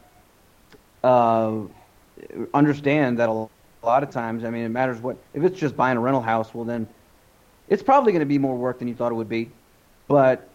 uh, 1.02 1.60
understand 2.54 3.18
that 3.18 3.28
a 3.28 3.48
lot 3.84 4.02
of 4.02 4.10
times, 4.10 4.44
I 4.44 4.50
mean, 4.50 4.64
it 4.64 4.68
matters 4.68 5.00
what 5.00 5.16
if 5.34 5.42
it's 5.42 5.58
just 5.58 5.76
buying 5.76 5.96
a 5.96 6.00
rental 6.00 6.22
house. 6.22 6.54
Well, 6.54 6.64
then 6.64 6.86
it's 7.68 7.82
probably 7.82 8.12
going 8.12 8.20
to 8.20 8.26
be 8.26 8.38
more 8.38 8.56
work 8.56 8.78
than 8.78 8.88
you 8.88 8.94
thought 8.94 9.12
it 9.12 9.16
would 9.16 9.28
be, 9.28 9.50
but 10.08 10.46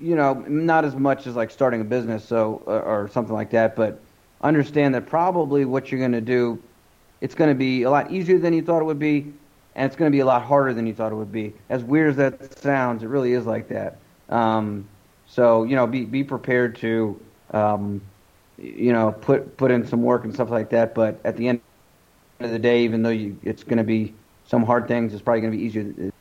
you 0.00 0.14
know, 0.14 0.34
not 0.48 0.84
as 0.84 0.94
much 0.94 1.26
as 1.26 1.34
like 1.34 1.50
starting 1.50 1.80
a 1.80 1.84
business, 1.84 2.24
so 2.24 2.62
or, 2.66 2.82
or 2.82 3.08
something 3.08 3.34
like 3.34 3.50
that. 3.50 3.74
But 3.74 4.00
understand 4.42 4.94
that 4.94 5.06
probably 5.06 5.64
what 5.64 5.90
you're 5.90 6.00
going 6.00 6.12
to 6.12 6.20
do, 6.20 6.62
it's 7.20 7.34
going 7.34 7.50
to 7.50 7.54
be 7.54 7.82
a 7.82 7.90
lot 7.90 8.10
easier 8.10 8.38
than 8.38 8.52
you 8.52 8.62
thought 8.62 8.80
it 8.80 8.84
would 8.84 8.98
be, 8.98 9.32
and 9.74 9.86
it's 9.86 9.96
going 9.96 10.10
to 10.10 10.14
be 10.14 10.20
a 10.20 10.26
lot 10.26 10.42
harder 10.42 10.72
than 10.74 10.86
you 10.86 10.94
thought 10.94 11.12
it 11.12 11.16
would 11.16 11.32
be. 11.32 11.54
As 11.68 11.82
weird 11.82 12.10
as 12.10 12.16
that 12.16 12.58
sounds, 12.58 13.02
it 13.02 13.08
really 13.08 13.32
is 13.32 13.46
like 13.46 13.68
that. 13.68 13.98
Um, 14.28 14.88
so 15.26 15.64
you 15.64 15.76
know, 15.76 15.86
be 15.86 16.04
be 16.04 16.24
prepared 16.24 16.76
to 16.76 17.20
um, 17.52 18.00
you 18.56 18.92
know 18.92 19.12
put 19.12 19.56
put 19.56 19.70
in 19.70 19.86
some 19.86 20.02
work 20.02 20.24
and 20.24 20.32
stuff 20.32 20.50
like 20.50 20.70
that. 20.70 20.94
But 20.94 21.20
at 21.24 21.36
the 21.36 21.48
end 21.48 21.60
of 22.40 22.50
the 22.50 22.58
day, 22.58 22.84
even 22.84 23.02
though 23.02 23.10
you, 23.10 23.38
it's 23.42 23.64
going 23.64 23.78
to 23.78 23.84
be 23.84 24.14
some 24.46 24.64
hard 24.64 24.88
things, 24.88 25.12
it's 25.12 25.22
probably 25.22 25.42
going 25.42 25.52
to 25.52 25.58
be 25.58 25.64
easier 25.64 26.12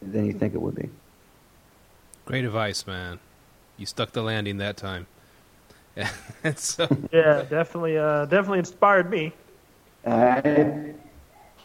than 0.00 0.26
you 0.26 0.32
think 0.32 0.54
it 0.54 0.62
would 0.62 0.74
be. 0.74 0.88
Great 2.24 2.44
advice, 2.44 2.86
man. 2.86 3.18
You 3.76 3.86
stuck 3.86 4.12
the 4.12 4.22
landing 4.22 4.58
that 4.58 4.76
time. 4.76 5.06
so 6.56 6.88
yeah, 7.12 7.42
definitely, 7.48 7.98
uh, 7.98 8.26
definitely 8.26 8.60
inspired 8.60 9.10
me. 9.10 9.32
Uh, 10.04 10.40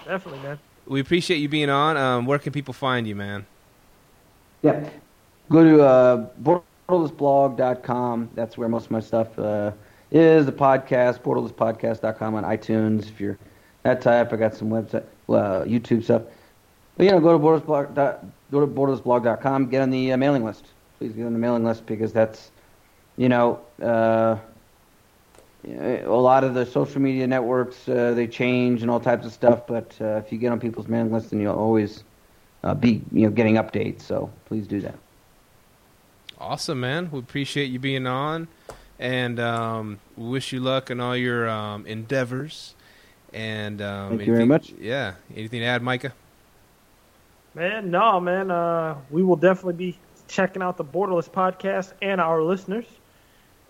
definitely, 0.05 0.39
man. 0.39 0.59
We 0.87 0.99
appreciate 0.99 1.37
you 1.37 1.49
being 1.49 1.69
on. 1.69 1.97
Um, 1.97 2.25
where 2.25 2.39
can 2.39 2.53
people 2.53 2.73
find 2.73 3.07
you, 3.07 3.15
man? 3.15 3.45
Yeah, 4.61 4.87
go 5.49 5.63
to 5.63 5.83
uh, 5.83 6.29
borderlessblog.com. 6.89 8.29
That's 8.35 8.57
where 8.57 8.67
most 8.67 8.85
of 8.85 8.91
my 8.91 8.99
stuff 8.99 9.37
uh, 9.39 9.71
is. 10.11 10.45
The 10.45 10.51
podcast, 10.51 11.21
borderlesspodcast.com 11.21 12.35
on 12.35 12.43
iTunes. 12.43 13.09
If 13.09 13.19
you're 13.19 13.37
that 13.83 14.01
type, 14.01 14.33
I 14.33 14.35
got 14.35 14.55
some 14.55 14.69
website, 14.69 15.03
uh, 15.29 15.63
YouTube 15.63 16.03
stuff. 16.03 16.23
But 16.97 17.05
you 17.05 17.11
know, 17.11 17.19
go 17.19 17.37
to 17.37 17.43
borderlessblog, 17.43 17.95
go 18.51 18.59
to 18.59 18.67
borderlessblog.com. 18.67 19.69
Get 19.69 19.81
on 19.81 19.89
the 19.89 20.11
uh, 20.11 20.17
mailing 20.17 20.43
list. 20.43 20.67
Please 20.97 21.13
get 21.13 21.25
on 21.25 21.33
the 21.33 21.39
mailing 21.39 21.65
list 21.65 21.85
because 21.85 22.13
that's, 22.13 22.51
you 23.17 23.27
know, 23.27 23.59
uh, 23.81 24.37
a 25.67 26.07
lot 26.07 26.43
of 26.43 26.53
the 26.53 26.65
social 26.65 27.01
media 27.01 27.25
networks 27.27 27.87
uh, 27.89 28.13
they 28.13 28.27
change 28.27 28.81
and 28.81 28.91
all 28.91 28.99
types 28.99 29.25
of 29.25 29.33
stuff. 29.33 29.65
But 29.67 29.95
uh, 29.99 30.21
if 30.25 30.31
you 30.31 30.37
get 30.37 30.51
on 30.51 30.59
people's 30.59 30.87
mailing 30.87 31.11
list, 31.11 31.31
then 31.31 31.41
you'll 31.41 31.55
always 31.55 32.03
uh, 32.63 32.73
be 32.73 33.01
you 33.11 33.23
know 33.23 33.31
getting 33.31 33.55
updates. 33.55 34.01
So 34.01 34.31
please 34.45 34.67
do 34.67 34.81
that. 34.81 34.95
Awesome, 36.39 36.79
man. 36.79 37.09
We 37.11 37.19
appreciate 37.19 37.71
you 37.71 37.79
being 37.79 38.07
on, 38.07 38.47
and 38.99 39.39
um, 39.39 39.99
we 40.17 40.29
wish 40.29 40.51
you 40.51 40.59
luck 40.59 40.91
in 40.91 40.99
all 40.99 41.15
your 41.15 41.49
um, 41.49 41.85
endeavors. 41.85 42.75
And 43.33 43.81
um, 43.81 44.09
thank 44.09 44.21
anything, 44.21 44.27
you 44.27 44.33
very 44.33 44.45
much. 44.45 44.73
Yeah. 44.79 45.15
Anything 45.35 45.59
to 45.61 45.65
add, 45.65 45.81
Micah? 45.81 46.13
Man, 47.53 47.91
no, 47.91 48.19
man. 48.19 48.51
Uh, 48.51 48.97
we 49.09 49.23
will 49.23 49.35
definitely 49.35 49.73
be 49.73 49.97
checking 50.27 50.61
out 50.61 50.77
the 50.77 50.85
Borderless 50.85 51.29
podcast 51.29 51.93
and 52.01 52.21
our 52.21 52.41
listeners. 52.41 52.85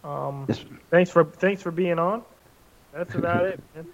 Um, 0.05 0.45
yes. 0.47 0.63
Thanks 0.91 1.09
for 1.09 1.25
thanks 1.25 1.61
for 1.61 1.71
being 1.71 1.97
on. 1.99 2.23
That's 2.93 3.15
about 3.15 3.45
it, 3.45 3.59
man. 3.75 3.87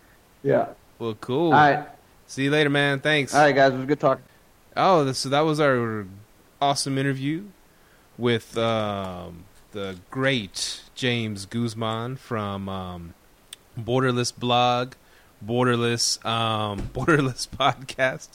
Yeah. 0.44 0.68
Well, 1.00 1.16
cool. 1.16 1.48
All 1.48 1.52
right. 1.52 1.88
See 2.28 2.44
you 2.44 2.52
later, 2.52 2.70
man. 2.70 3.00
Thanks. 3.00 3.34
All 3.34 3.42
right, 3.42 3.56
guys. 3.56 3.74
It 3.74 3.78
was 3.78 3.86
good 3.86 4.00
talking. 4.00 4.24
Oh, 4.76 5.12
so 5.14 5.30
that 5.30 5.42
was 5.42 5.60
our 5.60 6.06
awesome 6.62 6.98
interview 6.98 7.46
with 8.18 8.58
um, 8.58 9.46
the 9.72 9.98
great 10.12 10.82
James 10.96 11.46
Guzman 11.46 12.18
from 12.18 12.70
um, 12.70 13.14
Borderless 13.80 14.38
Blog, 14.38 14.94
Borderless 15.46 16.24
um, 16.26 16.82
Borderless 16.94 17.48
Podcast, 17.48 18.30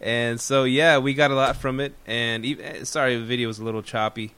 and 0.00 0.40
so 0.40 0.64
yeah, 0.64 0.98
we 0.98 1.14
got 1.14 1.30
a 1.30 1.34
lot 1.34 1.56
from 1.56 1.80
it. 1.80 1.94
And 2.06 2.44
even, 2.44 2.84
sorry, 2.84 3.16
the 3.16 3.24
video 3.24 3.48
was 3.48 3.58
a 3.58 3.64
little 3.64 3.82
choppy. 3.82 4.32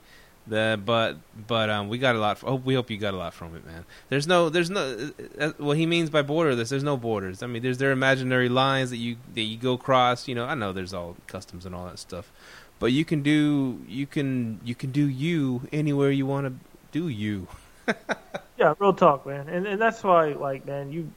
The, 0.47 0.79
but 0.83 1.17
but 1.47 1.69
um, 1.71 1.89
we 1.89 1.97
got 1.97 2.15
a 2.15 2.19
lot. 2.19 2.37
From, 2.37 2.63
we 2.63 2.75
hope 2.75 2.91
you 2.91 2.97
got 2.97 3.15
a 3.15 3.17
lot 3.17 3.33
from 3.33 3.55
it, 3.55 3.65
man. 3.65 3.83
There's 4.09 4.27
no 4.27 4.49
there's 4.49 4.69
no 4.69 5.11
uh, 5.39 5.51
what 5.57 5.77
he 5.77 5.87
means 5.87 6.11
by 6.11 6.21
borderless. 6.21 6.69
There's 6.69 6.83
no 6.83 6.97
borders. 6.97 7.41
I 7.41 7.47
mean, 7.47 7.63
there's 7.63 7.79
their 7.79 7.91
imaginary 7.91 8.49
lines 8.49 8.91
that 8.91 8.97
you 8.97 9.17
that 9.33 9.41
you 9.41 9.57
go 9.57 9.73
across. 9.73 10.27
You 10.27 10.35
know, 10.35 10.45
I 10.45 10.53
know 10.53 10.71
there's 10.71 10.93
all 10.93 11.17
customs 11.25 11.65
and 11.65 11.73
all 11.73 11.85
that 11.85 11.97
stuff, 11.97 12.31
but 12.79 12.91
you 12.91 13.03
can 13.03 13.23
do 13.23 13.81
you 13.87 14.05
can 14.05 14.59
you 14.63 14.75
can 14.75 14.91
do 14.91 15.07
you 15.07 15.67
anywhere 15.71 16.11
you 16.11 16.27
want 16.27 16.45
to 16.45 16.53
do 16.91 17.07
you. 17.07 17.47
yeah, 18.57 18.75
real 18.77 18.93
talk, 18.93 19.25
man. 19.25 19.49
And 19.49 19.65
and 19.65 19.81
that's 19.81 20.03
why, 20.03 20.33
like, 20.33 20.65
man, 20.67 20.91
you 20.91 21.11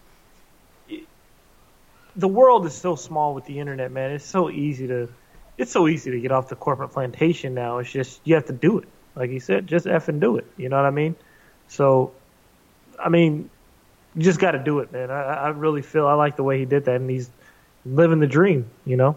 the 2.16 2.28
world 2.28 2.66
is 2.66 2.74
so 2.74 2.96
small 2.96 3.34
with 3.34 3.44
the 3.44 3.60
internet, 3.60 3.92
man. 3.92 4.10
It's 4.10 4.24
so 4.24 4.50
easy 4.50 4.88
to 4.88 5.08
it's 5.56 5.72
so 5.72 5.88
easy 5.88 6.10
to 6.12 6.20
get 6.20 6.32
off 6.32 6.48
the 6.48 6.56
corporate 6.56 6.92
plantation 6.92 7.54
now. 7.54 7.78
It's 7.78 7.90
just 7.90 8.20
you 8.24 8.34
have 8.34 8.46
to 8.46 8.52
do 8.52 8.78
it. 8.78 8.88
Like 9.18 9.30
he 9.30 9.40
said, 9.40 9.66
just 9.66 9.88
f 9.88 10.08
and 10.08 10.20
do 10.20 10.36
it. 10.36 10.46
You 10.56 10.68
know 10.68 10.76
what 10.76 10.86
I 10.86 10.90
mean? 10.90 11.16
So, 11.66 12.12
I 12.98 13.08
mean, 13.08 13.50
you 14.14 14.22
just 14.22 14.38
got 14.38 14.52
to 14.52 14.60
do 14.60 14.78
it, 14.78 14.92
man. 14.92 15.10
I, 15.10 15.22
I 15.22 15.48
really 15.48 15.82
feel 15.82 16.06
I 16.06 16.14
like 16.14 16.36
the 16.36 16.44
way 16.44 16.58
he 16.58 16.64
did 16.64 16.84
that, 16.84 16.96
and 16.96 17.10
he's 17.10 17.28
living 17.84 18.20
the 18.20 18.28
dream. 18.28 18.70
You 18.86 18.96
know? 18.96 19.16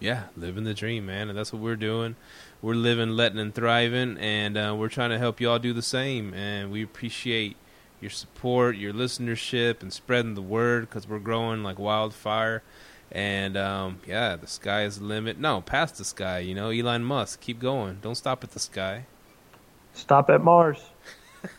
Yeah, 0.00 0.24
living 0.36 0.64
the 0.64 0.74
dream, 0.74 1.06
man, 1.06 1.30
and 1.30 1.38
that's 1.38 1.50
what 1.50 1.62
we're 1.62 1.76
doing. 1.76 2.14
We're 2.60 2.74
living, 2.74 3.10
letting, 3.10 3.38
and 3.38 3.54
thriving, 3.54 4.18
and 4.18 4.58
uh, 4.58 4.74
we're 4.78 4.90
trying 4.90 5.10
to 5.10 5.18
help 5.18 5.40
y'all 5.40 5.58
do 5.58 5.72
the 5.72 5.80
same. 5.80 6.34
And 6.34 6.70
we 6.70 6.82
appreciate 6.82 7.56
your 8.02 8.10
support, 8.10 8.76
your 8.76 8.92
listenership, 8.92 9.80
and 9.80 9.90
spreading 9.90 10.34
the 10.34 10.42
word 10.42 10.90
because 10.90 11.08
we're 11.08 11.20
growing 11.20 11.62
like 11.62 11.78
wildfire. 11.78 12.62
And 13.12 13.58
um, 13.58 14.00
yeah, 14.06 14.36
the 14.36 14.46
sky 14.46 14.84
is 14.84 14.98
the 14.98 15.04
limit. 15.04 15.38
No, 15.38 15.60
past 15.60 15.98
the 15.98 16.04
sky. 16.04 16.38
You 16.38 16.54
know, 16.54 16.70
Elon 16.70 17.04
Musk, 17.04 17.40
keep 17.40 17.60
going. 17.60 17.98
Don't 18.00 18.14
stop 18.14 18.42
at 18.42 18.52
the 18.52 18.58
sky. 18.58 19.04
Stop 19.92 20.30
at 20.30 20.42
Mars. 20.42 20.82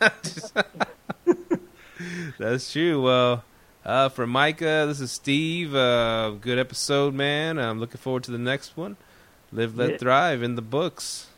That's 2.38 2.72
true. 2.72 3.00
Well, 3.00 3.44
uh, 3.84 4.08
for 4.08 4.26
Micah, 4.26 4.86
this 4.88 5.00
is 5.00 5.12
Steve. 5.12 5.76
Uh, 5.76 6.30
good 6.40 6.58
episode, 6.58 7.14
man. 7.14 7.58
I'm 7.58 7.78
looking 7.78 7.98
forward 7.98 8.24
to 8.24 8.32
the 8.32 8.38
next 8.38 8.76
one. 8.76 8.96
Live, 9.52 9.76
let, 9.76 9.90
yeah. 9.90 9.98
thrive 9.98 10.42
in 10.42 10.56
the 10.56 10.62
books. 10.62 11.28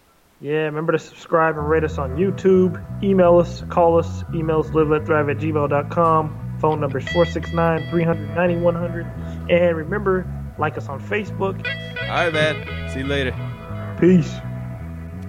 Yeah, 0.40 0.62
remember 0.62 0.92
to 0.92 0.98
subscribe 0.98 1.58
and 1.58 1.68
rate 1.68 1.84
us 1.84 1.98
on 1.98 2.16
YouTube. 2.16 2.82
Email 3.02 3.38
us, 3.38 3.62
call 3.68 3.98
us. 3.98 4.22
Emails 4.30 4.72
live, 4.72 4.88
let, 4.88 5.04
thrive 5.04 5.28
at 5.28 5.36
gmail.com. 5.38 6.45
Phone 6.60 6.80
number 6.80 6.98
is 6.98 7.04
469 7.08 7.90
390 7.90 8.56
100. 8.56 9.06
And 9.50 9.76
remember, 9.76 10.26
like 10.58 10.76
us 10.76 10.88
on 10.88 11.00
Facebook. 11.00 11.56
All 12.02 12.08
right, 12.08 12.32
man. 12.32 12.90
See 12.90 13.00
you 13.00 13.06
later. 13.06 13.34
Peace. 14.00 14.32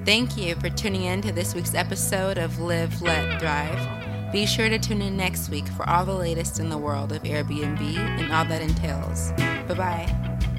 Thank 0.06 0.38
you 0.38 0.56
for 0.56 0.70
tuning 0.70 1.04
in 1.04 1.22
to 1.24 1.32
this 1.34 1.54
week's 1.54 1.74
episode 1.74 2.38
of 2.38 2.60
Live, 2.60 3.02
Let, 3.02 3.42
Thrive. 3.42 4.32
Be 4.32 4.46
sure 4.46 4.70
to 4.70 4.80
tune 4.80 5.02
in 5.02 5.18
next 5.18 5.50
week 5.50 5.68
for 5.70 5.88
all 5.90 6.06
the 6.06 6.14
latest 6.14 6.60
in 6.60 6.70
the 6.70 6.78
world 6.78 7.12
of 7.12 7.24
Airbnb 7.24 7.82
and 7.82 8.32
all 8.32 8.46
that 8.46 8.62
entails. 8.62 9.32
Bye 9.68 9.74
bye. 9.76 10.54